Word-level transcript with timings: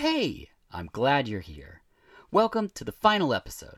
hey, 0.00 0.48
I'm 0.72 0.88
glad 0.90 1.28
you're 1.28 1.40
here. 1.40 1.82
Welcome 2.30 2.70
to 2.70 2.84
the 2.84 2.90
final 2.90 3.34
episode 3.34 3.76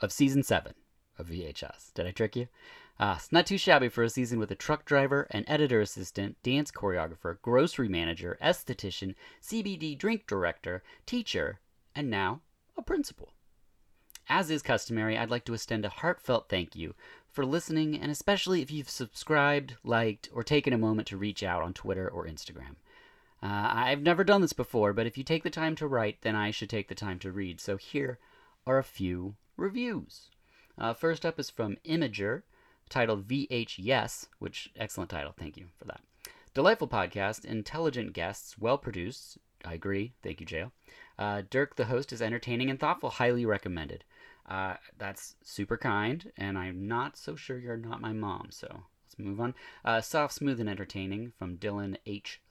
of 0.00 0.12
season 0.12 0.44
7 0.44 0.72
of 1.18 1.26
VHS. 1.26 1.92
Did 1.94 2.06
I 2.06 2.12
trick 2.12 2.36
you? 2.36 2.46
Ah, 3.00 3.16
it's 3.16 3.32
not 3.32 3.44
too 3.44 3.58
shabby 3.58 3.88
for 3.88 4.04
a 4.04 4.08
season 4.08 4.38
with 4.38 4.52
a 4.52 4.54
truck 4.54 4.84
driver, 4.84 5.26
an 5.32 5.44
editor 5.48 5.80
assistant, 5.80 6.40
dance 6.44 6.70
choreographer, 6.70 7.42
grocery 7.42 7.88
manager, 7.88 8.38
esthetician, 8.40 9.16
CBD 9.42 9.98
drink 9.98 10.28
director, 10.28 10.84
teacher, 11.06 11.58
and 11.92 12.08
now 12.08 12.40
a 12.76 12.82
principal. 12.82 13.32
As 14.28 14.52
is 14.52 14.62
customary, 14.62 15.18
I'd 15.18 15.28
like 15.28 15.44
to 15.46 15.54
extend 15.54 15.84
a 15.84 15.88
heartfelt 15.88 16.48
thank 16.48 16.76
you 16.76 16.94
for 17.32 17.44
listening, 17.44 17.98
and 17.98 18.12
especially 18.12 18.62
if 18.62 18.70
you've 18.70 18.88
subscribed, 18.88 19.74
liked, 19.82 20.28
or 20.32 20.44
taken 20.44 20.72
a 20.72 20.78
moment 20.78 21.08
to 21.08 21.16
reach 21.16 21.42
out 21.42 21.64
on 21.64 21.74
Twitter 21.74 22.08
or 22.08 22.28
Instagram. 22.28 22.76
Uh, 23.42 23.70
I've 23.72 24.02
never 24.02 24.24
done 24.24 24.40
this 24.40 24.52
before, 24.52 24.92
but 24.92 25.06
if 25.06 25.16
you 25.16 25.24
take 25.24 25.44
the 25.44 25.50
time 25.50 25.76
to 25.76 25.86
write, 25.86 26.22
then 26.22 26.34
I 26.34 26.50
should 26.50 26.70
take 26.70 26.88
the 26.88 26.94
time 26.94 27.18
to 27.20 27.30
read. 27.32 27.60
So 27.60 27.76
here 27.76 28.18
are 28.66 28.78
a 28.78 28.84
few 28.84 29.36
reviews. 29.56 30.30
Uh, 30.76 30.92
first 30.94 31.24
up 31.24 31.38
is 31.38 31.50
from 31.50 31.76
Imager, 31.84 32.42
titled 32.88 33.28
VH 33.28 33.74
Yes, 33.78 34.26
which 34.38 34.70
excellent 34.76 35.10
title. 35.10 35.34
Thank 35.36 35.56
you 35.56 35.66
for 35.78 35.84
that. 35.84 36.00
Delightful 36.54 36.88
podcast, 36.88 37.44
intelligent 37.44 38.12
guests, 38.12 38.58
well 38.58 38.78
produced. 38.78 39.38
I 39.64 39.74
agree. 39.74 40.14
Thank 40.22 40.40
you, 40.40 40.46
Jail. 40.46 40.72
Uh, 41.18 41.42
Dirk, 41.48 41.76
the 41.76 41.86
host, 41.86 42.12
is 42.12 42.22
entertaining 42.22 42.70
and 42.70 42.78
thoughtful. 42.78 43.10
Highly 43.10 43.44
recommended. 43.44 44.04
Uh, 44.48 44.74
that's 44.96 45.34
super 45.42 45.76
kind, 45.76 46.32
and 46.36 46.56
I'm 46.56 46.88
not 46.88 47.16
so 47.16 47.36
sure 47.36 47.58
you're 47.58 47.76
not 47.76 48.00
my 48.00 48.12
mom. 48.12 48.48
So 48.50 48.66
let's 49.04 49.18
move 49.18 49.40
on. 49.40 49.54
Uh, 49.84 50.00
soft, 50.00 50.34
smooth, 50.34 50.60
and 50.60 50.68
entertaining 50.68 51.32
from 51.38 51.58
Dylan 51.58 51.96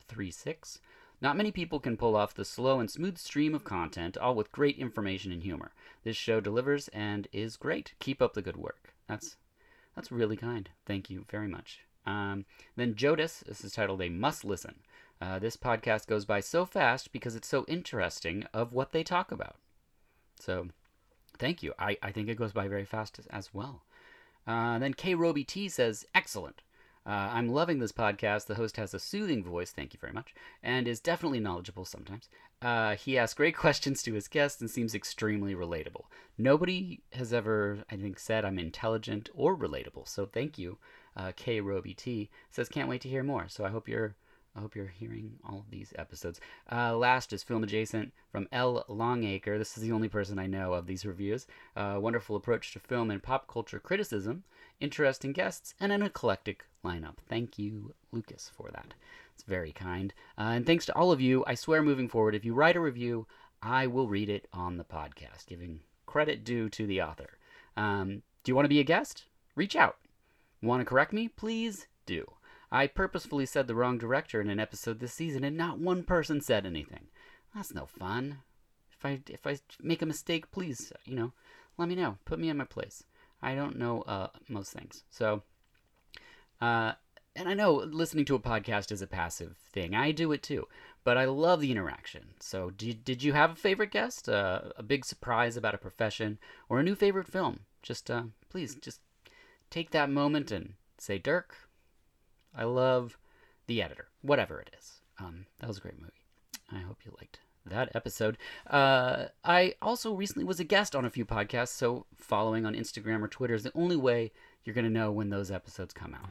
H36. 0.08 0.80
Not 1.20 1.36
many 1.36 1.50
people 1.50 1.80
can 1.80 1.96
pull 1.96 2.14
off 2.14 2.34
the 2.34 2.44
slow 2.44 2.78
and 2.78 2.90
smooth 2.90 3.18
stream 3.18 3.54
of 3.54 3.64
content, 3.64 4.16
all 4.16 4.34
with 4.34 4.52
great 4.52 4.78
information 4.78 5.32
and 5.32 5.42
humor. 5.42 5.72
This 6.04 6.16
show 6.16 6.40
delivers 6.40 6.88
and 6.88 7.26
is 7.32 7.56
great. 7.56 7.94
Keep 7.98 8.22
up 8.22 8.34
the 8.34 8.42
good 8.42 8.56
work. 8.56 8.94
That's 9.08 9.36
that's 9.96 10.12
really 10.12 10.36
kind. 10.36 10.70
Thank 10.86 11.10
you 11.10 11.24
very 11.28 11.48
much. 11.48 11.80
Um, 12.06 12.44
then 12.76 12.94
Jodis, 12.94 13.40
this 13.44 13.64
is 13.64 13.72
titled 13.72 14.00
A 14.00 14.08
Must 14.08 14.44
Listen. 14.44 14.76
Uh, 15.20 15.40
this 15.40 15.56
podcast 15.56 16.06
goes 16.06 16.24
by 16.24 16.38
so 16.38 16.64
fast 16.64 17.12
because 17.12 17.34
it's 17.34 17.48
so 17.48 17.64
interesting 17.66 18.44
of 18.54 18.72
what 18.72 18.92
they 18.92 19.02
talk 19.02 19.32
about. 19.32 19.56
So, 20.38 20.68
thank 21.36 21.64
you. 21.64 21.74
I, 21.78 21.98
I 22.00 22.12
think 22.12 22.28
it 22.28 22.38
goes 22.38 22.52
by 22.52 22.68
very 22.68 22.84
fast 22.84 23.18
as, 23.18 23.26
as 23.26 23.52
well. 23.52 23.82
Uh, 24.46 24.78
then 24.78 24.94
K 24.94 25.16
Roby 25.16 25.42
T 25.42 25.68
says, 25.68 26.06
excellent. 26.14 26.62
Uh, 27.08 27.30
I'm 27.32 27.48
loving 27.48 27.78
this 27.78 27.90
podcast. 27.90 28.46
The 28.46 28.56
host 28.56 28.76
has 28.76 28.92
a 28.92 28.98
soothing 28.98 29.42
voice, 29.42 29.70
thank 29.70 29.94
you 29.94 29.98
very 29.98 30.12
much, 30.12 30.34
and 30.62 30.86
is 30.86 31.00
definitely 31.00 31.40
knowledgeable 31.40 31.86
sometimes. 31.86 32.28
Uh, 32.60 32.96
he 32.96 33.16
asks 33.16 33.32
great 33.32 33.56
questions 33.64 34.02
to 34.02 34.12
his 34.12 34.28
guests 34.28 34.60
and 34.60 34.70
seems 34.70 34.94
extremely 34.94 35.54
relatable. 35.54 36.04
Nobody 36.36 37.00
has 37.14 37.32
ever, 37.32 37.78
I 37.90 37.96
think, 37.96 38.18
said 38.18 38.44
I'm 38.44 38.58
intelligent 38.58 39.30
or 39.34 39.56
relatable, 39.56 40.06
so 40.06 40.26
thank 40.26 40.58
you. 40.58 40.76
Uh, 41.16 41.32
K 41.34 41.62
Roby 41.62 41.94
T 41.94 42.28
says, 42.50 42.68
can't 42.68 42.90
wait 42.90 43.00
to 43.00 43.08
hear 43.08 43.22
more. 43.22 43.48
So 43.48 43.64
I 43.64 43.70
hope 43.70 43.88
you're 43.88 44.14
I 44.56 44.60
hope 44.60 44.74
you're 44.74 44.88
hearing 44.88 45.38
all 45.48 45.60
of 45.60 45.70
these 45.70 45.92
episodes. 45.96 46.40
Uh, 46.72 46.96
last 46.96 47.32
is 47.32 47.44
Film 47.44 47.62
Adjacent 47.62 48.12
from 48.32 48.48
L. 48.50 48.84
Longacre. 48.88 49.56
This 49.56 49.76
is 49.76 49.84
the 49.84 49.92
only 49.92 50.08
person 50.08 50.36
I 50.38 50.48
know 50.48 50.72
of 50.72 50.86
these 50.86 51.06
reviews. 51.06 51.46
Uh, 51.76 51.98
wonderful 52.00 52.34
approach 52.34 52.72
to 52.72 52.80
film 52.80 53.10
and 53.12 53.22
pop 53.22 53.46
culture 53.46 53.78
criticism, 53.78 54.42
interesting 54.80 55.32
guests, 55.32 55.74
and 55.80 55.92
an 55.92 56.02
eclectic 56.02 56.64
lineup. 56.84 57.16
Thank 57.28 57.58
you, 57.58 57.94
Lucas, 58.12 58.50
for 58.56 58.70
that. 58.72 58.94
It's 59.34 59.44
very 59.44 59.72
kind. 59.72 60.12
Uh, 60.36 60.52
and 60.54 60.66
thanks 60.66 60.86
to 60.86 60.94
all 60.96 61.12
of 61.12 61.20
you. 61.20 61.44
I 61.46 61.54
swear 61.54 61.82
moving 61.82 62.08
forward, 62.08 62.34
if 62.34 62.44
you 62.44 62.54
write 62.54 62.76
a 62.76 62.80
review, 62.80 63.26
I 63.62 63.86
will 63.86 64.08
read 64.08 64.28
it 64.28 64.48
on 64.52 64.76
the 64.76 64.84
podcast, 64.84 65.46
giving 65.46 65.80
credit 66.06 66.44
due 66.44 66.68
to 66.70 66.86
the 66.86 67.02
author. 67.02 67.38
Um, 67.76 68.22
do 68.42 68.50
you 68.50 68.54
want 68.54 68.64
to 68.64 68.70
be 68.70 68.80
a 68.80 68.84
guest? 68.84 69.24
Reach 69.54 69.76
out. 69.76 69.96
Want 70.62 70.80
to 70.80 70.84
correct 70.84 71.12
me? 71.12 71.28
Please 71.28 71.86
do. 72.06 72.32
I 72.70 72.86
purposefully 72.86 73.46
said 73.46 73.66
the 73.66 73.74
wrong 73.74 73.98
director 73.98 74.40
in 74.40 74.50
an 74.50 74.60
episode 74.60 75.00
this 75.00 75.14
season, 75.14 75.44
and 75.44 75.56
not 75.56 75.78
one 75.78 76.02
person 76.02 76.40
said 76.40 76.66
anything. 76.66 77.06
That's 77.54 77.74
no 77.74 77.86
fun. 77.86 78.38
If 78.92 79.04
I 79.04 79.20
if 79.28 79.46
I 79.46 79.58
make 79.80 80.02
a 80.02 80.06
mistake, 80.06 80.50
please, 80.50 80.92
you 81.04 81.14
know, 81.14 81.32
let 81.76 81.88
me 81.88 81.94
know. 81.94 82.18
Put 82.24 82.38
me 82.38 82.48
in 82.48 82.56
my 82.56 82.64
place. 82.64 83.04
I 83.42 83.54
don't 83.54 83.78
know 83.78 84.02
uh, 84.02 84.28
most 84.48 84.72
things, 84.72 85.04
so. 85.10 85.42
Uh, 86.60 86.92
and 87.36 87.48
I 87.48 87.54
know 87.54 87.74
listening 87.74 88.24
to 88.26 88.34
a 88.34 88.40
podcast 88.40 88.90
is 88.90 89.00
a 89.00 89.06
passive 89.06 89.56
thing. 89.72 89.94
I 89.94 90.10
do 90.10 90.32
it 90.32 90.42
too, 90.42 90.66
but 91.04 91.16
I 91.16 91.24
love 91.24 91.60
the 91.60 91.70
interaction. 91.70 92.30
So, 92.40 92.70
did, 92.70 93.04
did 93.04 93.22
you 93.22 93.32
have 93.32 93.52
a 93.52 93.56
favorite 93.56 93.92
guest, 93.92 94.28
uh, 94.28 94.62
a 94.76 94.82
big 94.82 95.04
surprise 95.04 95.56
about 95.56 95.74
a 95.74 95.78
profession, 95.78 96.38
or 96.68 96.80
a 96.80 96.82
new 96.82 96.96
favorite 96.96 97.28
film? 97.28 97.60
Just 97.82 98.10
uh, 98.10 98.24
please, 98.50 98.74
just 98.74 99.00
take 99.70 99.92
that 99.92 100.10
moment 100.10 100.50
and 100.50 100.74
say, 100.98 101.18
Dirk, 101.18 101.54
I 102.54 102.64
love 102.64 103.18
the 103.68 103.82
editor, 103.82 104.08
whatever 104.22 104.60
it 104.60 104.70
is. 104.76 105.00
Um, 105.20 105.46
that 105.60 105.68
was 105.68 105.78
a 105.78 105.82
great 105.82 106.00
movie. 106.00 106.12
I 106.72 106.80
hope 106.80 106.98
you 107.04 107.12
liked 107.20 107.38
that 107.70 107.94
episode. 107.94 108.38
Uh, 108.66 109.26
I 109.44 109.74
also 109.80 110.14
recently 110.14 110.44
was 110.44 110.60
a 110.60 110.64
guest 110.64 110.94
on 110.94 111.04
a 111.04 111.10
few 111.10 111.24
podcasts, 111.24 111.68
so 111.68 112.06
following 112.16 112.66
on 112.66 112.74
Instagram 112.74 113.22
or 113.22 113.28
Twitter 113.28 113.54
is 113.54 113.62
the 113.62 113.72
only 113.74 113.96
way 113.96 114.32
you're 114.64 114.74
going 114.74 114.84
to 114.84 114.90
know 114.90 115.10
when 115.10 115.30
those 115.30 115.50
episodes 115.50 115.94
come 115.94 116.14
out. 116.14 116.28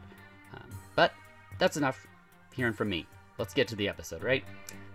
Um, 0.54 0.70
but 0.96 1.14
that's 1.60 1.78
enough 1.78 2.06
hearing 2.54 2.74
from 2.74 2.90
me. 2.90 3.06
Let's 3.38 3.54
get 3.54 3.68
to 3.70 3.76
the 3.76 3.88
episode, 3.88 4.24
right? 4.24 4.44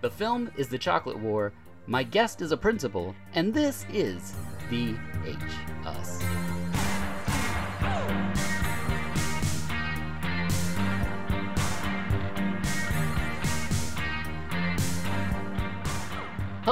The 0.00 0.10
film 0.10 0.50
is 0.56 0.68
The 0.68 0.78
Chocolate 0.78 1.18
War. 1.18 1.52
My 1.86 2.02
guest 2.02 2.42
is 2.42 2.52
a 2.52 2.56
principal, 2.56 3.14
and 3.34 3.52
this 3.52 3.86
is 3.92 4.34
VHS. 4.70 6.61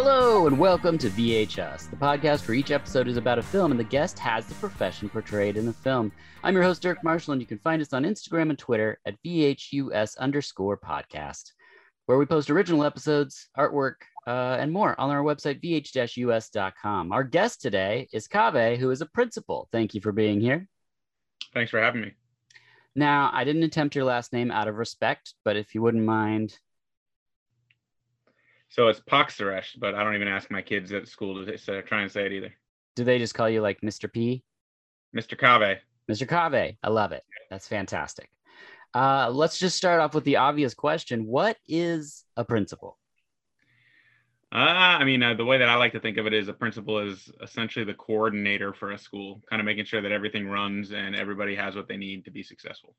Hello, 0.02 0.46
and 0.46 0.58
welcome 0.58 0.96
to 0.96 1.10
VHS, 1.10 1.90
the 1.90 1.96
podcast 1.96 2.48
where 2.48 2.54
each 2.54 2.70
episode 2.70 3.06
is 3.06 3.18
about 3.18 3.38
a 3.38 3.42
film 3.42 3.70
and 3.70 3.78
the 3.78 3.84
guest 3.84 4.18
has 4.18 4.46
the 4.46 4.54
profession 4.54 5.10
portrayed 5.10 5.58
in 5.58 5.66
the 5.66 5.74
film. 5.74 6.10
I'm 6.42 6.54
your 6.54 6.62
host, 6.62 6.80
Dirk 6.80 7.04
Marshall, 7.04 7.34
and 7.34 7.42
you 7.42 7.46
can 7.46 7.58
find 7.58 7.82
us 7.82 7.92
on 7.92 8.04
Instagram 8.04 8.48
and 8.48 8.58
Twitter 8.58 8.98
at 9.04 9.22
VHUS 9.22 10.16
underscore 10.16 10.78
podcast, 10.78 11.52
where 12.06 12.16
we 12.16 12.24
post 12.24 12.48
original 12.48 12.82
episodes, 12.82 13.50
artwork, 13.58 13.96
uh, 14.26 14.56
and 14.58 14.72
more 14.72 14.98
on 14.98 15.10
our 15.10 15.22
website, 15.22 15.62
vh-us.com. 15.62 17.12
Our 17.12 17.22
guest 17.22 17.60
today 17.60 18.08
is 18.10 18.26
Kaveh, 18.26 18.78
who 18.78 18.90
is 18.90 19.02
a 19.02 19.06
principal. 19.06 19.68
Thank 19.70 19.94
you 19.94 20.00
for 20.00 20.12
being 20.12 20.40
here. 20.40 20.66
Thanks 21.52 21.70
for 21.70 21.78
having 21.78 22.00
me. 22.00 22.12
Now, 22.96 23.30
I 23.34 23.44
didn't 23.44 23.64
attempt 23.64 23.94
your 23.94 24.06
last 24.06 24.32
name 24.32 24.50
out 24.50 24.66
of 24.66 24.76
respect, 24.76 25.34
but 25.44 25.58
if 25.58 25.74
you 25.74 25.82
wouldn't 25.82 26.06
mind 26.06 26.58
so 28.70 28.86
it's 28.86 29.00
Pakseresht, 29.00 29.78
but 29.78 29.94
I 29.94 30.04
don't 30.04 30.14
even 30.14 30.28
ask 30.28 30.50
my 30.50 30.62
kids 30.62 30.92
at 30.92 31.08
school 31.08 31.44
to 31.44 31.58
say, 31.58 31.80
try 31.82 32.02
and 32.02 32.10
say 32.10 32.26
it 32.26 32.32
either. 32.32 32.54
Do 32.94 33.04
they 33.04 33.18
just 33.18 33.34
call 33.34 33.50
you 33.50 33.60
like 33.60 33.80
Mr. 33.82 34.10
P? 34.10 34.44
Mr. 35.14 35.38
Kaveh. 35.38 35.78
Mr. 36.10 36.26
Kaveh. 36.26 36.76
I 36.82 36.88
love 36.88 37.10
it. 37.10 37.24
That's 37.50 37.66
fantastic. 37.66 38.30
Uh, 38.94 39.28
let's 39.32 39.58
just 39.58 39.76
start 39.76 40.00
off 40.00 40.14
with 40.14 40.24
the 40.24 40.36
obvious 40.36 40.72
question. 40.72 41.26
What 41.26 41.56
is 41.66 42.24
a 42.36 42.44
principal? 42.44 42.96
Uh, 44.52 44.56
I 44.56 45.04
mean, 45.04 45.22
uh, 45.22 45.34
the 45.34 45.44
way 45.44 45.58
that 45.58 45.68
I 45.68 45.74
like 45.74 45.92
to 45.92 46.00
think 46.00 46.16
of 46.16 46.26
it 46.26 46.32
is 46.32 46.48
a 46.48 46.52
principal 46.52 46.98
is 46.98 47.30
essentially 47.42 47.84
the 47.84 47.94
coordinator 47.94 48.72
for 48.72 48.92
a 48.92 48.98
school, 48.98 49.42
kind 49.48 49.60
of 49.60 49.66
making 49.66 49.84
sure 49.84 50.00
that 50.00 50.10
everything 50.12 50.48
runs 50.48 50.92
and 50.92 51.14
everybody 51.14 51.56
has 51.56 51.74
what 51.74 51.88
they 51.88 51.96
need 51.96 52.24
to 52.24 52.30
be 52.30 52.42
successful. 52.42 52.94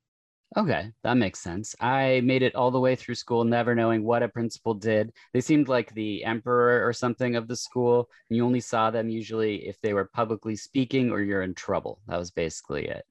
Okay, 0.58 0.92
that 1.04 1.14
makes 1.14 1.40
sense. 1.40 1.76
I 1.80 2.22
made 2.26 2.42
it 2.44 2.56
all 2.56 2.72
the 2.72 2.80
way 2.80 2.96
through 2.96 3.16
school, 3.16 3.46
never 3.46 3.74
knowing 3.74 4.04
what 4.04 4.22
a 4.22 4.28
principal 4.28 4.74
did. 4.74 5.14
They 5.34 5.40
seemed 5.40 5.70
like 5.70 5.94
the 5.94 6.26
emperor 6.26 6.86
or 6.86 6.92
something 6.92 7.38
of 7.38 7.48
the 7.48 7.56
school. 7.56 8.10
And 8.30 8.36
you 8.36 8.46
only 8.46 8.60
saw 8.60 8.92
them 8.92 9.08
usually 9.08 9.68
if 9.68 9.80
they 9.80 9.94
were 9.94 10.10
publicly 10.14 10.58
speaking 10.58 11.10
or 11.10 11.22
you're 11.22 11.42
in 11.42 11.54
trouble. 11.54 12.02
That 12.08 12.20
was 12.20 12.32
basically 12.32 12.88
it. 12.88 13.06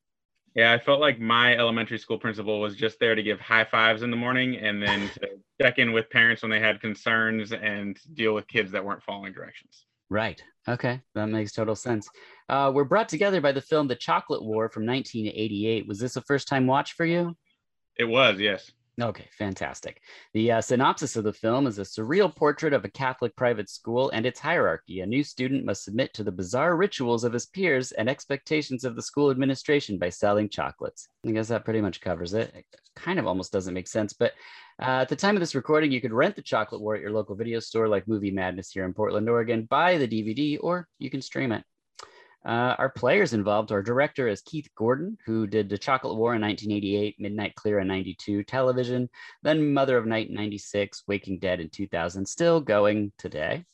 Yeah, 0.55 0.73
I 0.73 0.79
felt 0.79 1.01
like 1.01 1.19
my 1.19 1.57
elementary 1.57 1.99
school 1.99 2.19
principal 2.19 2.61
was 2.61 2.77
just 2.77 2.99
there 2.99 3.15
to 3.15 3.23
give 3.23 3.41
high 3.41 3.65
fives 3.65 4.03
in 4.03 4.11
the 4.11 4.17
morning 4.17 4.57
and 4.57 4.83
then 4.83 5.09
to 5.21 5.29
check 5.63 5.79
in 5.79 5.93
with 5.93 6.11
parents 6.11 6.43
when 6.43 6.51
they 6.51 6.61
had 6.61 6.83
concerns 6.83 7.53
and 7.53 7.99
deal 8.13 8.35
with 8.35 8.49
kids 8.49 8.71
that 8.73 8.85
weren't 8.85 9.03
following 9.03 9.33
directions. 9.33 9.87
Right. 10.11 10.43
Okay. 10.69 11.01
That 11.15 11.27
makes 11.27 11.53
total 11.53 11.77
sense. 11.77 12.09
Uh, 12.49 12.73
we're 12.75 12.85
brought 12.85 13.09
together 13.09 13.41
by 13.41 13.53
the 13.53 13.63
film 13.63 13.89
The 13.89 13.95
Chocolate 13.95 14.43
War 14.43 14.69
from 14.69 14.85
1988. 14.85 15.87
Was 15.87 15.99
this 15.99 16.17
a 16.17 16.23
first 16.23 16.49
time 16.49 16.67
watch 16.67 16.95
for 16.95 17.07
you? 17.07 17.37
It 17.97 18.05
was, 18.05 18.39
yes. 18.39 18.73
Okay, 19.01 19.29
fantastic. 19.39 20.03
The 20.35 20.53
uh, 20.53 20.61
synopsis 20.61 21.17
of 21.17 21.25
the 21.25 21.33
film 21.33 21.67
is 21.67 21.79
a 21.79 21.83
surreal 21.83 22.35
portrait 22.35 22.75
of 22.75 22.85
a 22.85 22.91
Catholic 22.91 23.35
private 23.35 23.71
school 23.71 24.11
and 24.11 24.27
its 24.27 24.41
hierarchy. 24.41 25.01
A 25.01 25.07
new 25.07 25.25
student 25.25 25.65
must 25.65 25.85
submit 25.85 26.13
to 26.15 26.25
the 26.25 26.33
bizarre 26.33 26.77
rituals 26.77 27.25
of 27.25 27.33
his 27.33 27.47
peers 27.47 27.93
and 27.93 28.11
expectations 28.11 28.85
of 28.85 28.97
the 28.97 29.03
school 29.03 29.31
administration 29.31 29.99
by 29.99 30.11
selling 30.11 30.51
chocolates. 30.51 31.09
I 31.27 31.31
guess 31.31 31.49
that 31.49 31.65
pretty 31.65 31.81
much 31.81 32.01
covers 32.01 32.35
it. 32.35 32.53
It 32.55 32.67
kind 32.95 33.19
of 33.19 33.27
almost 33.27 33.53
doesn't 33.53 33.73
make 33.73 33.89
sense, 33.89 34.13
but 34.13 34.33
uh, 34.81 35.03
at 35.03 35.09
the 35.09 35.17
time 35.17 35.37
of 35.37 35.41
this 35.41 35.55
recording, 35.55 35.93
you 35.93 36.01
could 36.01 36.13
rent 36.13 36.37
the 36.37 36.43
Chocolate 36.43 36.81
War 36.81 36.95
at 36.95 37.03
your 37.03 37.11
local 37.11 37.35
video 37.35 37.61
store 37.61 37.89
like 37.89 38.09
Movie 38.09 38.31
Madness 38.31 38.71
here 38.71 38.85
in 38.85 38.95
Portland, 38.95 39.29
Oregon, 39.29 39.67
buy 39.69 39.99
the 39.99 40.09
DVD, 40.09 40.59
or 40.61 40.89
you 40.99 41.11
can 41.11 41.21
stream 41.21 41.53
it. 41.53 41.65
Uh, 42.47 42.75
our 42.79 42.89
players 42.89 43.35
involved, 43.35 43.71
our 43.71 43.83
director 43.83 44.27
is 44.27 44.41
Keith 44.41 44.69
Gordon, 44.75 45.19
who 45.27 45.47
did 45.47 45.69
The 45.69 45.77
Chocolate 45.77 46.17
War 46.17 46.35
in 46.35 46.41
1988, 46.41 47.17
Midnight 47.19 47.55
Clear 47.55 47.81
in 47.81 47.89
92, 47.89 48.45
television, 48.45 49.11
then 49.43 49.75
Mother 49.75 49.99
of 49.99 50.07
Night 50.07 50.31
in 50.31 50.35
96, 50.35 51.03
Waking 51.07 51.39
Dead 51.41 51.61
in 51.61 51.69
2000, 51.69 52.25
still 52.25 52.61
going 52.61 53.13
today. 53.19 53.67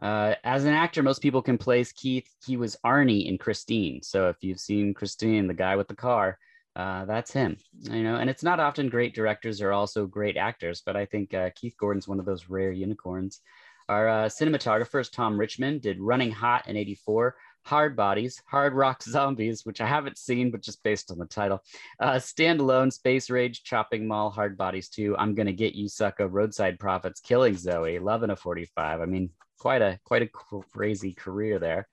Uh, 0.00 0.34
as 0.42 0.64
an 0.64 0.74
actor, 0.74 1.04
most 1.04 1.22
people 1.22 1.42
can 1.42 1.56
place 1.56 1.92
Keith. 1.92 2.28
He 2.44 2.56
was 2.56 2.76
Arnie 2.84 3.28
in 3.28 3.38
Christine. 3.38 4.02
So 4.02 4.28
if 4.28 4.36
you've 4.40 4.58
seen 4.58 4.94
Christine, 4.94 5.46
the 5.46 5.54
guy 5.54 5.76
with 5.76 5.86
the 5.86 5.94
car, 5.94 6.38
uh, 6.74 7.04
that's 7.04 7.32
him. 7.32 7.56
You 7.80 8.02
know, 8.02 8.16
and 8.16 8.30
it's 8.30 8.42
not 8.42 8.60
often 8.60 8.88
great 8.88 9.14
directors 9.14 9.60
are 9.60 9.72
also 9.72 10.06
great 10.06 10.36
actors, 10.36 10.82
but 10.84 10.96
I 10.96 11.04
think 11.04 11.34
uh, 11.34 11.50
Keith 11.54 11.74
Gordon's 11.78 12.08
one 12.08 12.18
of 12.18 12.26
those 12.26 12.48
rare 12.48 12.72
unicorns. 12.72 13.40
Our 13.88 14.08
uh, 14.08 14.24
cinematographer 14.26 15.00
is 15.00 15.10
Tom 15.10 15.38
Richmond, 15.38 15.82
did 15.82 16.00
Running 16.00 16.30
Hot 16.30 16.68
in 16.68 16.76
84, 16.76 17.34
Hard 17.64 17.96
Bodies, 17.96 18.40
Hard 18.46 18.74
Rock 18.74 19.02
Zombies, 19.02 19.66
which 19.66 19.80
I 19.80 19.86
haven't 19.86 20.18
seen, 20.18 20.50
but 20.50 20.62
just 20.62 20.82
based 20.82 21.10
on 21.10 21.18
the 21.18 21.26
title. 21.26 21.62
Uh, 22.00 22.14
Standalone, 22.14 22.92
Space 22.92 23.28
Rage, 23.28 23.64
Chopping 23.64 24.06
Mall, 24.06 24.30
Hard 24.30 24.56
Bodies 24.56 24.88
2, 24.88 25.16
I'm 25.18 25.34
Gonna 25.34 25.52
Get 25.52 25.74
You, 25.74 25.88
Sucker, 25.88 26.28
Roadside 26.28 26.78
Prophets, 26.78 27.20
Killing 27.20 27.56
Zoe, 27.56 27.98
Loving 27.98 28.30
a 28.30 28.36
45. 28.36 29.00
I 29.00 29.04
mean, 29.04 29.30
quite 29.58 29.82
a 29.82 29.98
quite 30.04 30.22
a 30.22 30.28
crazy 30.72 31.12
career 31.12 31.58
there. 31.58 31.86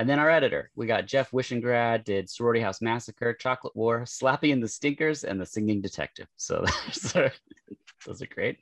And 0.00 0.08
then 0.08 0.18
our 0.18 0.30
editor, 0.30 0.70
we 0.74 0.86
got 0.86 1.04
Jeff 1.04 1.30
Wishengrad, 1.30 2.04
did 2.04 2.30
Sorority 2.30 2.62
House 2.62 2.80
Massacre, 2.80 3.34
Chocolate 3.34 3.76
War, 3.76 4.06
Slappy 4.06 4.50
and 4.50 4.62
the 4.62 4.66
Stinkers, 4.66 5.24
and 5.24 5.38
The 5.38 5.44
Singing 5.44 5.82
Detective. 5.82 6.26
So 6.36 6.64
those 8.06 8.22
are 8.22 8.26
great. 8.34 8.56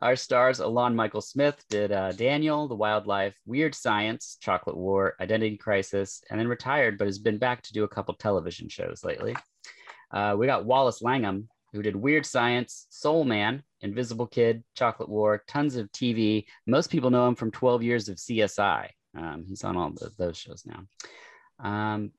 Our 0.00 0.14
stars, 0.14 0.60
Alon 0.60 0.94
Mitchell-Smith, 0.94 1.64
did 1.68 1.90
uh, 1.90 2.12
Daniel, 2.12 2.68
The 2.68 2.76
Wildlife, 2.76 3.34
Weird 3.44 3.74
Science, 3.74 4.38
Chocolate 4.40 4.76
War, 4.76 5.16
Identity 5.20 5.56
Crisis, 5.56 6.22
and 6.30 6.38
then 6.38 6.46
retired, 6.46 6.96
but 6.96 7.08
has 7.08 7.18
been 7.18 7.38
back 7.38 7.62
to 7.62 7.72
do 7.72 7.82
a 7.82 7.88
couple 7.88 8.14
television 8.14 8.68
shows 8.68 9.02
lately. 9.02 9.34
Uh, 10.12 10.36
we 10.38 10.46
got 10.46 10.64
Wallace 10.64 11.02
Langham, 11.02 11.48
who 11.72 11.82
did 11.82 11.96
Weird 11.96 12.24
Science, 12.24 12.86
Soul 12.88 13.24
Man, 13.24 13.64
Invisible 13.80 14.28
Kid, 14.28 14.62
Chocolate 14.76 15.08
War, 15.08 15.42
tons 15.48 15.74
of 15.74 15.90
TV. 15.90 16.44
Most 16.68 16.88
people 16.88 17.10
know 17.10 17.26
him 17.26 17.34
from 17.34 17.50
12 17.50 17.82
years 17.82 18.08
of 18.08 18.18
CSI. 18.18 18.90
Um, 19.16 19.44
he's 19.46 19.64
on 19.64 19.76
all 19.76 19.90
the, 19.90 20.10
those 20.18 20.36
shows 20.36 20.64
now. 20.66 20.84
Um, 21.58 22.12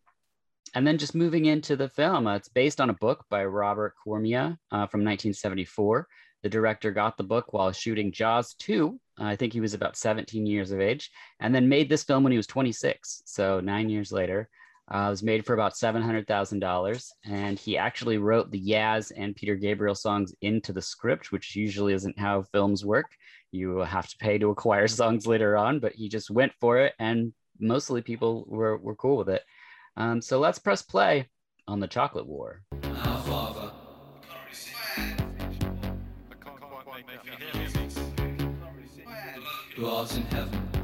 and 0.76 0.86
then 0.86 0.98
just 0.98 1.16
moving 1.16 1.46
into 1.46 1.76
the 1.76 1.90
film, 1.90 2.28
uh, 2.28 2.36
it's 2.36 2.50
based 2.50 2.80
on 2.80 2.90
a 2.90 2.94
book 2.94 3.26
by 3.30 3.46
Robert 3.46 3.96
Cormier 4.04 4.58
uh, 4.72 4.88
from 4.88 5.02
1974. 5.02 6.08
The 6.44 6.50
director 6.50 6.92
got 6.92 7.18
the 7.18 7.24
book 7.24 7.52
while 7.52 7.72
shooting 7.72 8.12
Jaws 8.12 8.54
2. 8.60 9.00
Uh, 9.20 9.24
I 9.24 9.36
think 9.36 9.54
he 9.54 9.62
was 9.62 9.74
about 9.74 9.98
17 9.98 10.46
years 10.46 10.72
of 10.72 10.80
age, 10.80 11.12
and 11.40 11.54
then 11.54 11.68
made 11.68 11.90
this 11.90 12.04
film 12.04 12.24
when 12.24 12.32
he 12.32 12.38
was 12.38 12.48
26. 12.48 13.24
So 13.26 13.60
nine 13.60 13.90
years 13.90 14.12
later, 14.12 14.50
uh, 14.94 15.06
it 15.08 15.10
was 15.10 15.24
made 15.24 15.46
for 15.46 15.54
about 15.54 15.74
$700,000. 15.74 17.12
And 17.26 17.60
he 17.60 17.78
actually 17.78 18.18
wrote 18.18 18.50
the 18.50 18.62
Yaz 18.62 19.12
and 19.16 19.36
Peter 19.36 19.56
Gabriel 19.56 19.96
songs 19.96 20.34
into 20.42 20.74
the 20.74 20.82
script, 20.82 21.32
which 21.32 21.56
usually 21.56 21.94
isn't 21.94 22.18
how 22.18 22.44
films 22.52 22.86
work. 22.86 23.12
You 23.52 23.78
have 23.80 24.08
to 24.08 24.18
pay 24.18 24.38
to 24.40 24.50
acquire 24.50 24.88
songs 25.00 25.28
later 25.28 25.56
on, 25.56 25.80
but 25.80 25.94
he 25.94 26.10
just 26.10 26.32
went 26.32 26.54
for 26.60 26.80
it, 26.80 26.94
and 27.00 27.34
mostly 27.60 28.02
people 28.02 28.46
were, 28.48 28.78
were 28.78 28.96
cool 28.96 29.18
with 29.18 29.30
it. 29.30 29.44
Um, 29.96 30.22
so 30.22 30.40
let's 30.40 30.60
press 30.60 30.82
play 30.82 31.28
on 31.68 31.80
the 31.80 31.88
Chocolate 31.88 32.28
War. 32.28 32.64
who 39.80 39.86
art 39.86 40.14
in 40.14 40.24
heaven. 40.24 40.79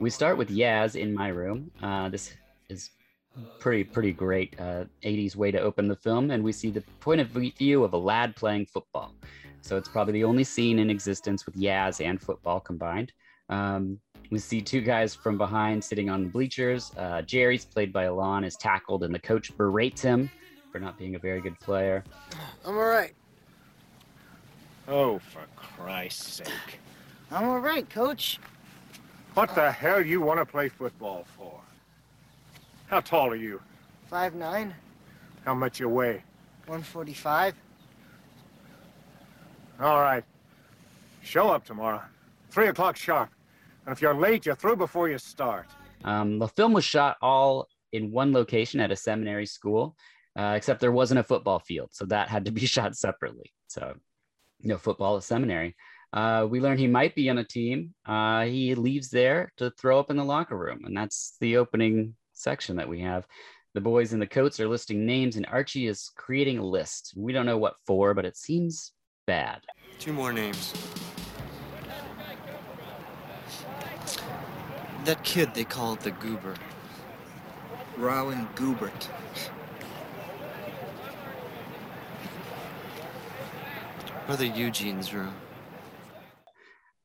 We 0.00 0.10
start 0.10 0.38
with 0.38 0.48
Yaz 0.48 0.94
in 0.94 1.12
my 1.12 1.28
room. 1.28 1.72
Uh, 1.82 2.08
this 2.08 2.32
is 2.68 2.90
pretty 3.58 3.82
pretty 3.82 4.12
great 4.12 4.54
uh, 4.60 4.84
80s 5.02 5.34
way 5.34 5.50
to 5.50 5.60
open 5.60 5.88
the 5.88 5.96
film, 5.96 6.30
and 6.30 6.42
we 6.42 6.52
see 6.52 6.70
the 6.70 6.82
point 7.00 7.20
of 7.20 7.28
view 7.28 7.82
of 7.82 7.92
a 7.94 7.96
lad 7.96 8.36
playing 8.36 8.66
football. 8.66 9.12
So 9.60 9.76
it's 9.76 9.88
probably 9.88 10.12
the 10.12 10.24
only 10.24 10.44
scene 10.44 10.78
in 10.78 10.88
existence 10.88 11.46
with 11.46 11.56
Yaz 11.56 12.04
and 12.04 12.20
football 12.20 12.60
combined. 12.60 13.12
Um, 13.48 13.98
we 14.30 14.38
see 14.38 14.60
two 14.60 14.82
guys 14.82 15.16
from 15.16 15.36
behind 15.36 15.82
sitting 15.82 16.08
on 16.08 16.22
the 16.22 16.28
bleachers. 16.28 16.92
Uh, 16.96 17.22
Jerry's 17.22 17.64
played 17.64 17.92
by 17.92 18.04
Alon 18.04 18.44
is 18.44 18.56
tackled, 18.56 19.02
and 19.02 19.12
the 19.12 19.18
coach 19.18 19.56
berates 19.56 20.00
him 20.00 20.30
for 20.70 20.78
not 20.78 20.96
being 20.96 21.16
a 21.16 21.18
very 21.18 21.40
good 21.40 21.58
player. 21.58 22.04
I'm 22.64 22.76
all 22.76 22.84
right. 22.84 23.14
Oh, 24.86 25.18
for 25.18 25.40
Christ's 25.56 26.34
sake. 26.34 26.78
I'm 27.32 27.48
all 27.48 27.58
right, 27.58 27.88
Coach. 27.90 28.38
What 29.38 29.54
the 29.54 29.70
hell 29.70 30.04
you 30.04 30.20
want 30.20 30.40
to 30.40 30.44
play 30.44 30.68
football 30.68 31.24
for? 31.36 31.60
How 32.88 32.98
tall 32.98 33.28
are 33.28 33.36
you? 33.36 33.60
Five 34.10 34.34
nine. 34.34 34.74
How 35.44 35.54
much 35.54 35.78
you 35.78 35.88
weigh? 35.88 36.24
145. 36.66 37.54
All 39.78 40.00
right. 40.00 40.24
Show 41.22 41.50
up 41.50 41.64
tomorrow. 41.64 42.02
Three 42.50 42.66
o'clock 42.66 42.96
sharp. 42.96 43.30
And 43.86 43.92
if 43.92 44.02
you're 44.02 44.12
late, 44.12 44.44
you're 44.44 44.56
through 44.56 44.74
before 44.74 45.08
you 45.08 45.18
start. 45.18 45.68
Um, 46.02 46.40
the 46.40 46.48
film 46.48 46.72
was 46.72 46.84
shot 46.84 47.16
all 47.22 47.68
in 47.92 48.10
one 48.10 48.32
location 48.32 48.80
at 48.80 48.90
a 48.90 48.96
seminary 48.96 49.46
school, 49.46 49.94
uh, 50.36 50.54
except 50.56 50.80
there 50.80 50.90
wasn't 50.90 51.20
a 51.20 51.22
football 51.22 51.60
field. 51.60 51.90
So 51.92 52.06
that 52.06 52.28
had 52.28 52.44
to 52.46 52.50
be 52.50 52.66
shot 52.66 52.96
separately. 52.96 53.52
So 53.68 53.94
you 54.62 54.70
know, 54.70 54.78
football 54.78 55.16
at 55.16 55.22
seminary. 55.22 55.76
Uh, 56.12 56.46
we 56.48 56.60
learn 56.60 56.78
he 56.78 56.86
might 56.86 57.14
be 57.14 57.28
on 57.28 57.38
a 57.38 57.44
team. 57.44 57.94
Uh, 58.06 58.44
he 58.44 58.74
leaves 58.74 59.10
there 59.10 59.52
to 59.58 59.70
throw 59.72 59.98
up 59.98 60.10
in 60.10 60.16
the 60.16 60.24
locker 60.24 60.56
room, 60.56 60.84
and 60.84 60.96
that's 60.96 61.36
the 61.40 61.56
opening 61.56 62.14
section 62.32 62.76
that 62.76 62.88
we 62.88 63.00
have. 63.00 63.26
The 63.74 63.80
boys 63.80 64.12
in 64.12 64.18
the 64.18 64.26
coats 64.26 64.58
are 64.58 64.68
listing 64.68 65.04
names, 65.04 65.36
and 65.36 65.46
Archie 65.46 65.86
is 65.86 66.10
creating 66.16 66.58
a 66.58 66.64
list. 66.64 67.12
We 67.16 67.32
don't 67.32 67.46
know 67.46 67.58
what 67.58 67.76
for, 67.86 68.14
but 68.14 68.24
it 68.24 68.36
seems 68.36 68.92
bad. 69.26 69.60
Two 69.98 70.14
more 70.14 70.32
names. 70.32 70.72
That 75.04 75.22
kid 75.22 75.54
they 75.54 75.64
call 75.64 75.96
the 75.96 76.10
Goober. 76.12 76.54
Roland 77.96 78.48
Goubert. 78.54 79.08
Brother 84.26 84.44
Eugene's 84.44 85.12
room. 85.12 85.34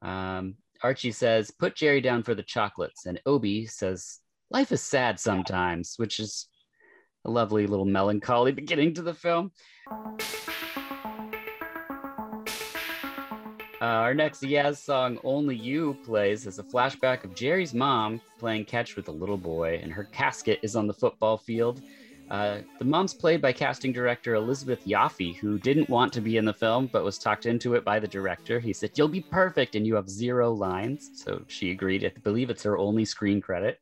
Um, 0.03 0.55
Archie 0.83 1.11
says, 1.11 1.49
put 1.49 1.75
Jerry 1.75 2.01
down 2.01 2.23
for 2.23 2.35
the 2.35 2.43
chocolates. 2.43 3.05
And 3.05 3.19
Obie 3.25 3.65
says, 3.65 4.19
life 4.51 4.71
is 4.71 4.81
sad 4.81 5.19
sometimes, 5.19 5.95
which 5.97 6.19
is 6.19 6.47
a 7.25 7.31
lovely 7.31 7.65
little 7.65 7.85
melancholy 7.85 8.51
beginning 8.51 8.93
to 8.95 9.01
the 9.01 9.13
film. 9.13 9.51
Uh, 13.81 13.85
our 13.85 14.13
next 14.13 14.41
Yaz 14.43 14.77
song, 14.77 15.17
Only 15.23 15.55
You, 15.57 15.97
plays 16.05 16.47
as 16.47 16.59
a 16.59 16.63
flashback 16.63 17.25
of 17.25 17.35
Jerry's 17.35 17.73
mom 17.73 18.21
playing 18.39 18.65
catch 18.65 18.95
with 18.95 19.09
a 19.09 19.11
little 19.11 19.37
boy, 19.37 19.79
and 19.83 19.91
her 19.91 20.05
casket 20.05 20.59
is 20.63 20.77
on 20.77 20.87
the 20.87 20.93
football 20.93 21.37
field. 21.37 21.81
Uh, 22.29 22.59
the 22.79 22.85
mom's 22.85 23.13
played 23.13 23.41
by 23.41 23.53
casting 23.53 23.91
director 23.91 24.35
Elizabeth 24.35 24.83
Yaffe, 24.85 25.35
who 25.37 25.59
didn't 25.59 25.89
want 25.89 26.11
to 26.13 26.21
be 26.21 26.37
in 26.37 26.45
the 26.45 26.53
film 26.53 26.89
but 26.91 27.03
was 27.03 27.19
talked 27.19 27.45
into 27.45 27.75
it 27.75 27.83
by 27.83 27.99
the 27.99 28.07
director. 28.07 28.59
He 28.59 28.73
said, 28.73 28.91
You'll 28.95 29.07
be 29.07 29.21
perfect, 29.21 29.75
and 29.75 29.85
you 29.85 29.95
have 29.95 30.09
zero 30.09 30.51
lines. 30.51 31.11
So 31.15 31.43
she 31.47 31.71
agreed. 31.71 32.05
I 32.05 32.11
believe 32.23 32.49
it's 32.49 32.63
her 32.63 32.77
only 32.77 33.05
screen 33.05 33.41
credit. 33.41 33.79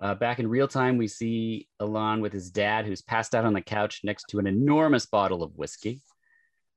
Uh, 0.00 0.14
back 0.14 0.38
in 0.38 0.48
real 0.48 0.68
time, 0.68 0.96
we 0.96 1.06
see 1.06 1.68
Alon 1.78 2.20
with 2.20 2.32
his 2.32 2.50
dad, 2.50 2.86
who's 2.86 3.02
passed 3.02 3.34
out 3.34 3.44
on 3.44 3.52
the 3.52 3.60
couch 3.60 4.00
next 4.02 4.24
to 4.30 4.38
an 4.38 4.46
enormous 4.46 5.06
bottle 5.06 5.42
of 5.42 5.56
whiskey. 5.56 6.00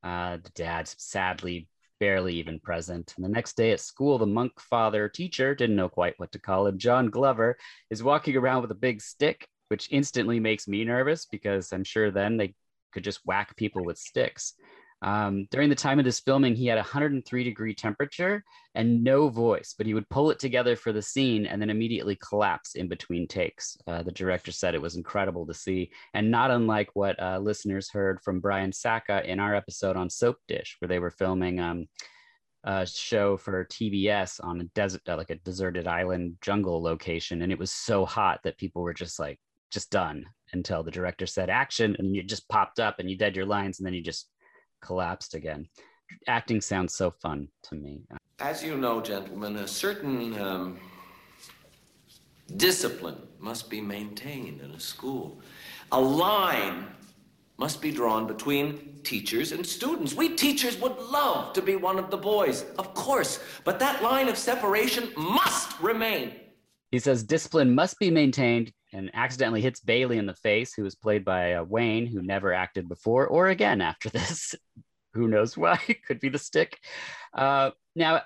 Uh, 0.03 0.37
the 0.43 0.51
dad's 0.55 0.95
sadly 0.99 1.67
barely 1.99 2.35
even 2.35 2.59
present. 2.59 3.13
And 3.15 3.23
the 3.23 3.29
next 3.29 3.55
day 3.55 3.71
at 3.71 3.79
school, 3.79 4.17
the 4.17 4.25
monk 4.25 4.59
father 4.59 5.07
teacher 5.07 5.55
didn't 5.55 5.77
know 5.77 5.87
quite 5.87 6.15
what 6.17 6.33
to 6.33 6.39
call 6.39 6.67
him. 6.67 6.77
John 6.77 7.09
Glover 7.09 7.57
is 7.89 8.03
walking 8.03 8.35
around 8.35 8.61
with 8.61 8.71
a 8.71 8.75
big 8.75 9.01
stick 9.01 9.47
which 9.73 9.87
instantly 9.89 10.39
makes 10.39 10.67
me 10.67 10.85
nervous 10.85 11.25
because 11.25 11.73
I'm 11.73 11.83
sure 11.83 12.11
then 12.11 12.37
they 12.37 12.53
could 12.91 13.03
just 13.03 13.21
whack 13.25 13.55
people 13.55 13.83
with 13.83 13.97
sticks. 13.97 14.53
Um, 15.01 15.47
during 15.49 15.67
the 15.67 15.75
time 15.75 15.97
of 15.97 16.05
this 16.05 16.19
filming, 16.19 16.53
he 16.55 16.67
had 16.67 16.77
a 16.77 16.81
103 16.81 17.43
degree 17.43 17.73
temperature 17.73 18.43
and 18.75 19.03
no 19.03 19.29
voice, 19.29 19.73
but 19.75 19.87
he 19.87 19.95
would 19.95 20.07
pull 20.09 20.29
it 20.29 20.37
together 20.37 20.75
for 20.75 20.93
the 20.93 21.01
scene 21.01 21.47
and 21.47 21.59
then 21.59 21.71
immediately 21.71 22.15
collapse 22.17 22.75
in 22.75 22.87
between 22.87 23.27
takes. 23.27 23.75
Uh, 23.87 24.03
the 24.03 24.11
director 24.11 24.51
said 24.51 24.75
it 24.75 24.81
was 24.81 24.95
incredible 24.95 25.47
to 25.47 25.55
see, 25.55 25.89
and 26.13 26.29
not 26.29 26.51
unlike 26.51 26.91
what 26.93 27.19
uh, 27.19 27.39
listeners 27.39 27.89
heard 27.89 28.21
from 28.21 28.41
Brian 28.41 28.71
Saka 28.71 29.27
in 29.27 29.39
our 29.39 29.55
episode 29.55 29.97
on 29.97 30.07
Soap 30.07 30.37
Dish, 30.47 30.75
where 30.77 30.87
they 30.87 30.99
were 30.99 31.09
filming 31.09 31.59
um, 31.59 31.87
a 32.63 32.85
show 32.85 33.37
for 33.37 33.65
TBS 33.65 34.39
on 34.43 34.61
a 34.61 34.65
desert, 34.75 35.01
uh, 35.09 35.17
like 35.17 35.31
a 35.31 35.35
deserted 35.35 35.87
island 35.87 36.37
jungle 36.41 36.79
location, 36.79 37.41
and 37.41 37.51
it 37.51 37.59
was 37.59 37.71
so 37.71 38.05
hot 38.05 38.39
that 38.43 38.59
people 38.59 38.83
were 38.83 38.93
just 38.93 39.19
like, 39.19 39.39
just 39.73 39.89
done 39.89 40.25
until 40.53 40.83
the 40.83 40.91
director 40.91 41.25
said 41.25 41.49
action, 41.49 41.95
and 41.99 42.15
you 42.15 42.23
just 42.23 42.47
popped 42.47 42.79
up 42.79 42.99
and 42.99 43.09
you 43.09 43.17
did 43.17 43.35
your 43.35 43.45
lines, 43.45 43.79
and 43.79 43.85
then 43.85 43.93
you 43.93 44.01
just 44.03 44.29
collapsed 44.81 45.33
again. 45.33 45.67
Acting 46.27 46.61
sounds 46.61 46.95
so 46.95 47.11
fun 47.11 47.47
to 47.63 47.75
me. 47.75 48.01
As 48.39 48.63
you 48.63 48.77
know, 48.77 49.01
gentlemen, 49.01 49.55
a 49.57 49.67
certain 49.67 50.39
um, 50.39 50.79
discipline 52.57 53.17
must 53.39 53.69
be 53.69 53.81
maintained 53.81 54.61
in 54.61 54.71
a 54.71 54.79
school. 54.79 55.41
A 55.91 55.99
line 55.99 56.87
must 57.57 57.81
be 57.81 57.91
drawn 57.91 58.27
between 58.27 58.99
teachers 59.03 59.51
and 59.51 59.65
students. 59.65 60.13
We 60.13 60.29
teachers 60.29 60.79
would 60.79 60.97
love 60.97 61.53
to 61.53 61.61
be 61.61 61.75
one 61.75 61.97
of 61.97 62.11
the 62.11 62.17
boys, 62.17 62.65
of 62.77 62.93
course, 62.93 63.39
but 63.63 63.79
that 63.79 64.03
line 64.03 64.27
of 64.27 64.37
separation 64.37 65.09
must 65.17 65.79
remain. 65.79 66.33
He 66.91 66.99
says 66.99 67.23
discipline 67.23 67.73
must 67.73 67.97
be 67.99 68.11
maintained 68.11 68.71
and 68.93 69.11
accidentally 69.13 69.61
hits 69.61 69.79
Bailey 69.79 70.17
in 70.17 70.25
the 70.25 70.35
face, 70.35 70.73
who 70.73 70.85
is 70.85 70.95
played 70.95 71.25
by 71.25 71.53
uh, 71.53 71.63
Wayne, 71.63 72.05
who 72.05 72.21
never 72.21 72.53
acted 72.53 72.87
before 72.87 73.27
or 73.27 73.49
again 73.49 73.81
after 73.81 74.09
this. 74.11 74.55
who 75.13 75.27
knows 75.27 75.57
why? 75.57 75.77
Could 76.07 76.19
be 76.19 76.29
the 76.29 76.39
stick. 76.39 76.79
Uh, 77.33 77.71
now, 77.95 78.21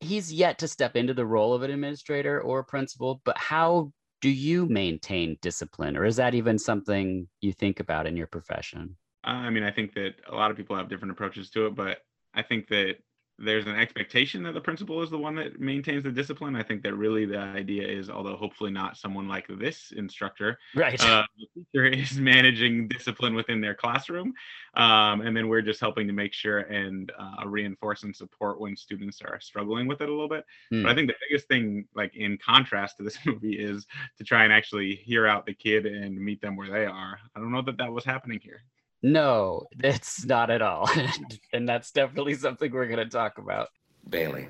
he's 0.00 0.32
yet 0.32 0.58
to 0.58 0.68
step 0.68 0.96
into 0.96 1.14
the 1.14 1.26
role 1.26 1.54
of 1.54 1.62
an 1.62 1.70
administrator 1.70 2.40
or 2.40 2.64
principal, 2.64 3.20
but 3.24 3.38
how 3.38 3.92
do 4.20 4.30
you 4.30 4.66
maintain 4.66 5.36
discipline, 5.42 5.96
or 5.96 6.04
is 6.04 6.16
that 6.16 6.34
even 6.34 6.58
something 6.58 7.28
you 7.40 7.52
think 7.52 7.80
about 7.80 8.06
in 8.06 8.16
your 8.16 8.26
profession? 8.26 8.96
I 9.22 9.50
mean, 9.50 9.62
I 9.62 9.70
think 9.70 9.94
that 9.94 10.14
a 10.30 10.34
lot 10.34 10.50
of 10.50 10.56
people 10.56 10.76
have 10.76 10.88
different 10.88 11.12
approaches 11.12 11.50
to 11.50 11.66
it, 11.66 11.74
but 11.74 11.98
I 12.34 12.42
think 12.42 12.68
that 12.68 12.96
there's 13.38 13.66
an 13.66 13.74
expectation 13.74 14.42
that 14.44 14.54
the 14.54 14.60
principal 14.60 15.02
is 15.02 15.10
the 15.10 15.18
one 15.18 15.34
that 15.34 15.60
maintains 15.60 16.04
the 16.04 16.10
discipline. 16.10 16.54
I 16.54 16.62
think 16.62 16.82
that 16.82 16.94
really 16.94 17.26
the 17.26 17.38
idea 17.38 17.86
is, 17.86 18.08
although 18.08 18.36
hopefully 18.36 18.70
not 18.70 18.96
someone 18.96 19.26
like 19.26 19.46
this 19.48 19.92
instructor, 19.96 20.58
right? 20.74 21.02
Uh, 21.02 21.24
the 21.36 21.64
teacher 21.64 21.86
is 22.02 22.18
managing 22.18 22.86
discipline 22.88 23.34
within 23.34 23.60
their 23.60 23.74
classroom, 23.74 24.34
um, 24.74 25.20
and 25.20 25.36
then 25.36 25.48
we're 25.48 25.62
just 25.62 25.80
helping 25.80 26.06
to 26.06 26.12
make 26.12 26.32
sure 26.32 26.60
and 26.60 27.10
uh, 27.18 27.46
reinforce 27.46 28.04
and 28.04 28.14
support 28.14 28.60
when 28.60 28.76
students 28.76 29.20
are 29.22 29.40
struggling 29.40 29.88
with 29.88 30.00
it 30.00 30.08
a 30.08 30.12
little 30.12 30.28
bit. 30.28 30.44
Hmm. 30.70 30.82
But 30.82 30.92
I 30.92 30.94
think 30.94 31.08
the 31.08 31.16
biggest 31.28 31.48
thing, 31.48 31.86
like 31.94 32.14
in 32.14 32.38
contrast 32.38 32.98
to 32.98 33.02
this 33.02 33.18
movie, 33.26 33.54
is 33.54 33.86
to 34.18 34.24
try 34.24 34.44
and 34.44 34.52
actually 34.52 34.94
hear 34.96 35.26
out 35.26 35.44
the 35.44 35.54
kid 35.54 35.86
and 35.86 36.16
meet 36.16 36.40
them 36.40 36.56
where 36.56 36.70
they 36.70 36.86
are. 36.86 37.18
I 37.34 37.40
don't 37.40 37.52
know 37.52 37.62
that 37.62 37.78
that 37.78 37.92
was 37.92 38.04
happening 38.04 38.38
here. 38.40 38.62
No, 39.04 39.66
it's 39.80 40.24
not 40.24 40.50
at 40.50 40.62
all. 40.62 40.88
and 41.52 41.68
that's 41.68 41.90
definitely 41.90 42.32
something 42.32 42.72
we're 42.72 42.86
going 42.86 42.96
to 42.96 43.04
talk 43.04 43.36
about. 43.36 43.68
Bailey. 44.08 44.48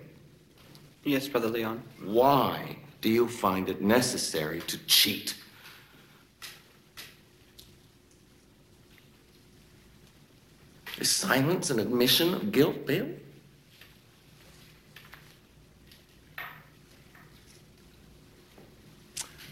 Yes, 1.02 1.26
Brother 1.26 1.48
Leon. 1.48 1.82
Why 2.04 2.76
do 3.00 3.08
you 3.08 3.26
find 3.26 3.68
it 3.68 3.82
necessary 3.82 4.60
to 4.60 4.78
cheat? 4.86 5.34
Is 11.00 11.10
silence 11.10 11.70
an 11.70 11.80
admission 11.80 12.32
of 12.32 12.52
guilt, 12.52 12.86
Bailey? 12.86 13.16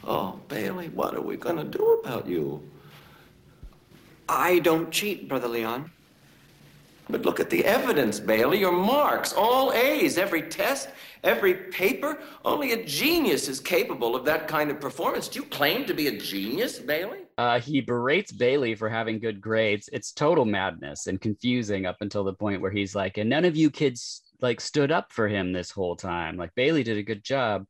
Oh, 0.04 0.38
Bailey, 0.46 0.90
what 0.90 1.16
are 1.16 1.20
we 1.20 1.36
going 1.36 1.56
to 1.56 1.64
do 1.64 2.00
about 2.04 2.28
you? 2.28 2.62
I 4.28 4.60
don't 4.60 4.90
cheat, 4.90 5.28
Brother 5.28 5.48
Leon. 5.48 5.90
But 7.10 7.22
look 7.22 7.40
at 7.40 7.50
the 7.50 7.64
evidence, 7.64 8.20
Bailey. 8.20 8.60
Your 8.60 8.72
marks, 8.72 9.32
all 9.32 9.72
A's, 9.72 10.16
every 10.16 10.42
test, 10.42 10.88
every 11.24 11.54
paper. 11.54 12.18
Only 12.44 12.72
a 12.72 12.84
genius 12.84 13.48
is 13.48 13.60
capable 13.60 14.14
of 14.16 14.24
that 14.24 14.48
kind 14.48 14.70
of 14.70 14.80
performance. 14.80 15.28
Do 15.28 15.40
you 15.40 15.46
claim 15.46 15.84
to 15.86 15.94
be 15.94 16.06
a 16.06 16.18
genius, 16.18 16.78
Bailey? 16.78 17.18
Uh, 17.36 17.60
he 17.60 17.80
berates 17.80 18.32
Bailey 18.32 18.74
for 18.74 18.88
having 18.88 19.18
good 19.18 19.40
grades. 19.40 19.88
It's 19.92 20.12
total 20.12 20.44
madness 20.44 21.06
and 21.06 21.20
confusing 21.20 21.86
up 21.86 21.96
until 22.00 22.24
the 22.24 22.34
point 22.34 22.62
where 22.62 22.70
he's 22.70 22.94
like, 22.94 23.18
and 23.18 23.28
none 23.28 23.44
of 23.44 23.56
you 23.56 23.70
kids 23.70 24.22
like 24.40 24.60
stood 24.60 24.92
up 24.92 25.12
for 25.12 25.28
him 25.28 25.52
this 25.52 25.70
whole 25.70 25.96
time. 25.96 26.36
Like 26.36 26.54
Bailey 26.54 26.82
did 26.82 26.98
a 26.98 27.02
good 27.02 27.24
job. 27.24 27.66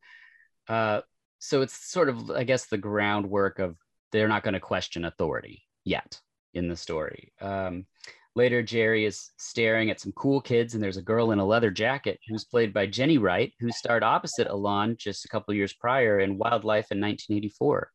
Uh, 0.68 1.00
so 1.38 1.62
it's 1.62 1.90
sort 1.90 2.08
of, 2.08 2.30
I 2.30 2.44
guess, 2.44 2.66
the 2.66 2.78
groundwork 2.78 3.58
of 3.58 3.76
they're 4.12 4.28
not 4.28 4.44
going 4.44 4.54
to 4.54 4.60
question 4.60 5.04
authority 5.04 5.64
yet 5.84 6.20
in 6.54 6.68
the 6.68 6.76
story. 6.76 7.32
Um, 7.40 7.86
later, 8.34 8.62
Jerry 8.62 9.04
is 9.04 9.30
staring 9.36 9.90
at 9.90 10.00
some 10.00 10.12
cool 10.12 10.40
kids, 10.40 10.74
and 10.74 10.82
there's 10.82 10.96
a 10.96 11.02
girl 11.02 11.32
in 11.32 11.38
a 11.38 11.44
leather 11.44 11.70
jacket 11.70 12.18
who's 12.28 12.44
played 12.44 12.72
by 12.72 12.86
Jenny 12.86 13.18
Wright, 13.18 13.52
who 13.60 13.70
starred 13.70 14.02
opposite 14.02 14.48
Alon 14.48 14.96
just 14.98 15.24
a 15.24 15.28
couple 15.28 15.54
years 15.54 15.72
prior 15.72 16.20
in 16.20 16.38
Wildlife 16.38 16.90
in 16.90 17.00
1984, 17.00 17.90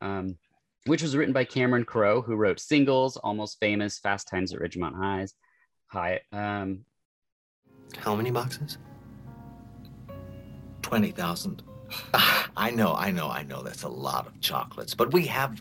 um, 0.00 0.36
which 0.86 1.02
was 1.02 1.16
written 1.16 1.34
by 1.34 1.44
Cameron 1.44 1.84
Crowe, 1.84 2.22
who 2.22 2.36
wrote 2.36 2.60
Singles, 2.60 3.16
Almost 3.16 3.58
Famous, 3.60 3.98
Fast 3.98 4.28
Times 4.28 4.52
at 4.52 4.60
Ridgemont 4.60 4.96
Highs. 4.96 5.34
High. 5.88 6.20
Um, 6.32 6.84
How 7.98 8.16
many 8.16 8.30
boxes? 8.30 8.78
20,000. 10.82 11.62
I 12.14 12.70
know, 12.70 12.94
I 12.94 13.10
know, 13.10 13.28
I 13.28 13.42
know 13.42 13.62
that's 13.62 13.82
a 13.82 13.88
lot 13.88 14.26
of 14.26 14.40
chocolates, 14.40 14.94
but 14.94 15.12
we 15.12 15.26
have 15.26 15.60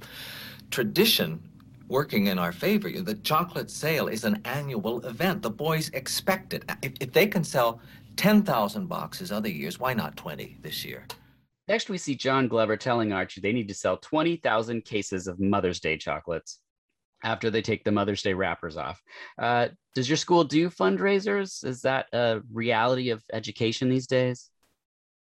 tradition 0.71 1.41
working 1.87 2.27
in 2.27 2.39
our 2.39 2.51
favor. 2.51 2.89
The 2.89 3.15
chocolate 3.15 3.69
sale 3.69 4.07
is 4.07 4.23
an 4.23 4.41
annual 4.45 5.05
event. 5.05 5.41
The 5.41 5.49
boys 5.49 5.89
expect 5.89 6.53
it. 6.53 6.63
If, 6.81 6.93
if 6.99 7.11
they 7.11 7.27
can 7.27 7.43
sell 7.43 7.79
10,000 8.17 8.87
boxes 8.87 9.31
other 9.31 9.49
years, 9.49 9.79
why 9.79 9.93
not 9.93 10.15
20 10.15 10.57
this 10.61 10.83
year? 10.83 11.05
Next, 11.67 11.89
we 11.89 11.97
see 11.97 12.15
John 12.15 12.47
Glover 12.47 12.77
telling 12.77 13.11
Archie 13.11 13.41
they 13.41 13.53
need 13.53 13.67
to 13.67 13.73
sell 13.73 13.97
20,000 13.97 14.85
cases 14.85 15.27
of 15.27 15.39
Mother's 15.39 15.79
Day 15.79 15.97
chocolates 15.97 16.59
after 17.23 17.49
they 17.49 17.61
take 17.61 17.83
the 17.83 17.91
Mother's 17.91 18.21
Day 18.21 18.33
wrappers 18.33 18.77
off. 18.77 19.01
Uh, 19.39 19.69
does 19.95 20.07
your 20.07 20.17
school 20.17 20.43
do 20.43 20.69
fundraisers? 20.69 21.65
Is 21.65 21.81
that 21.81 22.05
a 22.13 22.41
reality 22.51 23.09
of 23.09 23.23
education 23.33 23.89
these 23.89 24.05
days? 24.05 24.51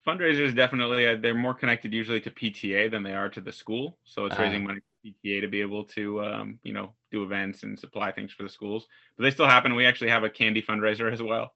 Fundraisers 0.07 0.55
definitely, 0.55 1.07
uh, 1.07 1.17
they're 1.21 1.33
more 1.33 1.53
connected 1.53 1.93
usually 1.93 2.21
to 2.21 2.31
PTA 2.31 2.89
than 2.89 3.03
they 3.03 3.13
are 3.13 3.29
to 3.29 3.41
the 3.41 3.51
school. 3.51 3.97
So 4.05 4.25
it's 4.25 4.39
uh, 4.39 4.41
raising 4.41 4.63
money 4.63 4.79
PTA 5.05 5.41
to 5.41 5.47
be 5.47 5.61
able 5.61 5.83
to, 5.85 6.23
um, 6.23 6.59
you 6.63 6.73
know, 6.73 6.93
do 7.11 7.23
events 7.23 7.63
and 7.63 7.77
supply 7.77 8.11
things 8.11 8.31
for 8.31 8.43
the 8.43 8.49
schools. 8.49 8.87
But 9.17 9.23
they 9.23 9.31
still 9.31 9.47
happen. 9.47 9.75
We 9.75 9.85
actually 9.85 10.09
have 10.09 10.23
a 10.23 10.29
candy 10.29 10.61
fundraiser 10.61 11.11
as 11.11 11.21
well. 11.21 11.53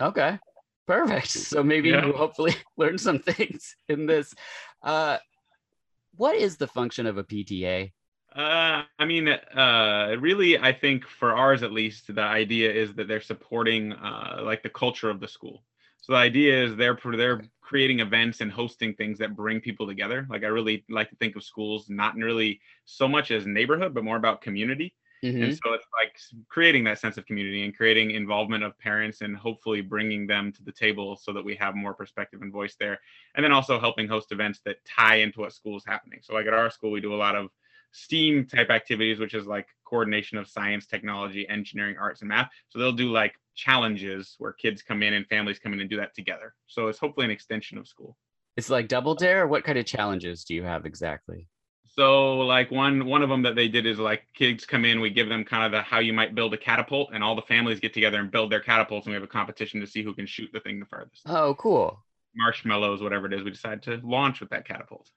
Okay, 0.00 0.38
perfect. 0.86 1.28
So 1.28 1.62
maybe 1.62 1.90
yeah. 1.90 2.04
we'll 2.04 2.16
hopefully 2.16 2.54
learn 2.76 2.98
some 2.98 3.18
things 3.18 3.76
in 3.88 4.06
this. 4.06 4.34
Uh, 4.82 5.18
what 6.16 6.36
is 6.36 6.56
the 6.56 6.66
function 6.66 7.06
of 7.06 7.18
a 7.18 7.24
PTA? 7.24 7.92
Uh, 8.34 8.82
I 8.98 9.04
mean, 9.04 9.28
uh, 9.28 10.16
really, 10.18 10.58
I 10.58 10.72
think 10.72 11.06
for 11.06 11.34
ours 11.34 11.62
at 11.62 11.72
least, 11.72 12.12
the 12.12 12.22
idea 12.22 12.72
is 12.72 12.92
that 12.94 13.06
they're 13.06 13.20
supporting 13.20 13.92
uh, 13.92 14.40
like 14.42 14.62
the 14.62 14.70
culture 14.70 15.08
of 15.08 15.20
the 15.20 15.28
school. 15.28 15.62
So 16.04 16.12
the 16.12 16.18
idea 16.18 16.62
is 16.62 16.76
they're 16.76 16.98
they're 17.16 17.40
creating 17.62 18.00
events 18.00 18.42
and 18.42 18.52
hosting 18.52 18.92
things 18.92 19.18
that 19.20 19.34
bring 19.34 19.58
people 19.58 19.86
together. 19.86 20.26
Like 20.28 20.44
I 20.44 20.48
really 20.48 20.84
like 20.90 21.08
to 21.08 21.16
think 21.16 21.34
of 21.34 21.42
schools 21.42 21.86
not 21.88 22.14
really 22.14 22.60
so 22.84 23.08
much 23.08 23.30
as 23.30 23.46
neighborhood, 23.46 23.94
but 23.94 24.04
more 24.04 24.18
about 24.18 24.42
community. 24.42 24.94
Mm-hmm. 25.24 25.42
And 25.42 25.54
so 25.54 25.72
it's 25.72 25.86
like 25.98 26.14
creating 26.50 26.84
that 26.84 26.98
sense 26.98 27.16
of 27.16 27.24
community 27.24 27.64
and 27.64 27.74
creating 27.74 28.10
involvement 28.10 28.64
of 28.64 28.78
parents 28.78 29.22
and 29.22 29.34
hopefully 29.34 29.80
bringing 29.80 30.26
them 30.26 30.52
to 30.52 30.62
the 30.62 30.72
table 30.72 31.16
so 31.16 31.32
that 31.32 31.42
we 31.42 31.54
have 31.54 31.74
more 31.74 31.94
perspective 31.94 32.42
and 32.42 32.52
voice 32.52 32.76
there. 32.78 33.00
And 33.34 33.42
then 33.42 33.52
also 33.52 33.80
helping 33.80 34.06
host 34.06 34.30
events 34.30 34.60
that 34.66 34.84
tie 34.84 35.16
into 35.16 35.40
what 35.40 35.54
school 35.54 35.78
is 35.78 35.84
happening. 35.86 36.18
So 36.22 36.34
like 36.34 36.46
at 36.46 36.52
our 36.52 36.68
school, 36.68 36.90
we 36.90 37.00
do 37.00 37.14
a 37.14 37.16
lot 37.16 37.34
of 37.34 37.48
STEAM 37.92 38.46
type 38.46 38.68
activities, 38.68 39.18
which 39.18 39.32
is 39.32 39.46
like 39.46 39.68
coordination 39.86 40.36
of 40.36 40.48
science, 40.48 40.84
technology, 40.84 41.48
engineering, 41.48 41.96
arts, 41.98 42.20
and 42.20 42.28
math. 42.28 42.50
So 42.68 42.78
they'll 42.78 42.92
do 42.92 43.10
like 43.10 43.36
challenges 43.54 44.34
where 44.38 44.52
kids 44.52 44.82
come 44.82 45.02
in 45.02 45.14
and 45.14 45.26
families 45.26 45.58
come 45.58 45.72
in 45.72 45.80
and 45.80 45.90
do 45.90 45.96
that 45.96 46.14
together. 46.14 46.54
So 46.66 46.88
it's 46.88 46.98
hopefully 46.98 47.24
an 47.24 47.30
extension 47.30 47.78
of 47.78 47.88
school. 47.88 48.16
It's 48.56 48.70
like 48.70 48.88
double 48.88 49.14
dare. 49.14 49.46
What 49.46 49.64
kind 49.64 49.78
of 49.78 49.86
challenges 49.86 50.44
do 50.44 50.54
you 50.54 50.62
have 50.62 50.86
exactly? 50.86 51.48
So 51.96 52.38
like 52.38 52.70
one 52.70 53.06
one 53.06 53.22
of 53.22 53.28
them 53.28 53.42
that 53.42 53.54
they 53.54 53.68
did 53.68 53.86
is 53.86 53.98
like 53.98 54.24
kids 54.34 54.66
come 54.66 54.84
in, 54.84 55.00
we 55.00 55.10
give 55.10 55.28
them 55.28 55.44
kind 55.44 55.64
of 55.64 55.72
the 55.72 55.82
how 55.82 56.00
you 56.00 56.12
might 56.12 56.34
build 56.34 56.52
a 56.54 56.58
catapult, 56.58 57.10
and 57.12 57.22
all 57.22 57.36
the 57.36 57.42
families 57.42 57.78
get 57.78 57.94
together 57.94 58.18
and 58.18 58.30
build 58.30 58.50
their 58.50 58.60
catapults, 58.60 59.06
and 59.06 59.12
we 59.12 59.14
have 59.14 59.22
a 59.22 59.28
competition 59.28 59.80
to 59.80 59.86
see 59.86 60.02
who 60.02 60.14
can 60.14 60.26
shoot 60.26 60.50
the 60.52 60.60
thing 60.60 60.80
the 60.80 60.86
furthest. 60.86 61.22
Oh, 61.26 61.54
cool! 61.54 62.04
Marshmallows, 62.34 63.00
whatever 63.00 63.26
it 63.26 63.32
is, 63.32 63.44
we 63.44 63.50
decide 63.50 63.82
to 63.84 64.00
launch 64.02 64.40
with 64.40 64.50
that 64.50 64.66
catapult. 64.66 65.08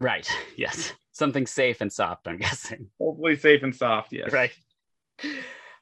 Right. 0.00 0.28
Yes. 0.56 0.92
Something 1.12 1.46
safe 1.46 1.80
and 1.80 1.92
soft. 1.92 2.26
I'm 2.26 2.38
guessing. 2.38 2.88
Hopefully 3.00 3.36
safe 3.36 3.62
and 3.62 3.74
soft. 3.74 4.12
Yes. 4.12 4.32
Right. 4.32 4.52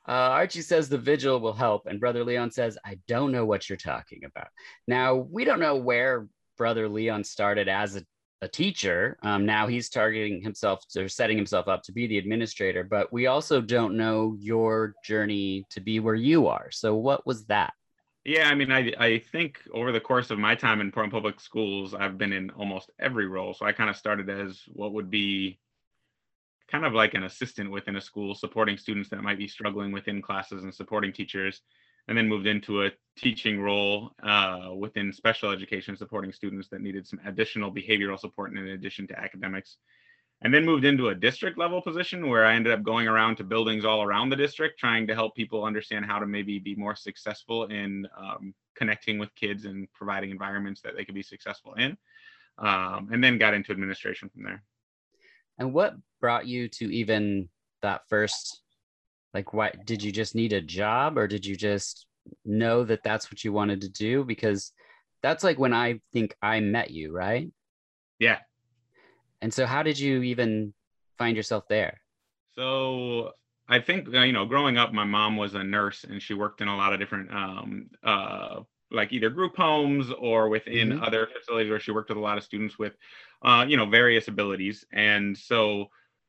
Uh, 0.07 0.13
Archie 0.13 0.63
says 0.63 0.89
the 0.89 0.99
vigil 0.99 1.39
will 1.39 1.53
help, 1.53 1.87
and 1.87 2.01
Brother 2.01 2.25
Leon 2.25 2.51
says, 2.51 2.77
I 2.85 2.99
don't 3.07 3.33
know 3.33 3.45
what 3.45 3.69
you're 3.69 3.77
talking 3.77 4.23
about. 4.25 4.49
Now, 4.89 5.15
we 5.15 5.45
don't 5.45 5.61
know 5.61 5.77
where 5.77 6.27
Brother 6.59 6.89
Leon 6.89 7.25
started 7.25 7.69
as 7.69 7.97
a, 7.97 8.05
a 8.41 8.49
teacher. 8.49 9.17
Um, 9.23 9.47
now 9.47 9.69
he's 9.69 9.89
targeting 9.89 10.43
himself 10.43 10.83
or 10.97 11.09
setting 11.09 11.37
himself 11.37 11.69
up 11.69 11.83
to 11.85 11.93
be 11.93 12.07
the 12.09 12.19
administrator, 12.19 12.83
but 12.83 13.13
we 13.13 13.27
also 13.27 13.61
don't 13.61 13.97
know 13.97 14.37
your 14.41 14.95
journey 15.05 15.65
to 15.71 15.81
be 15.81 16.01
where 16.01 16.17
you 16.17 16.49
are. 16.49 16.71
So, 16.73 16.97
what 16.97 17.25
was 17.25 17.47
that? 17.47 17.73
Yeah, 18.25 18.49
I 18.49 18.55
mean, 18.55 18.71
I 18.71 18.93
I 18.99 19.19
think 19.19 19.61
over 19.75 19.91
the 19.91 20.01
course 20.01 20.31
of 20.31 20.39
my 20.39 20.55
time 20.55 20.81
in 20.81 20.93
Portland 20.93 21.13
Public 21.13 21.41
Schools, 21.41 21.93
I've 21.93 22.19
been 22.19 22.33
in 22.33 22.51
almost 22.51 22.91
every 23.01 23.27
role. 23.27 23.53
So 23.53 23.67
I 23.67 23.73
kind 23.73 23.91
of 23.91 23.97
started 23.97 24.31
as 24.31 24.63
what 24.73 24.93
would 24.93 25.11
be 25.11 25.59
kind 26.71 26.85
of 26.85 26.93
like 26.93 27.15
an 27.15 27.25
assistant 27.25 27.71
within 27.71 27.97
a 27.97 28.01
school, 28.01 28.35
supporting 28.35 28.77
students 28.77 29.09
that 29.11 29.23
might 29.23 29.39
be 29.39 29.49
struggling 29.49 29.93
within 29.93 30.23
classes 30.23 30.65
and 30.65 30.75
supporting 30.75 31.13
teachers, 31.13 31.63
and 32.09 32.17
then 32.19 32.29
moved 32.29 32.47
into 32.47 32.85
a 32.85 32.91
teaching 33.17 33.61
role 33.61 34.11
uh, 34.23 34.71
within 34.77 35.13
special 35.13 35.51
education, 35.51 35.97
supporting 35.97 36.33
students 36.33 36.69
that 36.69 36.81
needed 36.81 37.07
some 37.07 37.21
additional 37.27 37.73
behavioral 37.73 38.19
support 38.19 38.53
in 38.53 38.59
addition 38.69 39.07
to 39.07 39.19
academics. 39.19 39.77
And 40.45 40.53
then 40.53 40.65
moved 40.65 40.85
into 40.85 41.11
a 41.11 41.15
district 41.15 41.57
level 41.57 41.81
position 41.81 42.29
where 42.29 42.45
I 42.45 42.55
ended 42.55 42.73
up 42.73 42.83
going 42.83 43.07
around 43.07 43.37
to 43.37 43.45
buildings 43.45 43.85
all 43.85 44.03
around 44.03 44.31
the 44.31 44.37
district, 44.37 44.81
trying 44.81 45.07
to 45.07 45.15
help 45.15 45.37
people 45.37 45.65
understand 45.65 46.05
how 46.05 46.19
to 46.19 46.27
maybe 46.27 46.59
be 46.59 46.75
more 46.75 46.97
successful 46.97 47.67
in 47.67 48.09
um, 48.19 48.53
connecting 48.75 49.21
with 49.21 49.33
kids 49.37 49.67
and 49.67 49.87
providing 49.93 50.31
environments 50.31 50.81
that 50.81 50.97
they 50.97 51.05
could 51.05 51.15
be 51.15 51.23
successful 51.23 51.75
in. 51.75 51.97
Um, 52.59 53.09
and 53.13 53.23
then 53.23 53.39
got 53.39 53.55
into 53.55 53.71
administration 53.71 54.29
from 54.31 54.43
there. 54.43 54.65
And 55.59 55.73
what 55.73 55.95
brought 56.21 56.47
you 56.47 56.69
to 56.69 56.93
even 56.93 57.49
that 57.83 58.03
first? 58.09 58.63
Like, 59.35 59.53
why 59.53 59.73
did 59.85 60.03
you 60.03 60.13
just 60.13 60.35
need 60.35 60.53
a 60.53 60.61
job, 60.61 61.17
or 61.17 61.27
did 61.27 61.47
you 61.47 61.57
just 61.57 62.07
know 62.45 62.85
that 62.85 63.03
that's 63.03 63.31
what 63.31 63.43
you 63.45 63.53
wanted 63.53 63.81
to 63.83 63.89
do? 63.89 64.25
Because 64.25 64.73
that's 65.23 65.43
like 65.43 65.59
when 65.59 65.73
I 65.73 66.01
think 66.13 66.37
I 66.43 66.61
met 66.61 66.91
you, 66.91 67.13
right? 67.13 67.51
Yeah. 68.19 68.39
And 69.41 69.53
so, 69.53 69.67
how 69.67 69.83
did 69.83 69.99
you 69.99 70.23
even 70.23 70.75
find 71.19 71.37
yourself 71.37 71.65
there? 71.69 72.01
So 72.55 73.33
I 73.69 73.81
think 73.81 74.09
uh, 74.15 74.21
you 74.21 74.33
know, 74.33 74.45
growing 74.45 74.77
up, 74.77 74.93
my 74.93 75.05
mom 75.05 75.37
was 75.37 75.55
a 75.55 75.65
nurse, 75.65 76.05
and 76.05 76.21
she 76.21 76.35
worked 76.35 76.61
in 76.61 76.69
a 76.69 76.77
lot 76.77 76.93
of 76.93 77.01
different, 77.01 77.33
um, 77.33 77.91
uh, 78.05 78.61
like 78.91 79.13
either 79.13 79.31
group 79.31 79.57
homes 79.57 80.11
or 80.19 80.51
within 80.51 80.91
Mhm. 80.91 81.03
other 81.03 81.27
facilities 81.27 81.71
where 81.71 81.81
she 81.81 81.93
worked 81.93 82.11
with 82.11 82.19
a 82.19 82.21
lot 82.21 82.37
of 82.37 82.45
students 82.45 82.79
with, 82.79 82.95
uh, 83.43 83.65
you 83.69 83.77
know, 83.77 83.87
various 83.87 84.29
abilities. 84.29 84.85
And 84.93 85.37
so, 85.37 85.87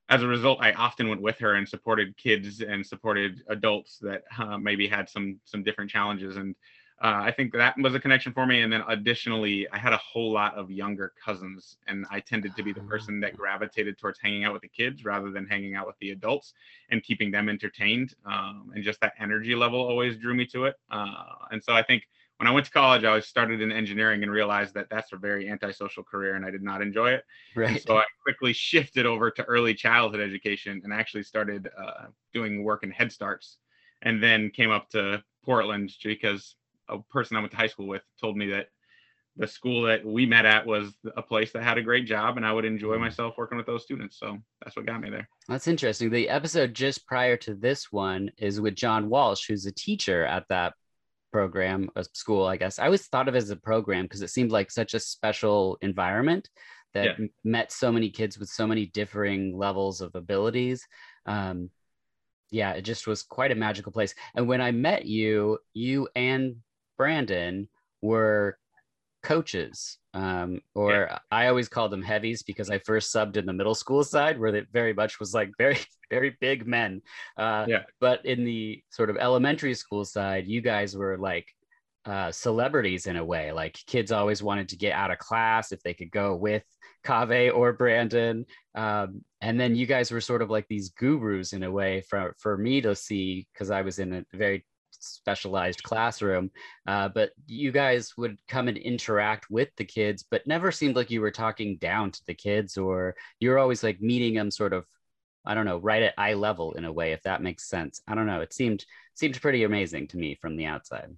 as 0.10 0.22
a 0.22 0.28
result, 0.28 0.60
I 0.62 0.74
often 0.74 1.08
went 1.08 1.22
with 1.22 1.40
her 1.40 1.54
and 1.54 1.68
supported 1.68 2.18
kids 2.18 2.62
and 2.62 2.86
supported 2.86 3.42
adults 3.48 4.00
that 4.00 4.24
uh, 4.38 4.58
maybe 4.58 4.88
had 4.88 5.10
some 5.10 5.40
some 5.46 5.64
different 5.64 5.90
challenges. 5.90 6.36
And 6.38 6.56
uh, 7.02 7.22
I 7.22 7.32
think 7.32 7.52
that 7.54 7.76
was 7.78 7.96
a 7.96 8.00
connection 8.00 8.32
for 8.32 8.46
me. 8.46 8.62
And 8.62 8.72
then 8.72 8.84
additionally, 8.88 9.68
I 9.72 9.78
had 9.78 9.92
a 9.92 9.98
whole 9.98 10.32
lot 10.32 10.56
of 10.56 10.72
younger 10.72 11.12
cousins, 11.24 11.78
and 11.88 12.06
I 12.10 12.22
tended 12.22 12.56
to 12.56 12.64
be 12.64 12.72
the 12.72 12.82
person 12.82 13.20
that 13.22 13.36
gravitated 13.36 13.98
towards 13.98 14.20
hanging 14.22 14.46
out 14.46 14.54
with 14.54 14.62
the 14.62 14.70
kids 14.70 15.04
rather 15.04 15.30
than 15.30 15.46
hanging 15.46 15.76
out 15.76 15.86
with 15.86 15.98
the 16.00 16.12
adults 16.12 16.54
and 16.92 17.04
keeping 17.04 17.30
them 17.30 17.50
entertained. 17.50 18.14
Um, 18.26 18.72
and 18.74 18.84
just 18.84 19.02
that 19.02 19.14
energy 19.20 19.54
level 19.54 19.80
always 19.80 20.16
drew 20.18 20.34
me 20.34 20.46
to 20.48 20.66
it. 20.66 20.76
Uh, 20.90 21.26
and 21.52 21.62
so 21.62 21.74
I 21.74 21.84
think 21.84 22.04
when 22.44 22.52
I 22.52 22.54
went 22.54 22.66
to 22.66 22.74
college, 22.74 23.06
I 23.06 23.16
was 23.16 23.26
started 23.26 23.62
in 23.62 23.72
engineering 23.72 24.22
and 24.22 24.30
realized 24.30 24.74
that 24.74 24.90
that's 24.90 25.14
a 25.14 25.16
very 25.16 25.50
antisocial 25.50 26.04
career, 26.04 26.36
and 26.36 26.46
I 26.46 26.52
did 26.52 26.62
not 26.62 26.82
enjoy 26.82 27.12
it. 27.12 27.24
And 27.56 27.80
so 27.80 27.96
I 27.98 28.04
quickly 28.22 28.52
shifted 28.70 29.06
over 29.06 29.32
to 29.32 29.44
early 29.46 29.74
childhood 29.74 30.20
education 30.20 30.82
and 30.84 30.92
actually 30.92 31.24
started 31.24 31.70
uh, 31.82 32.08
doing 32.34 32.62
work 32.66 32.84
in 32.84 32.92
Head 32.92 33.14
Starts, 33.14 33.60
and 34.02 34.22
then 34.22 34.50
came 34.50 34.72
up 34.72 34.90
to 34.90 35.24
Portland 35.46 35.94
because 36.04 36.58
a 36.90 37.00
person 37.00 37.38
I 37.38 37.40
went 37.40 37.52
to 37.52 37.58
high 37.58 37.68
school 37.68 37.88
with 37.88 38.02
told 38.20 38.36
me 38.36 38.50
that 38.50 38.68
the 39.38 39.48
school 39.48 39.84
that 39.84 40.06
we 40.06 40.26
met 40.26 40.46
at 40.46 40.66
was 40.68 40.92
a 41.16 41.22
place 41.22 41.54
that 41.54 41.64
had 41.64 41.78
a 41.78 41.82
great 41.82 42.06
job, 42.06 42.36
and 42.36 42.46
I 42.46 42.52
would 42.52 42.66
enjoy 42.66 42.98
Mm. 42.98 43.00
myself 43.00 43.36
working 43.38 43.58
with 43.58 43.68
those 43.68 43.84
students. 43.84 44.20
So 44.20 44.38
that's 44.62 44.76
what 44.76 44.86
got 44.86 45.00
me 45.00 45.10
there. 45.10 45.30
That's 45.48 45.70
interesting. 45.70 46.10
The 46.10 46.28
episode 46.28 46.74
just 46.74 47.08
prior 47.08 47.38
to 47.38 47.56
this 47.56 47.90
one 47.90 48.32
is 48.38 48.60
with 48.60 48.76
John 48.76 49.08
Walsh, 49.08 49.48
who's 49.48 49.66
a 49.66 49.72
teacher 49.72 50.26
at 50.26 50.46
that 50.50 50.74
program, 51.34 51.90
a 51.98 52.06
school, 52.14 52.46
I 52.46 52.56
guess. 52.56 52.80
I 52.80 52.86
always 52.86 53.08
thought 53.08 53.28
of 53.28 53.36
it 53.36 53.40
as 53.40 53.50
a 53.50 53.56
program 53.58 54.06
because 54.06 54.22
it 54.22 54.30
seemed 54.30 54.52
like 54.52 54.72
such 54.72 54.94
a 54.94 55.00
special 55.00 55.78
environment 55.82 56.50
that 56.94 57.20
Yeah. 57.20 57.26
met 57.44 57.72
so 57.72 57.92
many 57.92 58.10
kids 58.10 58.38
with 58.38 58.50
so 58.50 58.66
many 58.68 58.86
differing 58.86 59.58
levels 59.58 60.00
of 60.00 60.16
abilities. 60.16 60.88
Um, 61.26 61.72
yeah, 62.52 62.74
it 62.74 62.84
just 62.84 63.08
was 63.08 63.24
quite 63.24 63.52
a 63.52 63.56
magical 63.56 63.92
place. 63.92 64.14
And 64.36 64.48
when 64.48 64.62
I 64.62 64.72
met 64.72 65.06
you, 65.06 65.58
you 65.74 66.08
and 66.16 66.58
Brandon 66.98 67.68
were 68.02 68.60
coaches 69.24 69.98
um 70.16 70.60
or 70.76 71.10
i 71.32 71.48
always 71.48 71.68
called 71.68 71.92
them 71.92 72.04
heavies 72.04 72.44
because 72.44 72.70
i 72.70 72.78
first 72.80 73.14
subbed 73.14 73.36
in 73.38 73.46
the 73.48 73.54
middle 73.54 73.74
school 73.74 74.04
side 74.04 74.40
where 74.40 74.56
it 74.56 74.68
very 74.72 74.94
much 74.94 75.20
was 75.20 75.34
like 75.34 75.50
very 75.58 75.78
very 76.10 76.36
big 76.40 76.68
men. 76.68 77.02
Uh 77.38 77.66
Yeah. 77.68 77.84
but 78.00 78.24
in 78.26 78.44
the 78.46 78.84
sort 78.92 79.10
of 79.10 79.18
elementary 79.18 79.74
school 79.74 80.06
side 80.06 80.46
you 80.48 80.62
guys 80.62 80.96
were 80.96 81.18
like 81.18 81.48
uh 82.06 82.32
celebrities 82.32 83.08
in 83.08 83.16
a 83.16 83.26
way. 83.26 83.52
Like 83.52 83.74
kids 83.88 84.12
always 84.12 84.44
wanted 84.44 84.70
to 84.70 84.76
get 84.78 84.94
out 84.94 85.10
of 85.12 85.18
class 85.20 85.72
if 85.72 85.82
they 85.82 85.94
could 85.94 86.12
go 86.12 86.36
with 86.36 86.64
Kaveh 87.06 87.54
or 87.56 87.74
Brandon. 87.74 88.46
Um 88.76 89.24
and 89.42 89.60
then 89.60 89.76
you 89.76 89.86
guys 89.88 90.12
were 90.12 90.22
sort 90.22 90.42
of 90.44 90.50
like 90.50 90.68
these 90.68 90.90
gurus 90.90 91.54
in 91.54 91.64
a 91.64 91.72
way 91.72 92.02
for 92.10 92.36
for 92.40 92.58
me 92.58 92.82
to 92.82 92.96
see 92.96 93.48
because 93.54 93.72
I 93.72 93.82
was 93.82 93.98
in 94.00 94.14
a 94.14 94.26
very 94.34 94.66
specialized 95.04 95.84
classroom 95.84 96.50
uh, 96.88 97.10
but 97.10 97.32
you 97.46 97.72
guys 97.72 98.14
would 98.18 98.38
come 98.48 98.68
and 98.68 98.78
interact 98.78 99.50
with 99.50 99.70
the 99.78 99.86
kids 99.86 100.24
but 100.30 100.46
never 100.48 100.72
seemed 100.72 100.96
like 100.96 101.12
you 101.12 101.22
were 101.22 101.32
talking 101.32 101.78
down 101.78 102.12
to 102.12 102.26
the 102.26 102.34
kids 102.34 102.78
or 102.78 103.16
you're 103.40 103.60
always 103.60 103.84
like 103.84 104.02
meeting 104.02 104.34
them 104.34 104.52
sort 104.52 104.74
of 104.74 104.86
i 105.46 105.54
don't 105.54 105.66
know 105.66 105.78
right 105.80 106.04
at 106.04 106.14
eye 106.18 106.34
level 106.34 106.74
in 106.74 106.86
a 106.86 106.92
way 106.92 107.12
if 107.12 107.22
that 107.24 107.42
makes 107.42 107.70
sense 107.70 108.02
i 108.08 108.16
don't 108.16 108.28
know 108.28 108.42
it 108.42 108.54
seemed 108.54 108.86
seemed 109.14 109.40
pretty 109.42 109.64
amazing 109.64 110.08
to 110.08 110.18
me 110.18 110.36
from 110.36 110.56
the 110.56 110.66
outside 110.66 111.16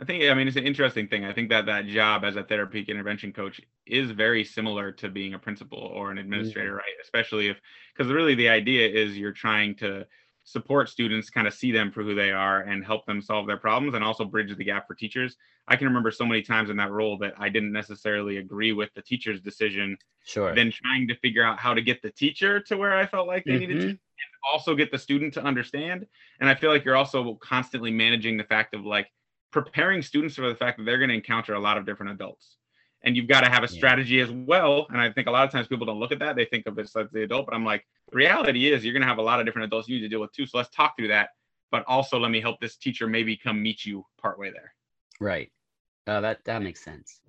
I 0.00 0.04
think 0.04 0.24
I 0.24 0.34
mean 0.34 0.46
it's 0.46 0.56
an 0.56 0.66
interesting 0.66 1.08
thing. 1.08 1.24
I 1.24 1.32
think 1.32 1.48
that 1.50 1.66
that 1.66 1.86
job 1.86 2.24
as 2.24 2.36
a 2.36 2.42
therapeutic 2.42 2.88
intervention 2.88 3.32
coach 3.32 3.60
is 3.86 4.10
very 4.10 4.44
similar 4.44 4.92
to 4.92 5.08
being 5.08 5.34
a 5.34 5.38
principal 5.38 5.78
or 5.78 6.10
an 6.10 6.18
administrator, 6.18 6.74
right? 6.74 6.84
Especially 7.02 7.48
if 7.48 7.56
because 7.96 8.12
really 8.12 8.34
the 8.34 8.48
idea 8.48 8.88
is 8.88 9.16
you're 9.16 9.32
trying 9.32 9.74
to 9.76 10.06
support 10.46 10.88
students, 10.88 11.28
kind 11.28 11.46
of 11.48 11.52
see 11.52 11.72
them 11.72 11.90
for 11.90 12.04
who 12.04 12.14
they 12.14 12.30
are 12.30 12.60
and 12.62 12.84
help 12.84 13.04
them 13.04 13.20
solve 13.20 13.48
their 13.48 13.56
problems 13.56 13.94
and 13.94 14.04
also 14.04 14.24
bridge 14.24 14.56
the 14.56 14.64
gap 14.64 14.86
for 14.86 14.94
teachers. 14.94 15.36
I 15.66 15.74
can 15.74 15.88
remember 15.88 16.12
so 16.12 16.24
many 16.24 16.40
times 16.40 16.70
in 16.70 16.76
that 16.76 16.92
role 16.92 17.18
that 17.18 17.34
I 17.36 17.48
didn't 17.48 17.72
necessarily 17.72 18.36
agree 18.38 18.72
with 18.72 18.94
the 18.94 19.02
teacher's 19.02 19.40
decision, 19.40 19.98
sure 20.24 20.54
then 20.54 20.70
trying 20.70 21.08
to 21.08 21.16
figure 21.16 21.44
out 21.44 21.58
how 21.58 21.74
to 21.74 21.82
get 21.82 22.00
the 22.00 22.12
teacher 22.12 22.60
to 22.60 22.76
where 22.76 22.96
I 22.96 23.06
felt 23.06 23.26
like 23.26 23.44
they 23.44 23.56
needed 23.56 23.80
to 23.80 23.86
Mhm. 23.88 23.90
and 23.90 24.00
also 24.52 24.76
get 24.76 24.92
the 24.92 24.98
student 24.98 25.34
to 25.34 25.42
understand. 25.42 26.06
And 26.40 26.48
I 26.48 26.54
feel 26.54 26.70
like 26.70 26.84
you're 26.84 26.96
also 26.96 27.34
constantly 27.34 27.90
managing 27.90 28.36
the 28.36 28.44
fact 28.44 28.72
of 28.74 28.86
like 28.86 29.12
preparing 29.50 30.00
students 30.00 30.36
for 30.36 30.48
the 30.48 30.54
fact 30.54 30.78
that 30.78 30.84
they're 30.84 30.98
going 30.98 31.08
to 31.10 31.14
encounter 31.16 31.54
a 31.54 31.60
lot 31.60 31.76
of 31.76 31.84
different 31.86 32.12
adults. 32.12 32.56
And 33.06 33.16
you've 33.16 33.28
got 33.28 33.42
to 33.42 33.48
have 33.50 33.64
a 33.64 33.68
Yeah. 33.68 33.70
strategy 33.70 34.20
as 34.20 34.30
well. 34.30 34.86
And 34.90 35.00
I 35.00 35.12
think 35.12 35.28
a 35.28 35.30
lot 35.30 35.44
of 35.46 35.52
times 35.52 35.68
people 35.68 35.86
don't 35.86 36.00
look 36.00 36.12
at 36.12 36.18
that. 36.20 36.36
They 36.36 36.44
think 36.44 36.66
of 36.66 36.78
it 36.78 36.90
as 36.94 37.08
the 37.12 37.22
adult, 37.22 37.46
but 37.46 37.54
I'm 37.54 37.64
like, 37.64 37.86
the 38.10 38.16
reality 38.18 38.72
is 38.72 38.84
you're 38.84 38.92
going 38.94 39.02
to 39.02 39.08
have 39.08 39.18
a 39.18 39.22
lot 39.22 39.40
of 39.40 39.46
different 39.46 39.66
adults 39.66 39.88
you 39.88 39.96
need 39.96 40.02
to 40.02 40.08
deal 40.08 40.20
with 40.20 40.32
too. 40.32 40.46
So 40.46 40.58
let's 40.58 40.70
talk 40.70 40.96
through 40.98 41.08
that. 41.08 41.30
But 41.70 41.84
also 41.88 42.18
let 42.18 42.30
me 42.30 42.40
help 42.40 42.60
this 42.60 42.76
teacher 42.76 43.06
maybe 43.06 43.36
come 43.36 43.62
meet 43.62 43.84
you 43.86 44.04
partway 44.20 44.50
there. 44.52 44.74
right 45.20 45.50
uh, 46.08 46.20
that 46.20 46.44
that 46.44 46.62
makes 46.62 46.82
sense 46.84 47.20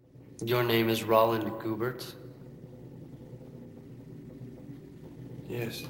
Your 0.43 0.63
name 0.63 0.89
is 0.89 1.03
Roland 1.03 1.51
Goubert? 1.61 2.13
Yes. 5.49 5.83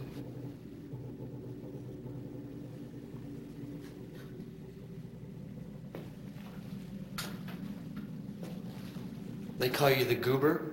They 9.58 9.70
call 9.70 9.89
you 9.89 10.06
the 10.06 10.15
Goober? 10.15 10.72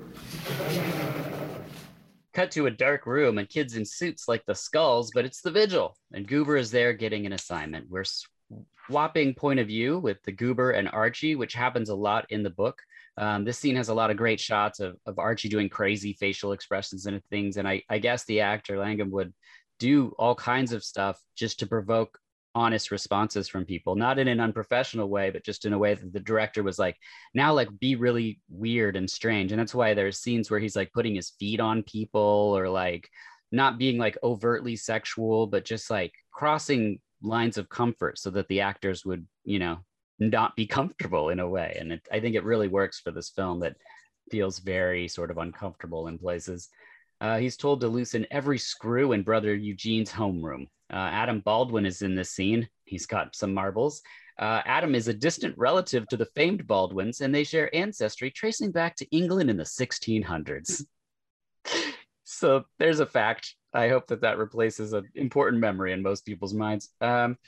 cut 2.35 2.51
to 2.51 2.67
a 2.67 2.71
dark 2.71 3.07
room 3.07 3.39
and 3.39 3.49
kids 3.49 3.77
in 3.77 3.85
suits 3.85 4.29
like 4.29 4.45
the 4.45 4.55
skulls, 4.55 5.11
but 5.15 5.25
it's 5.25 5.41
the 5.41 5.51
vigil. 5.51 5.97
And 6.13 6.27
Goober 6.27 6.57
is 6.57 6.71
there 6.71 6.93
getting 6.93 7.27
an 7.27 7.33
assignment. 7.33 7.89
We're 7.89 8.05
swapping 8.87 9.35
point 9.35 9.61
of 9.61 9.69
view 9.69 9.99
with 10.01 10.21
the 10.25 10.33
Goober 10.33 10.73
and 10.73 10.89
Archie, 10.89 11.37
which 11.37 11.55
happens 11.55 11.89
a 11.89 11.95
lot 11.95 12.27
in 12.31 12.43
the 12.43 12.51
book. 12.51 12.83
Um, 13.17 13.45
this 13.45 13.59
scene 13.59 13.77
has 13.77 13.89
a 13.89 13.95
lot 13.95 14.11
of 14.11 14.17
great 14.17 14.41
shots 14.41 14.81
of, 14.81 14.97
of 15.07 15.19
Archie 15.19 15.49
doing 15.49 15.69
crazy 15.69 16.13
facial 16.15 16.53
expressions 16.53 17.07
and 17.07 17.25
things. 17.27 17.57
And 17.57 17.69
I, 17.69 17.83
I 17.89 17.99
guess 17.99 18.25
the 18.25 18.41
actor 18.41 18.77
Langham 18.79 19.13
would 19.13 19.33
do 19.79 20.13
all 20.19 20.35
kinds 20.35 20.73
of 20.73 20.83
stuff 20.83 21.21
just 21.37 21.61
to 21.61 21.67
provoke 21.67 22.19
honest 22.55 22.91
responses 22.91 23.49
from 23.49 23.65
people, 23.65 23.97
not 23.97 24.19
in 24.19 24.29
an 24.29 24.41
unprofessional 24.41 25.09
way, 25.09 25.31
but 25.31 25.45
just 25.45 25.65
in 25.65 25.73
a 25.73 25.79
way 25.79 25.95
that 25.95 26.13
the 26.13 26.21
director 26.21 26.63
was 26.63 26.79
like, 26.79 26.97
now 27.35 27.53
like 27.53 27.69
be 27.81 27.97
really 27.97 28.41
weird 28.49 28.97
and 28.97 29.11
strange. 29.11 29.51
And 29.53 29.61
that's 29.61 29.75
why 29.75 29.95
there's 29.95 30.21
scenes 30.21 30.51
where 30.51 30.61
he's 30.61 30.77
like 30.77 30.93
putting 30.93 31.15
his 31.15 31.31
feet 31.39 31.61
on 31.61 31.83
people 31.83 32.21
or 32.57 32.69
like 32.69 33.09
not 33.51 33.79
being 33.79 33.99
like 33.99 34.17
overtly 34.23 34.77
sexual, 34.77 35.47
but 35.47 35.65
just 35.65 35.91
like 35.91 36.13
crossing 36.33 37.01
lines 37.23 37.59
of 37.59 37.69
comfort 37.69 38.19
so 38.19 38.31
that 38.31 38.47
the 38.49 38.61
actors 38.61 39.05
would, 39.05 39.27
you 39.45 39.59
know, 39.59 39.79
not 40.19 40.55
be 40.55 40.67
comfortable 40.67 41.31
in 41.31 41.41
a 41.41 41.49
way. 41.49 41.77
And 41.79 41.93
it, 41.93 42.07
I 42.13 42.21
think 42.21 42.37
it 42.37 42.45
really 42.45 42.69
works 42.69 43.01
for 43.01 43.11
this 43.11 43.31
film 43.31 43.61
that 43.61 43.77
feels 44.31 44.59
very 44.59 45.09
sort 45.09 45.31
of 45.31 45.39
uncomfortable 45.39 46.07
in 46.07 46.19
places. 46.19 46.69
Uh, 47.21 47.39
he's 47.39 47.57
told 47.57 47.81
to 47.81 47.89
loosen 47.89 48.27
every 48.31 48.59
screw 48.59 49.13
in 49.13 49.23
brother 49.23 49.55
Eugene's 49.55 50.11
homeroom. 50.11 50.67
Uh, 50.93 50.97
Adam 50.97 51.41
Baldwin 51.41 51.87
is 51.87 52.03
in 52.03 52.15
this 52.15 52.31
scene. 52.31 52.69
He's 52.85 53.07
got 53.07 53.35
some 53.35 53.55
marbles. 53.55 54.03
Uh, 54.39 54.63
Adam 54.65 54.95
is 54.95 55.09
a 55.09 55.15
distant 55.15 55.57
relative 55.57 56.07
to 56.09 56.17
the 56.17 56.27
famed 56.27 56.67
Baldwins, 56.67 57.21
and 57.21 57.35
they 57.35 57.45
share 57.45 57.75
ancestry 57.75 58.31
tracing 58.31 58.73
back 58.73 58.97
to 58.97 59.17
England 59.17 59.49
in 59.49 59.57
the 59.57 59.65
1600s. 59.65 60.85
so 62.25 62.65
there's 62.79 63.01
a 63.01 63.07
fact. 63.07 63.55
I 63.73 63.89
hope 63.89 64.07
that 64.09 64.21
that 64.21 64.39
replaces 64.39 64.93
an 64.93 65.09
important 65.15 65.61
memory 65.61 65.93
in 65.93 66.03
most 66.03 66.27
people's 66.27 66.55
minds. 66.55 66.91
Um, 67.01 67.39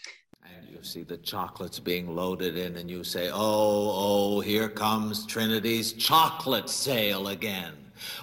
and 0.45 0.69
you 0.69 0.79
see 0.83 1.03
the 1.03 1.17
chocolates 1.19 1.81
being 1.81 2.15
loaded 2.15 2.57
in, 2.57 2.77
and 2.77 2.89
you 2.89 3.03
say, 3.03 3.31
Oh, 3.33 3.35
oh, 3.35 4.41
here 4.41 4.69
comes 4.69 5.27
Trinity's 5.27 5.93
chocolate 5.93 6.69
sale 6.69 7.29
again. 7.29 7.73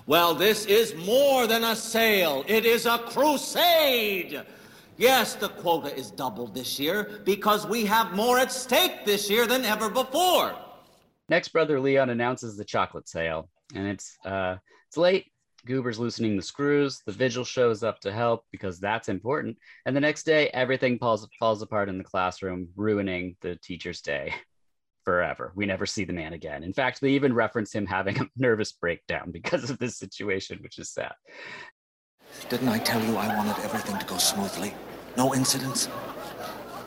Well, 0.06 0.34
this 0.34 0.65
is 0.65 0.95
more 0.95 1.47
than 1.47 1.63
a 1.63 1.76
sale, 1.76 2.45
it 2.47 2.65
is 2.65 2.86
a 2.86 2.99
crusade. 2.99 4.43
Yes, 4.97 5.36
the 5.36 5.49
quota 5.49 5.95
is 5.95 6.12
doubled 6.12 6.53
this 6.53 6.79
year 6.79 7.21
because 7.23 7.65
we 7.65 7.86
have 7.86 8.13
more 8.13 8.39
at 8.39 8.51
stake 8.51 9.06
this 9.06 9.29
year 9.29 9.47
than 9.47 9.65
ever 9.65 9.89
before. 9.89 10.56
Next, 11.29 11.49
brother 11.49 11.79
Leon 11.79 12.10
announces 12.10 12.58
the 12.58 12.65
chocolate 12.65 13.08
sale, 13.08 13.49
and 13.73 13.88
it's 13.88 14.17
uh, 14.25 14.58
it's 14.88 14.97
late. 14.97 15.25
Goober's 15.65 15.97
loosening 15.97 16.36
the 16.36 16.41
screws. 16.41 17.01
The 17.06 17.13
vigil 17.13 17.45
shows 17.45 17.84
up 17.84 18.01
to 18.01 18.12
help 18.12 18.43
because 18.51 18.79
that's 18.79 19.08
important. 19.08 19.58
And 19.86 19.95
the 19.95 20.01
next 20.01 20.23
day, 20.23 20.49
everything 20.49 20.99
falls 20.99 21.27
falls 21.39 21.62
apart 21.62 21.89
in 21.89 21.97
the 21.97 22.03
classroom, 22.03 22.67
ruining 22.75 23.38
the 23.41 23.56
teacher's 23.63 24.01
day 24.01 24.34
forever. 25.03 25.51
We 25.56 25.65
never 25.65 25.86
see 25.86 26.06
the 26.06 26.13
man 26.13 26.34
again. 26.34 26.63
In 26.63 26.73
fact, 26.73 27.01
they 27.01 27.10
even 27.10 27.34
reference 27.34 27.73
him 27.73 27.86
having 27.86 28.19
a 28.19 28.27
nervous 28.38 28.71
breakdown 28.73 29.32
because 29.32 29.69
of 29.69 29.79
this 29.79 29.97
situation, 29.97 30.60
which 30.62 30.77
is 30.79 30.91
sad. 30.91 31.13
Didn't 32.49 32.69
I 32.69 32.79
tell 32.79 33.01
you 33.03 33.15
I 33.17 33.35
wanted 33.35 33.57
everything 33.63 33.97
to 33.97 34.05
go 34.05 34.17
smoothly? 34.17 34.73
No 35.17 35.33
incidents? 35.33 35.89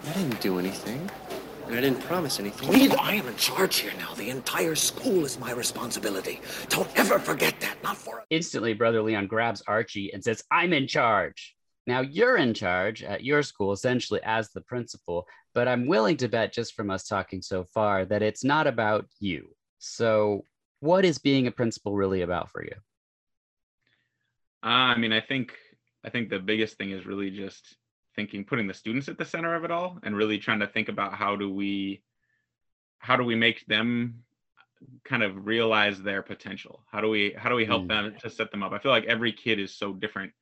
I 0.09 0.13
didn't 0.13 0.41
do 0.41 0.59
anything. 0.59 1.11
And 1.67 1.75
I 1.77 1.81
didn't 1.81 2.01
promise 2.03 2.39
anything. 2.39 2.71
Reed, 2.71 2.95
I 2.95 3.15
am 3.15 3.27
in 3.27 3.37
charge 3.37 3.79
here 3.79 3.93
now. 3.99 4.15
The 4.15 4.31
entire 4.31 4.77
school 4.77 5.25
is 5.25 5.39
my 5.41 5.53
responsibility. 5.53 6.41
Don't 6.69 6.89
ever 6.97 7.19
forget 7.19 7.59
that. 7.61 7.83
Not 7.83 7.97
for 7.97 8.19
a- 8.21 8.25
Instantly, 8.31 8.75
Brother 8.75 9.03
Leon 9.03 9.27
grabs 9.27 9.63
Archie 9.67 10.13
and 10.13 10.23
says, 10.23 10.45
I'm 10.51 10.73
in 10.73 10.87
charge. 10.87 11.57
Now 11.89 12.01
you're 12.01 12.37
in 12.37 12.55
charge 12.55 13.03
at 13.03 13.25
your 13.25 13.43
school, 13.43 13.73
essentially 13.73 14.21
as 14.25 14.51
the 14.51 14.61
principal, 14.61 15.27
but 15.55 15.67
I'm 15.69 15.87
willing 15.87 16.17
to 16.19 16.29
bet, 16.29 16.53
just 16.53 16.75
from 16.75 16.91
us 16.91 17.07
talking 17.07 17.43
so 17.43 17.65
far, 17.75 18.05
that 18.05 18.23
it's 18.23 18.45
not 18.45 18.67
about 18.67 19.07
you. 19.21 19.49
So, 19.79 20.45
what 20.81 21.05
is 21.05 21.19
being 21.19 21.47
a 21.47 21.53
principal 21.53 21.95
really 21.95 22.23
about 22.23 22.51
for 22.51 22.63
you? 22.65 22.75
Uh, 24.65 24.69
I 24.95 24.99
mean, 24.99 25.13
I 25.13 25.21
think 25.21 25.53
I 26.05 26.11
think 26.11 26.31
the 26.31 26.39
biggest 26.39 26.77
thing 26.77 26.91
is 26.91 27.07
really 27.07 27.31
just 27.31 27.77
thinking, 28.15 28.45
putting 28.45 28.67
the 28.67 28.75
students 28.75 29.09
at 29.09 29.19
the 29.19 29.25
center 29.25 29.55
of 29.55 29.65
it 29.65 29.71
all, 29.71 29.99
and 30.03 30.17
really 30.17 30.39
trying 30.39 30.61
to 30.61 30.67
think 30.67 30.89
about 30.89 31.15
how 31.15 31.37
do 31.37 31.53
we 31.53 32.03
how 32.99 33.17
do 33.17 33.25
we 33.25 33.35
make 33.37 33.65
them 33.67 34.23
kind 35.05 35.23
of 35.23 35.47
realize 35.47 36.03
their 36.03 36.23
potential? 36.23 36.85
How 36.91 37.01
do 37.01 37.09
we 37.09 37.35
how 37.37 37.49
do 37.49 37.55
we 37.57 37.65
help 37.67 37.85
Mm. 37.85 37.89
them 37.89 38.17
to 38.21 38.31
set 38.31 38.51
them 38.51 38.63
up? 38.63 38.73
I 38.73 38.79
feel 38.79 38.93
like 38.93 39.05
every 39.05 39.33
kid 39.33 39.59
is 39.59 39.77
so 39.77 39.93
different. 39.93 40.33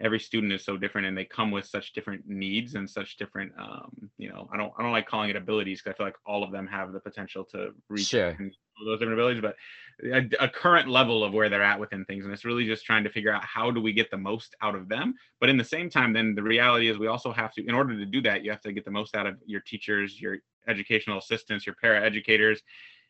Every 0.00 0.18
student 0.18 0.52
is 0.52 0.64
so 0.64 0.76
different, 0.76 1.06
and 1.06 1.16
they 1.16 1.24
come 1.24 1.50
with 1.52 1.66
such 1.66 1.92
different 1.92 2.26
needs 2.26 2.74
and 2.74 2.90
such 2.90 3.16
different, 3.18 3.52
um, 3.58 4.10
you 4.18 4.28
know. 4.28 4.48
I 4.52 4.56
don't 4.56 4.72
I 4.76 4.82
don't 4.82 4.90
like 4.92 5.06
calling 5.06 5.30
it 5.30 5.36
abilities 5.36 5.80
because 5.80 5.94
I 5.94 5.96
feel 5.96 6.06
like 6.06 6.16
all 6.26 6.42
of 6.42 6.50
them 6.50 6.66
have 6.66 6.92
the 6.92 7.00
potential 7.00 7.44
to 7.52 7.70
reach 7.88 8.06
Sure. 8.08 8.30
and 8.38 8.54
those 8.84 8.98
different 8.98 9.18
abilities, 9.18 9.42
but 9.42 9.56
a, 10.04 10.44
a 10.44 10.48
current 10.48 10.88
level 10.88 11.22
of 11.22 11.32
where 11.32 11.48
they're 11.48 11.62
at 11.62 11.78
within 11.78 12.04
things, 12.04 12.24
and 12.24 12.32
it's 12.32 12.44
really 12.44 12.66
just 12.66 12.84
trying 12.84 13.04
to 13.04 13.10
figure 13.10 13.32
out 13.32 13.44
how 13.44 13.70
do 13.70 13.80
we 13.80 13.92
get 13.92 14.10
the 14.10 14.16
most 14.16 14.54
out 14.62 14.74
of 14.74 14.88
them. 14.88 15.14
But 15.40 15.48
in 15.48 15.56
the 15.56 15.64
same 15.64 15.90
time, 15.90 16.12
then 16.12 16.34
the 16.34 16.42
reality 16.42 16.88
is 16.88 16.98
we 16.98 17.06
also 17.06 17.32
have 17.32 17.52
to, 17.54 17.66
in 17.66 17.74
order 17.74 17.96
to 17.96 18.06
do 18.06 18.20
that, 18.22 18.44
you 18.44 18.50
have 18.50 18.62
to 18.62 18.72
get 18.72 18.84
the 18.84 18.90
most 18.90 19.14
out 19.14 19.26
of 19.26 19.36
your 19.46 19.60
teachers, 19.60 20.20
your 20.20 20.38
educational 20.66 21.18
assistants, 21.18 21.66
your 21.66 21.76
para 21.80 22.04
educators, 22.04 22.62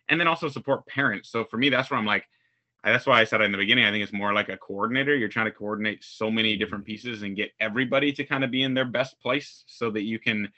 and 0.09 0.21
then 0.21 0.27
also 0.27 0.49
support 0.49 0.87
parents. 0.87 1.31
So 1.31 1.45
for 1.45 1.57
me, 1.57 1.69
that's 1.69 1.91
where 1.91 1.99
I'm 1.99 2.07
like, 2.07 2.25
that's 2.85 3.07
why 3.07 3.21
I 3.21 3.25
said 3.25 3.41
in 3.43 3.53
the 3.53 3.59
beginning, 3.59 3.85
I 3.85 3.93
think 3.93 4.03
it's 4.03 4.13
more 4.13 4.33
like 4.33 4.49
a 4.49 4.57
coordinator. 4.57 5.15
You're 5.15 5.29
trying 5.29 5.47
to 5.47 5.53
coordinate 5.53 6.03
so 6.03 6.31
many 6.31 6.57
different 6.57 6.85
pieces 6.85 7.23
and 7.23 7.37
get 7.37 7.53
everybody 7.61 8.13
to 8.15 8.25
kind 8.25 8.43
of 8.43 8.51
be 8.51 8.65
in 8.65 8.75
their 8.75 8.85
best 8.85 9.21
place 9.21 9.63
so 9.69 9.91
that 9.93 10.03
you 10.03 10.19
can, 10.19 10.49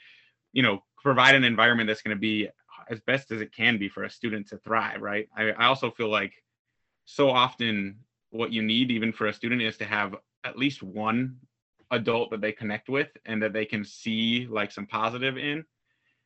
you 0.54 0.62
know, 0.62 0.82
provide 1.02 1.34
an 1.34 1.44
environment 1.44 1.86
that's 1.86 2.00
going 2.00 2.16
to 2.16 2.20
be 2.20 2.48
as 2.90 3.00
best 3.00 3.30
as 3.30 3.40
it 3.40 3.52
can 3.52 3.78
be 3.78 3.88
for 3.88 4.04
a 4.04 4.10
student 4.10 4.48
to 4.48 4.58
thrive, 4.58 5.00
right? 5.02 5.28
I, 5.36 5.50
I 5.52 5.66
also 5.66 5.90
feel 5.90 6.08
like 6.08 6.44
so 7.04 7.30
often 7.30 8.04
what 8.30 8.52
you 8.52 8.62
need, 8.62 8.90
even 8.90 9.12
for 9.12 9.26
a 9.26 9.32
student, 9.32 9.62
is 9.62 9.78
to 9.78 9.84
have 9.84 10.16
at 10.44 10.58
least 10.58 10.82
one 10.82 11.40
adult 11.90 12.30
that 12.30 12.40
they 12.40 12.52
connect 12.52 12.88
with 12.88 13.10
and 13.26 13.42
that 13.42 13.52
they 13.52 13.66
can 13.66 13.84
see 13.84 14.46
like 14.48 14.72
some 14.72 14.86
positive 14.86 15.36
in. 15.38 15.64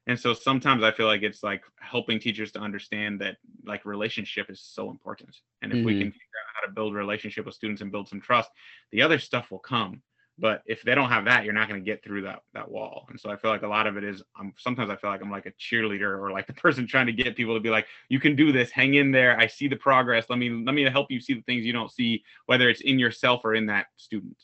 And 0.06 0.18
so 0.18 0.32
sometimes 0.34 0.82
I 0.82 0.92
feel 0.92 1.06
like 1.06 1.22
it's 1.22 1.42
like 1.42 1.64
helping 1.80 2.18
teachers 2.18 2.52
to 2.52 2.60
understand 2.60 3.20
that 3.20 3.38
like 3.64 3.84
relationship 3.84 4.50
is 4.50 4.60
so 4.62 4.90
important. 4.90 5.36
And 5.62 5.72
if 5.72 5.84
we 5.84 5.94
Mhm. 5.94 5.96
can 5.96 6.10
figure 6.12 6.40
out 6.46 6.54
how 6.54 6.66
to 6.66 6.72
build 6.72 6.94
a 6.94 6.96
relationship 6.96 7.44
with 7.46 7.54
students 7.54 7.82
and 7.82 7.92
build 7.92 8.08
some 8.08 8.20
trust, 8.20 8.50
the 8.90 9.02
other 9.02 9.18
stuff 9.18 9.50
will 9.50 9.58
come. 9.58 10.02
But 10.38 10.62
if 10.66 10.82
they 10.82 10.94
don't 10.94 11.08
have 11.08 11.24
that, 11.24 11.44
you're 11.44 11.52
not 11.52 11.68
going 11.68 11.80
to 11.80 11.84
get 11.84 12.04
through 12.04 12.22
that 12.22 12.42
that 12.54 12.70
wall. 12.70 13.06
And 13.10 13.18
so 13.18 13.30
I 13.30 13.36
feel 13.36 13.50
like 13.50 13.62
a 13.62 13.68
lot 13.68 13.86
of 13.86 13.96
it 13.96 14.04
is 14.04 14.22
I'm 14.38 14.52
sometimes 14.56 14.90
I 14.90 14.96
feel 14.96 15.10
like 15.10 15.20
I'm 15.20 15.30
like 15.30 15.46
a 15.46 15.52
cheerleader 15.52 16.18
or 16.18 16.30
like 16.30 16.46
the 16.46 16.52
person 16.64 16.86
trying 16.86 17.06
to 17.06 17.12
get 17.12 17.36
people 17.36 17.54
to 17.54 17.60
be 17.60 17.70
like, 17.70 17.86
you 18.08 18.20
can 18.20 18.36
do 18.36 18.52
this, 18.52 18.70
hang 18.70 18.94
in 18.94 19.10
there. 19.10 19.38
I 19.38 19.46
see 19.46 19.68
the 19.68 19.76
progress. 19.76 20.26
Let 20.28 20.38
me 20.38 20.50
let 20.50 20.74
me 20.74 20.88
help 20.88 21.10
you 21.10 21.20
see 21.20 21.34
the 21.34 21.42
things 21.42 21.64
you 21.64 21.72
don't 21.72 21.90
see, 21.90 22.22
whether 22.46 22.68
it's 22.68 22.80
in 22.82 22.98
yourself 22.98 23.40
or 23.44 23.54
in 23.54 23.66
that 23.66 23.86
student. 23.96 24.36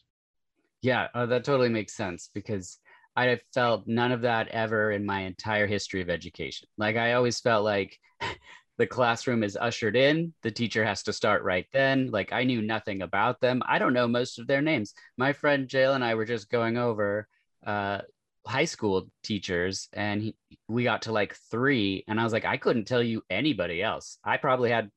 Yeah, 0.82 1.08
uh, 1.14 1.26
that 1.26 1.44
totally 1.44 1.70
makes 1.70 1.94
sense 1.94 2.28
because 2.34 2.78
I 3.16 3.26
have 3.26 3.40
felt 3.52 3.86
none 3.86 4.12
of 4.12 4.22
that 4.22 4.48
ever 4.48 4.90
in 4.90 5.06
my 5.06 5.20
entire 5.20 5.66
history 5.66 6.02
of 6.02 6.10
education. 6.10 6.68
Like 6.76 6.96
I 6.96 7.12
always 7.12 7.40
felt 7.40 7.64
like 7.64 7.98
the 8.76 8.86
classroom 8.86 9.42
is 9.42 9.56
ushered 9.56 9.96
in, 9.96 10.32
the 10.42 10.50
teacher 10.50 10.84
has 10.84 11.02
to 11.04 11.12
start 11.12 11.42
right 11.42 11.66
then. 11.72 12.10
Like 12.10 12.32
I 12.32 12.44
knew 12.44 12.60
nothing 12.60 13.02
about 13.02 13.40
them. 13.40 13.62
I 13.66 13.78
don't 13.78 13.92
know 13.92 14.08
most 14.08 14.38
of 14.38 14.46
their 14.46 14.62
names. 14.62 14.94
My 15.16 15.32
friend 15.32 15.68
Jail 15.68 15.94
and 15.94 16.04
I 16.04 16.14
were 16.14 16.24
just 16.24 16.50
going 16.50 16.76
over 16.76 17.28
uh, 17.64 18.00
high 18.46 18.64
school 18.64 19.08
teachers, 19.22 19.88
and 19.92 20.22
he, 20.22 20.36
we 20.68 20.84
got 20.84 21.02
to 21.02 21.12
like 21.12 21.36
three, 21.50 22.04
and 22.08 22.20
I 22.20 22.24
was 22.24 22.32
like, 22.32 22.44
I 22.44 22.56
couldn't 22.56 22.86
tell 22.86 23.02
you 23.02 23.22
anybody 23.30 23.82
else. 23.82 24.18
I 24.24 24.36
probably 24.38 24.70
had 24.70 24.90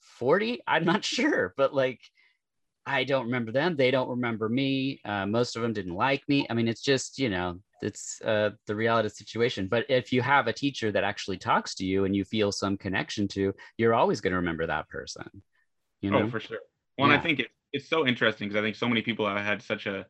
40. 0.00 0.60
I'm 0.66 0.84
not 0.84 1.04
sure, 1.04 1.54
but 1.56 1.74
like 1.74 2.00
I 2.86 3.04
don't 3.04 3.26
remember 3.26 3.50
them. 3.50 3.76
They 3.76 3.90
don't 3.90 4.10
remember 4.10 4.48
me. 4.48 5.00
Uh, 5.04 5.26
most 5.26 5.56
of 5.56 5.62
them 5.62 5.72
didn't 5.72 5.94
like 5.94 6.22
me. 6.28 6.46
I 6.50 6.54
mean, 6.54 6.68
it's 6.68 6.82
just, 6.82 7.18
you 7.18 7.30
know, 7.30 7.58
it's 7.84 8.20
uh, 8.22 8.50
the 8.66 8.74
reality 8.74 9.06
of 9.06 9.12
the 9.12 9.16
situation. 9.16 9.68
But 9.68 9.86
if 9.88 10.12
you 10.12 10.22
have 10.22 10.46
a 10.46 10.52
teacher 10.52 10.90
that 10.92 11.04
actually 11.04 11.38
talks 11.38 11.74
to 11.76 11.84
you 11.84 12.04
and 12.04 12.16
you 12.16 12.24
feel 12.24 12.50
some 12.52 12.76
connection 12.76 13.28
to, 13.28 13.54
you're 13.76 13.94
always 13.94 14.20
going 14.20 14.32
to 14.32 14.38
remember 14.38 14.66
that 14.66 14.88
person. 14.88 15.42
You 16.00 16.10
know? 16.10 16.22
Oh, 16.22 16.28
for 16.28 16.40
sure. 16.40 16.58
Well, 16.98 17.10
and 17.10 17.12
Yeah. 17.12 17.18
I 17.18 17.22
think 17.22 17.40
it, 17.40 17.48
it's 17.72 17.88
so 17.88 18.06
interesting 18.06 18.48
because 18.48 18.60
I 18.60 18.64
think 18.64 18.76
so 18.76 18.88
many 18.88 19.02
people 19.02 19.26
have 19.28 19.44
had 19.44 19.62
such 19.62 19.86
a 19.86 20.06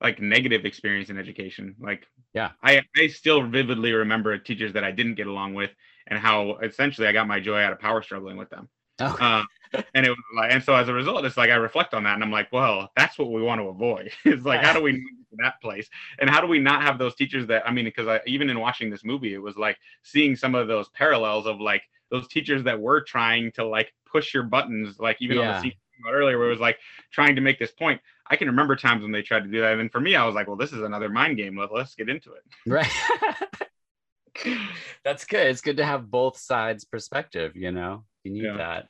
like 0.00 0.20
negative 0.20 0.64
experience 0.64 1.08
in 1.08 1.18
education. 1.18 1.76
Like, 1.78 2.06
Yeah. 2.34 2.50
I 2.62 2.82
I 2.96 3.06
still 3.06 3.42
vividly 3.46 3.92
remember 3.92 4.36
teachers 4.38 4.72
that 4.74 4.84
I 4.84 4.90
didn't 4.90 5.14
get 5.14 5.26
along 5.26 5.54
with 5.54 5.70
and 6.06 6.18
how 6.18 6.58
essentially 6.58 7.06
I 7.06 7.12
got 7.12 7.28
my 7.28 7.40
joy 7.40 7.60
out 7.60 7.72
of 7.72 7.78
power 7.78 8.02
struggling 8.02 8.36
with 8.36 8.50
them. 8.50 8.68
Oh. 9.00 9.16
Um, 9.20 9.46
and 9.94 10.06
it 10.06 10.10
was 10.10 10.18
like, 10.36 10.52
and 10.52 10.62
so 10.62 10.74
as 10.74 10.88
a 10.88 10.92
result, 10.92 11.24
it's 11.24 11.36
like 11.36 11.50
I 11.50 11.56
reflect 11.56 11.94
on 11.94 12.04
that 12.04 12.14
and 12.14 12.22
I'm 12.22 12.30
like, 12.30 12.52
well, 12.52 12.90
that's 12.96 13.18
what 13.18 13.30
we 13.32 13.42
want 13.42 13.60
to 13.60 13.68
avoid. 13.68 14.12
it's 14.24 14.44
like, 14.44 14.62
how 14.62 14.72
do 14.72 14.80
we 14.82 14.92
not 14.92 15.00
get 15.00 15.23
to 15.23 15.23
that 15.38 15.60
place? 15.60 15.88
And 16.18 16.28
how 16.28 16.40
do 16.40 16.46
we 16.46 16.58
not 16.58 16.82
have 16.82 16.98
those 16.98 17.14
teachers 17.14 17.46
that, 17.48 17.66
I 17.66 17.72
mean, 17.72 17.84
because 17.84 18.08
I, 18.08 18.20
even 18.26 18.50
in 18.50 18.60
watching 18.60 18.90
this 18.90 19.04
movie, 19.04 19.34
it 19.34 19.42
was 19.42 19.56
like 19.56 19.78
seeing 20.02 20.36
some 20.36 20.54
of 20.54 20.68
those 20.68 20.88
parallels 20.90 21.46
of 21.46 21.60
like 21.60 21.82
those 22.10 22.28
teachers 22.28 22.62
that 22.64 22.80
were 22.80 23.00
trying 23.02 23.52
to 23.52 23.64
like 23.66 23.92
push 24.06 24.32
your 24.34 24.44
buttons, 24.44 24.98
like 24.98 25.16
even 25.20 25.38
on 25.38 25.46
the 25.48 25.60
scene 25.60 25.72
earlier, 26.08 26.38
where 26.38 26.48
it 26.48 26.50
was 26.50 26.60
like 26.60 26.78
trying 27.10 27.34
to 27.36 27.40
make 27.40 27.58
this 27.58 27.72
point. 27.72 28.00
I 28.26 28.36
can 28.36 28.48
remember 28.48 28.76
times 28.76 29.02
when 29.02 29.12
they 29.12 29.22
tried 29.22 29.44
to 29.44 29.50
do 29.50 29.60
that. 29.60 29.78
And 29.78 29.92
for 29.92 30.00
me, 30.00 30.16
I 30.16 30.24
was 30.24 30.34
like, 30.34 30.46
well, 30.46 30.56
this 30.56 30.72
is 30.72 30.80
another 30.80 31.08
mind 31.08 31.36
game. 31.36 31.58
Let, 31.58 31.72
let's 31.72 31.94
get 31.94 32.08
into 32.08 32.32
it. 32.32 32.42
Right. 32.66 32.90
That's 35.04 35.24
good. 35.24 35.46
It's 35.46 35.60
good 35.60 35.76
to 35.76 35.84
have 35.84 36.10
both 36.10 36.36
sides 36.36 36.84
perspective, 36.84 37.54
you 37.54 37.70
know. 37.70 38.04
You 38.24 38.32
need 38.32 38.44
Yeah. 38.44 38.56
that. 38.56 38.88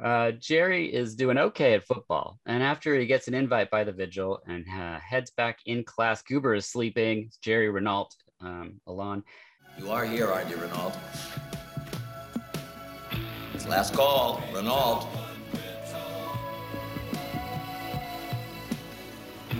Uh, 0.00 0.32
Jerry 0.32 0.92
is 0.92 1.14
doing 1.14 1.36
okay 1.36 1.74
at 1.74 1.84
football, 1.84 2.38
and 2.46 2.62
after 2.62 2.98
he 2.98 3.06
gets 3.06 3.28
an 3.28 3.34
invite 3.34 3.70
by 3.70 3.84
the 3.84 3.92
vigil 3.92 4.40
and 4.46 4.64
uh, 4.68 4.98
heads 5.00 5.30
back 5.30 5.58
in 5.66 5.84
class, 5.84 6.22
Goober 6.22 6.54
is 6.54 6.66
sleeping. 6.66 7.30
Jerry 7.42 7.68
Renault, 7.68 8.08
um, 8.40 8.80
Alon. 8.86 9.22
You 9.78 9.90
are 9.90 10.04
here, 10.04 10.28
aren't 10.28 10.48
you, 10.48 10.56
Renault? 10.56 10.92
It's 13.54 13.66
last 13.66 13.92
call, 13.94 14.42
Renault. 14.54 15.06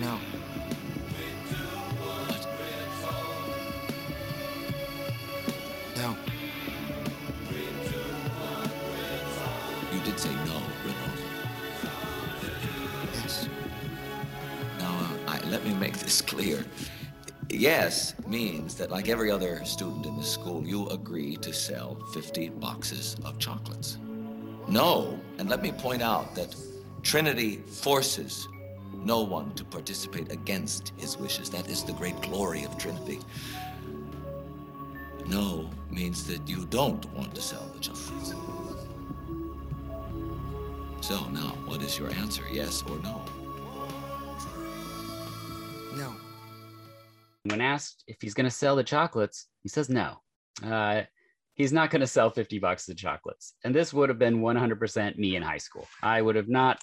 No. 0.01 0.19
This 16.03 16.21
clear. 16.21 16.65
Yes 17.49 18.13
means 18.27 18.75
that, 18.75 18.91
like 18.91 19.07
every 19.09 19.31
other 19.31 19.63
student 19.63 20.05
in 20.05 20.17
the 20.17 20.23
school, 20.23 20.65
you 20.67 20.87
agree 20.89 21.37
to 21.37 21.53
sell 21.53 21.95
50 22.13 22.49
boxes 22.49 23.15
of 23.23 23.39
chocolates. 23.39 23.97
No, 24.67 25.19
and 25.37 25.49
let 25.49 25.61
me 25.61 25.71
point 25.71 26.01
out 26.01 26.35
that 26.35 26.55
Trinity 27.03 27.57
forces 27.57 28.47
no 28.93 29.21
one 29.21 29.53
to 29.55 29.63
participate 29.63 30.31
against 30.31 30.93
his 30.97 31.17
wishes. 31.17 31.49
That 31.49 31.69
is 31.69 31.83
the 31.83 31.93
great 31.93 32.19
glory 32.21 32.63
of 32.63 32.77
Trinity. 32.77 33.19
No 35.25 35.69
means 35.89 36.27
that 36.27 36.47
you 36.47 36.65
don't 36.65 37.05
want 37.13 37.33
to 37.35 37.41
sell 37.41 37.69
the 37.73 37.79
chocolates. 37.79 38.33
So 41.01 41.15
now, 41.29 41.55
what 41.65 41.81
is 41.81 41.97
your 41.97 42.09
answer, 42.11 42.43
yes 42.51 42.83
or 42.89 42.97
no? 42.99 43.21
No. 45.97 46.15
When 47.43 47.61
asked 47.61 48.03
if 48.07 48.17
he's 48.21 48.33
going 48.33 48.45
to 48.45 48.51
sell 48.51 48.75
the 48.75 48.83
chocolates, 48.83 49.47
he 49.61 49.69
says 49.69 49.89
no. 49.89 50.17
Uh, 50.63 51.03
he's 51.55 51.73
not 51.73 51.91
going 51.91 52.01
to 52.01 52.07
sell 52.07 52.29
50 52.29 52.59
bucks 52.59 52.87
of 52.89 52.97
chocolates. 52.97 53.53
And 53.63 53.75
this 53.75 53.93
would 53.93 54.09
have 54.09 54.19
been 54.19 54.41
100% 54.41 55.17
me 55.17 55.35
in 55.35 55.43
high 55.43 55.57
school. 55.57 55.87
I 56.01 56.21
would 56.21 56.35
have 56.35 56.49
not 56.49 56.81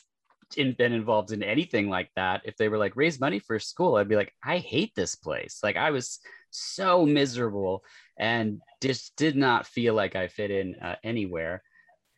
been 0.54 0.92
involved 0.92 1.32
in 1.32 1.42
anything 1.42 1.88
like 1.88 2.10
that. 2.16 2.42
If 2.44 2.56
they 2.56 2.68
were 2.68 2.78
like, 2.78 2.96
raise 2.96 3.20
money 3.20 3.38
for 3.38 3.58
school, 3.58 3.96
I'd 3.96 4.08
be 4.08 4.16
like, 4.16 4.32
I 4.44 4.58
hate 4.58 4.92
this 4.94 5.14
place. 5.14 5.60
Like, 5.62 5.76
I 5.76 5.90
was 5.90 6.18
so 6.50 7.06
miserable 7.06 7.84
and 8.18 8.60
just 8.82 9.16
did 9.16 9.36
not 9.36 9.66
feel 9.66 9.94
like 9.94 10.16
I 10.16 10.28
fit 10.28 10.50
in 10.50 10.74
uh, 10.76 10.96
anywhere. 11.02 11.62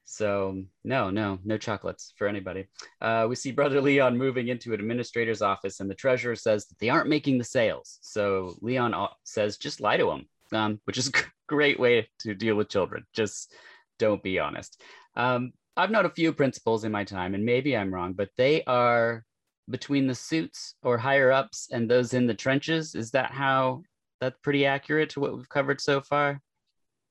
So 0.05 0.63
no, 0.85 1.11
no, 1.11 1.39
no 1.45 1.57
chocolates 1.59 2.13
for 2.17 2.27
anybody. 2.27 2.67
Uh, 3.01 3.27
we 3.29 3.37
see 3.37 3.53
Brother 3.53 3.81
Leon 3.81 4.19
moving 4.19 4.49
into 4.49 4.75
an 4.75 4.81
administrator's 4.81 5.43
office, 5.43 5.81
and 5.81 5.91
the 5.91 5.95
treasurer 5.95 6.37
says 6.37 6.67
that 6.67 6.79
they 6.79 6.89
aren't 6.89 7.09
making 7.09 7.39
the 7.39 7.45
sales. 7.45 7.99
So 8.03 8.57
Leon 8.61 8.95
says, 9.25 9.57
just 9.57 9.81
lie 9.81 9.97
to 9.97 10.11
him, 10.11 10.29
um, 10.53 10.81
which 10.85 10.99
is 10.99 11.09
a 11.15 11.25
great 11.47 11.79
way 11.79 12.09
to 12.21 12.35
deal 12.35 12.57
with 12.57 12.69
children. 12.69 13.05
Just 13.13 13.55
don't 13.99 14.23
be 14.23 14.39
honest. 14.39 14.83
Um, 15.17 15.53
I've 15.77 15.91
known 15.91 16.05
a 16.05 16.11
few 16.11 16.33
principals 16.33 16.85
in 16.85 16.93
my 16.93 17.05
time, 17.05 17.35
and 17.35 17.45
maybe 17.45 17.77
I'm 17.77 17.95
wrong, 17.95 18.13
but 18.13 18.31
they 18.37 18.63
are 18.65 19.25
between 19.71 20.07
the 20.07 20.15
suits 20.15 20.75
or 20.83 20.99
higher 20.99 21.33
ups 21.33 21.69
and 21.73 21.91
those 21.91 22.13
in 22.13 22.27
the 22.27 22.35
trenches. 22.35 22.95
Is 22.95 23.13
that 23.13 23.31
how 23.31 23.83
that's 24.21 24.39
pretty 24.43 24.67
accurate 24.67 25.11
to 25.11 25.21
what 25.21 25.35
we've 25.37 25.49
covered 25.49 25.81
so 25.81 26.01
far? 26.01 26.41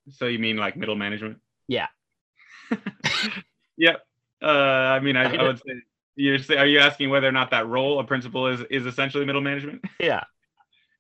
So 0.10 0.28
you 0.28 0.40
mean 0.40 0.58
like 0.58 0.76
middle 0.76 0.96
management? 0.96 1.38
Yeah. 1.68 1.88
yep. 3.78 4.02
Uh, 4.42 4.46
I 4.46 5.00
mean, 5.00 5.16
I, 5.16 5.36
I 5.36 5.44
would 5.44 5.60
say 5.60 5.74
you 6.16 6.38
say, 6.38 6.58
are 6.58 6.66
you 6.66 6.80
asking 6.80 7.10
whether 7.10 7.28
or 7.28 7.32
not 7.32 7.52
that 7.52 7.68
role 7.68 8.00
a 8.00 8.04
principal 8.04 8.48
is 8.48 8.62
is 8.70 8.86
essentially 8.86 9.26
middle 9.26 9.42
management? 9.42 9.84
Yeah. 10.00 10.24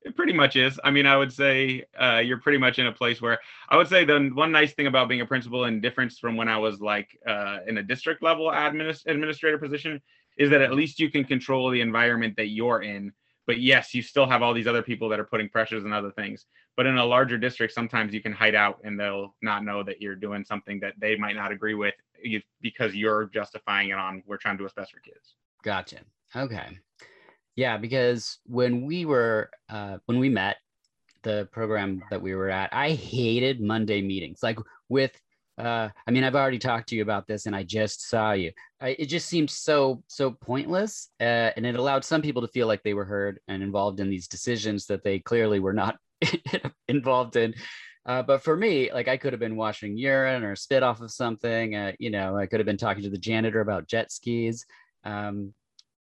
It 0.03 0.15
pretty 0.15 0.34
much 0.34 0.55
is. 0.55 0.79
I 0.84 0.89
mean, 0.89 1.05
I 1.05 1.15
would 1.15 1.31
say 1.31 1.84
uh, 1.99 2.23
you're 2.25 2.39
pretty 2.39 2.57
much 2.57 2.79
in 2.79 2.88
a 2.88 2.91
place 2.91 3.21
where 3.21 3.38
I 3.69 3.77
would 3.77 3.88
say 3.88 4.03
the 4.03 4.31
one 4.34 4.51
nice 4.51 4.73
thing 4.73 4.88
about 4.88 5.07
being 5.07 5.21
a 5.21 5.27
principal 5.27 5.65
and 5.65 5.79
difference 5.79 6.17
from 6.17 6.36
when 6.36 6.47
I 6.47 6.57
was 6.57 6.81
like 6.81 7.07
uh, 7.27 7.60
in 7.67 7.77
a 7.77 7.84
district 7.84 8.23
level 8.23 8.47
administ- 8.47 9.05
administrator 9.05 9.60
position 9.60 10.01
is 10.38 10.49
that 10.49 10.62
at 10.62 10.73
least 10.73 10.99
you 10.99 11.12
can 11.12 11.23
control 11.23 11.69
the 11.69 11.81
environment 11.81 12.36
that 12.38 12.47
you're 12.47 12.81
in. 12.81 13.13
But 13.51 13.59
yes, 13.59 13.93
you 13.93 14.01
still 14.01 14.25
have 14.27 14.41
all 14.41 14.53
these 14.53 14.65
other 14.65 14.81
people 14.81 15.09
that 15.09 15.19
are 15.19 15.25
putting 15.25 15.49
pressures 15.49 15.83
and 15.83 15.93
other 15.93 16.11
things. 16.11 16.45
But 16.77 16.85
in 16.85 16.97
a 16.97 17.03
larger 17.03 17.37
district, 17.37 17.73
sometimes 17.73 18.13
you 18.13 18.21
can 18.21 18.31
hide 18.31 18.55
out 18.55 18.79
and 18.85 18.97
they'll 18.97 19.35
not 19.41 19.65
know 19.65 19.83
that 19.83 20.01
you're 20.01 20.15
doing 20.15 20.45
something 20.45 20.79
that 20.79 20.93
they 20.97 21.17
might 21.17 21.35
not 21.35 21.51
agree 21.51 21.73
with 21.73 21.93
because 22.61 22.95
you're 22.95 23.25
justifying 23.33 23.89
it 23.89 23.97
on 23.97 24.23
we're 24.25 24.37
trying 24.37 24.55
to 24.55 24.59
do 24.59 24.63
what's 24.63 24.73
best 24.73 24.93
for 24.93 25.01
kids. 25.01 25.35
Gotcha. 25.65 25.97
Okay. 26.33 26.79
Yeah, 27.57 27.75
because 27.75 28.39
when 28.45 28.85
we 28.85 29.03
were 29.03 29.49
uh, 29.67 29.97
when 30.05 30.17
we 30.19 30.29
met, 30.29 30.55
the 31.23 31.49
program 31.51 32.03
that 32.09 32.21
we 32.21 32.35
were 32.35 32.49
at, 32.49 32.73
I 32.73 32.91
hated 32.91 33.59
Monday 33.59 34.01
meetings. 34.01 34.41
Like 34.41 34.59
with, 34.87 35.20
uh, 35.57 35.89
I 36.07 36.11
mean, 36.11 36.23
I've 36.23 36.35
already 36.35 36.59
talked 36.59 36.89
to 36.89 36.95
you 36.95 37.01
about 37.01 37.27
this, 37.27 37.45
and 37.45 37.55
I 37.55 37.63
just 37.63 38.09
saw 38.09 38.31
you. 38.31 38.51
I, 38.79 38.95
it 38.97 39.05
just 39.05 39.27
seemed 39.27 39.49
so 39.49 40.03
so 40.07 40.31
pointless, 40.31 41.09
uh, 41.19 41.51
and 41.55 41.65
it 41.65 41.75
allowed 41.75 42.03
some 42.03 42.21
people 42.21 42.41
to 42.41 42.47
feel 42.47 42.67
like 42.67 42.83
they 42.83 42.93
were 42.93 43.05
heard 43.05 43.39
and 43.47 43.61
involved 43.61 43.99
in 43.99 44.09
these 44.09 44.27
decisions 44.27 44.85
that 44.87 45.03
they 45.03 45.19
clearly 45.19 45.59
were 45.59 45.73
not 45.73 45.97
involved 46.87 47.35
in. 47.35 47.53
Uh, 48.05 48.23
but 48.23 48.43
for 48.43 48.57
me, 48.57 48.91
like 48.91 49.07
I 49.07 49.17
could 49.17 49.33
have 49.33 49.39
been 49.39 49.55
washing 49.55 49.97
urine 49.97 50.43
or 50.43 50.55
spit 50.55 50.83
off 50.83 51.01
of 51.01 51.11
something. 51.11 51.75
Uh, 51.75 51.91
you 51.99 52.09
know, 52.09 52.35
I 52.35 52.47
could 52.47 52.59
have 52.59 52.65
been 52.65 52.77
talking 52.77 53.03
to 53.03 53.09
the 53.09 53.17
janitor 53.17 53.61
about 53.61 53.87
jet 53.87 54.11
skis. 54.11 54.65
Um, 55.03 55.53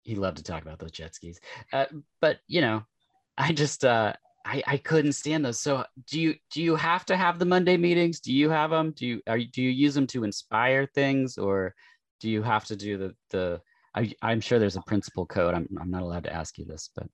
he 0.03 0.15
loved 0.15 0.37
to 0.37 0.43
talk 0.45 0.63
about 0.63 0.79
those 0.79 0.93
jet 0.93 1.15
skis. 1.15 1.41
Uh, 1.73 1.87
but 2.21 2.39
you 2.47 2.61
know, 2.61 2.85
I 3.37 3.53
just 3.53 3.85
uh, 3.85 4.13
I 4.49 4.63
I 4.67 4.77
couldn't 4.79 5.13
stand 5.13 5.45
those. 5.45 5.61
So 5.61 5.85
do 6.07 6.21
you 6.21 6.35
do 6.51 6.63
you 6.63 6.75
have 6.77 7.05
to 7.07 7.17
have 7.17 7.39
the 7.39 7.45
Monday 7.45 7.77
meetings? 7.77 8.21
Do 8.21 8.33
you 8.33 8.49
have 8.51 8.71
them? 8.71 8.93
Do 8.93 9.07
you 9.07 9.23
are 9.27 9.39
do 9.39 9.63
you 9.63 9.71
use 9.71 9.95
them 9.95 10.07
to 10.09 10.25
inspire 10.25 10.87
things, 10.87 11.37
or 11.37 11.75
do 12.21 12.31
you 12.31 12.43
have 12.43 12.65
to 12.67 12.77
do 12.77 12.97
the 12.97 13.15
the? 13.31 13.61
I, 13.95 14.13
I'm 14.23 14.41
sure 14.41 14.59
there's 14.59 14.77
a 14.77 14.83
principal 14.83 15.27
code. 15.27 15.55
I'm 15.55 15.69
I'm 15.81 15.91
not 15.91 16.03
allowed 16.03 16.25
to 16.25 16.33
ask 16.33 16.59
you 16.59 16.65
this, 16.65 16.91
but 16.95 17.09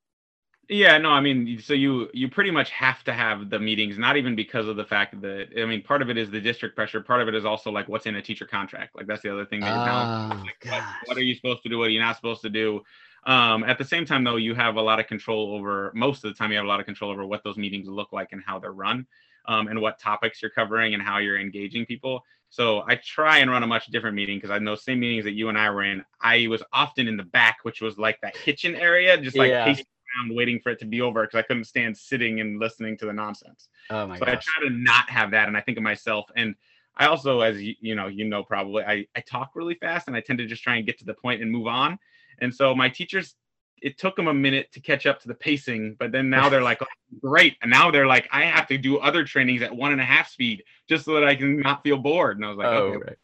yeah, 0.69 0.97
no, 0.97 1.11
I 1.11 1.21
mean, 1.21 1.61
so 1.61 1.75
you 1.75 2.09
you 2.15 2.29
pretty 2.29 2.51
much 2.51 2.71
have 2.71 3.05
to 3.05 3.13
have 3.13 3.51
the 3.51 3.59
meetings, 3.59 3.99
not 3.99 4.17
even 4.17 4.35
because 4.35 4.67
of 4.67 4.77
the 4.77 4.85
fact 4.85 5.21
that 5.21 5.49
I 5.59 5.65
mean, 5.67 5.83
part 5.83 6.03
of 6.03 6.11
it 6.11 6.17
is 6.17 6.31
the 6.31 6.41
district 6.41 6.75
pressure. 6.75 7.01
Part 7.01 7.21
of 7.21 7.29
it 7.29 7.35
is 7.35 7.45
also 7.45 7.71
like 7.71 7.89
what's 7.89 8.07
in 8.07 8.17
a 8.17 8.23
teacher 8.23 8.47
contract. 8.47 8.95
Like 8.97 9.07
that's 9.07 9.23
the 9.23 9.33
other 9.33 9.45
thing 9.45 9.61
that 9.61 9.75
you're 9.75 10.39
oh, 10.39 10.43
like, 10.43 10.65
what, 10.65 10.85
what, 11.07 11.17
are 11.19 11.23
you 11.23 11.35
supposed 11.35 11.63
to 11.65 11.69
do? 11.69 11.79
What 11.79 11.89
are 11.89 11.91
you 11.91 12.01
not 12.01 12.17
supposed 12.17 12.43
to 12.43 12.51
do? 12.51 12.83
Um, 13.27 13.65
at 13.65 13.79
the 13.79 13.85
same 13.85 14.05
time, 14.05 14.25
though, 14.25 14.37
you 14.37 14.55
have 14.55 14.77
a 14.77 14.83
lot 14.83 15.01
of 15.01 15.07
control 15.07 15.55
over. 15.55 15.91
Most 15.95 16.25
of 16.25 16.31
the 16.33 16.37
time, 16.39 16.51
you 16.51 16.57
have 16.57 16.67
a 16.67 16.69
lot 16.69 16.81
of 16.81 16.87
control 16.87 17.11
over 17.11 17.27
what 17.27 17.43
those 17.45 17.57
meetings 17.57 17.89
look 17.89 18.13
like 18.13 18.33
and 18.33 18.43
how 18.45 18.59
they're 18.59 18.73
run, 18.73 19.07
um, 19.47 19.69
and 19.69 19.81
what 19.81 19.99
topics 19.99 20.43
you're 20.43 20.51
covering 20.51 20.95
and 20.95 21.03
how 21.03 21.19
you're 21.19 21.39
engaging 21.39 21.87
people. 21.87 22.25
So 22.51 22.85
I 22.87 22.97
try 22.97 23.39
and 23.39 23.51
run 23.51 23.63
a 23.63 23.67
much 23.67 23.87
different 23.87 24.15
meeting 24.15 24.37
because 24.37 24.51
I 24.51 24.59
know 24.59 24.75
same 24.75 25.01
meetings 25.01 25.25
that 25.25 25.33
you 25.33 25.49
and 25.49 25.59
I 25.59 25.71
were 25.71 25.83
in. 25.85 26.05
I 26.21 26.47
was 26.49 26.63
often 26.73 27.09
in 27.09 27.17
the 27.17 27.25
back, 27.25 27.59
which 27.63 27.81
was 27.81 27.99
like 27.99 28.21
that 28.21 28.41
kitchen 28.41 28.75
area, 28.77 29.21
just 29.21 29.39
like 29.39 29.55
Yeah. 29.55 29.65
pacing 29.65 29.87
around 30.21 30.37
waiting 30.37 30.61
for 30.61 30.71
it 30.71 30.79
to 30.81 30.85
be 30.85 31.01
over 31.01 31.23
because 31.25 31.39
I 31.39 31.43
couldn't 31.43 31.65
stand 31.65 31.97
sitting 31.97 32.41
and 32.41 32.61
listening 32.61 32.97
to 32.99 33.07
the 33.07 33.13
nonsense. 33.13 33.69
oh 33.91 34.07
my 34.07 34.19
so 34.19 34.25
I 34.27 34.37
try 34.37 34.69
to 34.69 34.71
not 34.71 35.11
have 35.11 35.31
that, 35.33 35.49
and 35.49 35.57
I 35.57 35.61
think 35.61 35.79
of 35.79 35.83
myself. 35.83 36.31
And 36.37 36.55
I 36.97 37.07
also, 37.07 37.41
as 37.41 37.61
you, 37.61 37.75
you 37.81 37.95
know, 37.95 38.07
you 38.07 38.25
know 38.25 38.45
probably, 38.45 38.85
I 38.85 39.07
I 39.17 39.21
talk 39.21 39.51
really 39.55 39.75
fast, 39.75 40.07
and 40.07 40.17
I 40.17 40.21
tend 40.21 40.39
to 40.39 40.47
just 40.47 40.63
try 40.63 40.77
and 40.77 40.87
get 40.87 40.99
to 40.99 41.05
the 41.05 41.15
point 41.15 41.43
and 41.43 41.51
move 41.51 41.67
on. 41.67 41.99
And 42.41 42.55
so 42.55 42.75
my 42.75 42.89
teachers, 42.89 43.35
it 43.83 43.99
took 43.99 44.17
them 44.17 44.29
a 44.29 44.35
minute 44.35 44.73
to 44.73 44.81
catch 44.81 45.07
up 45.07 45.21
to 45.21 45.29
the 45.29 45.35
pacing, 45.35 45.97
but 45.99 46.13
then 46.13 46.31
now 46.31 46.49
they're 46.51 46.63
like, 46.63 46.79
"Oh, 46.83 46.87
great, 47.21 47.57
and 47.63 47.71
now 47.71 47.91
they're 47.91 48.07
like, 48.07 48.29
I 48.33 48.45
have 48.45 48.67
to 48.69 48.79
do 48.79 48.99
other 48.99 49.25
trainings 49.25 49.63
at 49.63 49.75
one 49.75 49.93
and 49.93 50.01
a 50.01 50.05
half 50.05 50.31
speed 50.31 50.65
just 50.89 51.05
so 51.05 51.15
that 51.15 51.25
I 51.25 51.35
can 51.35 51.61
not 51.61 51.83
feel 51.83 51.99
bored. 51.99 52.37
And 52.37 52.45
I 52.47 52.49
was 52.49 52.59
like, 52.59 52.67
oh, 52.67 52.71
okay, 52.71 52.97
right. 52.97 53.17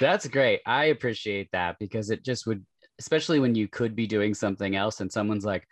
That's 0.00 0.26
great. 0.26 0.60
I 0.66 0.86
appreciate 0.86 1.50
that 1.52 1.78
because 1.78 2.10
it 2.10 2.24
just 2.24 2.46
would, 2.46 2.64
especially 2.98 3.40
when 3.40 3.54
you 3.54 3.68
could 3.68 3.94
be 3.94 4.06
doing 4.06 4.34
something 4.34 4.74
else 4.74 5.00
and 5.00 5.12
someone's 5.12 5.44
like, 5.44 5.66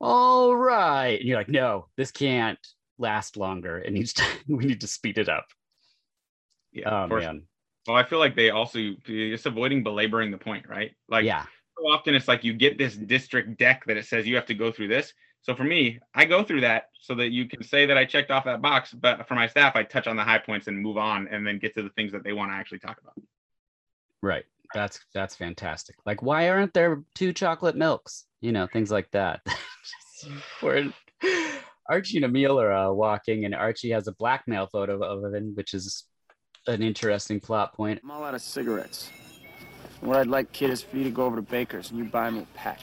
all 0.00 0.56
right. 0.56 1.20
And 1.20 1.28
you're 1.28 1.38
like, 1.38 1.48
no, 1.48 1.86
this 1.96 2.10
can't 2.10 2.58
last 2.98 3.36
longer. 3.36 3.78
It 3.78 3.92
needs 3.92 4.12
to, 4.14 4.24
we 4.48 4.64
need 4.64 4.80
to 4.80 4.86
speed 4.86 5.18
it 5.18 5.28
up. 5.28 5.46
yeah, 6.72 7.04
Oh, 7.04 7.06
man. 7.06 7.42
Well, 7.86 7.96
I 7.96 8.04
feel 8.04 8.18
like 8.18 8.36
they 8.36 8.50
also 8.50 8.78
it's 9.06 9.46
avoiding 9.46 9.82
belaboring 9.82 10.30
the 10.30 10.38
point, 10.38 10.68
right? 10.68 10.92
Like 11.08 11.24
yeah. 11.24 11.46
So 11.80 11.88
often 11.88 12.14
it's 12.14 12.28
like 12.28 12.44
you 12.44 12.52
get 12.52 12.78
this 12.78 12.94
district 12.96 13.58
deck 13.58 13.84
that 13.86 13.96
it 13.96 14.04
says 14.04 14.26
you 14.26 14.36
have 14.36 14.46
to 14.46 14.54
go 14.54 14.70
through 14.70 14.88
this. 14.88 15.14
So 15.42 15.54
for 15.54 15.64
me, 15.64 15.98
I 16.14 16.26
go 16.26 16.44
through 16.44 16.60
that 16.62 16.90
so 17.00 17.14
that 17.14 17.30
you 17.30 17.48
can 17.48 17.62
say 17.62 17.86
that 17.86 17.96
I 17.96 18.04
checked 18.04 18.30
off 18.30 18.44
that 18.44 18.60
box. 18.60 18.92
But 18.92 19.26
for 19.26 19.34
my 19.34 19.46
staff, 19.46 19.74
I 19.74 19.82
touch 19.82 20.06
on 20.06 20.16
the 20.16 20.22
high 20.22 20.38
points 20.38 20.66
and 20.66 20.78
move 20.78 20.98
on, 20.98 21.28
and 21.28 21.46
then 21.46 21.58
get 21.58 21.74
to 21.76 21.82
the 21.82 21.88
things 21.90 22.12
that 22.12 22.22
they 22.24 22.34
want 22.34 22.50
to 22.50 22.54
actually 22.54 22.80
talk 22.80 22.98
about. 23.00 23.14
Right. 24.22 24.44
That's, 24.74 25.00
that's 25.14 25.34
fantastic. 25.34 25.96
Like, 26.04 26.22
why 26.22 26.50
aren't 26.50 26.74
there 26.74 27.02
two 27.14 27.32
chocolate 27.32 27.76
milks? 27.76 28.26
You 28.42 28.52
know, 28.52 28.66
things 28.66 28.90
like 28.90 29.10
that. 29.12 29.40
Just 29.46 30.26
important. 30.26 30.94
Archie 31.88 32.18
and 32.18 32.26
Emile 32.26 32.60
are 32.60 32.72
uh, 32.72 32.92
walking, 32.92 33.46
and 33.46 33.54
Archie 33.54 33.90
has 33.90 34.06
a 34.06 34.12
blackmail 34.12 34.66
photo 34.66 35.02
of 35.02 35.34
him, 35.34 35.52
which 35.54 35.72
is 35.72 36.04
an 36.66 36.82
interesting 36.82 37.40
plot 37.40 37.74
point. 37.74 38.00
I'm 38.04 38.10
all 38.10 38.24
out 38.24 38.34
of 38.34 38.42
cigarettes. 38.42 39.10
What 40.00 40.16
I'd 40.16 40.26
like, 40.28 40.50
kid, 40.52 40.70
is 40.70 40.82
for 40.82 40.96
you 40.96 41.04
to 41.04 41.10
go 41.10 41.24
over 41.24 41.36
to 41.36 41.42
Baker's 41.42 41.90
and 41.90 41.98
you 41.98 42.06
buy 42.06 42.30
me 42.30 42.40
a 42.40 42.46
pack. 42.56 42.80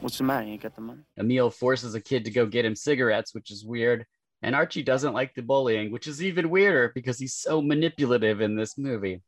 What's 0.00 0.16
the 0.16 0.24
matter? 0.24 0.46
You 0.46 0.52
ain't 0.52 0.62
got 0.62 0.74
the 0.74 0.80
money? 0.80 1.00
Emile 1.18 1.50
forces 1.50 1.94
a 1.94 2.00
kid 2.00 2.24
to 2.24 2.30
go 2.30 2.46
get 2.46 2.64
him 2.64 2.74
cigarettes, 2.74 3.34
which 3.34 3.50
is 3.50 3.64
weird. 3.66 4.06
And 4.42 4.54
Archie 4.54 4.82
doesn't 4.82 5.12
like 5.12 5.34
the 5.34 5.42
bullying, 5.42 5.90
which 5.90 6.06
is 6.06 6.22
even 6.22 6.48
weirder 6.48 6.92
because 6.94 7.18
he's 7.18 7.34
so 7.34 7.60
manipulative 7.60 8.40
in 8.40 8.56
this 8.56 8.78
movie. 8.78 9.20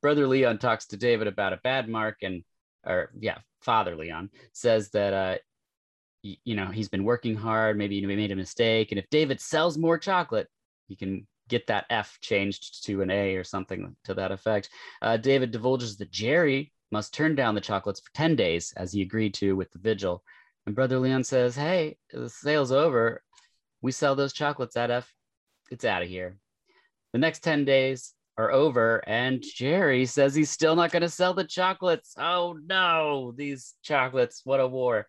Brother 0.00 0.26
Leon 0.26 0.58
talks 0.58 0.86
to 0.86 0.96
David 0.96 1.26
about 1.26 1.52
a 1.52 1.60
bad 1.62 1.88
mark, 1.88 2.18
and, 2.22 2.42
or 2.86 3.10
yeah, 3.18 3.38
Father 3.60 3.96
Leon 3.96 4.30
says 4.52 4.90
that, 4.90 5.12
uh, 5.12 5.38
y- 6.24 6.38
you 6.44 6.54
know, 6.54 6.66
he's 6.66 6.88
been 6.88 7.04
working 7.04 7.34
hard. 7.36 7.76
Maybe 7.76 8.00
he 8.00 8.06
made 8.06 8.30
a 8.30 8.36
mistake. 8.36 8.92
And 8.92 8.98
if 8.98 9.10
David 9.10 9.40
sells 9.40 9.76
more 9.76 9.98
chocolate, 9.98 10.48
he 10.88 10.96
can 10.96 11.26
get 11.48 11.66
that 11.66 11.86
F 11.90 12.18
changed 12.20 12.84
to 12.86 13.02
an 13.02 13.10
A 13.10 13.36
or 13.36 13.44
something 13.44 13.94
to 14.04 14.14
that 14.14 14.32
effect. 14.32 14.68
Uh, 15.02 15.16
David 15.16 15.50
divulges 15.50 15.96
that 15.96 16.10
Jerry 16.10 16.72
must 16.90 17.14
turn 17.14 17.34
down 17.34 17.54
the 17.54 17.60
chocolates 17.60 18.00
for 18.00 18.12
10 18.14 18.36
days 18.36 18.72
as 18.76 18.92
he 18.92 19.02
agreed 19.02 19.34
to 19.34 19.56
with 19.56 19.70
the 19.72 19.78
vigil. 19.78 20.22
And 20.66 20.74
Brother 20.74 20.98
Leon 20.98 21.24
says, 21.24 21.54
Hey, 21.54 21.96
the 22.12 22.28
sale's 22.28 22.72
over. 22.72 23.22
We 23.82 23.92
sell 23.92 24.16
those 24.16 24.32
chocolates 24.32 24.76
at 24.76 24.90
F. 24.90 25.12
It's 25.70 25.84
out 25.84 26.02
of 26.02 26.08
here. 26.08 26.38
The 27.12 27.18
next 27.18 27.40
10 27.40 27.64
days 27.64 28.14
are 28.38 28.52
over, 28.52 29.02
and 29.08 29.42
Jerry 29.42 30.04
says 30.04 30.34
he's 30.34 30.50
still 30.50 30.76
not 30.76 30.92
going 30.92 31.02
to 31.02 31.08
sell 31.08 31.32
the 31.32 31.44
chocolates. 31.44 32.14
Oh 32.18 32.58
no, 32.66 33.32
these 33.36 33.74
chocolates, 33.82 34.42
what 34.44 34.60
a 34.60 34.66
war. 34.66 35.06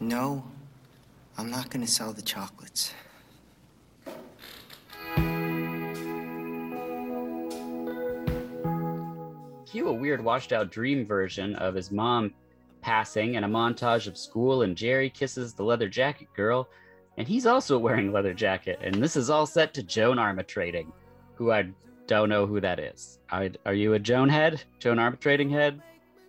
No, 0.00 0.44
I'm 1.38 1.50
not 1.50 1.70
gonna 1.70 1.86
sell 1.86 2.12
the 2.12 2.20
chocolates. 2.20 2.92
Cue 9.70 9.86
a 9.86 9.92
weird 9.92 10.24
washed 10.24 10.52
out 10.52 10.72
dream 10.72 11.06
version 11.06 11.54
of 11.56 11.76
his 11.76 11.92
mom 11.92 12.34
passing 12.80 13.36
and 13.36 13.44
a 13.44 13.48
montage 13.48 14.08
of 14.08 14.18
school 14.18 14.62
and 14.62 14.76
Jerry 14.76 15.08
kisses 15.08 15.54
the 15.54 15.62
leather 15.62 15.88
jacket 15.88 16.26
girl 16.34 16.68
and 17.18 17.28
he's 17.28 17.46
also 17.46 17.78
wearing 17.78 18.08
a 18.08 18.12
leather 18.12 18.34
jacket 18.34 18.80
and 18.82 18.96
this 18.96 19.14
is 19.14 19.30
all 19.30 19.46
set 19.46 19.72
to 19.74 19.82
Joan 19.84 20.16
Armatrading 20.16 20.90
who 21.34 21.52
I 21.52 21.70
don't 22.08 22.30
know 22.30 22.46
who 22.46 22.60
that 22.60 22.80
is. 22.80 23.20
I, 23.30 23.52
are 23.64 23.74
you 23.74 23.92
a 23.92 23.98
Joan 24.00 24.28
head? 24.28 24.64
Joan 24.80 24.96
Armatrading 24.96 25.50
head? 25.50 25.80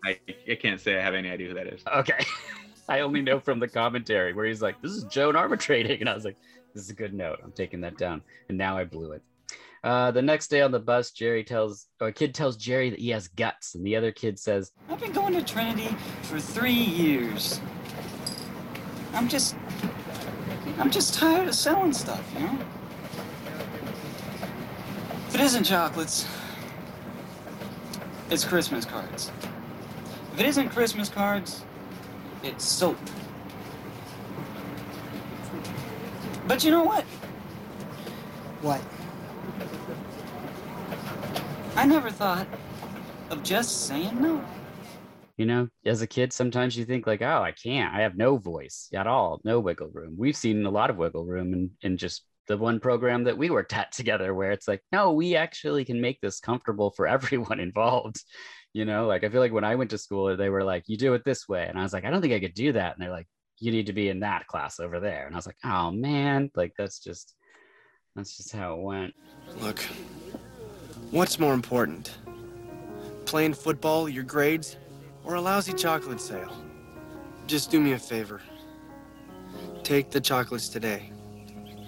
I, 0.06 0.20
I 0.50 0.56
can't 0.56 0.80
say 0.80 1.00
I 1.00 1.02
have 1.02 1.16
any 1.16 1.30
idea 1.32 1.48
who 1.48 1.54
that 1.56 1.68
is. 1.68 1.82
Okay. 1.96 2.24
I 2.90 3.02
only 3.02 3.22
know 3.22 3.40
from 3.40 3.60
the 3.60 3.68
commentary 3.68 4.34
where 4.34 4.46
he's 4.46 4.62
like, 4.62 4.82
"This 4.82 4.92
is 4.92 5.04
Joan 5.06 5.36
arbitrating," 5.36 6.00
and 6.02 6.10
I 6.10 6.16
was 6.16 6.26
like, 6.26 6.38
"This 6.74 6.84
is 6.84 6.90
a 6.90 6.96
good 6.96 7.14
note. 7.14 7.40
I'm 7.44 7.52
taking 7.52 7.82
that 7.82 7.98
down." 7.98 8.22
And 8.50 8.58
now 8.58 8.78
I 8.78 8.84
blew 8.84 9.12
it. 9.12 9.22
Uh, 9.84 10.12
the 10.12 10.22
next 10.22 10.48
day 10.50 10.62
on 10.62 10.72
the 10.72 10.80
bus, 10.80 11.12
Jerry 11.12 11.44
tells, 11.44 11.88
or 12.02 12.08
a 12.08 12.14
kid 12.14 12.34
tells 12.34 12.58
Jerry 12.58 12.90
that 12.90 13.00
he 13.00 13.10
has 13.10 13.30
guts, 13.30 13.76
and 13.76 13.86
the 13.86 13.96
other 13.96 14.12
kid 14.12 14.38
says, 14.38 14.74
I've 14.90 15.00
been 15.00 15.14
going 15.14 15.34
to 15.34 15.44
Trinity 15.44 15.96
for 16.24 16.38
three 16.38 16.74
years. 16.74 17.62
I'm 19.14 19.30
just, 19.30 19.56
I'm 20.80 20.92
just 20.92 21.14
tired 21.14 21.48
of 21.48 21.56
selling 21.56 21.94
stuff, 21.94 22.30
you 22.34 22.42
know? 22.42 22.60
If 25.30 25.36
it 25.36 25.42
isn't 25.42 25.64
chocolates, 25.64 26.28
it's 28.30 28.44
Christmas 28.44 28.84
cards. 28.84 29.32
If 30.34 30.42
it 30.42 30.46
isn't 30.46 30.70
Christmas 30.70 31.08
cards, 31.08 31.64
it's 32.44 32.66
soap. 32.66 32.98
But 36.48 36.64
you 36.64 36.72
know 36.72 36.84
what? 36.84 37.04
What? 38.62 38.82
I 41.76 41.86
never 41.86 42.10
thought 42.10 42.48
of 43.30 43.44
just 43.44 43.88
saying 43.88 44.22
no. 44.22 44.44
You 45.38 45.46
know, 45.46 45.70
as 45.86 46.02
a 46.02 46.08
kid, 46.08 46.34
sometimes 46.34 46.76
you 46.76 46.84
think 46.84 47.08
like, 47.08 47.22
"Oh, 47.22 47.42
I 47.42 47.52
can't. 47.52 47.96
I 47.96 48.02
have 48.02 48.18
no 48.18 48.38
voice 48.38 48.90
at 48.94 49.08
all. 49.08 49.40
No 49.46 49.60
wiggle 49.60 49.90
room." 49.94 50.16
We've 50.18 50.36
seen 50.36 50.66
a 50.66 50.70
lot 50.70 50.90
of 50.90 50.98
wiggle 50.98 51.26
room 51.26 51.54
in, 51.54 51.72
in 51.82 51.98
just 51.98 52.26
the 52.48 52.58
one 52.58 52.80
program 52.80 53.24
that 53.24 53.38
we 53.38 53.50
worked 53.50 53.74
at 53.74 53.92
together, 53.94 54.34
where 54.34 54.52
it's 54.52 54.68
like, 54.68 54.82
"No, 54.92 55.14
we 55.14 55.36
actually 55.36 55.86
can 55.86 56.02
make 56.02 56.20
this 56.20 56.40
comfortable 56.40 56.92
for 56.92 57.08
everyone 57.16 57.60
involved." 57.60 58.24
You 58.74 58.86
know, 58.86 59.08
like 59.08 59.24
I 59.24 59.30
feel 59.30 59.42
like 59.42 59.54
when 59.54 59.64
I 59.64 59.76
went 59.76 59.90
to 59.92 59.98
school, 59.98 60.36
they 60.38 60.50
were 60.50 60.64
like, 60.64 60.84
"You 60.88 60.98
do 60.98 61.14
it 61.16 61.24
this 61.26 61.50
way," 61.50 61.66
and 61.68 61.78
I 61.78 61.84
was 61.84 61.94
like, 61.94 62.06
"I 62.06 62.10
don't 62.12 62.22
think 62.22 62.34
I 62.34 62.40
could 62.40 62.54
do 62.54 62.72
that," 62.74 62.94
and 62.94 63.02
they're 63.02 63.12
like, 63.12 63.28
"You 63.60 63.72
need 63.72 63.88
to 63.88 63.94
be 63.94 64.10
in 64.10 64.20
that 64.20 64.48
class 64.48 64.80
over 64.80 65.00
there," 65.00 65.26
and 65.26 65.36
I 65.36 65.38
was 65.38 65.48
like, 65.48 65.58
"Oh 65.64 65.92
man, 65.92 66.52
like 66.56 66.74
that's 66.78 67.00
just." 67.00 67.36
That's 68.16 68.36
just 68.36 68.52
how 68.52 68.74
it 68.74 68.82
went. 68.82 69.14
Look, 69.62 69.80
what's 71.12 71.40
more 71.40 71.54
important? 71.54 72.18
Playing 73.26 73.54
football, 73.54 74.10
your 74.10 74.24
grades, 74.24 74.78
or 75.24 75.36
a 75.36 75.42
lousy 75.42 75.74
chocolate 75.74 76.20
sale? 76.20 76.52
Just 77.48 77.72
do 77.72 77.80
me 77.80 77.94
a 77.94 78.00
favor. 78.00 78.42
Take 79.84 80.10
the 80.10 80.20
chocolates 80.20 80.70
today. 80.70 81.12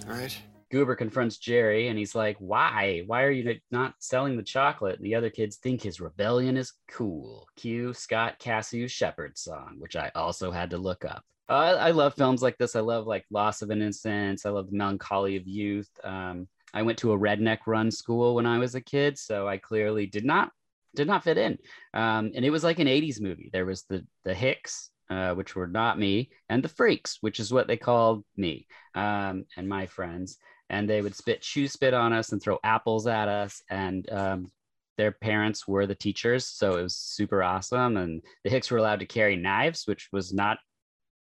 All 0.08 0.14
right? 0.14 0.38
Goober 0.72 0.96
confronts 0.96 1.38
Jerry 1.38 1.90
and 1.90 2.00
he's 2.00 2.16
like, 2.16 2.38
Why? 2.40 3.04
Why 3.06 3.24
are 3.24 3.32
you 3.32 3.60
not 3.72 3.96
selling 4.00 4.38
the 4.38 4.44
chocolate? 4.44 4.96
And 4.96 5.06
the 5.06 5.16
other 5.16 5.30
kids 5.30 5.58
think 5.58 5.82
his 5.82 6.00
rebellion 6.00 6.58
is 6.58 6.74
cool. 6.90 7.48
Cue 7.58 7.94
Scott 7.94 8.40
Cassius 8.40 8.92
Shepherd 8.92 9.38
song, 9.38 9.76
which 9.80 9.96
I 9.96 10.12
also 10.16 10.50
had 10.50 10.70
to 10.72 10.78
look 10.78 11.04
up. 11.06 11.24
Uh, 11.50 11.78
I 11.78 11.92
love 11.92 12.16
films 12.16 12.42
like 12.42 12.58
this. 12.58 12.78
I 12.78 12.80
love 12.80 13.06
like 13.06 13.26
Loss 13.30 13.62
of 13.62 13.72
Innocence. 13.72 14.46
I 14.46 14.52
love 14.52 14.72
the 14.72 14.78
melancholy 14.78 15.36
of 15.36 15.46
youth. 15.46 15.90
Um, 16.04 16.48
I 16.74 16.82
went 16.84 16.98
to 17.00 17.12
a 17.12 17.20
redneck 17.20 17.60
run 17.68 17.92
school 17.92 18.36
when 18.36 18.46
I 18.46 18.58
was 18.58 18.74
a 18.74 18.82
kid, 18.82 19.18
so 19.18 19.48
I 19.48 19.58
clearly 19.58 20.06
did 20.06 20.24
not 20.24 20.52
did 20.96 21.08
not 21.08 21.24
fit 21.24 21.38
in. 21.38 21.58
Um, 21.94 22.32
and 22.34 22.46
it 22.46 22.50
was 22.50 22.64
like 22.64 22.80
an 22.80 22.88
80s 22.88 23.20
movie. 23.20 23.50
There 23.52 23.66
was 23.66 23.84
the 23.84 24.06
the 24.24 24.34
Hicks, 24.34 24.92
uh, 25.10 25.34
which 25.34 25.54
were 25.54 25.68
not 25.68 26.00
me, 26.00 26.32
and 26.48 26.64
the 26.64 26.70
Freaks, 26.70 27.18
which 27.20 27.42
is 27.42 27.52
what 27.52 27.68
they 27.68 27.76
called 27.76 28.24
me 28.38 28.68
um, 28.96 29.46
and 29.58 29.68
my 29.68 29.86
friends. 29.86 30.38
And 30.72 30.90
they 30.90 31.02
would 31.02 31.16
spit 31.16 31.42
chew 31.42 31.68
spit 31.68 31.94
on 31.94 32.14
us 32.14 32.32
and 32.32 32.42
throw 32.42 32.58
apples 32.64 33.06
at 33.06 33.28
us. 33.28 33.62
And 33.70 34.10
um, 34.12 34.52
their 34.98 35.12
parents 35.12 35.68
were 35.68 35.86
the 35.86 35.94
teachers, 35.94 36.48
so 36.48 36.78
it 36.78 36.84
was 36.84 36.96
super 36.96 37.44
awesome. 37.44 37.98
And 37.98 38.24
the 38.44 38.50
Hicks 38.50 38.72
were 38.72 38.80
allowed 38.80 39.02
to 39.02 39.06
carry 39.06 39.36
knives, 39.36 39.84
which 39.86 40.10
was 40.12 40.34
not 40.34 40.58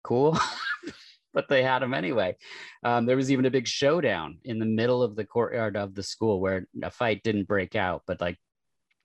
cool. 0.03 0.39
but 1.33 1.49
they 1.49 1.63
had 1.63 1.81
them 1.81 1.93
anyway. 1.93 2.35
Um, 2.83 3.05
there 3.05 3.17
was 3.17 3.31
even 3.31 3.45
a 3.45 3.51
big 3.51 3.67
showdown 3.67 4.37
in 4.45 4.59
the 4.59 4.65
middle 4.65 5.03
of 5.03 5.15
the 5.15 5.25
courtyard 5.25 5.75
of 5.75 5.95
the 5.95 6.03
school 6.03 6.39
where 6.39 6.67
a 6.81 6.91
fight 6.91 7.23
didn't 7.23 7.47
break 7.47 7.75
out, 7.75 8.03
but 8.05 8.21
like 8.21 8.37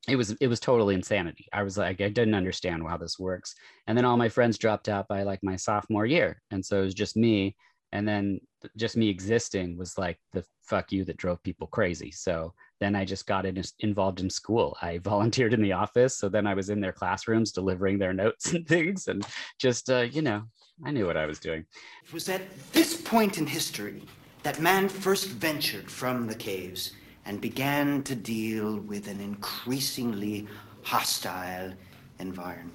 it 0.09 0.16
was 0.16 0.31
it 0.33 0.48
was 0.48 0.61
totally 0.61 0.94
insanity. 0.94 1.48
I 1.53 1.62
was 1.62 1.77
like, 1.77 2.01
I 2.01 2.09
didn't 2.09 2.35
understand 2.35 2.83
how 2.87 2.96
this 2.96 3.18
works. 3.18 3.55
And 3.87 3.96
then 3.96 4.05
all 4.05 4.16
my 4.16 4.29
friends 4.29 4.59
dropped 4.59 4.88
out 4.88 5.09
by 5.09 5.22
like 5.22 5.42
my 5.42 5.57
sophomore 5.57 6.07
year, 6.07 6.40
and 6.51 6.64
so 6.64 6.81
it 6.81 6.85
was 6.85 6.94
just 6.94 7.16
me. 7.16 7.57
And 7.92 8.07
then 8.07 8.40
just 8.77 8.96
me 8.96 9.09
existing 9.09 9.77
was 9.79 9.96
like 9.96 10.18
the 10.33 10.44
fuck 10.62 10.92
you 10.92 11.05
that 11.05 11.16
drove 11.16 11.42
people 11.42 11.66
crazy. 11.68 12.11
So 12.11 12.53
then 12.81 12.94
I 12.94 13.05
just 13.05 13.27
got 13.27 13.46
in, 13.46 13.62
involved 13.81 14.20
in 14.20 14.31
school. 14.31 14.77
I 14.83 14.98
volunteered 15.03 15.55
in 15.55 15.62
the 15.62 15.72
office, 15.72 16.16
so 16.16 16.29
then 16.29 16.46
I 16.46 16.55
was 16.55 16.70
in 16.70 16.81
their 16.81 16.92
classrooms 16.92 17.53
delivering 17.53 17.98
their 17.98 18.12
notes 18.12 18.53
and 18.53 18.66
things, 18.66 19.09
and 19.09 19.27
just 19.59 19.90
uh, 19.90 20.01
you 20.01 20.22
know, 20.22 20.42
I 20.85 20.90
knew 20.90 21.07
what 21.07 21.16
I 21.16 21.27
was 21.27 21.38
doing. 21.38 21.64
It 22.05 22.12
was 22.12 22.29
at 22.29 22.42
this 22.72 23.01
point 23.01 23.38
in 23.38 23.46
history 23.46 24.03
that 24.42 24.61
man 24.61 24.88
first 24.88 25.29
ventured 25.29 25.90
from 25.90 26.27
the 26.27 26.35
caves 26.35 26.92
and 27.24 27.40
began 27.40 28.03
to 28.05 28.14
deal 28.14 28.79
with 28.79 29.09
an 29.09 29.20
increasingly 29.20 30.46
hostile 30.83 31.74
environment. 32.18 32.74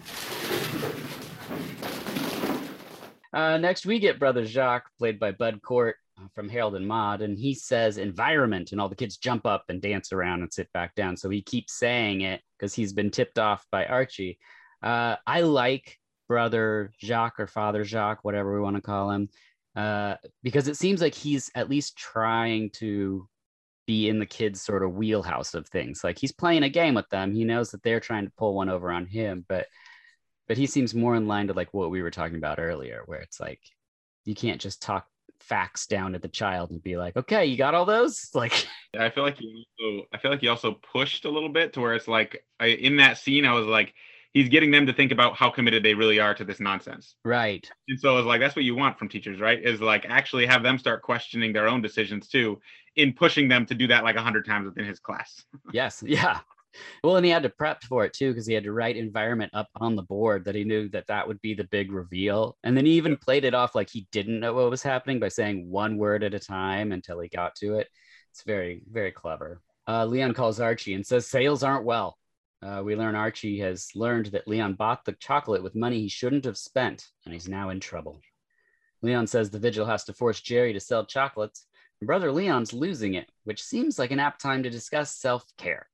Uh, 3.33 3.57
next, 3.57 3.85
we 3.85 3.99
get 3.99 4.19
Brother 4.19 4.45
Jacques, 4.45 4.89
played 4.99 5.19
by 5.19 5.31
Bud 5.31 5.61
Cort 5.63 5.95
uh, 6.19 6.27
from 6.35 6.47
Harold 6.47 6.75
and 6.75 6.87
Maude, 6.87 7.21
and 7.21 7.37
he 7.37 7.55
says 7.55 7.97
environment, 7.97 8.71
and 8.71 8.79
all 8.79 8.89
the 8.89 8.95
kids 8.95 9.17
jump 9.17 9.45
up 9.45 9.65
and 9.69 9.81
dance 9.81 10.13
around 10.13 10.41
and 10.41 10.53
sit 10.53 10.71
back 10.73 10.93
down. 10.93 11.17
So 11.17 11.29
he 11.29 11.41
keeps 11.41 11.73
saying 11.73 12.21
it 12.21 12.41
because 12.57 12.73
he's 12.75 12.93
been 12.93 13.09
tipped 13.09 13.39
off 13.39 13.65
by 13.71 13.85
Archie. 13.87 14.37
Uh, 14.83 15.15
I 15.25 15.41
like 15.41 15.97
Brother 16.27 16.91
Jacques 16.99 17.39
or 17.39 17.47
Father 17.47 17.83
Jacques, 17.83 18.23
whatever 18.23 18.53
we 18.53 18.61
want 18.61 18.75
to 18.75 18.81
call 18.81 19.09
him, 19.09 19.29
uh, 19.75 20.15
because 20.43 20.67
it 20.67 20.77
seems 20.77 21.01
like 21.01 21.15
he's 21.15 21.49
at 21.55 21.69
least 21.69 21.97
trying 21.97 22.69
to 22.71 23.27
be 23.87 24.09
in 24.09 24.19
the 24.19 24.25
kids' 24.25 24.61
sort 24.61 24.83
of 24.83 24.93
wheelhouse 24.93 25.55
of 25.55 25.67
things. 25.67 26.03
Like 26.03 26.19
he's 26.19 26.31
playing 26.31 26.63
a 26.63 26.69
game 26.69 26.93
with 26.93 27.09
them. 27.09 27.33
He 27.33 27.43
knows 27.43 27.71
that 27.71 27.83
they're 27.83 27.99
trying 27.99 28.25
to 28.25 28.33
pull 28.37 28.55
one 28.55 28.69
over 28.69 28.91
on 28.91 29.05
him, 29.05 29.43
but 29.49 29.65
but 30.47 30.57
he 30.57 30.65
seems 30.65 30.93
more 30.93 31.15
in 31.15 31.27
line 31.27 31.47
to 31.47 31.53
like 31.53 31.73
what 31.73 31.89
we 31.89 32.01
were 32.01 32.11
talking 32.11 32.37
about 32.37 32.59
earlier, 32.59 33.03
where 33.05 33.19
it's 33.19 33.39
like 33.39 33.61
you 34.25 34.35
can't 34.35 34.61
just 34.61 34.81
talk 34.81 35.07
facts 35.39 35.87
down 35.87 36.13
to 36.13 36.19
the 36.19 36.27
child 36.27 36.71
and 36.71 36.81
be 36.81 36.97
like, 36.97 37.15
okay, 37.15 37.45
you 37.45 37.57
got 37.57 37.75
all 37.75 37.85
those? 37.85 38.29
Like, 38.35 38.67
I 38.97 39.09
feel 39.09 39.23
like 39.23 39.37
he 39.37 39.65
also, 39.79 40.07
I 40.13 40.17
feel 40.17 40.31
like 40.31 40.41
he 40.41 40.47
also 40.47 40.73
pushed 40.91 41.25
a 41.25 41.29
little 41.29 41.49
bit 41.49 41.73
to 41.73 41.81
where 41.81 41.93
it's 41.93 42.07
like, 42.07 42.43
I, 42.59 42.67
in 42.67 42.97
that 42.97 43.17
scene, 43.17 43.45
I 43.45 43.53
was 43.53 43.67
like, 43.67 43.93
he's 44.33 44.49
getting 44.49 44.71
them 44.71 44.85
to 44.87 44.93
think 44.93 45.11
about 45.11 45.35
how 45.35 45.49
committed 45.49 45.83
they 45.83 45.93
really 45.93 46.19
are 46.19 46.33
to 46.33 46.43
this 46.43 46.59
nonsense. 46.59 47.15
Right. 47.23 47.69
And 47.87 47.99
so 47.99 48.17
it's 48.17 48.25
like, 48.25 48.41
that's 48.41 48.55
what 48.55 48.65
you 48.65 48.75
want 48.75 48.97
from 48.97 49.09
teachers, 49.09 49.39
right? 49.39 49.63
Is 49.63 49.81
like 49.81 50.05
actually 50.07 50.45
have 50.45 50.63
them 50.63 50.77
start 50.77 51.03
questioning 51.03 51.53
their 51.53 51.67
own 51.67 51.81
decisions 51.81 52.27
too, 52.27 52.59
in 52.95 53.13
pushing 53.13 53.47
them 53.47 53.65
to 53.67 53.75
do 53.75 53.87
that 53.87 54.03
like 54.03 54.15
a 54.15 54.21
hundred 54.21 54.45
times 54.45 54.65
within 54.65 54.85
his 54.85 54.99
class. 54.99 55.43
yes. 55.73 56.03
Yeah. 56.05 56.39
Well, 57.03 57.17
and 57.17 57.25
he 57.25 57.31
had 57.31 57.43
to 57.43 57.49
prep 57.49 57.83
for 57.83 58.05
it 58.05 58.13
too 58.13 58.31
because 58.31 58.45
he 58.45 58.53
had 58.53 58.63
to 58.63 58.71
write 58.71 58.97
environment 58.97 59.51
up 59.53 59.67
on 59.75 59.95
the 59.95 60.03
board 60.03 60.45
that 60.45 60.55
he 60.55 60.63
knew 60.63 60.89
that 60.89 61.07
that 61.07 61.27
would 61.27 61.41
be 61.41 61.53
the 61.53 61.65
big 61.65 61.91
reveal. 61.91 62.57
And 62.63 62.75
then 62.75 62.85
he 62.85 62.93
even 62.93 63.17
played 63.17 63.45
it 63.45 63.53
off 63.53 63.75
like 63.75 63.89
he 63.89 64.07
didn't 64.11 64.39
know 64.39 64.53
what 64.53 64.69
was 64.69 64.83
happening 64.83 65.19
by 65.19 65.29
saying 65.29 65.69
one 65.69 65.97
word 65.97 66.23
at 66.23 66.33
a 66.33 66.39
time 66.39 66.91
until 66.91 67.19
he 67.19 67.29
got 67.29 67.55
to 67.57 67.75
it. 67.75 67.87
It's 68.31 68.43
very, 68.43 68.81
very 68.91 69.11
clever. 69.11 69.61
Uh, 69.87 70.05
Leon 70.05 70.33
calls 70.33 70.59
Archie 70.59 70.93
and 70.93 71.05
says 71.05 71.27
sales 71.27 71.63
aren't 71.63 71.85
well. 71.85 72.17
Uh, 72.61 72.81
we 72.83 72.95
learn 72.95 73.15
Archie 73.15 73.59
has 73.59 73.89
learned 73.93 74.27
that 74.27 74.47
Leon 74.47 74.75
bought 74.75 75.03
the 75.03 75.11
chocolate 75.13 75.61
with 75.61 75.75
money 75.75 75.99
he 75.99 76.07
shouldn't 76.07 76.45
have 76.45 76.57
spent, 76.57 77.09
and 77.25 77.33
he's 77.33 77.49
now 77.49 77.69
in 77.69 77.79
trouble. 77.79 78.21
Leon 79.01 79.27
says 79.27 79.49
the 79.49 79.59
vigil 79.59 79.85
has 79.85 80.05
to 80.05 80.13
force 80.13 80.39
Jerry 80.39 80.71
to 80.71 80.79
sell 80.79 81.05
chocolates. 81.05 81.67
And 81.99 82.07
brother 82.07 82.31
Leon's 82.31 82.71
losing 82.71 83.15
it, 83.15 83.29
which 83.43 83.61
seems 83.61 83.99
like 83.99 84.11
an 84.11 84.19
apt 84.19 84.41
time 84.41 84.63
to 84.63 84.69
discuss 84.69 85.15
self 85.15 85.45
care. 85.57 85.89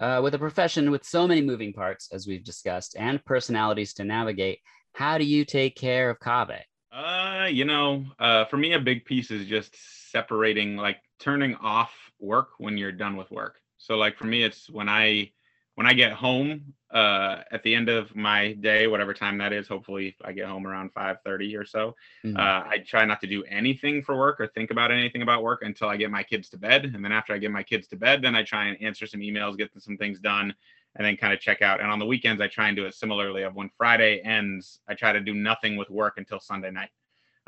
Uh, 0.00 0.20
with 0.22 0.34
a 0.34 0.38
profession 0.38 0.90
with 0.90 1.04
so 1.04 1.26
many 1.26 1.40
moving 1.40 1.72
parts, 1.72 2.08
as 2.12 2.26
we've 2.26 2.44
discussed, 2.44 2.96
and 2.98 3.24
personalities 3.24 3.94
to 3.94 4.04
navigate, 4.04 4.58
how 4.92 5.18
do 5.18 5.24
you 5.24 5.44
take 5.44 5.76
care 5.76 6.10
of 6.10 6.18
Kaveh? 6.18 6.62
Uh, 6.92 7.46
you 7.50 7.64
know, 7.64 8.04
uh, 8.18 8.44
for 8.46 8.56
me, 8.56 8.72
a 8.72 8.80
big 8.80 9.04
piece 9.04 9.30
is 9.30 9.46
just 9.46 9.76
separating, 10.10 10.76
like 10.76 10.98
turning 11.18 11.54
off 11.56 11.92
work 12.20 12.50
when 12.58 12.78
you're 12.78 12.92
done 12.92 13.16
with 13.16 13.30
work. 13.30 13.58
So, 13.78 13.96
like 13.96 14.16
for 14.16 14.24
me, 14.24 14.42
it's 14.42 14.70
when 14.70 14.88
I 14.88 15.30
when 15.74 15.86
I 15.86 15.92
get 15.92 16.12
home 16.12 16.74
uh, 16.90 17.42
at 17.50 17.62
the 17.64 17.74
end 17.74 17.88
of 17.88 18.14
my 18.14 18.52
day, 18.52 18.86
whatever 18.86 19.12
time 19.12 19.38
that 19.38 19.52
is, 19.52 19.66
hopefully 19.66 20.16
I 20.24 20.32
get 20.32 20.46
home 20.46 20.66
around 20.66 20.92
5:30 20.92 21.56
or 21.56 21.64
so. 21.64 21.96
Mhm. 22.24 22.38
Uh, 22.38 22.68
I 22.68 22.78
try 22.78 23.04
not 23.04 23.20
to 23.22 23.26
do 23.26 23.42
anything 23.44 24.02
for 24.02 24.16
work 24.16 24.40
or 24.40 24.46
think 24.46 24.70
about 24.70 24.92
anything 24.92 25.22
about 25.22 25.42
work 25.42 25.62
until 25.62 25.88
I 25.88 25.96
get 25.96 26.10
my 26.10 26.22
kids 26.22 26.48
to 26.50 26.56
bed. 26.56 26.84
And 26.94 27.04
then 27.04 27.10
after 27.10 27.34
I 27.34 27.38
get 27.38 27.50
my 27.50 27.64
kids 27.64 27.88
to 27.88 27.96
bed, 27.96 28.22
then 28.22 28.36
I 28.36 28.44
try 28.44 28.66
and 28.66 28.80
answer 28.80 29.06
some 29.06 29.20
emails, 29.20 29.56
get 29.58 29.70
some 29.82 29.96
things 29.96 30.20
done, 30.20 30.54
and 30.94 31.04
then 31.04 31.16
kind 31.16 31.32
of 31.32 31.40
check 31.40 31.62
out. 31.62 31.80
And 31.80 31.90
on 31.90 31.98
the 31.98 32.06
weekends, 32.06 32.40
I 32.40 32.46
try 32.46 32.68
and 32.68 32.76
do 32.76 32.86
it 32.86 32.94
similarly. 32.94 33.42
Of 33.42 33.54
when 33.56 33.68
Friday 33.76 34.20
ends, 34.20 34.80
I 34.86 34.94
try 34.94 35.12
to 35.12 35.20
do 35.20 35.34
nothing 35.34 35.76
with 35.76 35.90
work 35.90 36.18
until 36.18 36.38
Sunday 36.38 36.70
night, 36.70 36.90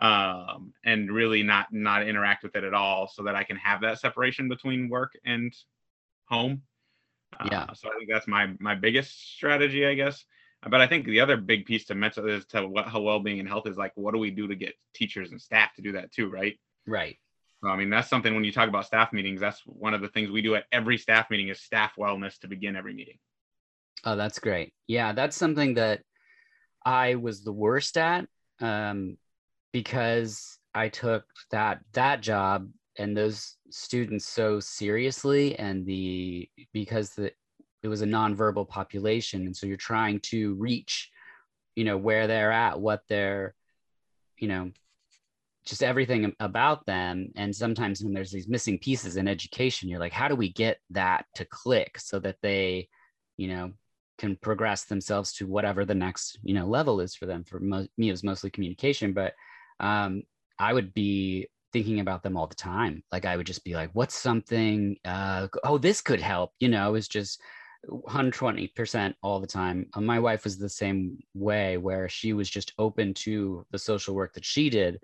um, 0.01 0.75
and 0.83 1.13
really 1.13 1.45
not 1.45 1.73
not 1.73 2.07
interact 2.09 2.43
with 2.43 2.57
it 2.57 2.65
at 2.65 2.75
all, 2.75 3.07
so 3.07 3.23
that 3.23 3.37
I 3.37 3.45
can 3.45 3.57
have 3.59 3.81
that 3.83 4.01
separation 4.01 4.49
between 4.49 4.89
work 4.89 5.13
and 5.25 5.55
home. 6.25 6.63
Yeah. 7.51 7.63
Uh, 7.69 7.75
so 7.75 7.89
I 7.89 7.99
think 7.99 8.11
that's 8.11 8.29
my 8.29 8.55
my 8.61 8.75
biggest 8.75 9.35
strategy, 9.35 9.87
I 9.87 9.95
guess. 9.95 10.25
But 10.69 10.81
I 10.81 10.87
think 10.87 11.07
the 11.07 11.21
other 11.21 11.37
big 11.37 11.67
piece 11.67 11.85
to 11.87 11.95
mental 11.95 12.29
is 12.29 12.45
to 12.47 12.67
what 12.67 12.87
how 12.87 13.01
well-being 13.01 13.41
and 13.41 13.49
health 13.49 13.67
is 13.67 13.77
like. 13.77 13.93
What 13.95 14.15
do 14.15 14.19
we 14.19 14.31
do 14.31 14.49
to 14.49 14.55
get 14.55 14.75
teachers 14.95 15.31
and 15.31 15.41
staff 15.41 15.75
to 15.75 15.83
do 15.83 15.93
that 15.93 16.13
too, 16.13 16.29
right? 16.29 16.59
Right. 16.87 17.19
So, 17.63 17.69
I 17.69 17.77
mean, 17.77 17.91
that's 17.91 18.09
something 18.09 18.35
when 18.35 18.45
you 18.45 18.53
talk 18.53 18.69
about 18.69 18.87
staff 18.87 19.13
meetings, 19.13 19.41
that's 19.41 19.61
one 19.65 19.95
of 19.95 20.01
the 20.01 20.09
things 20.09 20.31
we 20.31 20.43
do 20.43 20.55
at 20.55 20.65
every 20.73 20.99
staff 20.99 21.31
meeting 21.31 21.49
is 21.49 21.61
staff 21.61 21.93
wellness 21.99 22.39
to 22.41 22.49
begin 22.49 22.77
every 22.77 22.95
meeting. 22.95 23.19
Oh, 24.05 24.17
that's 24.17 24.39
great. 24.39 24.73
Yeah, 24.87 25.13
that's 25.13 25.37
something 25.37 25.75
that 25.75 26.03
I 26.85 27.15
was 27.17 27.43
the 27.43 27.53
worst 27.53 27.97
at 27.97 28.27
um, 28.61 29.17
because 29.73 30.59
I 30.75 30.89
took 30.89 31.25
that 31.51 31.81
that 31.95 32.21
job 32.21 32.69
and 32.99 33.17
those 33.17 33.57
students 33.71 34.27
so 34.27 34.61
seriously, 34.61 35.59
and 35.59 35.85
the 35.87 36.49
because 36.73 37.11
the 37.11 37.33
it 37.83 37.89
was 37.89 38.03
a 38.03 38.07
nonverbal 38.07 38.69
population, 38.69 39.47
and 39.47 39.57
so 39.57 39.67
you're 39.67 39.77
trying 39.77 40.21
to 40.21 40.55
reach, 40.55 41.11
you 41.77 41.85
know, 41.85 41.97
where 41.97 42.27
they're 42.27 42.53
at, 42.53 42.81
what 42.81 43.03
they're, 43.09 43.55
you 44.39 44.49
know, 44.49 44.73
just 45.65 45.83
everything 45.83 46.35
about 46.41 46.87
them. 46.87 47.33
And 47.37 47.55
sometimes 47.55 48.03
when 48.03 48.13
there's 48.13 48.33
these 48.33 48.49
missing 48.49 48.79
pieces 48.79 49.17
in 49.17 49.29
education, 49.29 49.89
you're 49.89 50.01
like, 50.01 50.13
how 50.13 50.29
do 50.29 50.35
we 50.37 50.53
get 50.53 50.79
that 50.91 51.27
to 51.37 51.45
click 51.45 51.99
so 51.99 52.19
that 52.21 52.37
they, 52.43 52.89
you 53.37 53.49
know, 53.49 53.73
can 54.19 54.37
progress 54.37 54.85
themselves 54.85 55.33
to 55.35 55.47
whatever 55.47 55.85
the 55.85 55.95
next 55.95 56.39
you 56.43 56.55
know 56.55 56.67
level 56.67 57.01
is 57.01 57.15
for 57.15 57.27
them 57.27 57.45
for 57.45 57.61
mo- 57.61 57.87
me 57.99 58.09
it 58.09 58.13
was 58.13 58.25
mostly 58.25 58.51
communication 58.51 59.13
but 59.13 59.35
um 59.81 60.23
i 60.59 60.73
would 60.73 60.95
be 60.95 61.47
thinking 61.73 62.01
about 62.01 62.23
them 62.23 62.37
all 62.37 62.47
the 62.47 62.55
time. 62.55 63.03
Like 63.13 63.25
i 63.25 63.37
would 63.37 63.47
just 63.47 63.65
be 63.65 63.75
like 63.75 63.91
what's 63.93 64.17
something 64.17 64.97
uh 65.05 65.49
oh 65.65 65.79
this 65.79 66.01
could 66.01 66.21
help 66.21 66.53
you 66.61 66.69
know 66.69 66.95
it's 66.95 67.09
just 67.09 67.41
120% 67.89 69.15
all 69.23 69.39
the 69.39 69.47
time. 69.47 69.87
Uh, 69.95 70.01
my 70.01 70.19
wife 70.19 70.43
was 70.43 70.59
the 70.59 70.69
same 70.69 71.19
way 71.35 71.77
where 71.77 72.09
she 72.09 72.33
was 72.33 72.51
just 72.51 72.73
open 72.79 73.15
to 73.15 73.65
the 73.71 73.79
social 73.79 74.15
work 74.15 74.35
that 74.35 74.45
she 74.45 74.71
did 74.71 74.99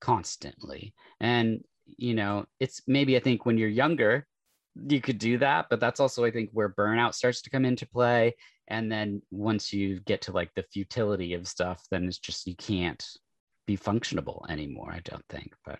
constantly. 0.00 0.94
And 1.20 1.62
you 1.96 2.14
know 2.14 2.46
it's 2.60 2.82
maybe 2.86 3.16
i 3.16 3.20
think 3.20 3.44
when 3.44 3.58
you're 3.58 3.68
younger 3.68 4.26
you 4.88 5.00
could 5.00 5.18
do 5.18 5.38
that 5.38 5.66
but 5.70 5.80
that's 5.80 6.00
also 6.00 6.24
i 6.24 6.30
think 6.30 6.50
where 6.52 6.68
burnout 6.68 7.14
starts 7.14 7.42
to 7.42 7.50
come 7.50 7.64
into 7.64 7.86
play. 7.86 8.34
And 8.68 8.90
then 8.90 9.20
once 9.30 9.74
you 9.74 10.00
get 10.00 10.22
to 10.22 10.32
like 10.32 10.50
the 10.54 10.64
futility 10.72 11.34
of 11.34 11.46
stuff 11.46 11.82
then 11.90 12.06
it's 12.06 12.18
just 12.18 12.46
you 12.46 12.56
can't 12.56 13.06
be 13.66 13.76
functionable 13.76 14.48
anymore 14.48 14.90
i 14.92 15.00
don't 15.04 15.24
think 15.28 15.54
but 15.64 15.78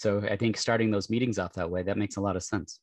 so 0.00 0.20
i 0.30 0.36
think 0.36 0.56
starting 0.56 0.90
those 0.90 1.10
meetings 1.10 1.38
off 1.38 1.52
that 1.52 1.70
way 1.70 1.82
that 1.82 1.98
makes 1.98 2.16
a 2.16 2.20
lot 2.20 2.36
of 2.36 2.42
sense 2.42 2.80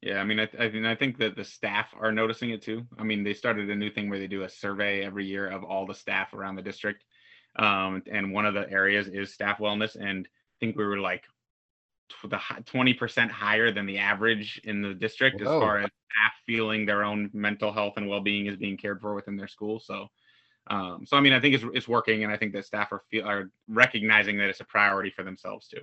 Yeah, 0.00 0.20
I 0.20 0.24
mean, 0.24 0.38
I, 0.38 0.46
th- 0.46 0.62
I 0.62 0.68
mean, 0.70 0.86
I 0.86 0.94
think 0.94 1.18
that 1.18 1.34
the 1.34 1.44
staff 1.44 1.92
are 1.98 2.12
noticing 2.12 2.50
it 2.50 2.62
too. 2.62 2.86
I 2.98 3.02
mean, 3.02 3.24
they 3.24 3.34
started 3.34 3.68
a 3.68 3.74
new 3.74 3.90
thing 3.90 4.08
where 4.08 4.18
they 4.18 4.28
do 4.28 4.44
a 4.44 4.48
survey 4.48 5.04
every 5.04 5.26
year 5.26 5.48
of 5.48 5.64
all 5.64 5.86
the 5.86 5.94
staff 5.94 6.32
around 6.34 6.54
the 6.54 6.62
district, 6.62 7.04
um, 7.56 8.02
and 8.10 8.32
one 8.32 8.46
of 8.46 8.54
the 8.54 8.70
areas 8.70 9.08
is 9.08 9.34
staff 9.34 9.58
wellness. 9.58 9.96
And 9.96 10.26
I 10.26 10.56
think 10.60 10.76
we 10.76 10.86
were 10.86 11.00
like 11.00 11.24
the 12.22 12.38
twenty 12.64 12.94
percent 12.94 13.32
higher 13.32 13.72
than 13.72 13.86
the 13.86 13.98
average 13.98 14.60
in 14.64 14.82
the 14.82 14.94
district 14.94 15.40
Whoa. 15.40 15.56
as 15.56 15.60
far 15.60 15.78
as 15.78 15.86
staff 15.86 16.32
feeling 16.46 16.86
their 16.86 17.02
own 17.02 17.30
mental 17.32 17.72
health 17.72 17.94
and 17.96 18.08
well-being 18.08 18.46
is 18.46 18.56
being 18.56 18.76
cared 18.76 19.00
for 19.00 19.14
within 19.14 19.36
their 19.36 19.48
school. 19.48 19.80
So, 19.80 20.06
um, 20.68 21.04
so 21.06 21.16
I 21.16 21.20
mean, 21.20 21.32
I 21.32 21.40
think 21.40 21.56
it's 21.56 21.64
it's 21.74 21.88
working, 21.88 22.22
and 22.22 22.32
I 22.32 22.36
think 22.36 22.52
that 22.52 22.66
staff 22.66 22.92
are 22.92 23.02
feel 23.10 23.26
are 23.26 23.50
recognizing 23.66 24.38
that 24.38 24.48
it's 24.48 24.60
a 24.60 24.64
priority 24.64 25.10
for 25.10 25.24
themselves 25.24 25.66
too. 25.66 25.82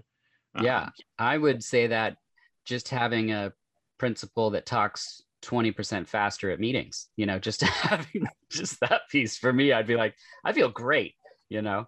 Yeah 0.62 0.90
i 1.20 1.38
would 1.38 1.64
say 1.64 1.88
that 1.88 2.18
just 2.66 2.90
having 2.90 3.32
a 3.32 3.54
principal 3.98 4.50
that 4.50 4.66
talks 4.66 5.22
20% 5.44 6.08
faster 6.08 6.50
at 6.50 6.60
meetings 6.60 7.10
you 7.18 7.26
know 7.26 7.38
just 7.38 7.62
having 7.62 8.28
just 8.50 8.80
that 8.80 9.02
piece 9.12 9.38
for 9.38 9.54
me 9.54 9.72
i'd 9.72 9.88
be 9.88 9.96
like 9.96 10.16
i 10.44 10.52
feel 10.52 10.70
great 10.70 11.14
you 11.50 11.62
know? 11.62 11.88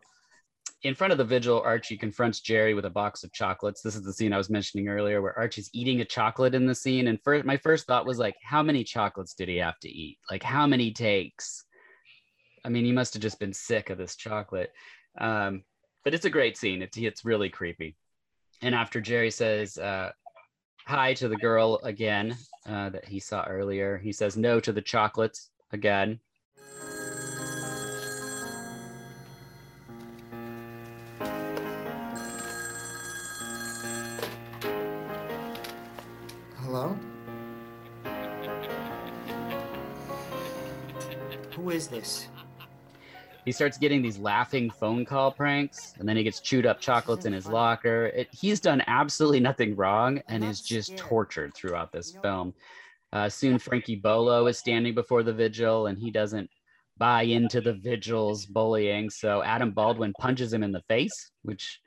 In 0.84 0.94
front 0.94 1.12
of 1.12 1.18
the 1.18 1.26
vigil 1.26 1.62
archie 1.62 1.98
confronts 1.98 2.40
jerry 2.40 2.76
with 2.76 2.86
a 2.86 2.90
box 2.90 3.24
of 3.24 3.34
chocolates. 3.34 3.82
This 3.82 3.96
is 3.96 4.04
the 4.04 4.14
scene 4.14 4.32
i 4.32 4.38
was 4.38 4.50
mentioning 4.50 4.88
earlier 4.88 5.22
where 5.22 5.38
archie's 5.38 5.72
eating 5.74 6.02
a 6.02 6.06
chocolate 6.06 6.54
in 6.54 6.68
the 6.68 6.76
scene 6.76 7.08
and 7.08 7.20
first 7.24 7.46
my 7.46 7.58
first 7.58 7.88
thought 7.88 8.06
was 8.06 8.20
like 8.20 8.36
how 8.44 8.62
many 8.62 8.84
chocolates 8.84 9.34
did 9.34 9.50
he 9.50 9.58
have 9.58 9.80
to 9.80 9.90
eat? 9.90 10.20
Like 10.30 10.44
how 10.44 10.68
many 10.68 10.92
takes? 10.92 11.66
I 12.64 12.70
mean 12.70 12.86
he 12.86 12.92
must 12.92 13.14
have 13.16 13.24
just 13.24 13.40
been 13.40 13.54
sick 13.54 13.90
of 13.90 13.98
this 13.98 14.16
chocolate. 14.16 14.72
Um, 15.20 15.64
but 16.04 16.14
it's 16.14 16.26
a 16.26 16.30
great 16.30 16.58
scene. 16.58 16.84
It's, 16.84 16.96
it's 16.96 17.26
really 17.26 17.50
creepy 17.50 17.96
and 18.62 18.76
after 18.76 19.00
jerry 19.00 19.32
says 19.32 19.78
uh, 19.78 20.12
hi 20.88 21.14
to 21.14 21.28
the 21.28 21.36
girl 21.36 21.82
again 21.84 22.34
uh, 22.66 22.90
that 22.90 23.06
he 23.06 23.20
saw 23.20 23.44
earlier. 23.44 23.98
He 23.98 24.14
says 24.14 24.38
no 24.38 24.62
to 24.62 24.72
the 24.72 24.82
chocolates 24.82 25.50
again. 25.74 26.20
Hello? 36.58 36.98
Who 41.56 41.70
is 41.72 41.88
this? 41.88 42.28
He 43.48 43.54
starts 43.54 43.78
getting 43.78 44.02
these 44.02 44.18
laughing 44.18 44.70
phone 44.70 45.06
call 45.06 45.32
pranks, 45.32 45.94
and 45.98 46.10
then 46.10 46.18
he 46.18 46.24
gets 46.24 46.42
chewed 46.42 46.66
up 46.66 46.82
chocolates 46.82 47.24
in 47.24 47.32
his 47.32 47.48
locker. 47.48 48.08
It, 48.08 48.28
he's 48.34 48.60
done 48.60 48.84
absolutely 48.88 49.40
nothing 49.40 49.74
wrong 49.74 50.22
and 50.28 50.44
is 50.44 50.60
just 50.60 50.98
tortured 50.98 51.54
throughout 51.54 51.94
this 51.94 52.18
film. 52.22 52.54
Uh, 53.14 53.30
soon, 53.30 53.58
Frankie 53.58 53.96
Bolo 53.96 54.48
is 54.48 54.58
standing 54.58 54.94
before 54.94 55.24
the 55.24 55.32
vigil, 55.32 55.88
and 55.88 55.98
he 55.98 56.12
doesn't 56.12 56.50
buy 56.98 57.22
into 57.22 57.62
the 57.62 57.72
vigil's 57.72 58.46
bullying. 58.46 59.10
So 59.10 59.42
Adam 59.42 59.72
Baldwin 59.72 60.12
punches 60.20 60.52
him 60.52 60.62
in 60.62 60.74
the 60.74 60.84
face, 60.90 61.32
which 61.44 61.80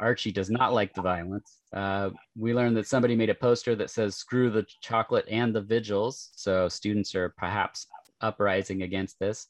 Archie 0.00 0.32
does 0.32 0.50
not 0.50 0.74
like 0.74 0.94
the 0.94 1.02
violence. 1.02 1.58
Uh, 1.72 2.10
we 2.36 2.52
learned 2.54 2.76
that 2.76 2.88
somebody 2.88 3.14
made 3.14 3.30
a 3.30 3.36
poster 3.36 3.76
that 3.76 3.90
says 3.90 4.16
"Screw 4.16 4.50
the 4.50 4.66
chocolate 4.80 5.26
and 5.30 5.54
the 5.54 5.62
vigils," 5.62 6.30
so 6.34 6.68
students 6.68 7.14
are 7.14 7.28
perhaps 7.28 7.86
uprising 8.20 8.82
against 8.82 9.20
this. 9.20 9.46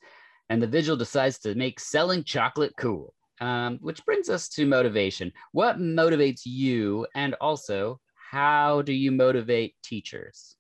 And 0.51 0.63
the 0.63 0.67
vigil 0.67 0.97
decides 0.97 1.39
to 1.41 1.55
make 1.55 1.79
selling 1.79 2.25
chocolate 2.25 2.73
cool, 2.79 3.15
um, 3.41 3.79
which 3.81 4.05
brings 4.05 4.29
us 4.31 4.49
to 4.51 4.67
motivation. 4.67 5.33
What 5.53 5.79
motivates 5.79 6.43
you, 6.45 7.07
and 7.15 7.35
also 7.41 8.01
how 8.31 8.83
do 8.83 8.93
you 8.93 9.11
motivate 9.11 9.75
teachers? 9.83 10.57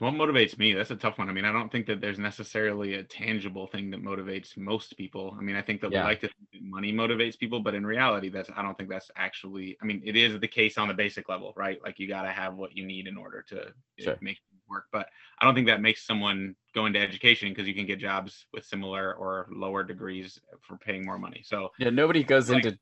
What 0.00 0.14
motivates 0.14 0.58
me? 0.58 0.72
That's 0.72 0.90
a 0.90 0.96
tough 0.96 1.18
one. 1.18 1.28
I 1.28 1.32
mean, 1.32 1.44
I 1.44 1.52
don't 1.52 1.70
think 1.70 1.86
that 1.86 2.00
there's 2.00 2.18
necessarily 2.18 2.94
a 2.94 3.04
tangible 3.04 3.66
thing 3.66 3.90
that 3.90 4.02
motivates 4.02 4.56
most 4.56 4.96
people. 4.96 5.36
I 5.38 5.42
mean, 5.42 5.54
I 5.56 5.62
think 5.62 5.80
that 5.82 5.92
Yeah. 5.92 6.00
we 6.02 6.04
like 6.08 6.20
to 6.22 6.28
think 6.28 6.50
that 6.52 6.62
money 6.62 6.92
motivates 6.92 7.38
people, 7.38 7.60
but 7.60 7.74
in 7.74 7.86
reality, 7.86 8.30
that's 8.30 8.50
I 8.56 8.62
don't 8.62 8.76
think 8.76 8.88
that's 8.88 9.10
actually. 9.16 9.76
I 9.80 9.84
mean, 9.84 10.02
it 10.04 10.16
is 10.16 10.40
the 10.40 10.48
case 10.48 10.78
on 10.78 10.88
the 10.88 10.94
basic 10.94 11.28
level, 11.28 11.52
right? 11.56 11.80
Like 11.84 11.98
you 11.98 12.08
got 12.08 12.22
to 12.22 12.30
have 12.32 12.54
what 12.54 12.76
you 12.76 12.84
need 12.84 13.06
in 13.06 13.16
order 13.16 13.42
to 13.48 13.60
uh, 13.68 13.70
Sure. 13.98 14.18
make 14.20 14.38
work. 14.70 14.86
But 14.92 15.08
I 15.40 15.44
don't 15.44 15.54
think 15.54 15.66
that 15.66 15.82
makes 15.82 16.06
someone 16.06 16.54
go 16.74 16.86
into 16.86 16.98
education 17.00 17.48
because 17.50 17.66
you 17.66 17.74
can 17.74 17.86
get 17.86 17.98
jobs 17.98 18.46
with 18.52 18.64
similar 18.64 19.14
or 19.14 19.48
lower 19.50 19.82
degrees 19.82 20.38
for 20.62 20.78
paying 20.78 21.04
more 21.04 21.18
money. 21.18 21.42
So 21.44 21.70
Yeah, 21.78 21.90
nobody 21.90 22.22
goes 22.22 22.48
Like- 22.48 22.64
into 22.64 22.78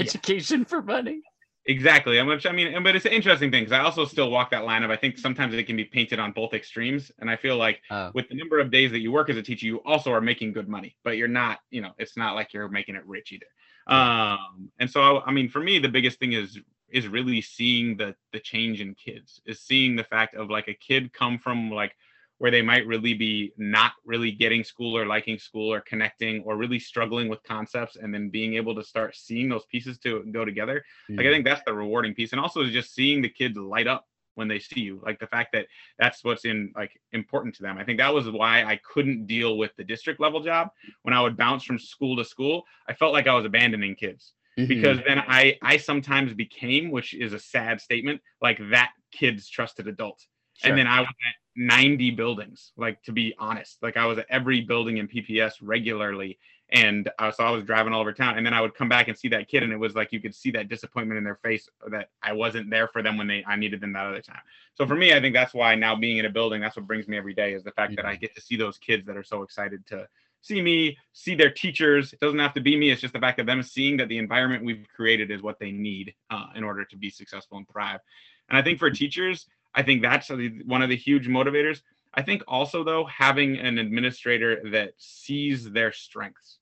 education 0.00 0.64
for 0.64 0.82
money. 0.82 1.20
Exactly. 1.68 2.20
I'm 2.20 2.28
I 2.30 2.52
mean, 2.52 2.80
but 2.84 2.94
it's 2.94 3.06
an 3.06 3.12
interesting 3.12 3.50
thing 3.50 3.64
because 3.64 3.72
I 3.72 3.80
also 3.80 4.04
still 4.04 4.30
walk 4.30 4.52
that 4.52 4.64
line 4.64 4.84
of 4.84 4.90
I 4.92 4.96
think 4.96 5.18
sometimes 5.18 5.52
it 5.52 5.64
can 5.64 5.74
be 5.76 5.84
painted 5.84 6.20
on 6.20 6.30
both 6.30 6.54
extremes, 6.54 7.10
and 7.18 7.28
I 7.28 7.34
feel 7.34 7.56
like 7.56 7.82
Oh. 7.90 8.12
with 8.14 8.28
the 8.28 8.36
number 8.36 8.60
of 8.60 8.70
days 8.70 8.92
that 8.92 9.00
you 9.00 9.10
work 9.10 9.30
as 9.30 9.36
a 9.36 9.42
teacher, 9.42 9.66
you 9.66 9.82
also 9.82 10.12
are 10.12 10.20
making 10.20 10.52
good 10.52 10.68
money, 10.68 10.96
but 11.02 11.16
you're 11.16 11.26
not, 11.26 11.58
you 11.70 11.80
know, 11.80 11.90
it's 11.98 12.16
not 12.16 12.36
like 12.36 12.52
you're 12.52 12.68
making 12.68 12.94
it 12.94 13.04
rich 13.04 13.32
either. 13.32 13.46
Um, 13.88 14.70
and 14.78 14.88
so 14.88 15.22
I 15.26 15.32
mean, 15.32 15.48
for 15.48 15.58
me, 15.60 15.80
the 15.80 15.88
biggest 15.88 16.20
thing 16.20 16.32
is 16.34 16.58
is 16.90 17.08
really 17.08 17.40
seeing 17.40 17.96
the 17.96 18.14
the 18.32 18.40
change 18.40 18.80
in 18.80 18.94
kids, 18.94 19.40
is 19.46 19.60
seeing 19.60 19.96
the 19.96 20.04
fact 20.04 20.34
of 20.34 20.50
like 20.50 20.68
a 20.68 20.74
kid 20.74 21.12
come 21.12 21.38
from 21.38 21.70
like 21.70 21.94
where 22.38 22.50
they 22.50 22.62
might 22.62 22.86
really 22.86 23.14
be 23.14 23.52
not 23.56 23.92
really 24.04 24.30
getting 24.30 24.62
school 24.62 24.96
or 24.96 25.06
liking 25.06 25.38
school 25.38 25.72
or 25.72 25.80
connecting 25.80 26.42
or 26.42 26.56
really 26.56 26.78
struggling 26.78 27.28
with 27.28 27.42
concepts 27.44 27.96
and 27.96 28.12
then 28.12 28.28
being 28.28 28.54
able 28.54 28.74
to 28.74 28.84
start 28.84 29.16
seeing 29.16 29.48
those 29.48 29.64
pieces 29.66 29.98
to 29.98 30.22
go 30.32 30.44
together 30.44 30.84
mm-hmm. 31.08 31.16
like 31.16 31.26
i 31.26 31.28
mm. 31.30 31.32
think 31.32 31.44
that's 31.44 31.62
the 31.66 31.72
rewarding 31.72 32.14
piece 32.14 32.32
and 32.32 32.40
also 32.40 32.64
just 32.66 32.94
seeing 32.94 33.22
the 33.22 33.28
kids 33.28 33.56
light 33.56 33.86
up 33.86 34.06
when 34.34 34.48
they 34.48 34.58
see 34.58 34.80
you 34.80 35.00
like 35.02 35.18
the 35.18 35.26
fact 35.26 35.50
that 35.52 35.66
that's 35.98 36.22
what's 36.22 36.44
in 36.44 36.70
like 36.76 36.92
important 37.12 37.54
to 37.54 37.62
them 37.62 37.78
i 37.78 37.84
think 37.84 37.98
that 37.98 38.12
was 38.12 38.28
why 38.30 38.62
i 38.64 38.78
couldn't 38.84 39.26
deal 39.26 39.56
with 39.56 39.74
the 39.76 39.84
district 39.84 40.20
level 40.20 40.42
job 40.42 40.68
when 41.02 41.14
i 41.14 41.20
would 41.20 41.36
bounce 41.36 41.64
from 41.64 41.78
school 41.78 42.16
to 42.16 42.24
school 42.24 42.64
i 42.86 42.92
felt 42.92 43.14
like 43.14 43.26
i 43.26 43.34
was 43.34 43.46
abandoning 43.46 43.94
kids 43.94 44.34
mm-hmm. 44.58 44.68
because 44.68 44.98
then 45.06 45.18
i 45.28 45.56
i 45.62 45.76
sometimes 45.76 46.32
became 46.34 46.90
which 46.90 47.14
is 47.14 47.32
a 47.32 47.38
sad 47.38 47.80
statement 47.80 48.20
like 48.40 48.58
that 48.70 48.92
kid's 49.12 49.48
trusted 49.48 49.88
adult 49.88 50.24
sure. 50.54 50.70
and 50.70 50.78
then 50.78 50.86
i 50.86 51.00
was 51.00 51.08
at 51.08 51.34
90 51.56 52.10
buildings 52.12 52.72
like 52.76 53.02
to 53.02 53.12
be 53.12 53.34
honest 53.38 53.78
like 53.82 53.96
i 53.96 54.04
was 54.04 54.18
at 54.18 54.26
every 54.28 54.60
building 54.60 54.98
in 54.98 55.08
pps 55.08 55.54
regularly 55.62 56.38
and 56.70 57.08
uh, 57.18 57.30
so 57.30 57.44
I 57.44 57.50
was 57.50 57.64
driving 57.64 57.92
all 57.92 58.00
over 58.00 58.12
town, 58.12 58.36
and 58.36 58.44
then 58.44 58.52
I 58.52 58.60
would 58.60 58.74
come 58.74 58.88
back 58.88 59.06
and 59.06 59.16
see 59.16 59.28
that 59.28 59.48
kid, 59.48 59.62
and 59.62 59.72
it 59.72 59.76
was 59.76 59.94
like 59.94 60.12
you 60.12 60.20
could 60.20 60.34
see 60.34 60.50
that 60.52 60.68
disappointment 60.68 61.16
in 61.16 61.22
their 61.22 61.36
face 61.36 61.68
that 61.88 62.08
I 62.22 62.32
wasn't 62.32 62.70
there 62.70 62.88
for 62.88 63.02
them 63.02 63.16
when 63.16 63.28
they 63.28 63.44
I 63.46 63.56
needed 63.56 63.80
them 63.80 63.92
that 63.92 64.06
other 64.06 64.20
time. 64.20 64.40
So 64.74 64.86
for 64.86 64.96
me, 64.96 65.14
I 65.14 65.20
think 65.20 65.34
that's 65.34 65.54
why 65.54 65.76
now 65.76 65.94
being 65.94 66.18
in 66.18 66.26
a 66.26 66.30
building, 66.30 66.60
that's 66.60 66.76
what 66.76 66.86
brings 66.86 67.06
me 67.06 67.16
every 67.16 67.34
day 67.34 67.52
is 67.52 67.62
the 67.62 67.70
fact 67.70 67.92
mm-hmm. 67.92 67.96
that 67.96 68.06
I 68.06 68.14
mm-hmm. 68.14 68.20
get 68.20 68.34
to 68.34 68.40
see 68.40 68.56
those 68.56 68.78
kids 68.78 69.06
that 69.06 69.16
are 69.16 69.22
so 69.22 69.42
excited 69.42 69.86
to 69.88 70.08
see 70.42 70.60
me, 70.62 70.96
see 71.12 71.34
their 71.34 71.50
teachers. 71.50 72.12
It 72.12 72.20
doesn't 72.20 72.38
have 72.38 72.54
to 72.54 72.60
be 72.60 72.76
me; 72.76 72.90
it's 72.90 73.00
just 73.00 73.14
the 73.14 73.20
fact 73.20 73.40
of 73.40 73.46
them 73.46 73.62
seeing 73.62 73.96
that 73.98 74.08
the 74.08 74.18
environment 74.18 74.64
we've 74.64 74.86
created 74.94 75.30
is 75.30 75.42
what 75.42 75.58
they 75.58 75.72
need 75.72 76.14
uh, 76.30 76.46
in 76.54 76.64
order 76.64 76.84
to 76.84 76.96
be 76.96 77.10
successful 77.10 77.58
and 77.58 77.68
thrive. 77.68 78.00
And 78.48 78.56
I 78.56 78.62
think 78.62 78.78
for 78.78 78.90
teachers, 78.90 79.46
I 79.74 79.82
think 79.82 80.02
that's 80.02 80.30
one 80.64 80.82
of 80.82 80.88
the 80.88 80.96
huge 80.96 81.28
motivators. 81.28 81.80
I 82.14 82.22
think 82.22 82.42
also 82.48 82.82
though 82.82 83.04
having 83.04 83.58
an 83.58 83.78
administrator 83.78 84.70
that 84.70 84.92
sees 84.96 85.70
their 85.70 85.92
strengths. 85.92 86.58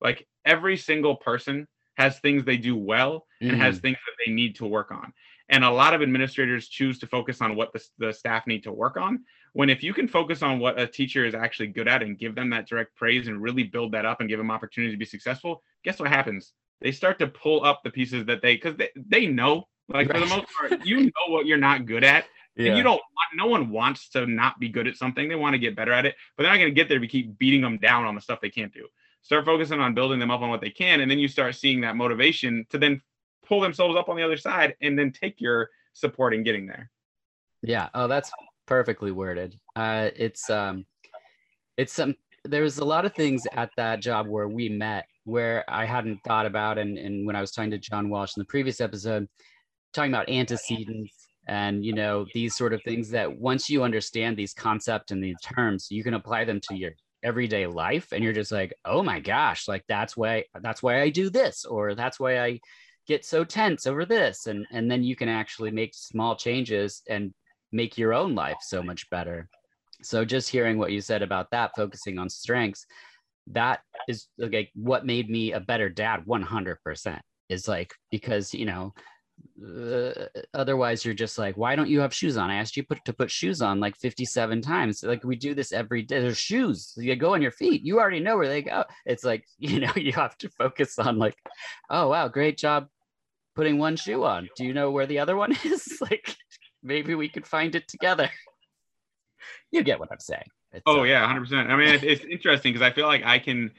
Like 0.00 0.26
every 0.44 0.76
single 0.76 1.16
person 1.16 1.68
has 1.94 2.18
things 2.18 2.44
they 2.44 2.56
do 2.56 2.76
well 2.76 3.26
and 3.40 3.52
mm. 3.52 3.58
has 3.58 3.78
things 3.78 3.98
that 4.06 4.24
they 4.24 4.32
need 4.32 4.56
to 4.56 4.66
work 4.66 4.90
on. 4.90 5.12
And 5.50 5.64
a 5.64 5.70
lot 5.70 5.94
of 5.94 6.00
administrators 6.00 6.68
choose 6.68 6.98
to 7.00 7.06
focus 7.06 7.40
on 7.42 7.56
what 7.56 7.72
the, 7.72 7.84
the 7.98 8.12
staff 8.12 8.46
need 8.46 8.62
to 8.62 8.72
work 8.72 8.96
on. 8.96 9.24
When 9.52 9.68
if 9.68 9.82
you 9.82 9.92
can 9.92 10.06
focus 10.06 10.42
on 10.42 10.60
what 10.60 10.80
a 10.80 10.86
teacher 10.86 11.26
is 11.26 11.34
actually 11.34 11.68
good 11.68 11.88
at 11.88 12.02
and 12.02 12.16
give 12.16 12.36
them 12.36 12.50
that 12.50 12.68
direct 12.68 12.94
praise 12.94 13.26
and 13.26 13.42
really 13.42 13.64
build 13.64 13.92
that 13.92 14.06
up 14.06 14.20
and 14.20 14.28
give 14.28 14.38
them 14.38 14.50
opportunity 14.50 14.92
to 14.92 14.98
be 14.98 15.04
successful, 15.04 15.62
guess 15.84 15.98
what 15.98 16.08
happens? 16.08 16.52
They 16.80 16.92
start 16.92 17.18
to 17.18 17.26
pull 17.26 17.64
up 17.64 17.80
the 17.82 17.90
pieces 17.90 18.24
that 18.26 18.42
they 18.42 18.54
because 18.54 18.76
they, 18.76 18.90
they 18.94 19.26
know 19.26 19.66
like 19.88 20.08
right. 20.08 20.18
for 20.18 20.20
the 20.20 20.34
most 20.34 20.46
part, 20.56 20.86
you 20.86 21.00
know 21.00 21.26
what 21.28 21.46
you're 21.46 21.58
not 21.58 21.84
good 21.84 22.04
at. 22.04 22.26
Yeah. 22.56 22.68
And 22.68 22.78
you 22.78 22.82
don't 22.82 22.92
want, 22.92 23.28
no 23.34 23.46
one 23.46 23.70
wants 23.70 24.08
to 24.10 24.26
not 24.26 24.58
be 24.58 24.68
good 24.68 24.86
at 24.86 24.96
something. 24.96 25.28
They 25.28 25.34
want 25.34 25.54
to 25.54 25.58
get 25.58 25.76
better 25.76 25.92
at 25.92 26.06
it, 26.06 26.14
but 26.36 26.42
they're 26.42 26.52
not 26.52 26.58
going 26.58 26.70
to 26.70 26.74
get 26.74 26.88
there 26.88 26.96
if 26.96 27.02
you 27.02 27.08
keep 27.08 27.38
beating 27.38 27.60
them 27.60 27.78
down 27.78 28.04
on 28.04 28.14
the 28.14 28.20
stuff 28.20 28.40
they 28.40 28.50
can't 28.50 28.72
do. 28.72 28.86
Start 29.22 29.44
focusing 29.44 29.80
on 29.80 29.94
building 29.94 30.18
them 30.18 30.30
up 30.30 30.40
on 30.40 30.48
what 30.48 30.60
they 30.60 30.70
can, 30.70 31.00
and 31.00 31.10
then 31.10 31.18
you 31.18 31.28
start 31.28 31.54
seeing 31.54 31.82
that 31.82 31.96
motivation 31.96 32.66
to 32.70 32.78
then 32.78 33.02
pull 33.50 33.60
themselves 33.60 33.96
up 33.96 34.08
on 34.08 34.16
the 34.16 34.22
other 34.22 34.36
side 34.36 34.74
and 34.80 34.98
then 34.98 35.12
take 35.12 35.40
your 35.40 35.68
support 35.92 36.32
in 36.32 36.44
getting 36.44 36.66
there. 36.66 36.90
Yeah. 37.62 37.88
Oh, 37.92 38.06
that's 38.08 38.30
perfectly 38.66 39.10
worded. 39.10 39.58
Uh, 39.76 40.10
it's 40.16 40.48
um, 40.48 40.86
it's 41.76 41.92
some. 41.92 42.14
There's 42.44 42.78
a 42.78 42.84
lot 42.84 43.04
of 43.04 43.14
things 43.14 43.42
at 43.52 43.70
that 43.76 44.00
job 44.00 44.26
where 44.26 44.48
we 44.48 44.70
met 44.70 45.04
where 45.24 45.64
I 45.68 45.84
hadn't 45.84 46.20
thought 46.24 46.46
about, 46.46 46.78
and 46.78 46.96
and 46.96 47.26
when 47.26 47.36
I 47.36 47.42
was 47.42 47.50
talking 47.50 47.72
to 47.72 47.78
John 47.78 48.08
Walsh 48.08 48.36
in 48.36 48.40
the 48.40 48.46
previous 48.46 48.80
episode, 48.80 49.28
talking 49.92 50.12
about 50.12 50.30
antecedents 50.30 51.28
and 51.48 51.84
you 51.84 51.92
know 51.92 52.24
these 52.32 52.54
sort 52.54 52.72
of 52.72 52.80
things 52.84 53.10
that 53.10 53.38
once 53.38 53.68
you 53.68 53.82
understand 53.82 54.36
these 54.36 54.54
concepts 54.54 55.10
and 55.10 55.24
these 55.24 55.40
terms 55.42 55.88
you 55.90 56.04
can 56.04 56.14
apply 56.14 56.44
them 56.44 56.60
to 56.60 56.76
your 56.76 56.92
everyday 57.22 57.66
life 57.66 58.12
and 58.12 58.22
you're 58.22 58.32
just 58.32 58.52
like 58.52 58.72
oh 58.84 59.02
my 59.02 59.20
gosh 59.20 59.66
like 59.66 59.82
that's 59.88 60.16
why 60.16 60.44
that's 60.62 60.82
why 60.82 61.00
i 61.00 61.08
do 61.08 61.30
this 61.30 61.64
or 61.64 61.94
that's 61.94 62.20
why 62.20 62.38
i 62.38 62.60
get 63.06 63.24
so 63.24 63.44
tense 63.44 63.86
over 63.86 64.04
this 64.04 64.46
and 64.46 64.66
and 64.70 64.90
then 64.90 65.02
you 65.02 65.16
can 65.16 65.28
actually 65.28 65.70
make 65.70 65.92
small 65.94 66.36
changes 66.36 67.02
and 67.08 67.32
make 67.72 67.98
your 67.98 68.12
own 68.14 68.34
life 68.34 68.58
so 68.60 68.82
much 68.82 69.08
better. 69.10 69.48
So 70.02 70.24
just 70.24 70.48
hearing 70.48 70.78
what 70.78 70.92
you 70.92 71.00
said 71.00 71.22
about 71.22 71.50
that 71.50 71.72
focusing 71.76 72.18
on 72.18 72.28
strengths 72.28 72.86
that 73.52 73.80
is 74.08 74.26
like 74.38 74.70
what 74.74 75.06
made 75.06 75.28
me 75.28 75.52
a 75.52 75.60
better 75.60 75.88
dad 75.88 76.24
100% 76.26 77.20
is 77.48 77.68
like 77.68 77.92
because 78.10 78.54
you 78.54 78.64
know 78.64 78.92
uh, 79.64 80.12
otherwise 80.54 81.04
you're 81.04 81.14
just 81.14 81.38
like 81.38 81.56
why 81.56 81.76
don't 81.76 81.88
you 81.88 82.00
have 82.00 82.14
shoes 82.14 82.36
on? 82.36 82.50
I 82.50 82.56
asked 82.56 82.76
you 82.76 82.82
put, 82.82 83.04
to 83.04 83.12
put 83.12 83.30
shoes 83.30 83.60
on 83.60 83.80
like 83.80 83.96
57 83.96 84.62
times. 84.62 85.02
Like 85.02 85.22
we 85.24 85.36
do 85.36 85.54
this 85.54 85.72
every 85.72 86.02
day. 86.02 86.20
There's 86.20 86.38
shoes. 86.38 86.94
You 86.96 87.14
go 87.16 87.34
on 87.34 87.42
your 87.42 87.50
feet. 87.50 87.82
You 87.82 88.00
already 88.00 88.20
know 88.20 88.36
where 88.36 88.48
they 88.48 88.62
go. 88.62 88.84
It's 89.04 89.24
like 89.24 89.44
you 89.58 89.80
know 89.80 89.92
you 89.96 90.12
have 90.12 90.36
to 90.38 90.48
focus 90.50 90.98
on 90.98 91.18
like 91.18 91.36
oh 91.90 92.08
wow 92.08 92.28
great 92.28 92.58
job 92.58 92.88
putting 93.54 93.78
one 93.78 93.96
shoe 93.96 94.24
on. 94.24 94.48
Do 94.56 94.64
you 94.64 94.72
know 94.72 94.90
where 94.90 95.06
the 95.06 95.18
other 95.18 95.36
one 95.36 95.52
is? 95.64 96.00
Like 96.10 96.34
maybe 96.82 97.14
we 97.14 97.28
could 97.28 97.46
find 97.46 97.74
it 97.74 97.86
together. 97.86 98.30
You 99.70 99.82
get 99.82 100.00
what 100.00 100.10
i'm 100.10 100.20
saying. 100.20 100.48
It's, 100.72 100.82
oh 100.86 101.00
uh, 101.00 101.04
yeah 101.04 101.32
100% 101.32 101.68
i 101.68 101.76
mean 101.76 101.88
it's, 101.88 102.04
it's 102.04 102.24
interesting 102.24 102.72
because 102.72 102.86
i 102.86 102.92
feel 102.92 103.06
like 103.06 103.24
i 103.24 103.38
can 103.38 103.70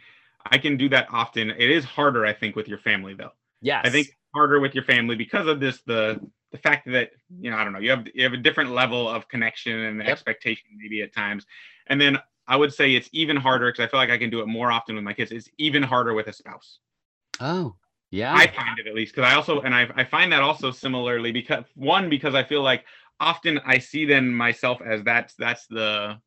i 0.45 0.57
can 0.57 0.77
do 0.77 0.89
that 0.89 1.07
often. 1.11 1.49
It 1.49 1.69
is 1.71 1.83
harder 1.83 2.25
i 2.25 2.33
think 2.33 2.55
with 2.55 2.67
your 2.67 2.77
family 2.77 3.13
though. 3.13 3.31
Yeah 3.61 3.81
i 3.83 3.89
think 3.89 4.07
harder 4.33 4.59
with 4.59 4.73
your 4.73 4.83
family 4.83 5.15
because 5.15 5.47
of 5.47 5.59
this 5.59 5.81
the 5.81 6.19
the 6.51 6.57
fact 6.57 6.89
that 6.91 7.11
you 7.39 7.49
know 7.49 7.57
i 7.57 7.63
don't 7.63 7.73
know 7.73 7.79
you 7.79 7.89
have 7.89 8.05
you 8.13 8.23
have 8.23 8.33
a 8.33 8.37
different 8.37 8.71
level 8.71 9.07
of 9.07 9.27
connection 9.27 9.77
and 9.77 9.99
yep. 9.99 10.09
expectation 10.09 10.65
maybe 10.77 11.01
at 11.01 11.13
times. 11.13 11.45
And 11.87 11.99
then 11.99 12.17
i 12.47 12.55
would 12.55 12.73
say 12.73 12.93
it's 12.95 13.09
even 13.11 13.37
harder 13.37 13.71
because 13.71 13.85
i 13.85 13.87
feel 13.89 13.99
like 13.99 14.09
i 14.09 14.17
can 14.17 14.29
do 14.29 14.41
it 14.41 14.47
more 14.47 14.71
often 14.71 14.95
with 14.95 15.03
my 15.03 15.13
kids. 15.13 15.31
It's 15.31 15.49
even 15.57 15.83
harder 15.83 16.13
with 16.13 16.27
a 16.27 16.33
spouse. 16.33 16.79
Oh 17.39 17.75
yeah. 18.11 18.35
I 18.35 18.47
find 18.47 18.77
it 18.77 18.87
at 18.87 18.93
least 18.93 19.15
because 19.15 19.29
i 19.29 19.35
also 19.35 19.61
and 19.61 19.73
I, 19.73 19.89
I 19.95 20.03
find 20.03 20.31
that 20.31 20.41
also 20.41 20.71
similarly 20.71 21.31
because 21.31 21.63
one 21.75 22.09
because 22.09 22.35
i 22.35 22.43
feel 22.43 22.61
like 22.61 22.85
often 23.19 23.59
i 23.65 23.77
see 23.77 24.05
then 24.05 24.33
myself 24.33 24.81
as 24.81 25.03
that's 25.03 25.33
that's 25.35 25.65
the 25.67 26.19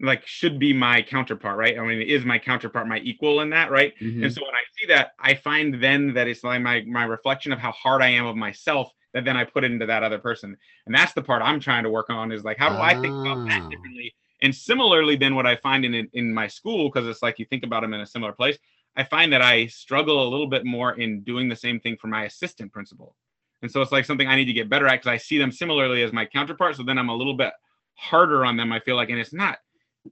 like 0.00 0.26
should 0.26 0.58
be 0.58 0.72
my 0.72 1.02
counterpart, 1.02 1.58
right? 1.58 1.78
I 1.78 1.86
mean, 1.86 2.00
is 2.00 2.24
my 2.24 2.38
counterpart 2.38 2.88
my 2.88 2.98
equal 2.98 3.40
in 3.40 3.50
that, 3.50 3.70
right? 3.70 3.92
Mm-hmm. 4.00 4.24
And 4.24 4.32
so 4.32 4.42
when 4.42 4.54
I 4.54 4.64
see 4.78 4.86
that, 4.88 5.12
I 5.18 5.34
find 5.34 5.82
then 5.82 6.14
that 6.14 6.26
it's 6.26 6.42
like 6.42 6.62
my 6.62 6.82
my 6.82 7.04
reflection 7.04 7.52
of 7.52 7.58
how 7.58 7.72
hard 7.72 8.02
I 8.02 8.08
am 8.08 8.26
of 8.26 8.36
myself 8.36 8.90
that 9.12 9.24
then 9.24 9.36
I 9.36 9.44
put 9.44 9.64
into 9.64 9.86
that 9.86 10.02
other 10.02 10.18
person. 10.18 10.56
And 10.86 10.94
that's 10.94 11.12
the 11.12 11.22
part 11.22 11.42
I'm 11.42 11.60
trying 11.60 11.82
to 11.82 11.90
work 11.90 12.10
on 12.10 12.32
is 12.32 12.44
like 12.44 12.58
how 12.58 12.70
do 12.70 12.76
ah. 12.76 12.82
I 12.82 12.94
think 12.94 13.14
about 13.14 13.46
that 13.48 13.62
ah. 13.62 13.68
differently? 13.68 14.14
And 14.42 14.54
similarly, 14.54 15.16
then 15.16 15.34
what 15.34 15.46
I 15.46 15.56
find 15.56 15.84
in 15.84 16.08
in 16.12 16.32
my 16.32 16.46
school, 16.46 16.90
because 16.90 17.08
it's 17.08 17.22
like 17.22 17.38
you 17.38 17.44
think 17.44 17.64
about 17.64 17.82
them 17.82 17.92
in 17.92 18.00
a 18.00 18.06
similar 18.06 18.32
place, 18.32 18.58
I 18.96 19.04
find 19.04 19.32
that 19.32 19.42
I 19.42 19.66
struggle 19.66 20.26
a 20.26 20.28
little 20.28 20.48
bit 20.48 20.64
more 20.64 20.92
in 20.98 21.22
doing 21.22 21.48
the 21.48 21.56
same 21.56 21.78
thing 21.78 21.96
for 22.00 22.08
my 22.08 22.24
assistant 22.24 22.72
principal. 22.72 23.16
And 23.62 23.70
so 23.70 23.82
it's 23.82 23.92
like 23.92 24.06
something 24.06 24.26
I 24.26 24.36
need 24.36 24.46
to 24.46 24.54
get 24.54 24.70
better 24.70 24.86
at 24.86 24.94
because 24.94 25.08
I 25.08 25.18
see 25.18 25.36
them 25.36 25.52
similarly 25.52 26.02
as 26.02 26.12
my 26.12 26.24
counterpart. 26.24 26.76
So 26.76 26.82
then 26.82 26.96
I'm 26.96 27.10
a 27.10 27.14
little 27.14 27.34
bit 27.34 27.52
harder 27.94 28.46
on 28.46 28.56
them, 28.56 28.72
I 28.72 28.80
feel 28.80 28.96
like, 28.96 29.10
and 29.10 29.18
it's 29.18 29.34
not 29.34 29.58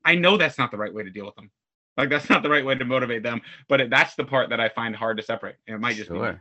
I 0.05 0.15
know 0.15 0.37
that's 0.37 0.59
not 0.59 0.71
the 0.71 0.77
right 0.77 0.93
way 0.93 1.03
to 1.03 1.11
deal 1.11 1.27
with 1.27 1.35
them. 1.35 1.51
Like 1.97 2.11
that's 2.11 2.31
not 2.31 2.43
the 2.43 2.51
right 2.51 2.65
way 2.65 2.77
to 2.77 2.85
motivate 2.85 3.23
them. 3.23 3.41
But 3.69 3.81
it, 3.81 3.91
that's 3.91 4.15
the 4.15 4.25
part 4.25 4.51
that 4.51 4.61
I 4.61 4.69
find 4.69 4.95
hard 4.95 5.17
to 5.17 5.23
separate. 5.23 5.57
And 5.67 5.75
it 5.75 5.79
might 5.81 5.97
just 5.97 6.09
sure. 6.09 6.33
be 6.33 6.39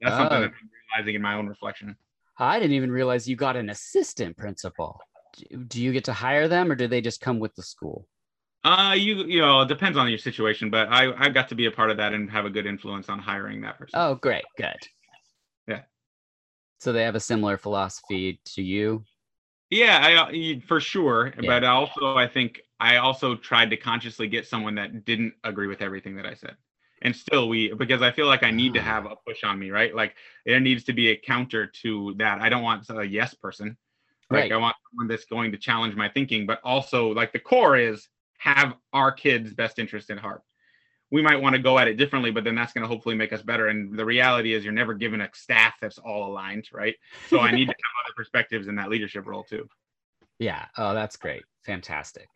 that's 0.00 0.16
something 0.16 0.40
that 0.40 0.50
I'm 0.50 0.70
realizing 0.92 1.14
in 1.14 1.22
my 1.22 1.34
own 1.34 1.46
reflection. 1.48 1.96
I 2.38 2.58
didn't 2.58 2.74
even 2.74 2.90
realize 2.90 3.28
you 3.28 3.36
got 3.36 3.56
an 3.56 3.70
assistant 3.70 4.36
principal. 4.36 5.00
Do 5.66 5.82
you 5.82 5.92
get 5.92 6.04
to 6.04 6.12
hire 6.12 6.48
them, 6.48 6.70
or 6.70 6.74
do 6.74 6.86
they 6.86 7.00
just 7.00 7.20
come 7.20 7.38
with 7.38 7.54
the 7.54 7.62
school? 7.62 8.06
Uh, 8.64 8.94
you 8.96 9.24
you 9.24 9.40
know, 9.40 9.60
it 9.60 9.68
depends 9.68 9.98
on 9.98 10.08
your 10.08 10.18
situation, 10.18 10.70
but 10.70 10.88
I 10.88 11.12
I 11.16 11.28
got 11.28 11.48
to 11.50 11.54
be 11.54 11.66
a 11.66 11.70
part 11.70 11.90
of 11.90 11.96
that 11.98 12.12
and 12.14 12.30
have 12.30 12.44
a 12.44 12.50
good 12.50 12.66
influence 12.66 13.08
on 13.08 13.18
hiring 13.18 13.60
that 13.62 13.78
person. 13.78 13.98
Oh, 13.98 14.14
great, 14.14 14.44
good. 14.56 14.76
Yeah. 15.66 15.82
So 16.78 16.92
they 16.92 17.02
have 17.02 17.14
a 17.14 17.20
similar 17.20 17.56
philosophy 17.56 18.40
to 18.54 18.62
you. 18.62 19.04
Yeah, 19.74 19.98
I, 20.00 20.14
uh, 20.14 20.60
for 20.66 20.78
sure. 20.78 21.34
Yeah. 21.40 21.48
But 21.48 21.64
also, 21.64 22.16
I 22.16 22.28
think 22.28 22.60
I 22.78 22.96
also 22.96 23.34
tried 23.34 23.70
to 23.70 23.76
consciously 23.76 24.28
get 24.28 24.46
someone 24.46 24.76
that 24.76 25.04
didn't 25.04 25.34
agree 25.42 25.66
with 25.66 25.82
everything 25.82 26.14
that 26.16 26.26
I 26.26 26.34
said. 26.34 26.56
And 27.02 27.14
still, 27.14 27.48
we 27.48 27.72
because 27.74 28.00
I 28.00 28.12
feel 28.12 28.26
like 28.26 28.44
I 28.44 28.52
need 28.52 28.74
to 28.74 28.80
ah. 28.80 28.84
have 28.84 29.06
a 29.06 29.16
push 29.26 29.42
on 29.42 29.58
me, 29.58 29.70
right? 29.70 29.94
Like 29.94 30.14
there 30.46 30.60
needs 30.60 30.84
to 30.84 30.92
be 30.92 31.08
a 31.08 31.16
counter 31.16 31.66
to 31.82 32.14
that. 32.18 32.40
I 32.40 32.48
don't 32.48 32.62
want 32.62 32.88
a 32.88 33.02
yes 33.02 33.34
person. 33.34 33.76
Like 34.30 34.42
right. 34.42 34.52
I 34.52 34.56
want 34.56 34.76
someone 34.90 35.08
that's 35.08 35.24
going 35.24 35.50
to 35.52 35.58
challenge 35.58 35.96
my 35.96 36.08
thinking, 36.08 36.46
but 36.46 36.60
also 36.62 37.08
like 37.08 37.32
the 37.32 37.40
core 37.40 37.76
is 37.76 38.08
have 38.38 38.74
our 38.92 39.10
kids' 39.10 39.52
best 39.52 39.78
interest 39.78 40.08
in 40.08 40.18
heart. 40.18 40.42
We 41.10 41.22
might 41.22 41.40
want 41.40 41.54
to 41.54 41.62
go 41.62 41.78
at 41.78 41.86
it 41.86 41.96
differently, 41.96 42.30
but 42.30 42.44
then 42.44 42.54
that's 42.54 42.72
going 42.72 42.82
to 42.82 42.88
hopefully 42.88 43.14
make 43.14 43.32
us 43.32 43.42
better. 43.42 43.68
And 43.68 43.96
the 43.96 44.04
reality 44.04 44.52
is, 44.52 44.64
you're 44.64 44.72
never 44.72 44.94
given 44.94 45.20
a 45.20 45.28
staff 45.32 45.74
that's 45.80 45.98
all 45.98 46.30
aligned, 46.30 46.68
right? 46.72 46.94
So 47.28 47.40
I 47.40 47.50
need 47.52 47.66
to 47.66 47.72
have 47.72 48.04
other 48.04 48.14
perspectives 48.16 48.68
in 48.68 48.74
that 48.76 48.88
leadership 48.88 49.26
role 49.26 49.44
too. 49.44 49.68
Yeah. 50.38 50.64
Oh, 50.76 50.94
that's 50.94 51.16
great. 51.16 51.44
Fantastic. 51.64 52.28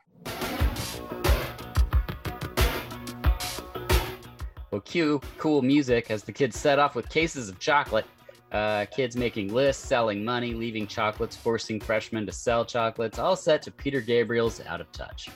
Well, 4.70 4.82
cue 4.82 5.20
cool 5.38 5.62
music 5.62 6.10
as 6.10 6.22
the 6.22 6.32
kids 6.32 6.58
set 6.58 6.78
off 6.78 6.94
with 6.94 7.08
cases 7.08 7.48
of 7.48 7.58
chocolate. 7.58 8.06
Uh, 8.52 8.86
kids 8.86 9.16
making 9.16 9.52
lists, 9.52 9.86
selling 9.86 10.24
money, 10.24 10.54
leaving 10.54 10.86
chocolates, 10.86 11.36
forcing 11.36 11.80
freshmen 11.80 12.24
to 12.24 12.32
sell 12.32 12.64
chocolates, 12.64 13.18
all 13.18 13.36
set 13.36 13.60
to 13.62 13.70
Peter 13.70 14.00
Gabriel's 14.00 14.60
Out 14.66 14.80
of 14.80 14.90
Touch. 14.92 15.28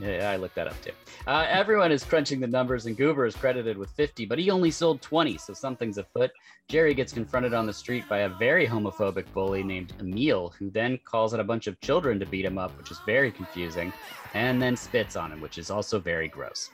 Yeah, 0.00 0.30
I 0.30 0.36
looked 0.36 0.54
that 0.54 0.66
up 0.66 0.80
too. 0.82 0.92
Uh, 1.26 1.46
everyone 1.48 1.92
is 1.92 2.04
crunching 2.04 2.40
the 2.40 2.46
numbers, 2.46 2.86
and 2.86 2.96
Goober 2.96 3.26
is 3.26 3.36
credited 3.36 3.76
with 3.76 3.90
50, 3.90 4.24
but 4.24 4.38
he 4.38 4.50
only 4.50 4.70
sold 4.70 5.02
20, 5.02 5.36
so 5.36 5.52
something's 5.52 5.98
afoot. 5.98 6.30
Jerry 6.68 6.94
gets 6.94 7.12
confronted 7.12 7.52
on 7.52 7.66
the 7.66 7.72
street 7.72 8.08
by 8.08 8.18
a 8.20 8.28
very 8.28 8.66
homophobic 8.66 9.30
bully 9.34 9.62
named 9.62 9.92
Emile, 10.00 10.54
who 10.58 10.70
then 10.70 10.98
calls 11.04 11.34
out 11.34 11.40
a 11.40 11.44
bunch 11.44 11.66
of 11.66 11.78
children 11.80 12.18
to 12.18 12.26
beat 12.26 12.46
him 12.46 12.56
up, 12.56 12.76
which 12.78 12.90
is 12.90 13.00
very 13.04 13.30
confusing, 13.30 13.92
and 14.32 14.60
then 14.60 14.76
spits 14.76 15.16
on 15.16 15.32
him, 15.32 15.40
which 15.40 15.58
is 15.58 15.70
also 15.70 15.98
very 15.98 16.28
gross. 16.28 16.70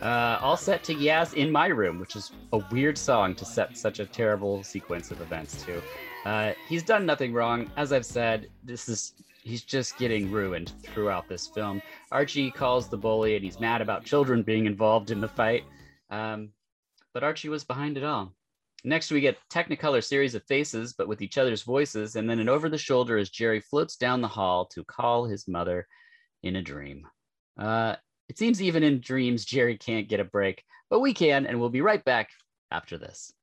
Uh, 0.00 0.38
all 0.40 0.56
set 0.56 0.82
to 0.84 0.94
Yaz 0.94 1.34
in 1.34 1.50
My 1.50 1.66
Room, 1.66 2.00
which 2.00 2.16
is 2.16 2.32
a 2.52 2.62
weird 2.72 2.96
song 2.96 3.34
to 3.34 3.44
set 3.44 3.76
such 3.76 4.00
a 4.00 4.06
terrible 4.06 4.62
sequence 4.62 5.10
of 5.10 5.20
events 5.20 5.62
to. 5.64 5.82
Uh, 6.24 6.52
he's 6.68 6.82
done 6.82 7.06
nothing 7.06 7.32
wrong. 7.32 7.70
As 7.76 7.92
I've 7.92 8.06
said, 8.06 8.48
this 8.64 8.88
is 8.88 9.12
he's 9.42 9.62
just 9.62 9.98
getting 9.98 10.30
ruined 10.30 10.72
throughout 10.82 11.28
this 11.28 11.46
film. 11.46 11.82
Archie 12.12 12.50
calls 12.50 12.88
the 12.88 12.96
bully 12.96 13.36
and 13.36 13.44
he's 13.44 13.60
mad 13.60 13.80
about 13.80 14.04
children 14.04 14.42
being 14.42 14.66
involved 14.66 15.10
in 15.10 15.20
the 15.20 15.28
fight. 15.28 15.64
Um, 16.10 16.50
but 17.12 17.24
Archie 17.24 17.48
was 17.48 17.64
behind 17.64 17.96
it 17.96 18.04
all. 18.04 18.32
Next, 18.82 19.10
we 19.10 19.20
get 19.20 19.38
Technicolor 19.50 20.02
series 20.02 20.34
of 20.34 20.44
faces, 20.44 20.94
but 20.94 21.06
with 21.06 21.20
each 21.20 21.36
other's 21.36 21.62
voices, 21.62 22.16
and 22.16 22.28
then 22.28 22.38
an 22.38 22.48
over 22.48 22.70
the 22.70 22.78
shoulder 22.78 23.18
as 23.18 23.28
Jerry 23.28 23.60
floats 23.60 23.96
down 23.96 24.22
the 24.22 24.28
hall 24.28 24.64
to 24.66 24.84
call 24.84 25.26
his 25.26 25.46
mother 25.46 25.86
in 26.42 26.56
a 26.56 26.62
dream. 26.62 27.06
Uh, 27.58 27.96
it 28.30 28.38
seems 28.38 28.62
even 28.62 28.82
in 28.82 29.00
dreams, 29.00 29.44
Jerry 29.44 29.76
can't 29.76 30.08
get 30.08 30.20
a 30.20 30.24
break, 30.24 30.64
but 30.88 31.00
we 31.00 31.12
can, 31.12 31.46
and 31.46 31.60
we'll 31.60 31.68
be 31.68 31.82
right 31.82 32.02
back 32.04 32.30
after 32.70 32.96
this. 32.96 33.34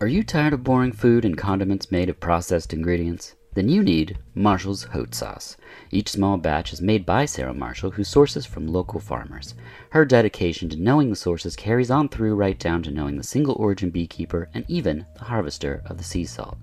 Are 0.00 0.06
you 0.06 0.22
tired 0.22 0.52
of 0.52 0.62
boring 0.62 0.92
food 0.92 1.24
and 1.24 1.36
condiments 1.36 1.90
made 1.90 2.08
of 2.08 2.20
processed 2.20 2.72
ingredients? 2.72 3.34
Then 3.54 3.68
you 3.68 3.82
need 3.82 4.16
Marshall's 4.32 4.84
Haute 4.84 5.12
Sauce. 5.12 5.56
Each 5.90 6.08
small 6.08 6.36
batch 6.36 6.72
is 6.72 6.80
made 6.80 7.04
by 7.04 7.24
Sarah 7.24 7.52
Marshall, 7.52 7.90
who 7.90 8.04
sources 8.04 8.46
from 8.46 8.68
local 8.68 9.00
farmers. 9.00 9.56
Her 9.90 10.04
dedication 10.04 10.68
to 10.68 10.76
knowing 10.76 11.10
the 11.10 11.16
sources 11.16 11.56
carries 11.56 11.90
on 11.90 12.10
through 12.10 12.36
right 12.36 12.56
down 12.56 12.84
to 12.84 12.92
knowing 12.92 13.16
the 13.16 13.24
single 13.24 13.56
origin 13.56 13.90
beekeeper 13.90 14.48
and 14.54 14.64
even 14.68 15.04
the 15.16 15.24
harvester 15.24 15.82
of 15.86 15.98
the 15.98 16.04
sea 16.04 16.24
salt. 16.24 16.58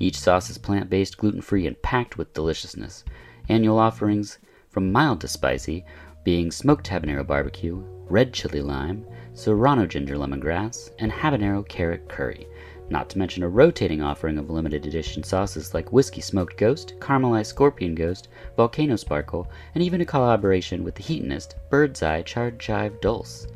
Each 0.00 0.18
sauce 0.18 0.50
is 0.50 0.58
plant 0.58 0.90
based, 0.90 1.16
gluten 1.16 1.42
free, 1.42 1.68
and 1.68 1.80
packed 1.82 2.18
with 2.18 2.34
deliciousness. 2.34 3.04
Annual 3.48 3.78
offerings 3.78 4.40
from 4.68 4.90
mild 4.90 5.20
to 5.20 5.28
spicy 5.28 5.84
being 6.24 6.50
smoked 6.50 6.88
habanero 6.88 7.24
barbecue, 7.24 7.84
red 8.08 8.34
chili 8.34 8.60
lime, 8.60 9.06
serrano 9.32 9.86
ginger 9.86 10.16
lemongrass, 10.16 10.90
and 10.98 11.12
habanero 11.12 11.66
carrot 11.68 12.08
curry 12.08 12.48
not 12.90 13.08
to 13.10 13.18
mention 13.18 13.42
a 13.42 13.48
rotating 13.48 14.02
offering 14.02 14.36
of 14.36 14.50
limited 14.50 14.84
edition 14.84 15.22
sauces 15.22 15.72
like 15.72 15.92
Whiskey 15.92 16.20
Smoked 16.20 16.56
Ghost, 16.56 16.94
Caramelized 16.98 17.46
Scorpion 17.46 17.94
Ghost, 17.94 18.28
Volcano 18.56 18.96
Sparkle, 18.96 19.48
and 19.74 19.82
even 19.82 20.00
a 20.00 20.04
collaboration 20.04 20.82
with 20.82 20.96
the 20.96 21.02
Heatonist 21.02 21.54
Bird's 21.70 22.02
Eye 22.02 22.22
Charred 22.22 22.58
Chive 22.58 23.00
Dulce. 23.00 23.46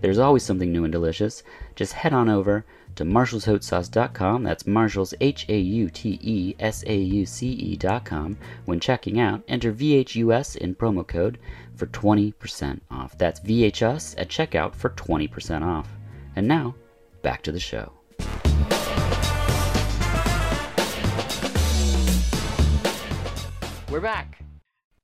There's 0.00 0.18
always 0.18 0.42
something 0.42 0.70
new 0.70 0.84
and 0.84 0.92
delicious. 0.92 1.42
Just 1.74 1.94
head 1.94 2.12
on 2.12 2.28
over 2.28 2.64
to 2.96 3.04
marshallshautesauce.com. 3.04 4.42
That's 4.42 4.66
Marshalls 4.66 5.14
H 5.20 5.46
A 5.48 5.58
U 5.58 5.90
T 5.90 6.18
E 6.22 6.54
S 6.60 6.84
A 6.86 6.96
U 6.96 7.26
C 7.26 7.48
E.com. 7.48 8.36
When 8.64 8.80
checking 8.80 9.18
out, 9.18 9.42
enter 9.48 9.72
VHUS 9.72 10.56
in 10.56 10.74
promo 10.74 11.06
code 11.06 11.38
for 11.74 11.86
20% 11.86 12.80
off. 12.90 13.18
That's 13.18 13.40
VHUS 13.40 14.14
at 14.18 14.28
checkout 14.28 14.74
for 14.74 14.90
20% 14.90 15.62
off. 15.62 15.88
And 16.36 16.46
now, 16.46 16.74
back 17.22 17.42
to 17.42 17.52
the 17.52 17.60
show. 17.60 17.92
We're 23.94 24.00
back. 24.00 24.40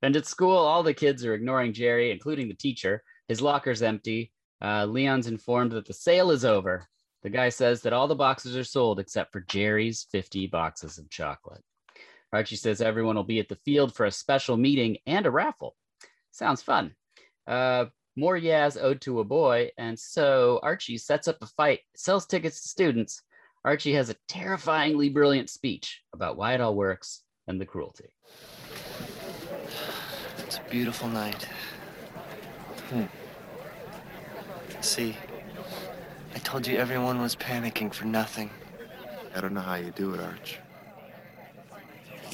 And 0.01 0.17
at 0.17 0.25
school, 0.25 0.57
all 0.57 0.83
the 0.83 0.93
kids 0.93 1.23
are 1.23 1.33
ignoring 1.33 1.71
Jerry, 1.71 2.11
including 2.11 2.49
the 2.49 2.53
teacher. 2.53 3.03
His 3.29 3.41
locker's 3.41 3.81
empty. 3.81 4.33
Uh, 4.61 4.83
Leon's 4.83 5.27
informed 5.27 5.71
that 5.71 5.85
the 5.85 5.93
sale 5.93 6.29
is 6.29 6.43
over. 6.43 6.89
The 7.23 7.29
guy 7.29 7.47
says 7.47 7.81
that 7.83 7.93
all 7.93 8.09
the 8.09 8.15
boxes 8.15 8.57
are 8.57 8.65
sold 8.65 8.99
except 8.99 9.31
for 9.31 9.45
Jerry's 9.47 10.07
50 10.11 10.47
boxes 10.47 10.97
of 10.97 11.09
chocolate. 11.09 11.63
Archie 12.33 12.57
says 12.57 12.81
everyone 12.81 13.15
will 13.15 13.23
be 13.23 13.39
at 13.39 13.47
the 13.47 13.61
field 13.63 13.95
for 13.95 14.07
a 14.07 14.11
special 14.11 14.57
meeting 14.57 14.97
and 15.07 15.25
a 15.25 15.31
raffle. 15.31 15.77
Sounds 16.31 16.61
fun. 16.61 16.93
Uh, 17.47 17.85
more 18.17 18.37
Yaz 18.37 18.77
Ode 18.77 18.99
to 19.03 19.21
a 19.21 19.23
boy, 19.23 19.69
and 19.77 19.97
so 19.97 20.59
Archie 20.63 20.97
sets 20.97 21.29
up 21.29 21.37
a 21.41 21.47
fight, 21.47 21.79
sells 21.95 22.25
tickets 22.25 22.61
to 22.61 22.67
students. 22.67 23.21
Archie 23.63 23.93
has 23.93 24.09
a 24.09 24.17
terrifyingly 24.27 25.07
brilliant 25.07 25.49
speech 25.49 26.01
about 26.11 26.35
why 26.35 26.55
it 26.55 26.59
all 26.59 26.75
works 26.75 27.21
and 27.47 27.61
the 27.61 27.65
cruelty. 27.65 28.09
Beautiful 30.71 31.09
night. 31.09 31.43
Hmm. 32.89 33.03
See, 34.79 35.17
I 36.33 36.39
told 36.39 36.65
you 36.65 36.77
everyone 36.77 37.21
was 37.21 37.35
panicking 37.35 37.93
for 37.93 38.05
nothing. 38.05 38.49
I 39.35 39.41
don't 39.41 39.53
know 39.53 39.59
how 39.59 39.75
you 39.75 39.91
do 39.91 40.13
it, 40.13 40.21
Arch. 40.21 40.59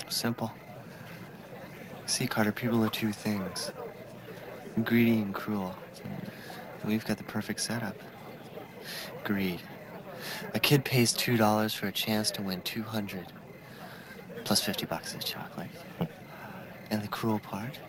Simple. 0.10 0.52
See, 2.06 2.28
Carter, 2.28 2.52
people 2.52 2.84
are 2.86 2.90
two 2.90 3.12
things 3.12 3.72
greedy 4.84 5.18
and 5.18 5.34
cruel. 5.34 5.76
And 6.04 6.92
we've 6.92 7.08
got 7.08 7.18
the 7.18 7.24
perfect 7.24 7.60
setup 7.60 7.98
greed. 9.24 9.62
A 10.54 10.60
kid 10.60 10.86
pays 10.86 11.12
$2 11.12 11.76
for 11.76 11.88
a 11.88 11.92
chance 11.92 12.30
to 12.32 12.44
win 12.44 12.62
200 12.62 13.26
plus 14.44 14.62
50 14.62 14.86
bucks 14.86 15.16
of 15.16 15.26
chocolate. 15.26 15.72
And 16.92 17.02
the 17.02 17.08
cruel 17.08 17.40
part? 17.40 17.80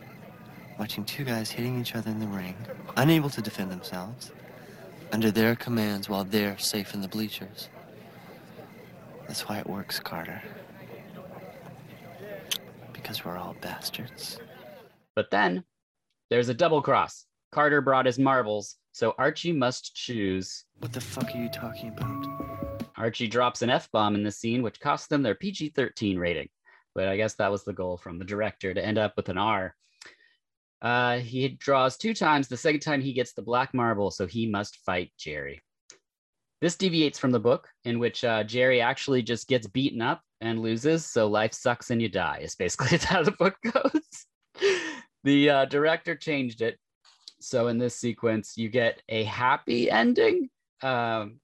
Watching 0.79 1.05
two 1.05 1.25
guys 1.25 1.51
hitting 1.51 1.81
each 1.81 1.95
other 1.95 2.11
in 2.11 2.21
the 2.21 2.27
ring, 2.27 2.57
unable 2.97 3.29
to 3.31 3.43
defend 3.43 3.71
themselves, 3.71 4.31
under 5.13 5.31
their 5.31 5.57
commands 5.57 6.09
while 6.09 6.25
they're 6.25 6.59
safe 6.59 6.95
in 6.95 7.01
the 7.01 7.09
bleachers. 7.09 7.69
That's 9.27 9.49
why 9.49 9.59
it 9.59 9.67
works, 9.67 9.99
Carter. 10.01 10.43
Because 12.93 13.25
we're 13.25 13.37
all 13.37 13.57
bastards. 13.61 14.39
But 15.15 15.31
then 15.31 15.65
there's 16.31 16.49
a 16.49 16.55
double 16.55 16.83
cross. 16.83 17.27
Carter 17.51 17.81
brought 17.81 18.07
his 18.07 18.19
marbles, 18.19 18.77
so 18.93 19.15
Archie 19.19 19.53
must 19.53 19.95
choose. 19.95 20.65
What 20.79 20.93
the 20.93 21.01
fuck 21.01 21.35
are 21.35 21.39
you 21.39 21.49
talking 21.49 21.89
about? 21.89 22.89
Archie 22.97 23.29
drops 23.29 23.63
an 23.63 23.71
F 23.71 23.91
bomb 23.91 24.15
in 24.15 24.23
the 24.23 24.31
scene, 24.31 24.63
which 24.63 24.81
costs 24.81 25.07
them 25.07 25.23
their 25.23 25.35
PG 25.35 25.71
13 25.71 26.19
rating. 26.19 26.49
But 26.95 27.09
I 27.09 27.17
guess 27.17 27.35
that 27.35 27.51
was 27.51 27.65
the 27.65 27.73
goal 27.73 27.97
from 27.97 28.19
the 28.19 28.25
director 28.25 28.75
to 28.75 28.85
end 28.85 28.99
up 28.99 29.15
with 29.17 29.29
an 29.29 29.39
R. 29.39 29.75
Uh, 30.81 31.19
he 31.19 31.49
draws 31.49 31.97
two 31.97 32.15
times. 32.15 32.49
The 32.49 32.57
second 32.57 32.81
time 32.81 33.01
he 33.01 33.13
gets 33.13 33.33
the 33.33 33.43
black 33.43 33.75
marble, 33.75 34.11
so 34.11 34.27
he 34.27 34.49
must 34.49 34.77
fight 34.85 35.13
Jerry. 35.19 35.61
This 36.61 36.77
deviates 36.77 37.19
from 37.19 37.31
the 37.31 37.41
book, 37.41 37.69
in 37.85 37.99
which 37.99 38.25
uh, 38.25 38.45
Jerry 38.45 38.81
actually 38.81 39.23
just 39.23 39.49
gets 39.49 39.67
beaten 39.67 40.03
up 40.03 40.23
and 40.41 40.61
loses. 40.61 41.07
So 41.07 41.29
life 41.29 41.53
sucks 41.53 41.91
and 41.91 42.03
you 42.03 42.09
die. 42.09 42.41
Is 42.43 42.55
basically 42.55 42.99
how 43.03 43.23
the 43.23 43.33
book 43.33 43.57
goes. 43.73 44.27
the 45.25 45.51
uh, 45.51 45.65
director 45.67 46.15
changed 46.15 46.63
it. 46.63 46.79
So 47.41 47.69
in 47.69 47.79
this 47.79 47.97
sequence, 47.97 48.55
you 48.57 48.69
get 48.69 49.03
a 49.09 49.25
happy 49.25 49.91
ending. 49.91 50.49
Um, 50.83 51.41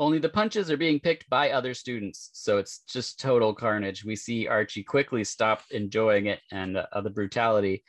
only 0.00 0.18
the 0.18 0.28
punches 0.28 0.70
are 0.70 0.76
being 0.76 1.00
picked 1.00 1.28
by 1.28 1.50
other 1.50 1.74
students. 1.74 2.30
So 2.32 2.58
it's 2.58 2.82
just 2.88 3.20
total 3.20 3.54
carnage. 3.54 4.04
We 4.04 4.16
see 4.16 4.46
Archie 4.46 4.84
quickly 4.84 5.24
stop 5.24 5.62
enjoying 5.70 6.26
it 6.26 6.40
and 6.52 6.76
uh, 6.76 7.00
the 7.00 7.10
brutality 7.10 7.82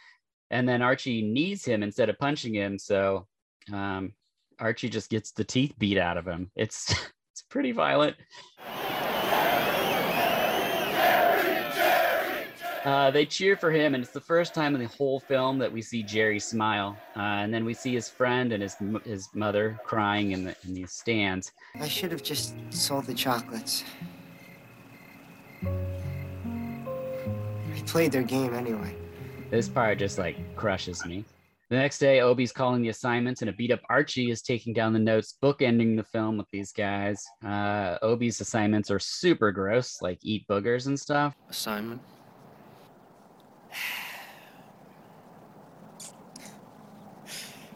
and 0.52 0.68
then 0.68 0.82
Archie 0.82 1.22
knees 1.22 1.66
him 1.66 1.84
instead 1.84 2.10
of 2.10 2.18
punching 2.20 2.54
him. 2.54 2.80
So 2.80 3.28
um, 3.72 4.14
Archie 4.60 4.90
just 4.90 5.10
gets 5.10 5.32
the 5.32 5.44
teeth 5.44 5.74
beat 5.78 5.98
out 5.98 6.18
of 6.18 6.28
him. 6.28 6.52
It's 6.56 6.92
it's 7.32 7.44
pretty 7.50 7.72
violent. 7.72 8.16
Uh, 12.86 13.12
they 13.12 13.26
cheer 13.26 13.58
for 13.58 13.72
him, 13.72 13.94
and 13.94 14.02
it's 14.02 14.14
the 14.14 14.22
first 14.22 14.54
time 14.54 14.74
in 14.74 14.82
the 14.82 14.88
whole 14.88 15.20
film 15.20 15.60
that 15.60 15.72
we 15.72 15.82
see 15.82 16.02
Jerry 16.02 16.40
smile. 16.40 16.98
Uh, 17.16 17.20
and 17.20 17.54
then 17.54 17.66
we 17.66 17.74
see 17.74 17.94
his 17.94 18.10
friend 18.10 18.54
and 18.54 18.64
his 18.64 18.78
his 19.04 19.28
mother 19.34 19.80
crying 19.84 20.32
in 20.32 20.46
the 20.46 20.56
in 20.64 20.74
the 20.74 20.86
stands. 20.86 21.52
I 21.80 21.88
should 21.88 22.12
have 22.12 22.24
just 22.24 22.56
sold 22.70 23.06
the 23.06 23.14
chocolates. 23.14 23.84
I 25.62 25.68
played 27.86 28.12
their 28.12 28.24
game 28.24 28.54
anyway. 28.54 28.96
This 29.50 29.68
part 29.68 29.98
just 29.98 30.20
like 30.20 30.38
crushes 30.56 31.06
me. 31.06 31.26
The 31.70 31.76
next 31.76 32.00
day, 32.00 32.22
Obie's 32.22 32.52
calling 32.52 32.82
the 32.82 32.90
assignments, 32.90 33.42
and 33.42 33.50
a 33.50 33.54
beat 33.54 33.72
up 33.72 33.82
Archie 33.90 34.32
is 34.32 34.42
taking 34.42 34.74
down 34.74 34.94
the 34.94 35.00
notes, 35.00 35.38
bookending 35.42 35.96
the 35.98 36.04
film 36.04 36.38
with 36.38 36.48
these 36.52 36.72
guys. 36.72 37.24
Uh, 37.46 37.98
Obie's 38.02 38.42
assignments 38.42 38.90
are 38.90 39.00
super 39.00 39.52
gross, 39.52 40.02
like 40.02 40.20
eat 40.24 40.48
boogers 40.48 40.88
and 40.88 41.00
stuff. 41.00 41.36
Assignment. 41.50 42.02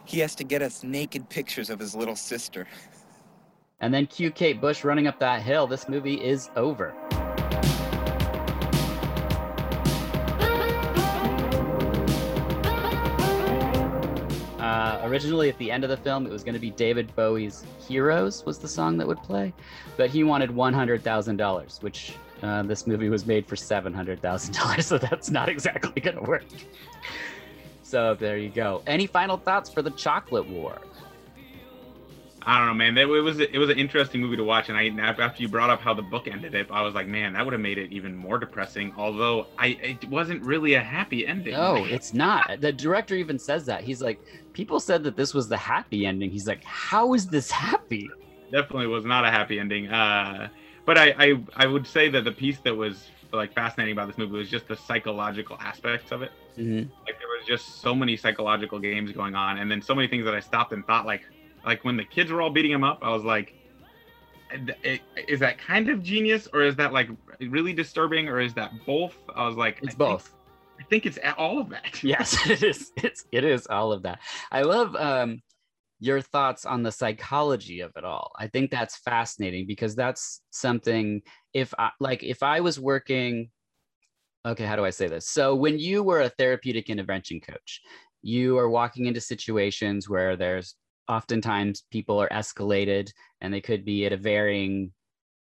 He 0.04 0.20
has 0.20 0.34
to 0.36 0.44
get 0.44 0.62
us 0.62 0.84
naked 0.84 1.28
pictures 1.28 1.70
of 1.70 1.78
his 1.80 1.94
little 1.94 2.16
sister. 2.16 2.68
And 3.80 3.92
then 3.92 4.06
cue 4.06 4.30
Kate 4.30 4.60
Bush 4.60 4.84
running 4.84 5.08
up 5.08 5.18
that 5.18 5.42
hill. 5.42 5.66
This 5.66 5.88
movie 5.88 6.24
is 6.24 6.50
over. 6.56 6.94
Originally, 15.04 15.48
at 15.48 15.58
the 15.58 15.70
end 15.70 15.84
of 15.84 15.90
the 15.90 15.96
film, 15.96 16.26
it 16.26 16.32
was 16.32 16.42
going 16.42 16.54
to 16.54 16.60
be 16.60 16.70
David 16.70 17.14
Bowie's 17.14 17.64
"Heroes" 17.86 18.44
was 18.44 18.58
the 18.58 18.68
song 18.68 18.96
that 18.98 19.06
would 19.06 19.22
play, 19.22 19.52
but 19.96 20.10
he 20.10 20.24
wanted 20.24 20.50
one 20.50 20.72
hundred 20.74 21.02
thousand 21.02 21.36
dollars, 21.36 21.78
which 21.80 22.14
uh, 22.42 22.62
this 22.62 22.86
movie 22.86 23.08
was 23.08 23.26
made 23.26 23.46
for 23.46 23.56
seven 23.56 23.92
hundred 23.92 24.20
thousand 24.20 24.54
dollars, 24.54 24.86
so 24.90 24.98
that's 24.98 25.30
not 25.30 25.48
exactly 25.48 26.00
going 26.00 26.16
to 26.16 26.22
work. 26.22 26.44
So 27.82 28.14
there 28.14 28.38
you 28.38 28.48
go. 28.48 28.82
Any 28.86 29.06
final 29.06 29.36
thoughts 29.36 29.70
for 29.70 29.82
the 29.82 29.90
Chocolate 29.90 30.48
War? 30.48 30.80
I 32.46 32.58
don't 32.58 32.66
know, 32.66 32.74
man. 32.74 32.98
It 32.98 33.06
was 33.06 33.40
it 33.40 33.56
was 33.56 33.70
an 33.70 33.78
interesting 33.78 34.20
movie 34.20 34.36
to 34.36 34.44
watch, 34.44 34.68
and 34.68 34.76
I 34.76 34.88
after 35.02 35.42
you 35.42 35.48
brought 35.48 35.70
up 35.70 35.80
how 35.80 35.94
the 35.94 36.02
book 36.02 36.28
ended, 36.28 36.54
it 36.54 36.68
I 36.70 36.82
was 36.82 36.94
like, 36.94 37.06
man, 37.06 37.32
that 37.32 37.44
would 37.44 37.52
have 37.52 37.60
made 37.60 37.78
it 37.78 37.90
even 37.90 38.14
more 38.14 38.38
depressing. 38.38 38.92
Although 38.96 39.46
I 39.58 39.68
it 39.82 40.08
wasn't 40.10 40.44
really 40.44 40.74
a 40.74 40.80
happy 40.80 41.26
ending. 41.26 41.54
No, 41.54 41.84
it's 41.84 42.12
not. 42.12 42.60
The 42.60 42.72
director 42.72 43.14
even 43.14 43.38
says 43.38 43.64
that. 43.66 43.82
He's 43.82 44.02
like, 44.02 44.20
people 44.52 44.78
said 44.78 45.02
that 45.04 45.16
this 45.16 45.32
was 45.32 45.48
the 45.48 45.56
happy 45.56 46.04
ending. 46.04 46.30
He's 46.30 46.46
like, 46.46 46.62
how 46.64 47.14
is 47.14 47.26
this 47.26 47.50
happy? 47.50 48.10
Definitely 48.52 48.88
was 48.88 49.06
not 49.06 49.24
a 49.24 49.30
happy 49.30 49.58
ending. 49.58 49.88
Uh, 49.88 50.48
but 50.84 50.98
I, 50.98 51.14
I 51.18 51.40
I 51.56 51.66
would 51.66 51.86
say 51.86 52.10
that 52.10 52.24
the 52.24 52.32
piece 52.32 52.58
that 52.60 52.76
was 52.76 53.08
like 53.32 53.54
fascinating 53.54 53.92
about 53.92 54.06
this 54.06 54.18
movie 54.18 54.36
was 54.36 54.50
just 54.50 54.68
the 54.68 54.76
psychological 54.76 55.56
aspects 55.60 56.12
of 56.12 56.20
it. 56.20 56.30
Mm-hmm. 56.58 56.90
Like 57.06 57.18
there 57.18 57.28
was 57.38 57.46
just 57.46 57.80
so 57.80 57.94
many 57.94 58.18
psychological 58.18 58.78
games 58.78 59.12
going 59.12 59.34
on, 59.34 59.58
and 59.58 59.70
then 59.70 59.80
so 59.80 59.94
many 59.94 60.08
things 60.08 60.26
that 60.26 60.34
I 60.34 60.40
stopped 60.40 60.72
and 60.72 60.86
thought 60.86 61.06
like 61.06 61.22
like 61.64 61.84
when 61.84 61.96
the 61.96 62.04
kids 62.04 62.30
were 62.30 62.42
all 62.42 62.50
beating 62.50 62.70
him 62.70 62.84
up, 62.84 63.00
I 63.02 63.10
was 63.10 63.24
like, 63.24 63.54
is 65.28 65.40
that 65.40 65.58
kind 65.58 65.88
of 65.88 66.02
genius 66.02 66.48
or 66.52 66.62
is 66.62 66.76
that 66.76 66.92
like 66.92 67.08
really 67.40 67.72
disturbing 67.72 68.28
or 68.28 68.40
is 68.40 68.54
that 68.54 68.72
both? 68.86 69.16
I 69.34 69.46
was 69.46 69.56
like, 69.56 69.80
it's 69.82 69.94
I 69.94 69.98
both. 69.98 70.22
Think, 70.22 70.36
I 70.80 70.84
think 70.84 71.06
it's 71.06 71.18
all 71.36 71.58
of 71.58 71.70
that. 71.70 72.02
yes, 72.04 72.36
it 72.48 72.62
is. 72.62 72.92
It's 72.96 73.24
it 73.32 73.44
is 73.44 73.66
all 73.66 73.92
of 73.92 74.02
that. 74.02 74.20
I 74.52 74.62
love 74.62 74.94
um 74.96 75.40
your 76.00 76.20
thoughts 76.20 76.66
on 76.66 76.82
the 76.82 76.92
psychology 76.92 77.80
of 77.80 77.92
it 77.96 78.04
all. 78.04 78.32
I 78.38 78.48
think 78.48 78.70
that's 78.70 78.98
fascinating 78.98 79.66
because 79.66 79.94
that's 79.94 80.42
something 80.50 81.22
if 81.52 81.72
I 81.78 81.90
like 82.00 82.22
if 82.22 82.42
I 82.42 82.60
was 82.60 82.78
working 82.78 83.50
okay, 84.46 84.66
how 84.66 84.76
do 84.76 84.84
I 84.84 84.90
say 84.90 85.08
this? 85.08 85.28
So 85.28 85.54
when 85.54 85.78
you 85.78 86.02
were 86.02 86.20
a 86.20 86.28
therapeutic 86.28 86.90
intervention 86.90 87.40
coach, 87.40 87.80
you 88.20 88.58
are 88.58 88.68
walking 88.68 89.06
into 89.06 89.20
situations 89.20 90.08
where 90.08 90.36
there's 90.36 90.76
oftentimes 91.08 91.84
people 91.90 92.20
are 92.20 92.28
escalated 92.28 93.10
and 93.40 93.52
they 93.52 93.60
could 93.60 93.84
be 93.84 94.06
at 94.06 94.12
a 94.12 94.16
varying 94.16 94.92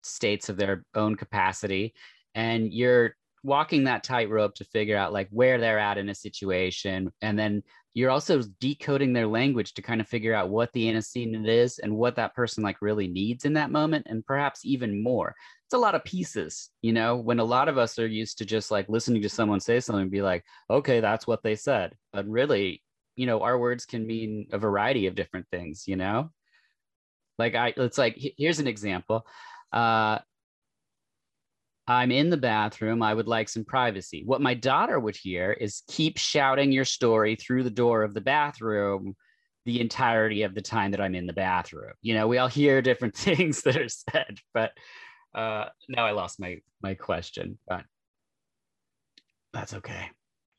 states 0.03 0.49
of 0.49 0.57
their 0.57 0.85
own 0.95 1.17
capacity. 1.17 1.95
And 2.35 2.73
you're 2.73 3.17
walking 3.43 3.85
that 3.85 4.03
tightrope 4.03 4.55
to 4.57 4.65
figure 4.65 4.97
out 4.97 5.13
like 5.13 5.29
where 5.31 5.59
they're 5.59 5.79
at 5.79 5.99
in 5.99 6.09
a 6.09 6.15
situation. 6.15 7.13
And 7.23 7.39
then 7.39 7.63
you're 7.95 8.11
also 8.11 8.43
decoding 8.61 9.13
their 9.13 9.27
language 9.27 9.73
to 9.75 9.83
kind 9.83 10.01
of 10.01 10.09
figure 10.09 10.35
out 10.35 10.51
what 10.51 10.73
the 10.73 10.89
antecedent 10.89 11.49
is 11.49 11.79
and 11.79 11.97
what 11.97 12.17
that 12.17 12.35
person 12.35 12.63
like 12.63 12.83
really 12.83 13.07
needs 13.07 13.45
in 13.45 13.55
that 13.55 13.71
moment 13.71 14.07
and 14.09 14.27
perhaps 14.27 14.65
even 14.65 15.03
more. 15.03 15.35
It's 15.65 15.75
a 15.75 15.79
lot 15.79 15.95
of 15.95 16.05
pieces 16.05 16.71
you 16.83 16.93
know 16.93 17.17
when 17.17 17.41
a 17.41 17.45
lot 17.45 17.69
of 17.69 17.79
us 17.79 17.99
are 17.99 18.07
used 18.07 18.39
to 18.39 18.45
just 18.45 18.71
like 18.71 18.89
listening 18.89 19.23
to 19.23 19.29
someone 19.29 19.59
say 19.59 19.81
something 19.81 20.03
and 20.03 20.11
be 20.13 20.23
like 20.23 20.45
okay 20.71 21.01
that's 21.01 21.27
what 21.27 21.43
they 21.43 21.57
said. 21.57 21.95
But 22.13 22.29
really 22.29 22.83
you 23.17 23.27
know 23.27 23.43
our 23.43 23.59
words 23.59 23.87
can 23.87 24.07
mean 24.07 24.47
a 24.53 24.59
variety 24.59 25.07
of 25.07 25.15
different 25.15 25.47
things 25.51 25.89
you 25.89 25.97
know? 25.97 26.31
Like 27.39 27.55
i 27.55 27.75
it's 27.77 27.99
like 27.99 28.17
here's 28.39 28.61
an 28.61 28.67
example. 28.67 29.27
Uh 29.73 30.19
i'm 31.89 32.11
in 32.11 32.31
the 32.31 32.37
bathroom. 32.37 33.03
I 33.03 33.15
would 33.15 33.29
like 33.29 33.49
some 33.49 33.65
privacy. 33.65 34.23
What 34.25 34.41
my 34.41 34.55
daughter 34.55 34.99
would 34.99 35.17
hear 35.17 35.53
is 35.53 35.83
keep 35.89 36.19
shouting 36.19 36.73
your 36.73 36.85
story 36.85 37.37
through 37.37 37.65
the 37.65 37.71
door 37.71 38.03
of 38.03 38.15
the 38.15 38.21
bathroom 38.21 39.17
the 39.65 39.81
entirety 39.81 40.43
of 40.43 40.55
the 40.55 40.63
time 40.63 40.93
that 40.93 41.01
i'm 41.01 41.15
in 41.15 41.27
the 41.27 41.33
bathroom. 41.33 41.93
You 42.03 42.15
know 42.15 42.29
we 42.29 42.39
all 42.39 42.49
hear 42.49 42.83
different 42.83 43.17
things 43.27 43.63
that 43.63 43.77
are 43.77 43.89
said 43.89 44.39
but 44.55 44.73
uh 45.35 45.67
now 45.89 46.07
i 46.07 46.13
lost 46.13 46.41
my 46.41 46.59
my 46.83 46.95
question 46.95 47.59
but 47.69 47.85
that's 49.53 49.75
okay 49.75 50.11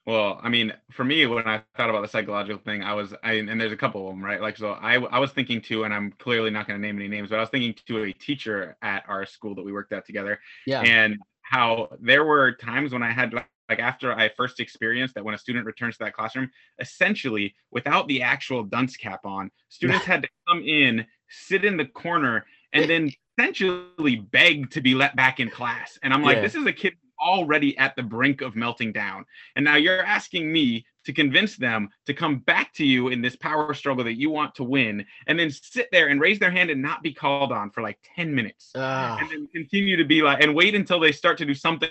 well, 0.08 0.40
I 0.42 0.48
mean, 0.48 0.74
for 0.90 1.04
me, 1.04 1.26
when 1.26 1.46
I 1.46 1.62
thought 1.76 1.90
about 1.90 2.02
the 2.02 2.08
psychological 2.08 2.62
thing, 2.64 2.82
I 2.82 2.94
was, 2.94 3.14
I, 3.24 3.34
and 3.34 3.60
there's 3.60 3.74
a 3.74 3.78
couple 3.78 4.08
of 4.08 4.16
them, 4.16 4.24
right? 4.24 4.42
Like, 4.42 4.56
so 4.56 4.72
I, 4.72 4.94
I 4.94 5.20
was 5.20 5.32
thinking 5.32 5.60
too, 5.60 5.84
and 5.84 5.94
I'm 5.94 6.14
clearly 6.14 6.50
not 6.50 6.66
going 6.66 6.80
to 6.80 6.88
name 6.88 6.96
any 6.96 7.10
names, 7.10 7.30
but 7.30 7.36
I 7.36 7.42
was 7.42 7.50
thinking 7.50 7.76
to 7.88 8.04
a 8.04 8.14
teacher 8.14 8.78
at 8.82 9.04
our 9.10 9.26
school 9.26 9.54
that 9.56 9.66
we 9.66 9.74
worked 9.74 9.92
at 9.92 10.06
together, 10.06 10.40
yeah, 10.66 10.82
and 10.82 11.18
how 11.42 11.90
there 12.00 12.24
were 12.24 12.54
times 12.54 12.94
when 12.94 13.04
I 13.04 13.12
had 13.12 13.34
like 13.34 13.80
after 13.80 14.14
I 14.14 14.30
first 14.30 14.62
experienced 14.62 15.14
that 15.16 15.26
when 15.26 15.36
a 15.36 15.38
student 15.38 15.66
returns 15.66 15.98
to 15.98 16.06
that 16.06 16.14
classroom, 16.14 16.50
essentially 16.80 17.54
without 17.72 18.08
the 18.08 18.22
actual 18.22 18.64
dunce 18.64 18.96
cap 18.96 19.26
on, 19.26 19.52
students 19.68 20.06
had 20.06 20.22
to 20.22 20.30
come 20.48 20.62
in, 20.62 21.06
sit 21.28 21.66
in 21.66 21.76
the 21.76 21.86
corner, 21.86 22.46
and 22.72 22.90
then 22.90 23.12
essentially 23.38 24.16
beg 24.32 24.70
to 24.72 24.80
be 24.80 24.96
let 24.96 25.18
back 25.18 25.42
in 25.42 25.50
class. 25.50 26.00
And 26.02 26.14
I'm 26.14 26.24
like, 26.24 26.38
Yeah. 26.38 26.44
this 26.44 26.56
is 26.56 26.66
a 26.66 26.72
kid 26.72 26.94
already 27.20 27.78
at 27.78 27.96
the 27.96 28.04
brink 28.04 28.42
of 28.42 28.56
melting 28.56 28.92
down. 28.92 29.26
And 29.56 29.66
now 29.66 29.76
you're 29.76 30.04
asking 30.04 30.52
me 30.52 30.86
to 31.06 31.14
convince 31.14 31.56
them 31.56 31.90
to 32.06 32.14
come 32.14 32.40
back 32.40 32.74
to 32.74 32.86
you 32.86 33.08
in 33.08 33.22
this 33.22 33.36
power 33.36 33.74
struggle 33.74 34.04
that 34.04 34.20
you 34.20 34.30
want 34.30 34.54
to 34.56 34.64
win, 34.64 35.06
and 35.28 35.40
then 35.40 35.50
sit 35.50 35.88
there 35.92 36.08
and 36.08 36.20
raise 36.20 36.38
their 36.38 36.52
hand 36.52 36.70
and 36.70 36.82
not 36.82 37.02
be 37.02 37.14
called 37.14 37.52
on 37.52 37.70
for 37.70 37.82
like 37.82 37.98
10 38.16 38.34
minutes. 38.36 38.72
Ah. 38.76 39.18
And 39.20 39.30
then 39.30 39.48
continue 39.48 39.96
to 39.96 40.04
be 40.04 40.22
like, 40.22 40.44
and 40.44 40.54
wait 40.54 40.76
until 40.76 41.00
they 41.00 41.14
start 41.14 41.38
to 41.38 41.46
do 41.46 41.54
something 41.54 41.90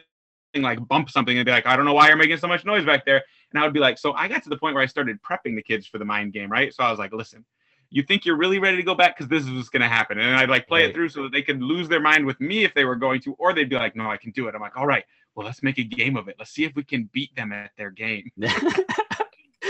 like 0.55 0.87
bump 0.89 1.11
something 1.11 1.37
and 1.37 1.45
be 1.45 1.53
like, 1.53 1.67
I 1.67 1.77
don't 1.77 1.85
know 1.85 1.95
why 1.95 2.09
you're 2.09 2.17
making 2.17 2.39
so 2.39 2.49
much 2.49 2.65
noise 2.65 2.85
back 2.85 3.05
there. 3.05 3.23
And 3.53 3.61
I 3.61 3.65
would 3.65 3.75
be 3.75 3.81
like, 3.81 3.99
so 3.99 4.13
I 4.13 4.29
got 4.29 4.43
to 4.45 4.49
the 4.49 4.57
point 4.57 4.75
where 4.75 4.83
I 4.83 4.87
started 4.87 5.19
prepping 5.23 5.55
the 5.55 5.63
kids 5.63 5.87
for 5.87 5.99
the 5.99 6.05
mind 6.05 6.33
game, 6.33 6.51
right? 6.51 6.75
So 6.75 6.83
I 6.83 6.91
was 6.91 6.99
like, 6.99 7.13
listen, 7.13 7.45
you 7.91 8.03
think 8.03 8.25
you're 8.25 8.37
really 8.37 8.59
ready 8.59 8.77
to 8.77 8.83
go 8.83 8.95
back 8.95 9.17
because 9.17 9.29
this 9.29 9.45
is 9.45 9.51
what's 9.53 9.69
going 9.69 9.83
to 9.83 9.89
happen. 9.89 10.19
And 10.19 10.37
I'd 10.37 10.49
like 10.51 10.67
play 10.67 10.83
Right. 10.83 10.91
it 10.91 10.95
through 10.95 11.09
so 11.11 11.23
that 11.25 11.33
they 11.33 11.43
could 11.43 11.63
lose 11.63 11.89
their 11.89 12.01
mind 12.01 12.27
with 12.27 12.41
me 12.41 12.65
if 12.65 12.75
they 12.75 12.85
were 12.85 12.97
going 12.97 13.21
to, 13.23 13.35
or 13.35 13.53
they'd 13.53 13.69
be 13.69 13.77
like, 13.77 13.97
no, 13.97 14.11
I 14.11 14.17
can 14.17 14.31
do 14.33 14.49
it. 14.49 14.55
I'm 14.55 14.61
like, 14.61 14.77
all 14.77 14.87
right, 14.87 15.05
well, 15.35 15.47
let's 15.47 15.63
make 15.63 15.79
a 15.79 15.85
game 15.85 16.17
of 16.17 16.29
it. 16.29 16.37
Let's 16.39 16.51
see 16.53 16.65
if 16.65 16.75
we 16.75 16.85
can 16.85 17.09
beat 17.13 17.35
them 17.37 17.53
at 17.53 17.71
their 17.77 17.91
game. 17.91 18.31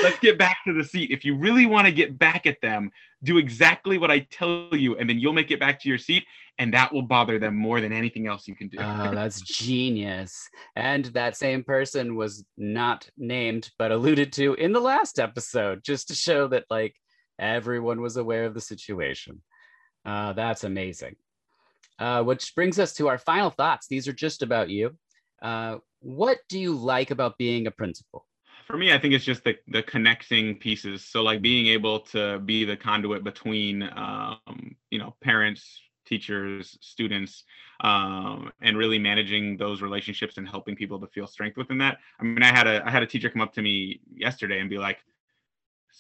let's 0.03 0.19
get 0.21 0.39
back 0.39 0.59
to 0.67 0.73
the 0.73 0.85
seat. 0.85 1.11
If 1.11 1.25
you 1.25 1.37
really 1.37 1.67
want 1.67 1.87
to 1.87 1.93
get 1.93 2.19
back 2.19 2.47
at 2.47 2.61
them, 2.61 2.91
do 3.23 3.39
exactly 3.39 3.99
what 3.99 4.11
I 4.11 4.21
tell 4.31 4.69
you, 4.73 4.97
and 4.97 5.09
then 5.09 5.19
you'll 5.19 5.33
make 5.33 5.51
it 5.51 5.59
back 5.61 5.81
to 5.83 5.89
your 5.89 5.99
seat, 5.99 6.25
and 6.59 6.73
that 6.75 6.93
will 6.93 7.03
bother 7.03 7.39
them 7.39 7.57
more 7.57 7.81
than 7.81 7.93
anything 7.93 8.27
else 8.27 8.47
you 8.47 8.55
can 8.55 8.69
do. 8.69 8.79
Oh, 8.79 9.11
that's 9.15 9.41
genius. 9.41 10.49
And 10.77 11.07
that 11.07 11.37
same 11.37 11.65
person 11.65 12.15
was 12.17 12.45
not 12.57 13.09
named, 13.17 13.71
but 13.79 13.91
alluded 13.91 14.33
to 14.35 14.55
in 14.55 14.73
the 14.73 14.81
last 14.81 15.19
episode, 15.19 15.83
just 15.85 16.09
to 16.09 16.15
show 16.15 16.47
that 16.49 16.65
like 16.71 16.95
everyone 17.39 18.01
was 18.01 18.17
aware 18.17 18.45
of 18.45 18.55
the 18.55 18.61
situation. 18.61 19.43
Uh, 20.05 20.33
that's 20.33 20.65
amazing. 20.65 21.17
Uh, 21.99 22.23
which 22.23 22.55
brings 22.55 22.79
us 22.79 22.93
to 22.95 23.09
our 23.09 23.19
final 23.19 23.51
thoughts. 23.51 23.87
These 23.87 24.07
are 24.07 24.13
just 24.13 24.43
about 24.43 24.69
you. 24.69 24.97
Uh, 25.41 25.79
what 26.01 26.39
do 26.49 26.59
you 26.59 26.75
like 26.75 27.11
about 27.11 27.39
being 27.39 27.67
a 27.67 27.71
principal? 27.71 28.27
for 28.67 28.77
me, 28.77 28.93
I 28.93 28.99
think 28.99 29.15
it's 29.15 29.25
just 29.25 29.45
the 29.45 29.57
the 29.69 29.83
connecting 29.83 30.57
pieces. 30.57 31.05
So 31.05 31.23
like 31.23 31.41
being 31.41 31.69
able 31.69 32.01
to 32.01 32.41
be 32.41 32.65
the 32.65 32.77
conduit 32.77 33.23
between 33.23 33.83
um, 33.83 34.77
you 34.91 34.99
know 34.99 35.15
parents, 35.23 35.81
teachers, 36.05 36.77
students, 36.81 37.45
um, 37.81 38.51
and 38.61 38.77
really 38.77 38.99
managing 38.99 39.57
those 39.57 39.83
relationships 39.83 40.37
and 40.37 40.49
helping 40.49 40.75
people 40.75 40.99
to 41.01 41.07
feel 41.07 41.27
strength 41.27 41.57
within 41.57 41.79
that. 41.79 41.99
I 42.19 42.25
mean, 42.25 42.43
I 42.43 42.53
had 42.53 42.67
a 42.67 42.85
I 42.85 42.91
had 42.91 43.03
a 43.03 43.07
teacher 43.07 43.31
come 43.31 43.43
up 43.43 43.53
to 43.55 43.63
me 43.63 44.01
yesterday 44.13 44.61
and 44.61 44.69
be 44.69 44.79
like, 44.79 44.99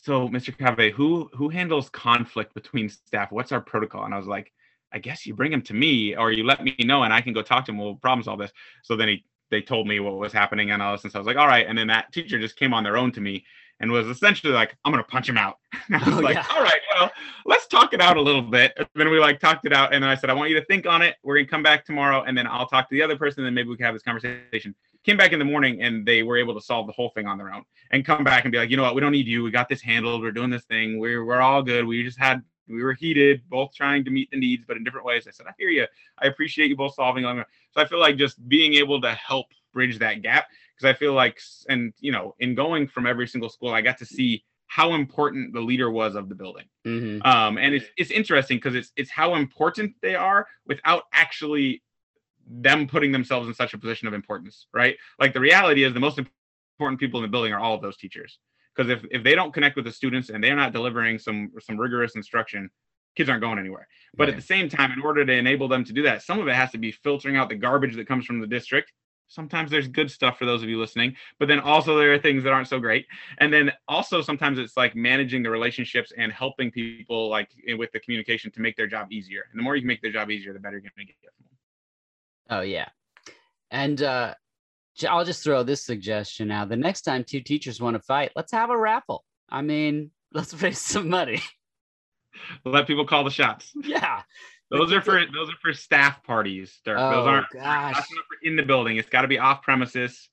"So, 0.03 0.28
Mr. 0.28 0.57
Cave, 0.57 0.94
who 0.94 1.30
who 1.34 1.49
handles 1.49 1.88
conflict 1.90 2.55
between 2.55 2.88
staff? 2.88 3.32
What's 3.32 3.53
our 3.53 3.61
protocol?" 3.61 4.05
And 4.05 4.14
I 4.14 4.18
was 4.18 4.26
like, 4.26 4.53
"I 4.92 4.99
guess 4.99 5.26
you 5.26 5.34
bring 5.34 5.53
him 5.53 5.62
to 5.62 5.74
me, 5.74 6.14
or 6.16 6.30
you 6.32 6.44
let 6.44 6.62
me 6.62 6.76
know, 6.80 7.03
and 7.05 7.12
I 7.12 7.20
can 7.20 7.32
go 7.32 7.42
talk 7.42 7.64
to 7.66 7.72
him. 7.72 7.78
We'll 7.78 7.97
problem 7.97 8.22
solve 8.22 8.38
this." 8.38 8.53
So 8.82 8.97
then 8.97 9.09
he 9.09 9.24
they 9.51 9.62
told 9.62 9.86
me 9.86 10.01
what 10.01 10.16
was 10.18 10.32
happening 10.32 10.70
and 10.72 10.82
all 10.82 10.92
this, 10.92 11.05
and 11.05 11.12
so 11.12 11.18
I 11.18 11.20
was 11.20 11.26
like, 11.26 11.36
"All 11.36 11.47
right." 11.47 11.66
And 11.66 11.76
then 11.78 11.86
that 11.88 12.12
teacher 12.12 12.38
just 12.38 12.57
came 12.57 12.74
on 12.74 12.84
their 12.84 12.97
own 12.97 13.11
to 13.12 13.20
me 13.20 13.44
and 13.80 13.90
was 13.92 14.07
essentially 14.09 14.53
like, 14.53 14.76
"I'm 14.84 14.92
gonna 14.92 15.05
punch 15.05 15.28
him 15.28 15.38
out." 15.38 15.59
And 15.88 15.97
I 15.97 16.05
was 16.09 16.18
Oh, 16.18 16.20
like, 16.20 16.34
yeah. 16.34 16.47
"All 16.51 16.62
right, 16.62 16.80
well, 16.94 17.11
let's 17.44 17.66
talk 17.66 17.92
it 17.94 18.01
out 18.01 18.16
a 18.16 18.20
little 18.20 18.42
bit." 18.42 18.72
And 18.76 18.88
then 18.94 19.09
we 19.11 19.18
like 19.20 19.38
talked 19.40 19.64
it 19.66 19.72
out, 19.72 19.92
and 19.94 20.03
then 20.03 20.11
I 20.11 20.14
said, 20.16 20.30
"I 20.30 20.34
want 20.34 20.51
you 20.51 20.59
to 20.61 20.64
think 20.66 20.86
on 20.86 21.01
it. 21.03 21.16
We're 21.22 21.36
gonna 21.36 21.47
come 21.49 21.62
back 21.62 21.84
tomorrow, 21.84 22.22
and 22.22 22.36
then 22.36 22.47
I'll 22.47 22.66
talk 22.66 22.88
to 22.88 22.94
the 22.94 23.03
other 23.03 23.16
person, 23.16 23.40
and 23.40 23.47
then 23.47 23.55
maybe 23.55 23.68
we 23.68 23.76
can 23.76 23.86
have 23.86 23.94
this 23.94 24.03
conversation." 24.03 24.74
Came 25.07 25.17
back 25.17 25.33
in 25.33 25.39
the 25.39 25.45
morning, 25.45 25.81
and 25.81 26.05
they 26.05 26.25
were 26.25 26.37
able 26.37 26.53
to 26.55 26.61
solve 26.61 26.89
the 26.89 26.93
whole 26.93 27.11
thing 27.11 27.29
on 27.29 27.39
their 27.39 27.55
own, 27.55 27.63
and 27.93 28.05
come 28.05 28.25
back 28.25 28.45
and 28.45 28.51
be 28.51 28.59
like, 28.59 28.71
"You 28.71 28.77
know 28.77 28.83
what? 28.83 28.97
We 28.97 29.01
don't 29.01 29.13
need 29.13 29.29
you. 29.29 29.45
We 29.45 29.53
got 29.53 29.69
this 29.69 29.81
handled. 29.81 30.21
We're 30.21 30.33
doing 30.33 30.51
this 30.51 30.65
thing. 30.65 30.99
We're 30.99 31.25
we're 31.25 31.41
all 31.41 31.63
good. 31.63 31.87
We 31.87 32.03
just 32.03 32.19
had." 32.19 32.43
We 32.69 32.83
were 32.83 32.95
heated, 32.95 33.49
both 33.49 33.73
trying 33.77 34.05
to 34.07 34.11
meet 34.11 34.29
the 34.33 34.37
needs, 34.37 34.65
but 34.67 34.77
in 34.77 34.83
different 34.83 35.07
ways. 35.07 35.29
I 35.29 35.31
said, 35.31 35.47
I 35.47 35.53
hear 35.57 35.69
you. 35.69 35.87
I 36.19 36.27
appreciate 36.27 36.69
you 36.69 36.75
both 36.75 36.95
solving. 36.95 37.23
So 37.23 37.45
I 37.81 37.85
feel 37.87 38.01
like 38.01 38.17
just 38.17 38.49
being 38.49 38.75
able 38.75 39.01
to 39.03 39.13
help 39.13 39.47
bridge 39.73 40.01
that 40.01 40.23
gap 40.23 40.49
because 40.75 40.93
I 40.93 40.99
feel 40.99 41.13
like, 41.13 41.41
and 41.69 41.93
you 42.01 42.11
know, 42.11 42.35
in 42.41 42.57
going 42.57 42.89
from 42.89 43.07
every 43.07 43.29
single 43.29 43.51
school, 43.51 43.73
I 43.73 43.83
got 43.83 43.99
to 43.99 44.05
see 44.05 44.45
how 44.67 44.95
important 44.95 45.53
the 45.53 45.61
leader 45.61 45.93
was 45.93 46.17
of 46.17 46.29
the 46.29 46.35
building. 46.35 46.65
Mhm. 46.85 47.25
Um, 47.25 47.57
and 47.57 47.73
it's 47.73 47.87
it's 47.97 48.11
interesting 48.11 48.57
because 48.57 48.75
it's 48.75 48.91
it's 48.97 49.11
how 49.11 49.37
important 49.37 49.95
they 50.03 50.17
are 50.17 50.49
without 50.67 51.05
actually 51.13 51.83
them 52.49 52.86
putting 52.86 53.12
themselves 53.12 53.49
in 53.49 53.55
such 53.55 53.74
a 53.74 53.78
position 53.78 54.09
of 54.09 54.14
importance, 54.14 54.66
right? 54.72 54.97
Like 55.18 55.32
the 55.32 55.40
reality 55.40 55.84
is 55.84 55.92
the 55.92 56.01
most 56.01 56.18
important 56.18 57.01
people 57.01 57.18
in 57.18 57.22
the 57.22 57.30
building 57.30 57.53
are 57.53 57.61
all 57.61 57.74
of 57.74 57.82
those 57.82 57.97
teachers. 57.97 58.38
Because 58.74 58.90
if, 58.90 59.05
if 59.11 59.22
they 59.24 59.34
don't 59.34 59.55
connect 59.55 59.76
with 59.76 59.86
the 59.86 59.92
students 59.92 60.28
and 60.28 60.44
they're 60.44 60.57
not 60.57 60.72
delivering 60.72 61.18
some 61.18 61.51
some 61.61 61.78
rigorous 61.78 62.14
instruction, 62.14 62.70
kids 63.16 63.30
aren't 63.30 63.42
going 63.42 63.59
anywhere. 63.59 63.88
But 64.14 64.28
at 64.28 64.36
the 64.36 64.42
same 64.42 64.68
time, 64.68 64.92
in 64.92 65.01
order 65.01 65.24
to 65.24 65.32
enable 65.32 65.68
them 65.68 65.84
to 65.84 65.92
do 65.92 66.03
that, 66.03 66.22
some 66.22 66.38
of 66.38 66.49
it 66.49 66.55
has 66.55 66.70
to 66.72 66.78
be 66.78 66.92
filtering 66.92 67.36
out 67.36 67.49
the 67.49 67.55
garbage 67.55 67.97
that 67.97 68.07
comes 68.07 68.26
from 68.26 68.40
the 68.40 68.47
district. 68.47 68.92
Sometimes 69.28 69.72
there's 69.72 69.88
good 69.88 70.09
stuff 70.09 70.38
for 70.38 70.44
those 70.44 70.62
of 70.62 70.68
you 70.68 70.78
listening, 70.78 71.16
but 71.40 71.49
then 71.49 71.59
also 71.59 71.99
there 71.99 72.12
are 72.12 72.18
things 72.18 72.44
that 72.44 72.53
aren't 72.53 72.68
so 72.68 72.78
great. 72.78 73.07
And 73.38 73.53
then 73.53 73.72
also 73.88 74.22
sometimes 74.22 74.59
it's 74.59 74.76
like 74.76 74.94
managing 74.94 75.42
the 75.42 75.51
relationships 75.51 76.12
and 76.16 76.30
helping 76.30 76.70
people 76.70 77.28
like 77.28 77.51
eh, 77.66 77.74
with 77.74 77.90
the 77.90 77.99
communication 77.99 78.53
to 78.53 78.61
make 78.61 78.76
their 78.76 78.86
job 78.86 79.11
easier. 79.11 79.47
And 79.51 79.59
the 79.59 79.64
more 79.64 79.74
you 79.74 79.82
can 79.82 79.88
make 79.88 80.03
their 80.03 80.12
job 80.12 80.30
easier, 80.30 80.53
the 80.53 80.61
better 80.61 80.76
you're 80.76 80.92
going 80.97 81.07
to 81.09 81.12
get. 81.12 81.16
Oh 82.51 82.61
yeah. 82.61 82.88
And 83.70 84.01
uh 84.03 84.34
I'll 85.09 85.24
just 85.24 85.44
throw 85.44 85.62
this 85.62 85.84
suggestion 85.84 86.51
out. 86.51 86.68
The 86.70 86.76
next 86.76 87.03
time 87.03 87.22
two 87.24 87.40
teachers 87.40 87.80
want 87.80 87.97
to 87.97 88.03
fight, 88.03 88.32
let's 88.34 88.53
have 88.53 88.70
a 88.70 88.76
raffle. 88.78 89.24
I 89.51 89.62
mean, 89.62 90.11
let's 90.32 90.61
raise 90.62 90.78
some 90.78 91.09
money. 91.09 91.42
Let 92.64 92.86
people 92.86 93.07
call 93.07 93.24
the 93.24 93.30
shots. 93.30 93.72
Yeah. 93.84 94.22
Those 94.70 94.92
are 94.92 95.01
for 95.01 95.20
those 95.32 95.49
are 95.49 95.57
for 95.62 95.72
staff 95.72 96.24
parties. 96.24 96.80
Dirk. 96.84 96.99
those 96.99 97.24
Oh, 97.24 97.28
aren't 97.28 97.47
gosh. 97.53 97.94
that's 97.94 98.12
not 98.12 98.24
for 98.26 98.36
in 98.42 98.57
the 98.57 98.64
building. 98.64 98.97
It's 98.97 99.09
got 99.09 99.22
to 99.22 99.28
be 99.28 99.38
off 99.38 99.62
premises. 99.62 100.28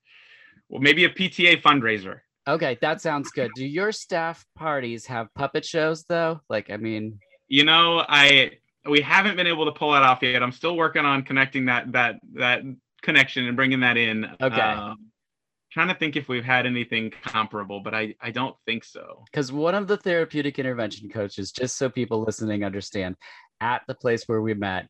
Well, 0.69 0.81
maybe 0.81 1.05
a 1.05 1.09
PTA 1.09 1.61
fundraiser. 1.61 2.21
Okay, 2.47 2.77
that 2.81 2.99
sounds 2.99 3.29
good. 3.29 3.51
Do 3.55 3.63
your 3.63 3.91
staff 3.91 4.43
parties 4.55 5.05
have 5.05 5.27
puppet 5.35 5.63
shows 5.63 6.05
though? 6.05 6.41
Like, 6.49 6.71
I 6.71 6.77
mean, 6.77 7.19
You 7.47 7.63
know, 7.63 8.03
I 8.09 8.53
we 8.89 9.01
haven't 9.01 9.35
been 9.35 9.47
able 9.47 9.65
to 9.65 9.71
pull 9.71 9.91
that 9.93 10.03
off 10.03 10.19
yet. 10.21 10.43
I'm 10.43 10.51
still 10.51 10.75
working 10.75 11.05
on 11.05 11.23
connecting 11.23 11.65
that 11.65 11.91
that 11.93 12.19
that 12.33 12.61
connection 13.01 13.45
and 13.47 13.55
bringing 13.55 13.81
that 13.81 13.97
in. 13.97 14.25
Okay. 14.41 14.61
Um, 14.61 15.09
trying 15.71 15.87
to 15.87 15.95
think 15.95 16.15
if 16.15 16.27
we've 16.27 16.43
had 16.43 16.65
anything 16.65 17.11
comparable, 17.23 17.79
but 17.79 17.93
I 17.93 18.15
I 18.21 18.31
don't 18.31 18.55
think 18.65 18.83
so. 18.83 19.23
because 19.31 19.51
one 19.51 19.75
of 19.75 19.87
the 19.87 19.97
therapeutic 19.97 20.59
intervention 20.59 21.09
coaches, 21.09 21.51
just 21.51 21.77
so 21.77 21.89
people 21.89 22.21
listening 22.21 22.63
understand, 22.63 23.15
at 23.61 23.83
the 23.87 23.95
place 23.95 24.27
where 24.27 24.41
we 24.41 24.53
met, 24.53 24.87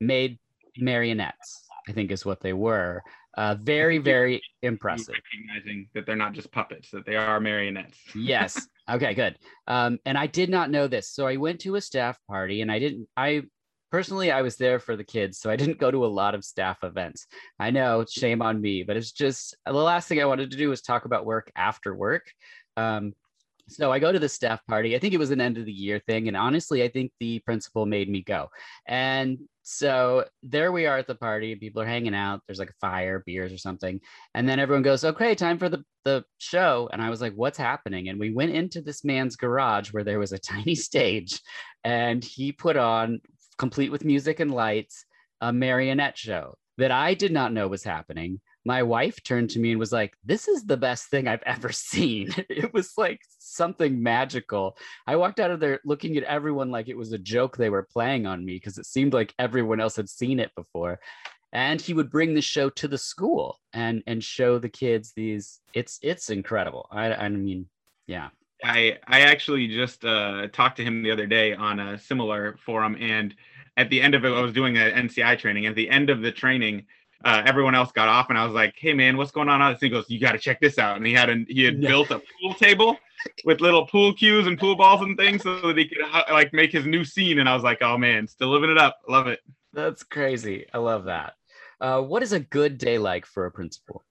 made 0.00 0.38
marionettes. 0.76 1.66
I 1.88 1.92
think 1.92 2.12
is 2.12 2.24
what 2.24 2.40
they 2.40 2.52
were. 2.52 3.02
Uh, 3.34 3.54
very, 3.54 3.98
very 3.98 4.42
impressive. 4.62 5.14
Recognizing 5.14 5.88
that 5.94 6.06
they're 6.06 6.16
not 6.16 6.32
just 6.32 6.52
puppets, 6.52 6.90
that 6.90 7.06
they 7.06 7.16
are 7.16 7.40
marionettes. 7.40 7.98
yes. 8.14 8.68
Okay, 8.90 9.14
good. 9.14 9.38
Um, 9.66 9.98
and 10.04 10.18
I 10.18 10.26
did 10.26 10.50
not 10.50 10.70
know 10.70 10.86
this. 10.86 11.10
So 11.10 11.26
I 11.26 11.36
went 11.36 11.60
to 11.60 11.76
a 11.76 11.80
staff 11.80 12.18
party 12.28 12.60
and 12.60 12.70
I 12.70 12.78
didn't, 12.78 13.08
I 13.16 13.42
personally, 13.90 14.30
I 14.30 14.42
was 14.42 14.56
there 14.56 14.78
for 14.78 14.96
the 14.96 15.04
kids. 15.04 15.38
So 15.38 15.50
I 15.50 15.56
didn't 15.56 15.78
go 15.78 15.90
to 15.90 16.04
a 16.04 16.08
lot 16.08 16.34
of 16.34 16.44
staff 16.44 16.78
events. 16.82 17.26
I 17.58 17.70
know, 17.70 18.04
shame 18.08 18.42
on 18.42 18.60
me, 18.60 18.82
but 18.82 18.96
it's 18.96 19.12
just 19.12 19.56
the 19.64 19.72
last 19.72 20.08
thing 20.08 20.20
I 20.20 20.26
wanted 20.26 20.50
to 20.50 20.56
do 20.56 20.68
was 20.68 20.82
talk 20.82 21.04
about 21.04 21.24
work 21.24 21.50
after 21.56 21.94
work. 21.94 22.30
Um, 22.76 23.14
so 23.68 23.92
I 23.92 23.98
go 23.98 24.12
to 24.12 24.18
the 24.18 24.28
staff 24.28 24.60
party. 24.66 24.94
I 24.94 24.98
think 24.98 25.14
it 25.14 25.18
was 25.18 25.30
an 25.30 25.40
end 25.40 25.56
of 25.56 25.64
the 25.64 25.72
year 25.72 26.00
thing. 26.06 26.28
And 26.28 26.36
honestly, 26.36 26.82
I 26.82 26.88
think 26.88 27.12
the 27.20 27.38
principal 27.40 27.86
made 27.86 28.10
me 28.10 28.22
go. 28.22 28.48
And 28.86 29.38
so 29.62 30.24
there 30.42 30.72
we 30.72 30.86
are 30.86 30.98
at 30.98 31.06
the 31.06 31.14
party. 31.14 31.54
People 31.54 31.82
are 31.82 31.86
hanging 31.86 32.14
out. 32.14 32.40
There's 32.46 32.58
like 32.58 32.70
a 32.70 32.80
fire, 32.80 33.22
beers 33.24 33.52
or 33.52 33.58
something. 33.58 34.00
And 34.34 34.48
then 34.48 34.58
everyone 34.58 34.82
goes, 34.82 35.04
okay, 35.04 35.34
time 35.34 35.58
for 35.58 35.68
the, 35.68 35.84
the 36.04 36.24
show. 36.38 36.88
And 36.92 37.00
I 37.00 37.10
was 37.10 37.20
like, 37.20 37.34
what's 37.34 37.58
happening? 37.58 38.08
And 38.08 38.18
we 38.18 38.32
went 38.32 38.52
into 38.52 38.80
this 38.80 39.04
man's 39.04 39.36
garage 39.36 39.92
where 39.92 40.04
there 40.04 40.18
was 40.18 40.32
a 40.32 40.38
tiny 40.52 40.74
stage 40.74 41.40
and 41.84 42.24
he 42.24 42.52
put 42.52 42.76
on, 42.76 43.20
complete 43.58 43.92
with 43.92 44.04
music 44.04 44.40
and 44.40 44.50
lights, 44.50 45.04
a 45.40 45.52
marionette 45.52 46.18
show 46.18 46.56
that 46.78 46.90
I 46.90 47.14
did 47.14 47.32
not 47.32 47.52
know 47.52 47.68
was 47.68 47.84
happening. 47.84 48.40
My 48.64 48.82
wife 48.82 49.22
turned 49.22 49.50
to 49.50 49.58
me 49.58 49.70
and 49.70 49.80
was 49.80 49.92
like, 49.92 50.14
This 50.24 50.48
is 50.48 50.64
the 50.64 50.76
best 50.76 51.06
thing 51.06 51.28
I've 51.28 51.42
ever 51.44 51.72
seen. 51.72 52.30
It 52.48 52.72
was 52.72 52.96
like 52.96 53.20
something 53.38 54.02
magical. 54.02 54.76
I 55.06 55.16
walked 55.16 55.40
out 55.40 55.50
of 55.50 55.60
there 55.60 55.80
looking 55.84 56.16
at 56.16 56.24
everyone 56.24 56.70
like 56.70 56.88
it 56.88 56.96
was 56.96 57.12
a 57.12 57.18
joke 57.18 57.56
they 57.56 57.70
were 57.70 57.88
playing 57.90 58.26
on 58.26 58.44
me 58.44 58.54
because 58.54 58.78
it 58.78 58.86
seemed 58.86 59.12
like 59.12 59.34
everyone 59.38 59.80
else 59.80 59.96
had 59.96 60.08
seen 60.08 60.38
it 60.38 60.54
before 60.54 61.00
and 61.52 61.80
he 61.80 61.92
would 61.92 62.10
bring 62.10 62.34
the 62.34 62.40
show 62.40 62.70
to 62.70 62.88
the 62.88 62.96
school 62.96 63.58
and 63.74 64.02
and 64.06 64.24
show 64.24 64.58
the 64.58 64.68
kids 64.68 65.12
these 65.14 65.60
it's 65.74 65.98
it's 66.02 66.30
incredible 66.30 66.88
i 66.90 67.12
i 67.12 67.28
mean 67.28 67.66
yeah 68.06 68.30
I 68.64 68.98
I 69.06 69.22
actually 69.22 69.68
just 69.68 70.04
uh, 70.04 70.48
talked 70.52 70.76
to 70.76 70.84
him 70.84 71.02
the 71.02 71.10
other 71.10 71.26
day 71.26 71.54
on 71.54 71.80
a 71.80 71.98
similar 71.98 72.56
forum, 72.64 72.96
and 73.00 73.34
at 73.76 73.90
the 73.90 74.00
end 74.00 74.14
of 74.14 74.24
it, 74.24 74.32
I 74.32 74.40
was 74.40 74.52
doing 74.52 74.76
an 74.76 75.08
NCI 75.08 75.38
training. 75.38 75.66
At 75.66 75.74
the 75.74 75.90
end 75.90 76.10
of 76.10 76.20
the 76.20 76.30
training, 76.30 76.86
uh, 77.24 77.42
everyone 77.46 77.74
else 77.74 77.92
got 77.92 78.08
off, 78.08 78.28
and 78.28 78.38
I 78.38 78.44
was 78.44 78.54
like, 78.54 78.74
"Hey 78.76 78.94
man, 78.94 79.16
what's 79.16 79.30
going 79.30 79.48
on?" 79.48 79.60
And 79.60 79.78
he 79.80 79.88
goes, 79.88 80.06
"You 80.08 80.18
got 80.18 80.32
to 80.32 80.38
check 80.38 80.60
this 80.60 80.78
out." 80.78 80.96
And 80.96 81.06
he 81.06 81.12
had 81.12 81.30
a 81.30 81.44
he 81.48 81.64
had 81.64 81.80
built 81.80 82.10
a 82.10 82.20
pool 82.40 82.54
table 82.54 82.98
with 83.44 83.60
little 83.60 83.86
pool 83.86 84.12
cues 84.14 84.46
and 84.46 84.58
pool 84.58 84.76
balls 84.76 85.02
and 85.02 85.16
things, 85.16 85.42
so 85.42 85.60
that 85.60 85.78
he 85.78 85.88
could 85.88 86.02
uh, 86.02 86.24
like 86.30 86.52
make 86.52 86.72
his 86.72 86.86
new 86.86 87.04
scene. 87.04 87.38
And 87.38 87.48
I 87.48 87.54
was 87.54 87.62
like, 87.62 87.78
"Oh 87.82 87.98
man, 87.98 88.26
still 88.26 88.48
living 88.48 88.70
it 88.70 88.78
up. 88.78 88.98
Love 89.08 89.26
it." 89.26 89.40
that's 89.72 90.02
crazy 90.02 90.66
i 90.72 90.78
love 90.78 91.04
that 91.04 91.34
uh, 91.80 92.00
what 92.00 92.22
is 92.22 92.32
a 92.32 92.40
good 92.40 92.78
day 92.78 92.98
like 92.98 93.26
for 93.26 93.46
a 93.46 93.50
principal 93.50 94.04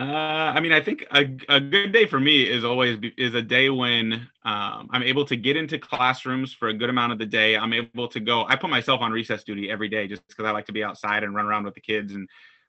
Uh, 0.00 0.50
I 0.54 0.60
mean, 0.60 0.72
I 0.72 0.80
think 0.80 1.04
a, 1.12 1.26
a 1.50 1.60
good 1.60 1.92
day 1.92 2.06
for 2.06 2.18
me 2.18 2.44
is 2.44 2.64
always 2.64 2.98
is 3.18 3.34
a 3.34 3.42
day 3.42 3.68
when 3.68 4.14
um, 4.46 4.88
I'm 4.90 5.02
able 5.02 5.26
to 5.26 5.36
get 5.36 5.58
into 5.58 5.78
classrooms 5.78 6.54
for 6.54 6.68
a 6.68 6.72
good 6.72 6.88
amount 6.88 7.12
of 7.12 7.18
the 7.18 7.26
day. 7.26 7.54
I'm 7.54 7.74
able 7.74 8.08
to 8.08 8.18
go. 8.18 8.46
I 8.48 8.56
put 8.56 8.70
myself 8.70 9.02
on 9.02 9.12
recess 9.12 9.44
duty 9.44 9.70
every 9.70 9.90
day 9.90 10.08
just 10.08 10.26
because 10.26 10.46
I 10.46 10.52
like 10.52 10.64
to 10.66 10.72
be 10.72 10.82
outside 10.82 11.22
and 11.22 11.34
run 11.34 11.44
around 11.44 11.64
with 11.64 11.74
the 11.74 11.82
kids 11.82 12.14
and 12.14 12.26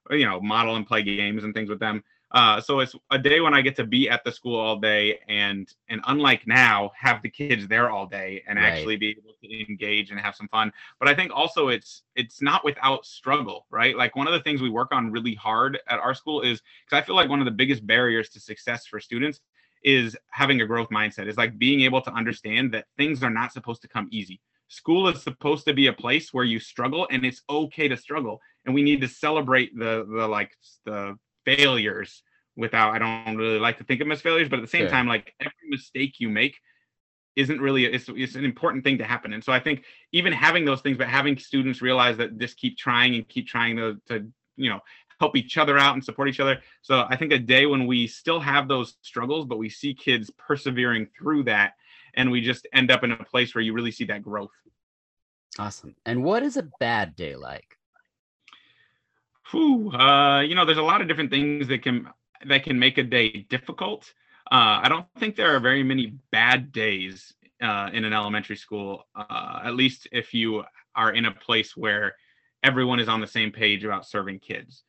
you 0.09 0.25
know 0.25 0.41
model 0.41 0.75
and 0.75 0.86
play 0.86 1.03
games 1.03 1.45
and 1.45 1.53
things 1.53 1.69
with 1.69 1.79
them. 1.79 2.03
Uh, 2.32 2.61
so 2.61 2.79
it's 2.79 2.95
a 3.11 3.17
day 3.19 3.41
when 3.41 3.53
I 3.53 3.61
get 3.61 3.75
to 3.75 3.84
be 3.86 4.09
at 4.09 4.23
the 4.23 4.32
school 4.32 4.57
all 4.57 4.77
day 4.79 5.19
and 5.27 5.67
and 5.89 6.01
unlike 6.07 6.47
now, 6.47 6.91
have 6.97 7.21
the 7.21 7.29
kids 7.29 7.67
there 7.67 7.89
all 7.89 8.05
day 8.07 8.41
and 8.47 8.57
Right. 8.57 8.67
actually 8.67 8.95
be 8.95 9.09
able 9.09 9.34
to 9.43 9.69
engage 9.69 10.11
and 10.11 10.19
have 10.19 10.36
some 10.36 10.47
fun. 10.47 10.71
But 10.99 11.09
I 11.09 11.13
think 11.15 11.32
also 11.34 11.67
it's 11.67 12.03
it's 12.15 12.41
not 12.41 12.63
without 12.63 13.05
struggle, 13.05 13.65
right? 13.69 13.97
Like 13.97 14.15
one 14.15 14.27
of 14.27 14.34
the 14.34 14.39
things 14.41 14.61
we 14.61 14.69
work 14.69 14.89
on 14.93 15.11
really 15.11 15.36
hard 15.36 15.79
at 15.89 15.99
our 15.99 16.13
school 16.13 16.41
is 16.41 16.61
because 16.86 17.01
I 17.03 17.05
feel 17.05 17.15
like 17.15 17.29
one 17.29 17.39
of 17.39 17.45
the 17.45 17.51
biggest 17.51 17.86
barriers 17.86 18.29
to 18.29 18.39
success 18.39 18.86
for 18.86 18.99
students 18.99 19.41
is 19.84 20.15
having 20.32 20.61
a 20.61 20.65
growth 20.65 20.89
mindset. 20.89 21.27
Is 21.27 21.38
like 21.38 21.57
being 21.57 21.82
able 21.82 22.01
to 22.01 22.11
understand 22.13 22.73
that 22.73 22.86
things 22.97 23.23
are 23.23 23.29
not 23.29 23.51
supposed 23.51 23.82
to 23.82 23.88
come 23.89 24.07
easy. 24.11 24.39
School 24.69 25.07
is 25.09 25.21
supposed 25.21 25.65
to 25.65 25.73
be 25.73 25.88
a 25.88 25.93
place 25.93 26.34
where 26.34 26.45
you 26.45 26.59
struggle 26.59 27.07
and 27.11 27.25
it's 27.25 27.41
okay 27.49 27.88
to 27.89 27.97
struggle. 27.97 28.39
And 28.65 28.73
we 28.73 28.84
need 28.84 29.01
to 29.01 29.07
celebrate 29.07 29.77
the 29.77 30.05
the 30.09 30.27
like 30.27 30.51
the 30.86 31.17
failures 31.46 32.24
without 32.56 32.94
I 32.94 33.00
don't 33.00 33.38
really 33.38 33.60
like 33.60 33.78
to 33.78 33.84
think 33.84 34.02
of 34.02 34.06
them 34.06 34.12
as 34.12 34.22
failures, 34.22 34.50
but 34.50 34.60
at 34.60 34.62
the 34.64 34.68
same 34.68 34.88
time, 34.88 35.08
like 35.08 35.34
every 35.39 35.70
mistake 35.70 36.20
you 36.20 36.30
make 36.30 36.58
isn't 37.36 37.62
really 37.62 37.86
it's, 37.86 38.10
it's 38.10 38.36
an 38.36 38.46
important 38.46 38.84
thing 38.84 38.98
to 38.98 39.04
happen. 39.04 39.34
And 39.34 39.44
so 39.44 39.52
i 39.54 39.60
think 39.60 39.84
even 40.12 40.34
having 40.34 40.66
those 40.66 40.82
things 40.82 40.98
but 40.98 41.08
having 41.08 41.38
students 41.38 41.82
realize 41.82 42.18
that 42.18 42.38
just 42.38 42.58
keep 42.58 42.78
trying 42.78 43.16
and 43.16 43.28
keep 43.28 43.48
trying 43.48 43.78
to, 43.78 43.98
to 44.08 44.28
you 44.58 44.70
know 44.70 44.80
help 45.20 45.38
each 45.38 45.58
other 45.58 45.78
out 45.78 45.94
and 45.94 46.04
support 46.04 46.28
each 46.28 46.39
other. 46.39 46.60
So 46.82 47.06
i 47.10 47.16
think 47.16 47.32
a 47.32 47.39
day 47.39 47.66
when 47.66 47.88
we 47.88 48.08
still 48.08 48.39
have 48.39 48.68
those 48.68 48.98
struggles 49.02 49.46
but 49.46 49.58
we 49.58 49.70
see 49.70 49.94
kids 49.94 50.30
persevering 50.38 51.08
through 51.18 51.44
that 51.44 51.74
and 52.16 52.30
we 52.30 52.42
just 52.42 52.68
end 52.74 52.92
up 52.92 53.04
in 53.04 53.12
a 53.12 53.24
place 53.24 53.56
where 53.56 53.62
you 53.62 53.74
really 53.74 53.92
see 53.92 54.04
that 54.06 54.22
growth. 54.22 54.52
Awesome. 55.58 55.96
And 56.06 56.24
what 56.24 56.44
is 56.44 56.58
a 56.58 56.70
bad 56.80 57.16
day 57.16 57.36
like 57.36 57.78
Whew, 59.52 59.91
uh, 59.91 60.41
you 60.41 60.56
know, 60.56 60.66
there's 60.66 60.78
a 60.78 60.84
lot 60.84 61.02
of 61.02 61.08
different 61.08 61.30
things 61.30 61.68
that 61.68 61.84
can 61.84 62.08
that 62.45 62.64
can 62.64 62.80
make 62.80 62.97
a 62.97 63.04
day 63.04 63.45
difficult. 63.49 64.14
Uh, 64.52 64.82
I 64.84 64.89
don't 64.89 65.06
think 65.18 65.36
there 65.36 65.56
are 65.56 65.60
very 65.60 65.84
many 65.84 66.14
bad 66.32 66.72
days 66.72 67.34
uh, 67.62 67.89
in 67.93 68.04
an 68.04 68.14
elementary 68.14 68.56
school, 68.56 69.06
uh, 69.16 69.60
at 69.64 69.76
least 69.76 70.08
if 70.12 70.34
you 70.34 70.64
are 70.95 71.12
in 71.12 71.26
a 71.26 71.32
place 71.32 71.78
where 71.78 72.16
everyone 72.64 72.99
is 72.99 73.08
on 73.08 73.22
the 73.22 73.28
same 73.28 73.52
page 73.52 73.84
about 73.84 74.08
serving 74.08 74.39
kids. 74.39 74.84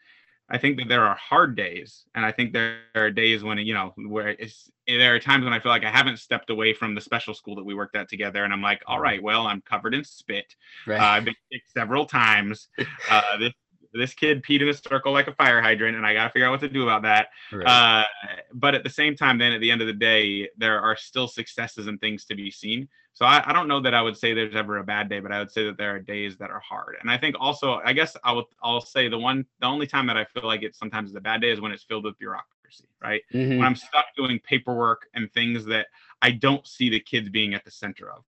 I 0.48 0.58
think 0.58 0.76
that 0.78 0.88
there 0.88 1.04
are 1.04 1.14
hard 1.14 1.56
days, 1.56 2.04
and 2.14 2.26
I 2.26 2.32
think 2.32 2.52
there 2.52 2.80
are 2.94 3.10
days 3.10 3.42
when 3.42 3.58
you 3.58 3.72
know 3.72 3.94
where 3.96 4.28
it's 4.28 4.70
there 4.86 5.14
are 5.14 5.18
times 5.18 5.44
when 5.44 5.52
I 5.52 5.60
feel 5.60 5.72
like 5.72 5.84
I 5.84 5.90
haven't 5.90 6.18
stepped 6.18 6.50
away 6.50 6.74
from 6.74 6.94
the 6.94 7.00
special 7.00 7.32
school 7.32 7.54
that 7.56 7.64
we 7.64 7.74
worked 7.74 7.96
at 7.96 8.08
together, 8.08 8.44
and 8.44 8.52
I'm 8.52 8.60
like, 8.60 8.82
all 8.86 9.00
right, 9.00 9.22
well, 9.22 9.46
I'm 9.46 9.62
covered 9.62 9.94
in 9.94 10.04
spit. 10.04 10.54
Right. 10.86 11.00
Uh, 11.00 11.04
I've 11.04 11.24
been 11.24 11.36
kicked 11.50 11.72
several 11.72 12.06
times. 12.06 12.68
Uh, 13.10 13.36
this 13.38 13.52
this 13.92 14.14
kid 14.14 14.42
peed 14.42 14.62
in 14.62 14.68
a 14.68 14.74
circle 14.74 15.12
like 15.12 15.28
a 15.28 15.34
fire 15.34 15.60
hydrant, 15.60 15.96
and 15.96 16.06
I 16.06 16.14
got 16.14 16.24
to 16.24 16.30
figure 16.30 16.46
out 16.46 16.52
what 16.52 16.60
to 16.60 16.68
do 16.68 16.82
about 16.82 17.02
that. 17.02 17.28
Right. 17.52 17.66
Uh, 17.66 18.04
but 18.52 18.74
at 18.74 18.84
the 18.84 18.90
same 18.90 19.16
time, 19.16 19.38
then 19.38 19.52
at 19.52 19.60
the 19.60 19.70
end 19.70 19.80
of 19.80 19.86
the 19.86 19.92
day, 19.92 20.48
there 20.56 20.80
are 20.80 20.96
still 20.96 21.28
successes 21.28 21.86
and 21.86 22.00
things 22.00 22.24
to 22.26 22.34
be 22.34 22.50
seen. 22.50 22.88
So 23.14 23.26
I, 23.26 23.42
I 23.46 23.52
don't 23.52 23.68
know 23.68 23.80
that 23.80 23.92
I 23.92 24.00
would 24.00 24.16
say 24.16 24.32
there's 24.32 24.54
ever 24.54 24.78
a 24.78 24.84
bad 24.84 25.08
day, 25.10 25.20
but 25.20 25.32
I 25.32 25.38
would 25.38 25.52
say 25.52 25.66
that 25.66 25.76
there 25.76 25.94
are 25.94 25.98
days 25.98 26.38
that 26.38 26.50
are 26.50 26.60
hard. 26.60 26.96
And 27.00 27.10
I 27.10 27.18
think 27.18 27.36
also, 27.38 27.80
I 27.84 27.92
guess 27.92 28.16
I 28.24 28.32
would 28.32 28.46
I'll 28.62 28.80
say 28.80 29.08
the 29.08 29.18
one 29.18 29.44
the 29.60 29.66
only 29.66 29.86
time 29.86 30.06
that 30.06 30.16
I 30.16 30.24
feel 30.24 30.44
like 30.44 30.62
it 30.62 30.74
sometimes 30.74 31.10
is 31.10 31.16
a 31.16 31.20
bad 31.20 31.42
day 31.42 31.50
is 31.50 31.60
when 31.60 31.72
it's 31.72 31.82
filled 31.82 32.04
with 32.04 32.18
bureaucracy. 32.18 32.88
right? 33.02 33.22
Mhm. 33.34 33.58
When 33.58 33.66
I'm 33.66 33.76
stuck 33.76 34.06
doing 34.16 34.38
paperwork 34.38 35.08
and 35.14 35.30
things 35.32 35.64
that 35.66 35.88
I 36.22 36.30
don't 36.30 36.66
see 36.66 36.88
the 36.88 37.00
kids 37.00 37.28
being 37.28 37.52
at 37.52 37.64
the 37.64 37.70
center 37.70 38.10
of. 38.10 38.24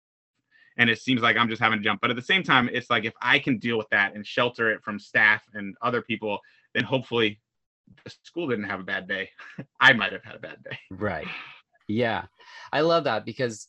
And 0.79 0.89
it 0.89 1.01
seems 1.01 1.21
like 1.21 1.37
I'm 1.37 1.49
just 1.49 1.61
having 1.61 1.79
to 1.79 1.85
jump. 1.85 2.01
But 2.01 2.11
at 2.11 2.17
the 2.17 2.23
same 2.23 2.43
time, 2.43 2.71
it's 2.73 2.89
like 2.89 3.05
if 3.05 3.15
I 3.21 3.39
can 3.39 3.59
deal 3.59 3.77
with 3.77 3.89
that 3.91 4.15
and 4.15 4.27
shelter 4.27 4.71
it 4.71 4.83
from 4.83 4.99
staff 4.99 5.43
and 5.55 5.77
other 5.83 6.03
people, 6.03 6.39
then 6.75 6.85
hopefully 6.85 7.41
the 8.05 8.13
school 8.23 8.49
didn't 8.49 8.65
have 8.65 8.81
a 8.81 8.85
bad 8.85 9.09
day. 9.09 9.31
I 9.81 9.93
might 9.93 10.13
have 10.13 10.25
had 10.25 10.37
a 10.37 10.41
bad 10.41 10.63
day. 10.63 10.79
Right. 10.91 11.27
Yeah. 11.89 12.25
I 12.73 12.83
love 12.83 13.05
that 13.05 13.25
because 13.25 13.67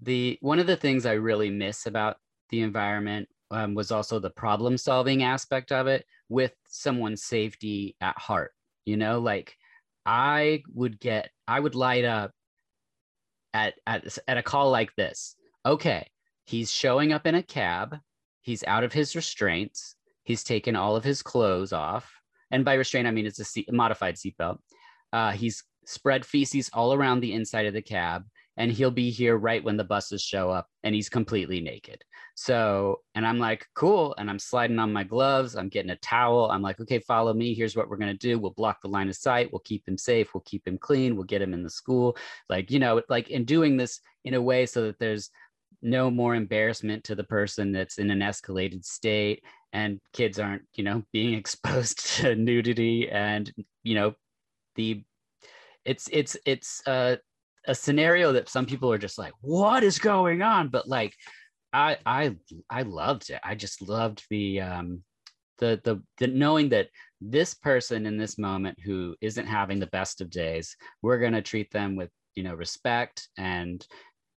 the 0.00 0.38
one 0.40 0.58
of 0.58 0.66
the 0.66 0.76
things 0.76 1.06
I 1.06 1.14
really 1.14 1.50
miss 1.50 1.86
about 1.86 2.18
the 2.50 2.60
environment 2.60 3.28
um, 3.50 3.74
was 3.74 3.90
also 3.90 4.18
the 4.18 4.30
problem 4.30 4.76
solving 4.76 5.22
aspect 5.22 5.72
of 5.72 5.86
it 5.86 6.04
with 6.28 6.52
someone's 6.68 7.22
safety 7.22 7.96
at 8.00 8.18
heart. 8.18 8.52
You 8.84 8.96
know, 8.96 9.18
like 9.18 9.56
I 10.04 10.62
would 10.74 11.00
get, 11.00 11.30
I 11.48 11.58
would 11.58 11.74
light 11.74 12.04
up 12.04 12.32
at 13.54 13.74
at 13.86 14.04
at 14.28 14.38
a 14.38 14.42
call 14.42 14.70
like 14.70 14.94
this. 14.96 15.34
Okay, 15.64 16.06
he's 16.46 16.72
showing 16.72 17.12
up 17.12 17.26
in 17.26 17.34
a 17.34 17.42
cab. 17.42 17.98
He's 18.40 18.64
out 18.64 18.84
of 18.84 18.92
his 18.92 19.14
restraints. 19.14 19.96
He's 20.22 20.42
taken 20.42 20.74
all 20.74 20.96
of 20.96 21.04
his 21.04 21.22
clothes 21.22 21.72
off, 21.72 22.10
and 22.50 22.64
by 22.64 22.74
restraint 22.74 23.06
I 23.06 23.10
mean 23.10 23.26
it's 23.26 23.38
a 23.38 23.44
seat, 23.44 23.70
modified 23.72 24.16
seatbelt. 24.16 24.58
Uh, 25.12 25.32
he's 25.32 25.62
spread 25.84 26.24
feces 26.24 26.70
all 26.72 26.94
around 26.94 27.20
the 27.20 27.32
inside 27.32 27.66
of 27.66 27.74
the 27.74 27.82
cab, 27.82 28.24
and 28.56 28.72
he'll 28.72 28.90
be 28.90 29.10
here 29.10 29.36
right 29.36 29.62
when 29.62 29.76
the 29.76 29.84
buses 29.84 30.22
show 30.22 30.50
up, 30.50 30.66
and 30.82 30.94
he's 30.94 31.08
completely 31.08 31.60
naked. 31.60 32.02
So, 32.38 33.00
and 33.14 33.26
I'm 33.26 33.38
like, 33.38 33.66
cool. 33.74 34.14
And 34.18 34.28
I'm 34.28 34.38
sliding 34.38 34.78
on 34.78 34.92
my 34.92 35.04
gloves. 35.04 35.56
I'm 35.56 35.70
getting 35.70 35.90
a 35.90 35.96
towel. 35.96 36.50
I'm 36.50 36.60
like, 36.60 36.78
okay, 36.80 36.98
follow 36.98 37.32
me. 37.32 37.54
Here's 37.54 37.74
what 37.74 37.88
we're 37.88 37.96
going 37.96 38.12
to 38.12 38.18
do. 38.18 38.38
We'll 38.38 38.50
block 38.50 38.82
the 38.82 38.88
line 38.88 39.08
of 39.08 39.16
sight. 39.16 39.50
We'll 39.50 39.60
keep 39.60 39.88
him 39.88 39.96
safe. 39.96 40.34
We'll 40.34 40.42
keep 40.42 40.68
him 40.68 40.76
clean. 40.76 41.16
We'll 41.16 41.24
get 41.24 41.40
him 41.40 41.54
in 41.54 41.62
the 41.62 41.70
school. 41.70 42.14
Like, 42.50 42.70
you 42.70 42.78
know, 42.78 43.00
like 43.08 43.30
in 43.30 43.46
doing 43.46 43.78
this 43.78 44.00
in 44.24 44.34
a 44.34 44.42
way 44.42 44.66
so 44.66 44.82
that 44.82 44.98
there's 44.98 45.30
no 45.82 46.10
more 46.10 46.34
embarrassment 46.34 47.04
to 47.04 47.14
the 47.14 47.24
person 47.24 47.72
that's 47.72 47.98
in 47.98 48.10
an 48.10 48.20
escalated 48.20 48.84
state 48.84 49.44
and 49.72 50.00
kids 50.12 50.38
aren't, 50.38 50.62
you 50.74 50.84
know, 50.84 51.02
being 51.12 51.34
exposed 51.34 52.06
to 52.16 52.34
nudity 52.34 53.08
and, 53.10 53.52
you 53.82 53.94
know, 53.94 54.14
the, 54.74 55.04
it's, 55.84 56.08
it's, 56.12 56.36
it's, 56.44 56.82
uh, 56.86 57.16
a 57.68 57.74
scenario 57.74 58.32
that 58.32 58.48
some 58.48 58.64
people 58.64 58.92
are 58.92 58.98
just 58.98 59.18
like, 59.18 59.32
what 59.40 59.82
is 59.82 59.98
going 59.98 60.40
on? 60.40 60.68
But 60.68 60.88
like, 60.88 61.14
I 61.72 61.98
I 62.06 62.36
I 62.70 62.82
loved 62.82 63.30
it. 63.30 63.40
I 63.44 63.54
just 63.54 63.82
loved 63.82 64.24
the 64.30 64.60
um 64.60 65.02
the 65.58 65.80
the 65.84 66.02
the 66.18 66.26
knowing 66.26 66.70
that 66.70 66.88
this 67.20 67.54
person 67.54 68.06
in 68.06 68.16
this 68.16 68.38
moment 68.38 68.78
who 68.84 69.14
isn't 69.20 69.46
having 69.46 69.78
the 69.78 69.86
best 69.88 70.20
of 70.20 70.30
days, 70.30 70.76
we're 71.02 71.18
gonna 71.18 71.42
treat 71.42 71.70
them 71.70 71.96
with 71.96 72.10
you 72.34 72.42
know 72.44 72.54
respect 72.54 73.28
and 73.36 73.86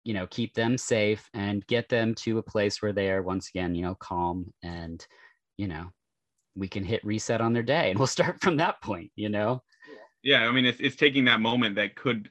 you 0.07 0.13
know 0.13 0.25
keep 0.27 0.53
them 0.53 0.77
safe 0.77 1.29
and 1.33 1.67
get 1.67 1.89
them 1.89 2.15
to 2.15 2.37
a 2.37 2.43
place 2.43 2.81
where 2.81 2.93
they 2.93 3.09
are 3.11 3.21
once 3.21 3.49
again 3.49 3.75
you 3.75 3.81
know 3.81 3.95
calm 3.95 4.53
and 4.63 5.05
you 5.57 5.67
know 5.67 5.85
we 6.55 6.67
can 6.67 6.83
hit 6.83 7.03
reset 7.03 7.41
on 7.41 7.51
their 7.53 7.61
day 7.61 7.89
and 7.89 7.99
we'll 7.99 8.07
start 8.17 8.39
from 8.41 8.57
that 8.57 8.81
point 8.81 9.11
you 9.15 9.29
know 9.29 9.61
Yeah, 10.23 10.47
I 10.47 10.51
mean, 10.51 10.65
it's 10.65 10.79
it's 10.79 10.95
taking 10.95 11.25
that 11.25 11.39
moment 11.39 11.75
that 11.75 11.95
could, 11.95 12.29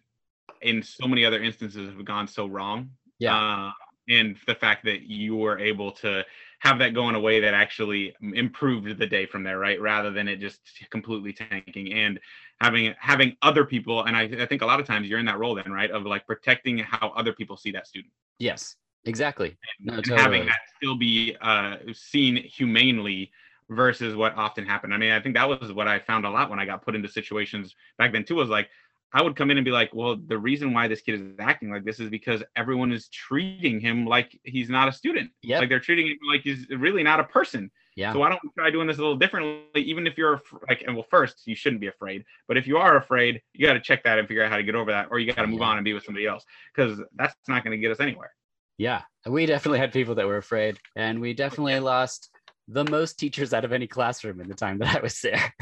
in 0.61 0.83
so 0.83 1.07
many 1.07 1.24
other 1.24 1.43
instances, 1.43 1.89
have 1.89 2.05
gone 2.05 2.29
so 2.29 2.47
wrong. 2.47 2.91
Yeah. 3.18 3.37
Uh, 3.37 3.70
and 4.09 4.37
the 4.47 4.55
fact 4.55 4.85
that 4.85 5.03
you 5.03 5.37
were 5.37 5.59
able 5.59 5.93
to 5.93 6.24
have 6.61 6.78
that 6.78 6.94
go 6.94 7.09
in 7.09 7.14
a 7.14 7.20
way 7.20 7.40
that 7.40 7.54
actually 7.54 8.14
improved 8.34 8.98
the 8.98 9.07
day 9.07 9.26
from 9.26 9.42
there, 9.42 9.59
right? 9.59 9.80
Rather 9.80 10.11
than 10.11 10.28
it 10.28 10.36
just 10.36 10.61
completely 10.90 11.32
tanking 11.32 11.92
and 11.92 12.18
having 12.61 12.94
having 12.98 13.36
other 13.42 13.64
people. 13.64 14.04
And 14.04 14.16
I, 14.16 14.22
I 14.22 14.46
think 14.46 14.62
a 14.62 14.66
lot 14.66 14.80
of 14.80 14.86
times 14.86 15.09
you're 15.09 15.18
in 15.18 15.26
that 15.26 15.38
role 15.38 15.54
then, 15.54 15.70
right? 15.70 15.90
Of 15.90 16.04
like 16.04 16.26
protecting 16.26 16.78
how 16.78 17.12
other 17.16 17.32
people 17.32 17.57
see 17.57 17.72
that 17.72 17.86
student. 17.86 18.12
yes 18.38 18.76
exactly 19.04 19.57
no 19.80 19.94
and 19.94 20.04
totally 20.04 20.20
having 20.20 20.46
that 20.46 20.59
still 20.76 20.96
be 20.96 21.36
uh, 21.40 21.76
seen 21.92 22.36
humanely 22.36 23.30
versus 23.68 24.14
what 24.14 24.34
often 24.36 24.64
happened. 24.64 24.94
I 24.94 24.96
mean, 24.96 25.12
I 25.12 25.20
think 25.20 25.34
that 25.34 25.48
was 25.48 25.72
what 25.72 25.88
I 25.88 25.98
found 25.98 26.24
a 26.24 26.30
lot 26.30 26.50
when 26.50 26.59
I 26.59 26.66
got 26.66 26.84
put 26.84 26.94
into 26.94 27.09
situations 27.09 27.74
back 27.98 28.12
then 28.12 28.24
too. 28.24 28.36
Was 28.36 28.48
like 28.48 28.68
I 29.12 29.22
would 29.22 29.36
come 29.36 29.50
in 29.50 29.57
and 29.57 29.64
be 29.64 29.70
like, 29.70 29.94
well, 29.94 30.16
the 30.16 30.36
reason 30.36 30.74
why 30.74 30.88
this 30.88 31.00
kid 31.00 31.14
is 31.14 31.36
acting 31.38 31.70
like 31.70 31.84
this 31.84 32.00
is 32.00 32.11
because 32.11 32.42
everyone 32.54 32.92
is 32.92 33.09
treating 33.09 33.80
him 33.80 34.04
like 34.04 34.38
he's 34.42 34.68
not 34.68 34.88
a 34.88 34.92
student. 34.92 35.30
Yep. 35.42 35.61
Like 35.61 35.68
they're 35.68 35.80
treating 35.80 36.09
him 36.09 36.18
like 36.28 36.42
he's 36.42 36.68
really 36.68 37.02
not 37.02 37.20
a 37.20 37.24
person. 37.24 37.70
Yeah. 37.94 38.12
So 38.12 38.18
why 38.18 38.28
don't 38.28 38.40
we 38.42 38.50
try 38.59 38.70
doing 38.70 38.86
this 38.86 38.98
a 38.98 39.00
little 39.00 39.16
differently? 39.16 39.80
Even 39.80 40.07
if 40.07 40.18
you're 40.18 40.42
like, 40.68 40.82
and 40.86 40.94
well, 40.94 41.07
first 41.09 41.42
you 41.46 41.54
shouldn't 41.54 41.80
be 41.80 41.86
afraid, 41.86 42.24
but 42.46 42.59
if 42.59 42.66
you 42.66 42.76
are 42.76 42.96
afraid, 42.96 43.40
you 43.54 43.66
got 43.66 43.72
to 43.72 43.80
check 43.80 44.04
that 44.04 44.18
and 44.18 44.28
figure 44.28 44.44
out 44.44 44.50
how 44.50 44.59
to 44.59 44.62
get 44.62 44.74
over 44.74 44.90
that, 44.90 45.09
or 45.11 45.18
you 45.18 45.32
got 45.32 45.42
to 45.42 45.48
move 45.48 45.62
on 45.62 45.78
and 45.78 45.84
be 45.84 45.94
with 45.94 46.04
somebody 46.04 46.26
else 46.26 46.44
because 46.74 47.00
that's 47.14 47.34
not 47.48 47.64
going 47.64 47.76
to 47.76 47.80
get 47.80 47.90
us 47.90 48.00
anywhere. 48.00 48.32
Yeah, 48.76 49.02
we 49.24 49.46
definitely 49.46 49.78
had 49.78 49.92
people 49.92 50.16
that 50.16 50.26
were 50.26 50.36
afraid, 50.36 50.78
and 50.94 51.20
we 51.20 51.32
definitely 51.32 51.80
lost 51.80 52.28
the 52.68 52.84
most 52.84 53.18
teachers 53.18 53.54
out 53.54 53.64
of 53.64 53.72
any 53.72 53.86
classroom 53.86 54.40
in 54.40 54.48
the 54.48 54.54
time 54.54 54.78
that 54.78 54.96
I 54.96 55.00
was 55.00 55.18
there. 55.22 55.54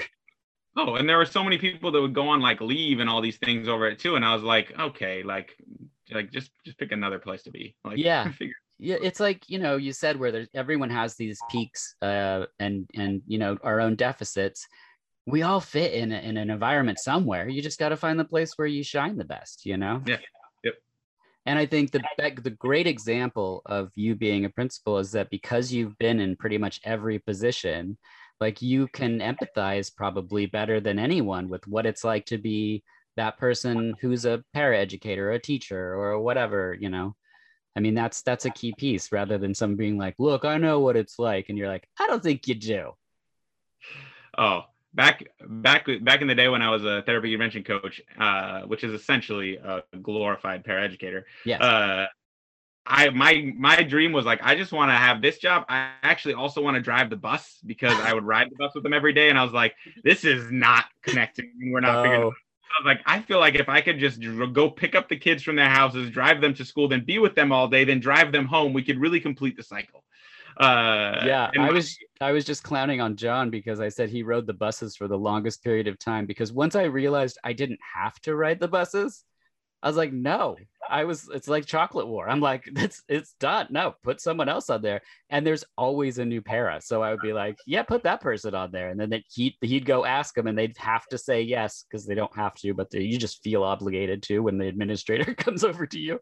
Oh, 0.76 0.96
and 0.96 1.08
there 1.08 1.18
were 1.18 1.26
so 1.26 1.44
many 1.44 1.56
people 1.56 1.92
that 1.92 2.00
would 2.00 2.14
go 2.14 2.28
on 2.28 2.40
like 2.40 2.60
leave 2.60 2.98
and 3.00 3.08
all 3.08 3.20
these 3.20 3.36
things 3.38 3.68
over 3.68 3.86
it 3.86 3.98
too, 3.98 4.16
and 4.16 4.24
I 4.24 4.34
was 4.34 4.42
like, 4.42 4.72
okay, 4.78 5.22
like, 5.22 5.56
like 6.12 6.32
just 6.32 6.50
just 6.64 6.78
pick 6.78 6.90
another 6.90 7.18
place 7.18 7.42
to 7.44 7.50
be. 7.50 7.76
Like, 7.84 7.98
yeah, 7.98 8.30
figure. 8.32 8.54
yeah, 8.78 8.96
it's 9.00 9.20
like 9.20 9.48
you 9.48 9.58
know 9.58 9.76
you 9.76 9.92
said 9.92 10.18
where 10.18 10.32
there's 10.32 10.48
everyone 10.52 10.90
has 10.90 11.14
these 11.14 11.40
peaks, 11.48 11.94
uh, 12.02 12.46
and 12.58 12.88
and 12.94 13.22
you 13.26 13.38
know 13.38 13.56
our 13.62 13.80
own 13.80 13.94
deficits. 13.94 14.66
We 15.26 15.42
all 15.42 15.60
fit 15.60 15.94
in 15.94 16.12
a, 16.12 16.18
in 16.18 16.36
an 16.36 16.50
environment 16.50 16.98
somewhere. 16.98 17.48
You 17.48 17.62
just 17.62 17.78
got 17.78 17.90
to 17.90 17.96
find 17.96 18.18
the 18.18 18.26
place 18.26 18.52
where 18.56 18.66
you 18.66 18.82
shine 18.82 19.16
the 19.16 19.24
best. 19.24 19.64
You 19.64 19.76
know. 19.76 20.02
Yeah. 20.04 20.18
Yep. 20.64 20.74
And 21.46 21.58
I 21.58 21.66
think 21.66 21.92
the 21.92 22.02
the 22.42 22.50
great 22.50 22.88
example 22.88 23.62
of 23.66 23.90
you 23.94 24.16
being 24.16 24.44
a 24.44 24.50
principal 24.50 24.98
is 24.98 25.12
that 25.12 25.30
because 25.30 25.72
you've 25.72 25.96
been 25.98 26.18
in 26.18 26.34
pretty 26.34 26.58
much 26.58 26.80
every 26.82 27.20
position, 27.20 27.96
like 28.40 28.62
you 28.62 28.88
can 28.88 29.20
empathize 29.20 29.94
probably 29.94 30.46
better 30.46 30.80
than 30.80 30.98
anyone 30.98 31.48
with 31.48 31.66
what 31.66 31.86
it's 31.86 32.04
like 32.04 32.26
to 32.26 32.38
be 32.38 32.82
that 33.16 33.38
person 33.38 33.94
who's 34.00 34.24
a 34.24 34.42
paraeducator, 34.56 35.18
or 35.18 35.32
a 35.32 35.38
teacher, 35.38 35.94
or 35.94 36.18
whatever, 36.20 36.76
you 36.78 36.88
know. 36.88 37.14
I 37.76 37.80
mean, 37.80 37.94
that's 37.94 38.22
that's 38.22 38.44
a 38.44 38.50
key 38.50 38.74
piece 38.76 39.12
rather 39.12 39.38
than 39.38 39.54
some 39.54 39.76
being 39.76 39.98
like, 39.98 40.14
"Look, 40.18 40.44
I 40.44 40.58
know 40.58 40.80
what 40.80 40.96
it's 40.96 41.18
like," 41.18 41.48
and 41.48 41.58
you're 41.58 41.68
like, 41.68 41.88
"I 41.98 42.06
don't 42.06 42.22
think 42.22 42.46
you 42.48 42.54
do." 42.54 42.92
Oh, 44.36 44.62
back 44.94 45.24
back 45.40 45.86
back 46.02 46.22
in 46.22 46.28
the 46.28 46.34
day 46.34 46.48
when 46.48 46.62
I 46.62 46.70
was 46.70 46.84
a 46.84 47.02
therapy 47.02 47.28
intervention 47.28 47.64
coach, 47.64 48.00
uh, 48.18 48.62
which 48.62 48.84
is 48.84 48.92
essentially 48.92 49.56
a 49.56 49.82
glorified 50.02 50.64
paraeducator. 50.64 51.24
Yeah. 51.44 51.58
Uh, 51.58 52.06
I 52.86 53.08
my 53.10 53.52
my 53.56 53.82
dream 53.82 54.12
was 54.12 54.24
like 54.26 54.40
I 54.42 54.54
just 54.56 54.72
want 54.72 54.90
to 54.90 54.94
have 54.94 55.22
this 55.22 55.38
job. 55.38 55.64
I 55.68 55.90
actually 56.02 56.34
also 56.34 56.60
want 56.62 56.74
to 56.76 56.80
drive 56.82 57.08
the 57.10 57.16
bus 57.16 57.58
because 57.64 57.98
I 58.00 58.12
would 58.12 58.24
ride 58.24 58.50
the 58.50 58.56
bus 58.56 58.74
with 58.74 58.82
them 58.82 58.92
every 58.92 59.12
day, 59.12 59.30
and 59.30 59.38
I 59.38 59.42
was 59.44 59.52
like, 59.52 59.74
this 60.02 60.24
is 60.24 60.50
not 60.50 60.84
connecting. 61.02 61.50
We're 61.70 61.80
not 61.80 62.02
figuring. 62.02 62.20
it 62.20 62.24
Oh. 62.24 62.28
out. 62.28 62.34
I 62.34 62.82
was 62.82 62.86
like, 62.86 63.00
I 63.06 63.20
feel 63.22 63.38
like 63.38 63.54
if 63.54 63.68
I 63.68 63.80
could 63.80 63.98
just 64.00 64.20
go 64.52 64.68
pick 64.68 64.94
up 64.96 65.08
the 65.08 65.16
kids 65.16 65.42
from 65.44 65.54
their 65.54 65.68
houses, 65.68 66.10
drive 66.10 66.40
them 66.40 66.54
to 66.54 66.64
school, 66.64 66.88
then 66.88 67.04
be 67.04 67.18
with 67.20 67.34
them 67.36 67.52
all 67.52 67.68
day, 67.68 67.84
then 67.84 68.00
drive 68.00 68.32
them 68.32 68.46
home, 68.46 68.72
we 68.72 68.82
could 68.82 68.98
really 68.98 69.20
complete 69.20 69.56
the 69.56 69.62
cycle. 69.62 70.02
Uh, 70.56 71.22
yeah, 71.24 71.50
I 71.54 71.58
my- 71.58 71.70
was 71.72 71.96
I 72.20 72.32
was 72.32 72.44
just 72.44 72.62
clowning 72.62 73.00
on 73.00 73.16
John 73.16 73.50
because 73.50 73.80
I 73.80 73.88
said 73.88 74.08
he 74.10 74.22
rode 74.22 74.46
the 74.46 74.52
buses 74.54 74.94
for 74.96 75.08
the 75.08 75.18
longest 75.18 75.62
period 75.64 75.88
of 75.88 75.98
time 75.98 76.26
because 76.26 76.52
once 76.52 76.74
I 76.76 76.84
realized 76.84 77.38
I 77.44 77.52
didn't 77.54 77.80
have 77.94 78.18
to 78.22 78.34
ride 78.36 78.60
the 78.60 78.68
buses, 78.68 79.24
I 79.84 79.88
was 79.88 79.98
like, 79.98 80.14
no, 80.14 80.56
I 80.88 81.04
was 81.04 81.28
it's 81.32 81.46
like 81.46 81.66
chocolate 81.66 82.08
war. 82.08 82.26
I'm 82.26 82.40
like, 82.40 82.64
it's 82.66 83.02
it's 83.06 83.34
done. 83.38 83.66
No, 83.68 83.94
put 84.02 84.18
someone 84.18 84.48
else 84.48 84.70
on 84.70 84.80
there. 84.80 85.02
And 85.28 85.46
there's 85.46 85.64
always 85.76 86.16
a 86.16 86.24
new 86.24 86.40
para. 86.40 86.80
So 86.82 87.02
I 87.02 87.10
would 87.10 87.20
be 87.20 87.34
like, 87.34 87.58
yeah, 87.66 87.82
put 87.82 88.04
that 88.04 88.22
person 88.22 88.54
on 88.54 88.72
there. 88.72 88.88
And 88.88 88.98
then 88.98 89.22
he'd 89.34 89.56
he'd 89.60 89.84
go 89.84 90.06
ask 90.06 90.34
them 90.34 90.46
and 90.46 90.56
they'd 90.56 90.76
have 90.78 91.06
to 91.08 91.18
say 91.18 91.42
yes 91.42 91.84
because 91.88 92.06
they 92.06 92.14
don't 92.14 92.34
have 92.34 92.54
to, 92.56 92.72
but 92.72 92.90
they, 92.90 93.00
you 93.02 93.18
just 93.18 93.42
feel 93.42 93.62
obligated 93.62 94.22
to 94.24 94.38
when 94.40 94.56
the 94.56 94.68
administrator 94.68 95.34
comes 95.34 95.64
over 95.64 95.86
to 95.86 95.98
you. 95.98 96.18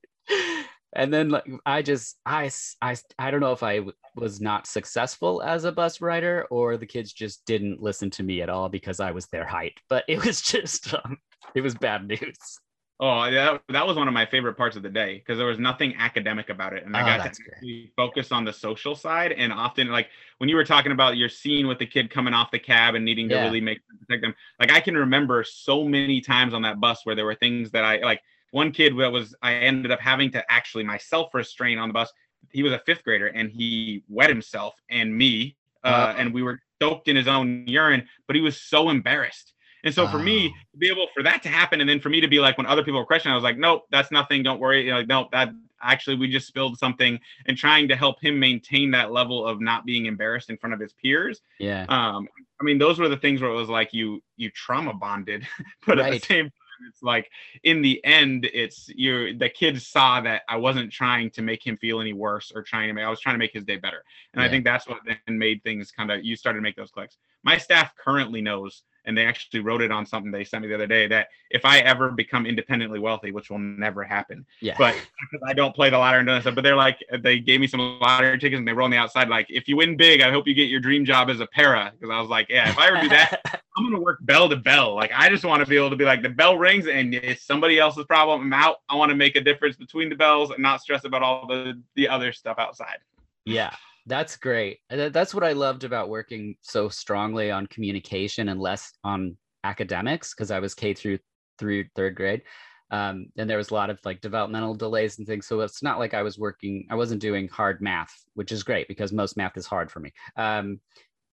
And 0.94 1.14
then 1.14 1.30
like 1.30 1.48
I 1.64 1.82
just 1.82 2.18
i 2.26 2.50
i, 2.82 2.96
I 3.18 3.30
don't 3.30 3.40
know 3.40 3.52
if 3.52 3.62
I 3.62 3.76
w- 3.76 3.96
was 4.16 4.40
not 4.40 4.66
successful 4.66 5.40
as 5.40 5.64
a 5.64 5.72
bus 5.72 6.00
rider 6.00 6.46
or 6.50 6.76
the 6.76 6.86
kids 6.86 7.12
just 7.12 7.46
didn't 7.46 7.80
listen 7.80 8.10
to 8.10 8.24
me 8.24 8.42
at 8.42 8.50
all 8.50 8.68
because 8.68 8.98
I 8.98 9.12
was 9.12 9.26
their 9.28 9.46
height. 9.46 9.78
But 9.88 10.04
it 10.08 10.24
was 10.24 10.42
just 10.52 10.92
um, 10.94 11.18
it 11.54 11.60
was 11.60 11.76
bad 11.76 12.08
news. 12.08 12.58
Oh, 13.04 13.24
yeah, 13.24 13.58
that 13.70 13.84
was 13.84 13.96
one 13.96 14.06
of 14.06 14.14
my 14.14 14.24
favorite 14.24 14.54
parts 14.56 14.76
of 14.76 14.84
the 14.84 14.88
day 14.88 15.18
because 15.18 15.36
there 15.36 15.48
was 15.48 15.58
nothing 15.58 15.96
academic 15.98 16.50
about 16.50 16.72
it, 16.72 16.86
and 16.86 16.96
I 16.96 17.02
Oh, 17.02 17.06
got 17.06 17.24
to 17.24 17.30
great. 17.60 17.92
focus 17.96 18.30
on 18.30 18.44
the 18.44 18.52
social 18.52 18.94
side. 18.94 19.32
And 19.32 19.52
often, 19.52 19.88
like 19.88 20.08
when 20.38 20.48
you 20.48 20.54
were 20.54 20.64
talking 20.64 20.92
about 20.92 21.16
your 21.16 21.28
scene 21.28 21.66
with 21.66 21.80
the 21.80 21.86
kid 21.86 22.10
coming 22.10 22.32
off 22.32 22.52
the 22.52 22.60
cab 22.60 22.94
and 22.94 23.04
needing 23.04 23.28
to 23.30 23.34
Yeah. 23.34 23.42
really 23.42 23.60
make 23.60 23.80
protect 24.06 24.22
them, 24.22 24.36
like 24.60 24.70
I 24.70 24.78
can 24.78 24.96
remember 24.96 25.42
so 25.42 25.82
many 25.84 26.20
times 26.20 26.54
on 26.54 26.62
that 26.62 26.78
bus 26.80 27.00
where 27.04 27.16
there 27.16 27.24
were 27.24 27.34
things 27.34 27.72
that 27.72 27.84
I 27.84 27.96
like. 27.98 28.22
One 28.52 28.70
kid 28.70 28.96
that 28.98 29.10
was 29.10 29.34
I 29.42 29.54
ended 29.54 29.90
up 29.90 29.98
having 30.00 30.30
to 30.32 30.52
actually 30.52 30.84
myself 30.84 31.34
restrain 31.34 31.78
on 31.78 31.88
the 31.88 31.94
bus. 31.94 32.12
He 32.52 32.62
was 32.62 32.72
a 32.72 32.78
fifth 32.86 33.02
grader 33.02 33.26
and 33.28 33.50
he 33.50 34.04
wet 34.08 34.28
himself 34.28 34.74
and 34.90 35.16
me, 35.16 35.56
uh, 35.82 36.12
Wow. 36.12 36.16
and 36.18 36.32
we 36.32 36.42
were 36.44 36.60
soaked 36.80 37.08
in 37.08 37.16
his 37.16 37.26
own 37.26 37.66
urine, 37.66 38.06
but 38.28 38.36
he 38.36 38.42
was 38.42 38.60
so 38.60 38.90
embarrassed. 38.90 39.54
And 39.84 39.94
so 39.94 40.06
for 40.06 40.18
me 40.18 40.54
to 40.72 40.78
be 40.78 40.88
able 40.88 41.08
for 41.14 41.22
that 41.22 41.42
to 41.42 41.48
happen, 41.48 41.80
and 41.80 41.90
then 41.90 42.00
for 42.00 42.08
me 42.08 42.20
to 42.20 42.28
be 42.28 42.38
like 42.38 42.56
when 42.56 42.66
other 42.66 42.84
people 42.84 43.00
were 43.00 43.06
questioning, 43.06 43.32
I 43.32 43.36
was 43.36 43.44
like, 43.44 43.58
nope, 43.58 43.84
that's 43.90 44.10
nothing. 44.10 44.42
Don't 44.42 44.60
worry. 44.60 44.84
You 44.84 44.92
know, 44.92 44.98
like, 44.98 45.08
nope, 45.08 45.28
that 45.32 45.50
actually 45.82 46.16
we 46.16 46.30
just 46.30 46.46
spilled 46.46 46.78
something, 46.78 47.18
and 47.46 47.56
trying 47.56 47.88
to 47.88 47.96
help 47.96 48.20
him 48.20 48.38
maintain 48.38 48.92
that 48.92 49.12
level 49.12 49.44
of 49.46 49.60
not 49.60 49.84
being 49.84 50.06
embarrassed 50.06 50.50
in 50.50 50.56
front 50.56 50.74
of 50.74 50.80
his 50.80 50.92
peers. 50.92 51.40
Yeah. 51.58 51.84
Um, 51.88 52.28
I 52.60 52.64
mean, 52.64 52.78
those 52.78 52.98
were 52.98 53.08
the 53.08 53.16
things 53.16 53.40
where 53.40 53.50
it 53.50 53.54
was 53.54 53.68
like 53.68 53.92
you 53.92 54.22
you 54.36 54.50
trauma 54.50 54.94
bonded, 54.94 55.46
but 55.86 55.98
at 55.98 56.12
the 56.12 56.18
same 56.20 56.44
time, 56.44 56.52
it's 56.88 57.02
like 57.02 57.30
in 57.64 57.82
the 57.82 58.04
end, 58.04 58.48
it's 58.52 58.88
you. 58.88 59.36
The 59.36 59.48
kids 59.48 59.86
saw 59.86 60.20
that 60.20 60.42
I 60.48 60.56
wasn't 60.56 60.92
trying 60.92 61.30
to 61.30 61.42
make 61.42 61.66
him 61.66 61.76
feel 61.76 62.00
any 62.00 62.12
worse 62.12 62.52
or 62.54 62.62
trying 62.62 62.88
to 62.88 62.94
make. 62.94 63.04
I 63.04 63.10
was 63.10 63.20
trying 63.20 63.34
to 63.34 63.38
make 63.38 63.52
his 63.52 63.64
day 63.64 63.76
better, 63.76 64.04
and 64.32 64.42
I 64.42 64.48
think 64.48 64.64
that's 64.64 64.86
what 64.86 65.00
then 65.04 65.38
made 65.38 65.62
things 65.64 65.90
kind 65.90 66.10
of. 66.10 66.24
You 66.24 66.36
started 66.36 66.58
to 66.58 66.62
make 66.62 66.76
those 66.76 66.90
clicks. 66.90 67.16
My 67.44 67.58
staff 67.58 67.92
currently 67.96 68.40
knows, 68.40 68.82
and 69.04 69.16
they 69.16 69.26
actually 69.26 69.60
wrote 69.60 69.82
it 69.82 69.90
on 69.90 70.06
something 70.06 70.30
they 70.30 70.44
sent 70.44 70.62
me 70.62 70.68
the 70.68 70.74
other 70.74 70.86
day 70.86 71.06
that 71.08 71.28
if 71.50 71.64
I 71.64 71.78
ever 71.80 72.10
become 72.10 72.46
independently 72.46 72.98
wealthy, 72.98 73.32
which 73.32 73.50
will 73.50 73.58
never 73.58 74.04
happen, 74.04 74.46
Yeah. 74.60 74.76
but 74.78 74.96
I 75.46 75.52
don't 75.52 75.74
play 75.74 75.90
the 75.90 75.98
lottery 75.98 76.20
and 76.20 76.40
stuff. 76.42 76.54
But 76.54 76.62
they're 76.62 76.76
like, 76.76 76.98
they 77.20 77.38
gave 77.38 77.60
me 77.60 77.66
some 77.66 77.98
lottery 78.00 78.38
tickets 78.38 78.58
and 78.58 78.66
they 78.66 78.72
wrote 78.72 78.86
on 78.86 78.90
the 78.90 78.96
outside, 78.96 79.28
like, 79.28 79.46
if 79.48 79.68
you 79.68 79.76
win 79.76 79.96
big, 79.96 80.20
I 80.22 80.30
hope 80.30 80.46
you 80.46 80.54
get 80.54 80.68
your 80.68 80.80
dream 80.80 81.04
job 81.04 81.30
as 81.30 81.40
a 81.40 81.46
para. 81.46 81.92
Because 81.92 82.12
I 82.12 82.20
was 82.20 82.30
like, 82.30 82.48
yeah, 82.48 82.70
if 82.70 82.78
I 82.78 82.88
ever 82.88 83.00
do 83.00 83.08
that, 83.08 83.40
I'm 83.76 83.84
gonna 83.84 84.00
work 84.00 84.18
bell 84.22 84.48
to 84.48 84.56
bell. 84.56 84.94
Like, 84.94 85.10
I 85.14 85.28
just 85.28 85.44
want 85.44 85.62
to 85.62 85.68
be 85.68 85.76
able 85.76 85.90
to 85.90 85.96
be 85.96 86.04
like, 86.04 86.22
the 86.22 86.28
bell 86.28 86.56
rings 86.58 86.86
and 86.86 87.14
it's 87.14 87.42
somebody 87.42 87.78
else's 87.78 88.04
problem. 88.06 88.40
I'm 88.42 88.52
out. 88.52 88.76
I 88.88 88.96
want 88.96 89.10
to 89.10 89.16
make 89.16 89.34
a 89.36 89.40
difference 89.40 89.76
between 89.76 90.08
the 90.10 90.14
bells 90.16 90.50
and 90.50 90.60
not 90.60 90.80
stress 90.80 91.04
about 91.04 91.22
all 91.22 91.46
the 91.46 91.80
the 91.96 92.08
other 92.08 92.32
stuff 92.32 92.58
outside. 92.58 92.98
Yeah, 93.44 93.74
that's 94.06 94.36
great. 94.36 94.78
That's 94.90 95.34
what 95.34 95.44
I 95.44 95.52
loved 95.52 95.84
about 95.84 96.08
working 96.08 96.56
so 96.60 96.88
strongly 96.88 97.50
on 97.50 97.66
communication 97.66 98.48
and 98.48 98.60
less 98.60 98.92
on 99.04 99.36
academics 99.64 100.34
because 100.34 100.50
I 100.50 100.58
was 100.58 100.74
K 100.74 100.94
through 100.94 101.18
through 101.58 101.84
third 101.94 102.16
grade. 102.16 102.42
Um, 102.90 103.26
and 103.38 103.48
there 103.48 103.56
was 103.56 103.70
a 103.70 103.74
lot 103.74 103.88
of 103.88 103.98
like 104.04 104.20
developmental 104.20 104.74
delays 104.74 105.18
and 105.18 105.26
things. 105.26 105.46
So 105.46 105.60
it's 105.60 105.82
not 105.82 105.98
like 105.98 106.12
I 106.12 106.22
was 106.22 106.38
working, 106.38 106.86
I 106.90 106.94
wasn't 106.94 107.22
doing 107.22 107.48
hard 107.48 107.80
math, 107.80 108.14
which 108.34 108.52
is 108.52 108.62
great 108.62 108.86
because 108.86 109.12
most 109.12 109.34
math 109.36 109.56
is 109.56 109.64
hard 109.64 109.90
for 109.90 110.00
me. 110.00 110.12
Um, 110.36 110.78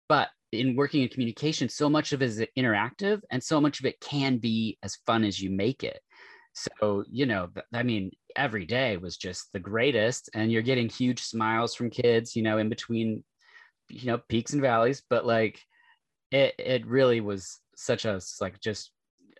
but 0.07 0.29
in 0.53 0.77
working 0.77 1.03
in 1.03 1.09
communication, 1.09 1.67
so 1.67 1.89
much 1.89 2.13
of 2.13 2.21
it 2.21 2.25
is 2.25 2.45
interactive 2.57 3.21
and 3.29 3.43
so 3.43 3.59
much 3.59 3.79
of 3.81 3.85
it 3.85 3.99
can 3.99 4.37
be 4.37 4.77
as 4.83 4.95
fun 5.05 5.25
as 5.25 5.41
you 5.41 5.49
make 5.49 5.83
it. 5.83 5.99
So, 6.53 7.03
you 7.09 7.25
know, 7.25 7.49
I 7.73 7.83
mean, 7.83 8.11
every 8.35 8.65
day 8.65 8.97
was 8.97 9.17
just 9.17 9.51
the 9.53 9.59
greatest. 9.59 10.29
And 10.33 10.51
you're 10.51 10.61
getting 10.61 10.89
huge 10.89 11.21
smiles 11.21 11.75
from 11.75 11.89
kids, 11.89 12.35
you 12.35 12.43
know, 12.43 12.57
in 12.57 12.69
between, 12.69 13.23
you 13.89 14.07
know, 14.07 14.17
peaks 14.29 14.53
and 14.53 14.61
valleys. 14.61 15.03
But 15.09 15.25
like, 15.25 15.61
it, 16.31 16.55
it 16.59 16.85
really 16.85 17.21
was 17.21 17.59
such 17.75 18.05
a 18.05 18.19
like, 18.41 18.59
just 18.59 18.91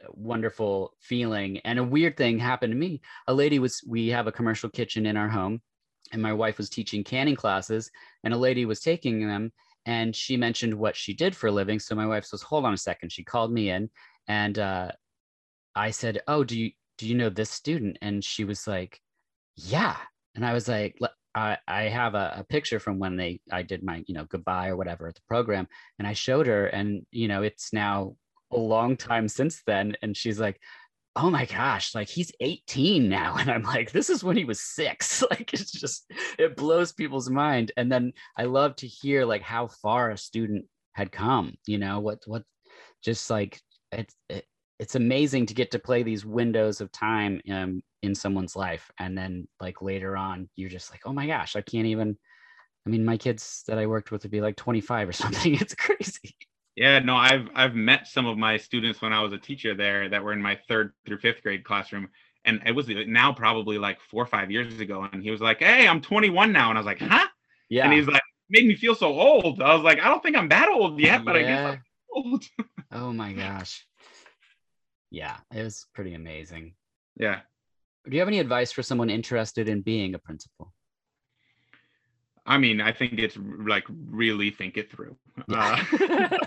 wonderful 0.10 0.94
feeling. 1.02 1.60
And 1.60 1.80
a 1.80 1.84
weird 1.84 2.18
thing 2.18 2.40
happened 2.40 2.72
to 2.72 2.78
me. 2.78 3.02
A 3.28 3.34
lady 3.34 3.60
was, 3.60 3.84
we 3.88 4.08
have 4.10 4.28
a 4.28 4.32
commercial 4.32 4.70
kitchen 4.70 5.06
in 5.06 5.18
our 5.18 5.30
home, 5.30 5.62
and 6.12 6.22
my 6.22 6.34
wife 6.34 6.58
was 6.58 6.70
teaching 6.70 7.04
canning 7.04 7.36
classes, 7.36 7.92
and 8.24 8.34
a 8.34 8.38
lady 8.38 8.66
was 8.66 8.80
taking 8.80 9.28
them. 9.28 9.52
And 9.86 10.16
she 10.16 10.38
mentioned 10.38 10.74
what 10.74 10.96
she 10.96 11.14
did 11.14 11.36
for 11.36 11.48
a 11.48 11.52
living. 11.52 11.80
So 11.80 11.96
my 11.96 12.06
wife 12.06 12.26
says, 12.26 12.42
hold 12.42 12.66
on 12.66 12.74
a 12.74 12.78
second. 12.78 13.12
She 13.12 13.24
called 13.24 13.52
me 13.52 13.70
in 13.70 13.90
and 14.28 14.60
uh, 14.60 14.92
I 15.76 15.92
said, 15.92 16.22
"Oh, 16.28 16.44
do 16.44 16.58
you 16.58 16.72
do 17.00 17.08
you 17.08 17.16
know 17.16 17.30
this 17.30 17.50
student?" 17.50 17.98
And 18.02 18.24
she 18.24 18.44
was 18.44 18.68
like, 18.68 19.00
"Yeah." 19.56 19.98
And 20.36 20.46
I 20.46 20.54
was 20.54 20.68
like, 20.68 20.98
"I 21.34 21.58
I 21.68 21.84
have 21.84 22.14
a, 22.16 22.36
a 22.40 22.44
picture 22.44 22.80
from 22.80 23.00
when 23.00 23.16
they 23.18 23.42
I 23.52 23.64
did 23.64 23.84
my 23.84 24.04
you 24.08 24.14
know 24.14 24.26
goodbye 24.26 24.68
or 24.70 24.78
whatever 24.78 25.08
at 25.08 25.16
the 25.16 25.22
program." 25.28 25.68
And 25.98 26.08
I 26.08 26.14
showed 26.14 26.48
her, 26.48 26.68
and 26.68 27.06
you 27.12 27.28
know 27.28 27.42
it's 27.44 27.74
now 27.74 28.16
a 28.52 28.60
long 28.60 28.98
time 28.98 29.28
since 29.28 29.64
then. 29.66 29.96
And 30.02 30.16
she's 30.18 30.40
like, 30.40 30.60
"Oh 31.16 31.30
my 31.30 31.46
gosh, 31.46 31.96
like 31.96 32.10
he's 32.10 32.32
18 32.42 33.10
now." 33.10 33.36
And 33.40 33.50
I'm 33.50 33.64
like, 33.64 33.92
"This 33.92 34.10
is 34.10 34.24
when 34.24 34.38
he 34.38 34.46
was 34.46 34.62
six." 34.62 35.24
Like 35.32 35.54
it's 35.54 35.72
just 35.72 36.06
it 36.38 36.56
blows 36.58 36.92
people's 36.94 37.30
mind. 37.30 37.72
And 37.78 37.92
then 37.92 38.14
I 38.38 38.44
love 38.46 38.76
to 38.78 38.88
hear 38.88 39.26
like 39.26 39.42
how 39.44 39.68
far 39.68 40.12
a 40.12 40.18
student 40.18 40.66
had 40.94 41.12
come. 41.12 41.56
You 41.66 41.78
know 41.80 42.00
what 42.02 42.20
what 42.26 42.44
just 43.04 43.30
like 43.30 43.62
it's 43.92 44.16
it, 44.30 44.46
it's 44.80 44.96
amazing 44.96 45.46
to 45.46 45.54
get 45.54 45.72
to 45.72 45.80
play 45.80 46.04
these 46.04 46.26
windows 46.26 46.82
of 46.82 46.92
time 46.92 47.42
um, 47.52 47.84
in 48.02 48.16
someone's 48.16 48.56
life. 48.56 48.90
And 48.98 49.18
then 49.18 49.48
like 49.60 49.82
later 49.82 50.16
on 50.16 50.50
you're 50.56 50.70
just 50.70 50.90
like 50.92 51.02
oh 51.06 51.14
my 51.14 51.28
gosh 51.28 51.56
i 51.56 51.62
can't 51.62 51.86
even 51.86 52.18
i 52.86 52.90
mean 52.90 53.04
my 53.04 53.18
kids 53.18 53.64
that 53.68 53.78
i 53.78 53.86
worked 53.86 54.12
with 54.12 54.24
would 54.24 54.32
be 54.32 54.42
like 54.42 54.56
25 54.56 55.10
or 55.10 55.12
something. 55.24 55.56
It's 55.56 55.76
crazy. 55.76 56.36
Yeah, 56.76 57.00
no, 57.00 57.18
I've 57.18 57.50
I've 57.56 57.76
met 57.76 58.08
some 58.08 58.26
of 58.26 58.38
my 58.38 58.56
students 58.56 59.02
when 59.02 59.12
I 59.12 59.22
was 59.22 59.34
a 59.34 59.38
teacher 59.38 59.76
there 59.76 60.08
that 60.08 60.24
were 60.24 60.32
in 60.32 60.42
my 60.42 60.58
third 60.70 60.94
through 61.06 61.18
fifth 61.18 61.44
grade 61.44 61.66
classroom, 61.66 62.08
and 62.46 62.62
it 62.66 62.72
was 62.74 62.88
now 62.88 63.34
probably 63.34 63.78
like 63.78 64.00
four 64.00 64.24
or 64.24 64.28
five 64.28 64.50
years 64.50 64.80
ago, 64.80 65.06
and 65.12 65.22
he 65.22 65.30
was 65.30 65.42
like, 65.42 65.60
"Hey, 65.60 65.90
I'm 65.90 66.00
21 66.00 66.54
now," 66.54 66.70
and 66.70 66.78
I 66.78 66.80
was 66.80 66.86
like, 66.86 67.02
"Huh?" 67.02 67.28
yeah. 67.68 67.84
And 67.84 67.92
he's 67.92 68.08
like, 68.08 68.22
"Made 68.50 68.66
me 68.66 68.76
feel 68.76 68.96
so 68.96 69.08
old." 69.08 69.62
I 69.62 69.76
was 69.76 69.84
like, 69.84 70.00
"I 70.00 70.08
don't 70.08 70.24
think 70.24 70.38
I'm 70.38 70.48
that 70.50 70.70
old 70.70 71.02
yet, 71.02 71.26
but 71.26 71.36
I 71.36 71.42
guess 71.42 71.66
I'm 71.66 71.84
old." 72.16 72.46
oh 72.94 73.12
my 73.12 73.34
gosh 73.34 73.86
yeah 75.12 75.38
it 75.54 75.64
was 75.64 75.88
pretty 75.94 76.14
amazing 76.14 76.74
yeah. 77.18 77.40
do 78.06 78.14
you 78.14 78.20
have 78.20 78.28
any 78.28 78.40
advice 78.40 78.72
for 78.72 78.84
someone 78.84 79.10
interested 79.10 79.68
in 79.68 79.82
being 79.82 80.16
a 80.16 80.20
principal 80.20 80.74
I 82.50 82.58
mean, 82.58 82.82
I 82.82 82.92
think 82.92 83.20
it's 83.20 83.38
like 83.38 83.86
really 84.10 84.50
think 84.50 84.76
it 84.76 84.92
through. 84.92 85.16
Uh, 85.54 85.84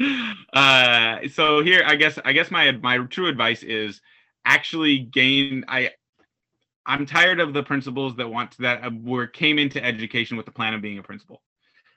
uh, 0.52 1.18
so 1.32 1.62
here, 1.62 1.84
I 1.86 1.94
guess, 1.94 2.18
I 2.24 2.32
guess 2.32 2.50
my 2.50 2.72
my 2.72 2.98
true 2.98 3.28
advice 3.28 3.62
is 3.62 4.00
actually 4.44 4.98
gain. 4.98 5.64
I 5.68 5.92
I'm 6.84 7.06
tired 7.06 7.40
of 7.40 7.54
the 7.54 7.62
principals 7.62 8.16
that 8.16 8.28
want 8.28 8.52
to, 8.52 8.62
that 8.62 8.84
uh, 8.84 8.90
were 9.00 9.28
came 9.28 9.58
into 9.58 9.82
education 9.82 10.36
with 10.36 10.46
the 10.46 10.52
plan 10.52 10.74
of 10.74 10.82
being 10.82 10.98
a 10.98 11.02
principal, 11.04 11.40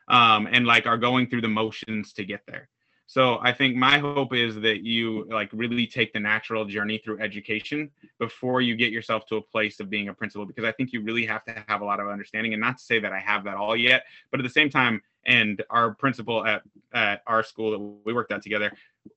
um, 0.07 0.47
and 0.49 0.67
like 0.67 0.85
are 0.85 0.97
going 0.97 1.27
through 1.29 1.41
the 1.41 1.47
motions 1.47 2.13
to 2.13 2.23
get 2.23 2.41
there. 2.47 2.69
So 3.09 3.39
I 3.41 3.51
think 3.53 3.75
my 3.75 3.97
hope 3.97 4.35
is 4.35 4.53
that 4.61 4.83
you 4.83 5.25
like 5.31 5.49
really 5.51 5.87
take 5.87 6.13
the 6.13 6.19
natural 6.19 6.63
journey 6.63 6.99
through 7.03 7.19
education 7.19 7.89
before 8.19 8.61
you 8.61 8.75
get 8.75 8.91
yourself 8.91 9.25
to 9.29 9.37
a 9.37 9.41
place 9.41 9.79
of 9.79 9.89
being 9.89 10.09
a 10.09 10.13
principal 10.13 10.45
because 10.45 10.63
I 10.63 10.71
think 10.73 10.93
you 10.93 11.01
really 11.01 11.25
have 11.25 11.43
to 11.45 11.65
have 11.67 11.81
a 11.81 11.85
lot 11.85 11.99
of 11.99 12.07
understanding 12.07 12.53
and 12.53 12.61
not 12.61 12.77
to 12.77 12.83
say 12.83 12.99
that 12.99 13.11
I 13.11 13.17
have 13.17 13.43
that 13.45 13.57
all 13.57 13.75
yet, 13.75 14.03
but 14.29 14.39
at 14.39 14.43
the 14.43 14.49
same 14.51 14.69
time 14.69 15.01
and 15.25 15.63
our 15.71 15.95
principal 15.95 16.45
at 16.45 16.61
at 16.93 17.23
our 17.25 17.41
school 17.41 17.71
that 17.71 17.79
we 18.05 18.13
worked 18.13 18.31
at 18.31 18.43
together 18.43 18.71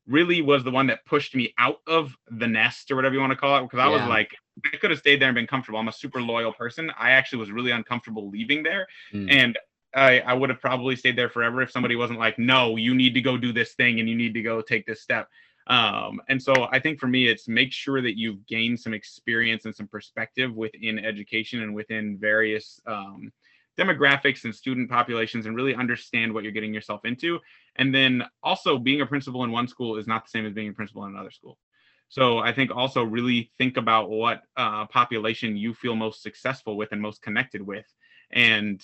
really 0.07 0.41
was 0.41 0.65
the 0.65 0.71
one 0.71 0.87
that 0.87 1.05
pushed 1.05 1.35
me 1.35 1.53
out 1.59 1.81
of 1.87 2.17
the 2.31 2.47
nest 2.47 2.91
or 2.91 2.97
whatever 2.97 3.15
you 3.15 3.21
want 3.21 3.31
to 3.33 3.37
call 3.37 3.59
it 3.59 3.63
because 3.65 3.79
I 3.79 3.89
was 3.89 4.01
like 4.09 4.31
I 4.73 4.79
could 4.79 4.91
have 4.91 5.01
stayed 5.01 5.21
there 5.21 5.29
and 5.29 5.35
been 5.35 5.47
comfortable. 5.47 5.79
I'm 5.79 5.89
a 5.89 5.93
super 5.93 6.23
loyal 6.23 6.53
person. 6.55 6.91
I 6.99 7.11
actually 7.11 7.41
was 7.41 7.51
really 7.51 7.73
uncomfortable 7.73 8.31
leaving 8.31 8.63
there 8.63 8.87
Mm. 9.13 9.31
and 9.31 9.59
I, 9.95 10.21
I 10.21 10.33
would 10.35 10.51
have 10.51 10.61
probably 10.61 10.97
stayed 10.97 11.17
there 11.17 11.29
forever 11.29 11.63
if 11.63 11.71
somebody 11.71 11.97
wasn't 11.97 12.19
like, 12.19 12.39
no, 12.39 12.77
you 12.77 12.95
need 12.95 13.15
to 13.15 13.21
go 13.21 13.37
do 13.37 13.53
this 13.53 13.75
thing 13.75 14.01
and 14.01 14.09
you 14.09 14.15
need 14.15 14.35
to 14.35 14.43
go 14.43 14.63
take 14.63 14.87
this 14.87 15.03
step. 15.03 15.29
Um, 15.67 16.21
and 16.29 16.43
so 16.43 16.69
I 16.73 16.81
think 16.81 16.99
for 16.99 17.07
me, 17.07 17.29
it's 17.29 17.47
make 17.47 17.73
sure 17.73 18.03
that 18.03 18.19
you've 18.19 18.47
gained 18.47 18.81
some 18.81 18.95
experience 18.95 19.65
and 19.65 19.75
some 19.75 19.87
perspective 19.87 20.55
within 20.55 20.99
education 20.99 21.63
and 21.63 21.75
within 21.75 22.19
various 22.19 22.81
um, 22.87 23.33
demographics 23.79 24.45
and 24.45 24.55
student 24.55 24.91
populations 24.91 25.47
and 25.47 25.57
really 25.57 25.75
understand 25.75 26.33
what 26.33 26.43
you're 26.43 26.53
getting 26.53 26.75
yourself 26.75 27.05
into. 27.05 27.39
And 27.77 27.95
then 27.95 28.25
also 28.43 28.79
being 28.79 29.01
a 29.01 29.07
principal 29.07 29.45
in 29.45 29.53
one 29.53 29.69
school 29.69 29.97
is 29.99 30.07
not 30.07 30.25
the 30.25 30.31
same 30.31 30.47
as 30.47 30.53
being 30.53 30.69
a 30.69 30.75
principal 30.75 31.05
in 31.05 31.13
another 31.13 31.31
school. 31.31 31.59
So 32.09 32.39
I 32.39 32.53
think 32.53 32.71
also 32.71 33.03
really 33.03 33.51
think 33.57 33.79
about 33.79 34.11
what 34.11 34.43
uh, 34.57 34.85
population 34.87 35.57
you 35.57 35.73
feel 35.73 35.97
most 35.97 36.23
successful 36.23 36.77
with 36.77 36.93
and 36.93 37.01
most 37.01 37.23
connected 37.23 37.63
with, 37.63 37.87
and 38.31 38.83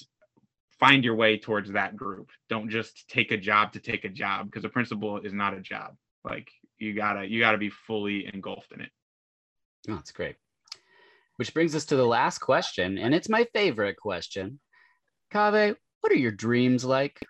find 0.79 1.05
your 1.05 1.15
way 1.15 1.39
towards 1.39 1.73
that 1.73 1.97
group. 1.97 2.31
Don't 2.49 2.71
just 2.71 3.09
take 3.09 3.33
a 3.33 3.37
job 3.37 3.73
to 3.73 3.81
take 3.81 4.05
a 4.05 4.09
job 4.09 4.47
because 4.47 4.65
a 4.65 4.69
principal 4.69 5.19
is 5.19 5.33
not 5.33 5.55
a 5.55 5.61
job. 5.61 5.97
Like 6.25 6.51
you 6.79 6.95
gotta 6.95 7.27
you 7.27 7.41
gotta 7.41 7.59
be 7.59 7.71
fully 7.71 8.31
engulfed 8.33 8.73
in 8.73 8.81
it. 8.81 8.91
Oh, 9.89 9.95
that's 9.95 10.13
great. 10.13 10.37
Which 11.37 11.55
brings 11.55 11.75
us 11.75 11.87
to 11.87 11.97
the 11.97 12.07
last 12.07 12.39
question, 12.39 12.99
and 12.99 13.15
it's 13.15 13.29
my 13.29 13.47
favorite 13.55 13.97
question. 13.97 14.61
Kaveh, 15.33 15.77
what 16.01 16.13
are 16.13 16.17
your 16.17 16.33
dreams 16.33 16.85
like? 16.85 17.21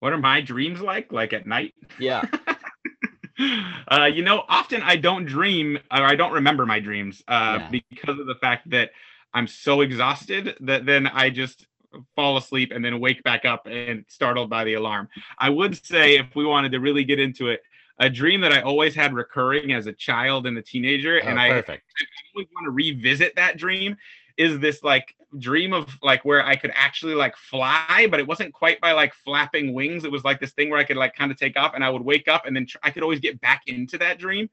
What 0.00 0.12
are 0.12 0.18
my 0.18 0.40
dreams 0.40 0.80
like? 0.80 1.12
Like 1.12 1.32
at 1.32 1.46
night? 1.46 1.74
Yeah. 1.98 2.22
uh, 3.88 4.04
you 4.12 4.22
know, 4.22 4.44
often 4.48 4.82
I 4.82 4.96
don't 4.96 5.24
dream 5.24 5.76
or 5.90 6.02
I 6.02 6.14
don't 6.14 6.32
remember 6.32 6.66
my 6.66 6.80
dreams 6.80 7.22
uh, 7.28 7.58
Yeah. 7.60 7.80
because 7.92 8.18
of 8.18 8.26
the 8.26 8.34
fact 8.36 8.70
that 8.70 8.90
I'm 9.34 9.46
so 9.46 9.80
exhausted 9.80 10.56
that 10.60 10.86
then 10.86 11.06
I 11.06 11.30
just 11.30 11.66
fall 12.14 12.36
asleep 12.36 12.72
and 12.74 12.84
then 12.84 13.00
wake 13.00 13.22
back 13.22 13.44
up 13.44 13.66
and 13.66 14.04
startled 14.08 14.50
by 14.50 14.64
the 14.64 14.74
alarm. 14.74 15.08
I 15.38 15.50
would 15.50 15.84
say, 15.84 16.16
if 16.16 16.34
we 16.34 16.44
wanted 16.44 16.72
to 16.72 16.80
really 16.80 17.04
get 17.04 17.18
into 17.18 17.48
it, 17.48 17.62
a 17.98 18.08
dream 18.08 18.40
that 18.42 18.52
I 18.52 18.60
always 18.60 18.94
had 18.94 19.12
recurring 19.12 19.72
as 19.72 19.86
a 19.86 19.92
child 19.92 20.46
and 20.46 20.56
a 20.56 20.62
teenager, 20.62 21.20
oh, 21.22 21.26
and 21.26 21.38
Oh, 21.38 21.42
I 21.42 21.48
perfect. 21.50 21.84
I 22.00 22.04
always 22.34 22.48
want 22.54 22.66
to 22.66 22.70
revisit 22.70 23.34
that 23.36 23.56
dream 23.56 23.96
is 24.36 24.60
this 24.60 24.84
like 24.84 25.14
dream 25.38 25.72
of 25.72 25.98
like 26.00 26.24
where 26.24 26.46
I 26.46 26.54
could 26.54 26.70
actually 26.74 27.14
like 27.14 27.36
fly, 27.36 28.06
but 28.08 28.20
it 28.20 28.26
wasn't 28.26 28.54
quite 28.54 28.80
by 28.80 28.92
like 28.92 29.12
flapping 29.12 29.74
wings. 29.74 30.04
It 30.04 30.12
was 30.12 30.24
like 30.24 30.40
this 30.40 30.52
thing 30.52 30.70
where 30.70 30.78
I 30.78 30.84
could 30.84 30.96
like 30.96 31.14
kind 31.14 31.32
of 31.32 31.38
take 31.38 31.58
off 31.58 31.72
and 31.74 31.84
I 31.84 31.90
would 31.90 32.02
wake 32.02 32.28
up 32.28 32.46
and 32.46 32.54
then 32.54 32.66
tr- 32.66 32.78
I 32.84 32.90
could 32.90 33.02
always 33.02 33.18
get 33.18 33.40
back 33.40 33.62
into 33.66 33.98
that 33.98 34.18
dream 34.18 34.48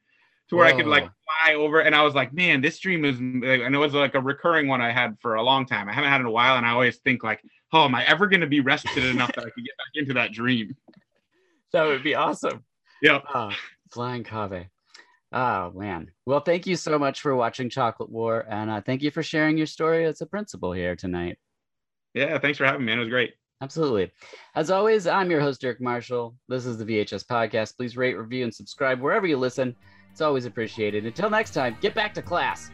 to 0.49 0.55
where 0.55 0.65
I 0.65 0.73
could 0.73 0.87
like 0.87 1.03
fly 1.03 1.55
over. 1.55 1.79
And 1.81 1.95
I 1.95 2.03
was 2.03 2.13
like, 2.13 2.33
man, 2.33 2.61
this 2.61 2.79
dream 2.79 3.05
is, 3.05 3.17
and 3.17 3.43
it 3.75 3.77
was 3.77 3.93
like 3.93 4.15
a 4.15 4.21
recurring 4.21 4.67
one 4.67 4.81
I 4.81 4.91
had 4.91 5.17
for 5.19 5.35
a 5.35 5.43
long 5.43 5.65
time. 5.65 5.89
I 5.89 5.93
haven't 5.93 6.11
had 6.11 6.17
it 6.17 6.21
in 6.21 6.27
a 6.27 6.31
while. 6.31 6.57
And 6.57 6.65
I 6.65 6.71
always 6.71 6.97
think 6.97 7.23
like, 7.23 7.41
oh, 7.73 7.85
am 7.85 7.95
I 7.95 8.05
ever 8.05 8.27
going 8.27 8.41
to 8.41 8.47
be 8.47 8.59
rested 8.59 9.03
enough 9.05 9.33
that 9.33 9.45
I 9.45 9.49
could 9.49 9.63
get 9.63 9.77
back 9.77 9.95
into 9.95 10.13
that 10.13 10.31
dream? 10.31 10.75
That 11.73 11.85
would 11.85 12.03
be 12.03 12.15
awesome. 12.15 12.63
Yep. 13.01 13.23
Ah, 13.33 13.57
flying 13.91 14.23
Kaveh. 14.23 14.67
Oh 15.31 15.71
man. 15.75 16.11
Well, 16.25 16.39
thank 16.39 16.65
you 16.65 16.77
so 16.77 16.97
much 16.97 17.21
for 17.21 17.35
watching 17.35 17.69
Chocolate 17.69 18.09
War, 18.09 18.45
and 18.49 18.69
uh, 18.69 18.81
thank 18.81 19.01
you 19.01 19.11
for 19.11 19.21
sharing 19.21 19.57
your 19.57 19.67
story 19.67 20.05
as 20.05 20.21
a 20.21 20.25
principal 20.25 20.71
here 20.71 20.95
tonight. 20.95 21.37
Yeah. 22.13 22.39
Thanks 22.39 22.57
for 22.57 22.65
having 22.65 22.81
me, 22.81 22.85
man. 22.85 22.99
It 22.99 23.01
was 23.01 23.09
great. 23.09 23.33
Absolutely. 23.61 24.11
As 24.53 24.69
always, 24.69 25.07
I'm 25.07 25.31
your 25.31 25.41
host, 25.41 25.61
Dirk 25.61 25.81
Marshall. 25.81 26.35
This 26.47 26.65
is 26.65 26.77
the 26.77 26.85
VHS 26.85 27.25
Podcast. 27.25 27.75
Please 27.77 27.97
rate, 27.97 28.17
review, 28.17 28.43
and 28.43 28.53
subscribe 28.53 29.01
wherever 29.01 29.25
you 29.25 29.37
listen. 29.37 29.75
It's 30.15 30.21
always 30.21 30.45
appreciated. 30.45 31.05
Until 31.05 31.29
next 31.29 31.53
time, 31.53 31.75
get 31.81 31.93
back 31.93 32.13
to 32.13 32.21
class. 32.21 32.71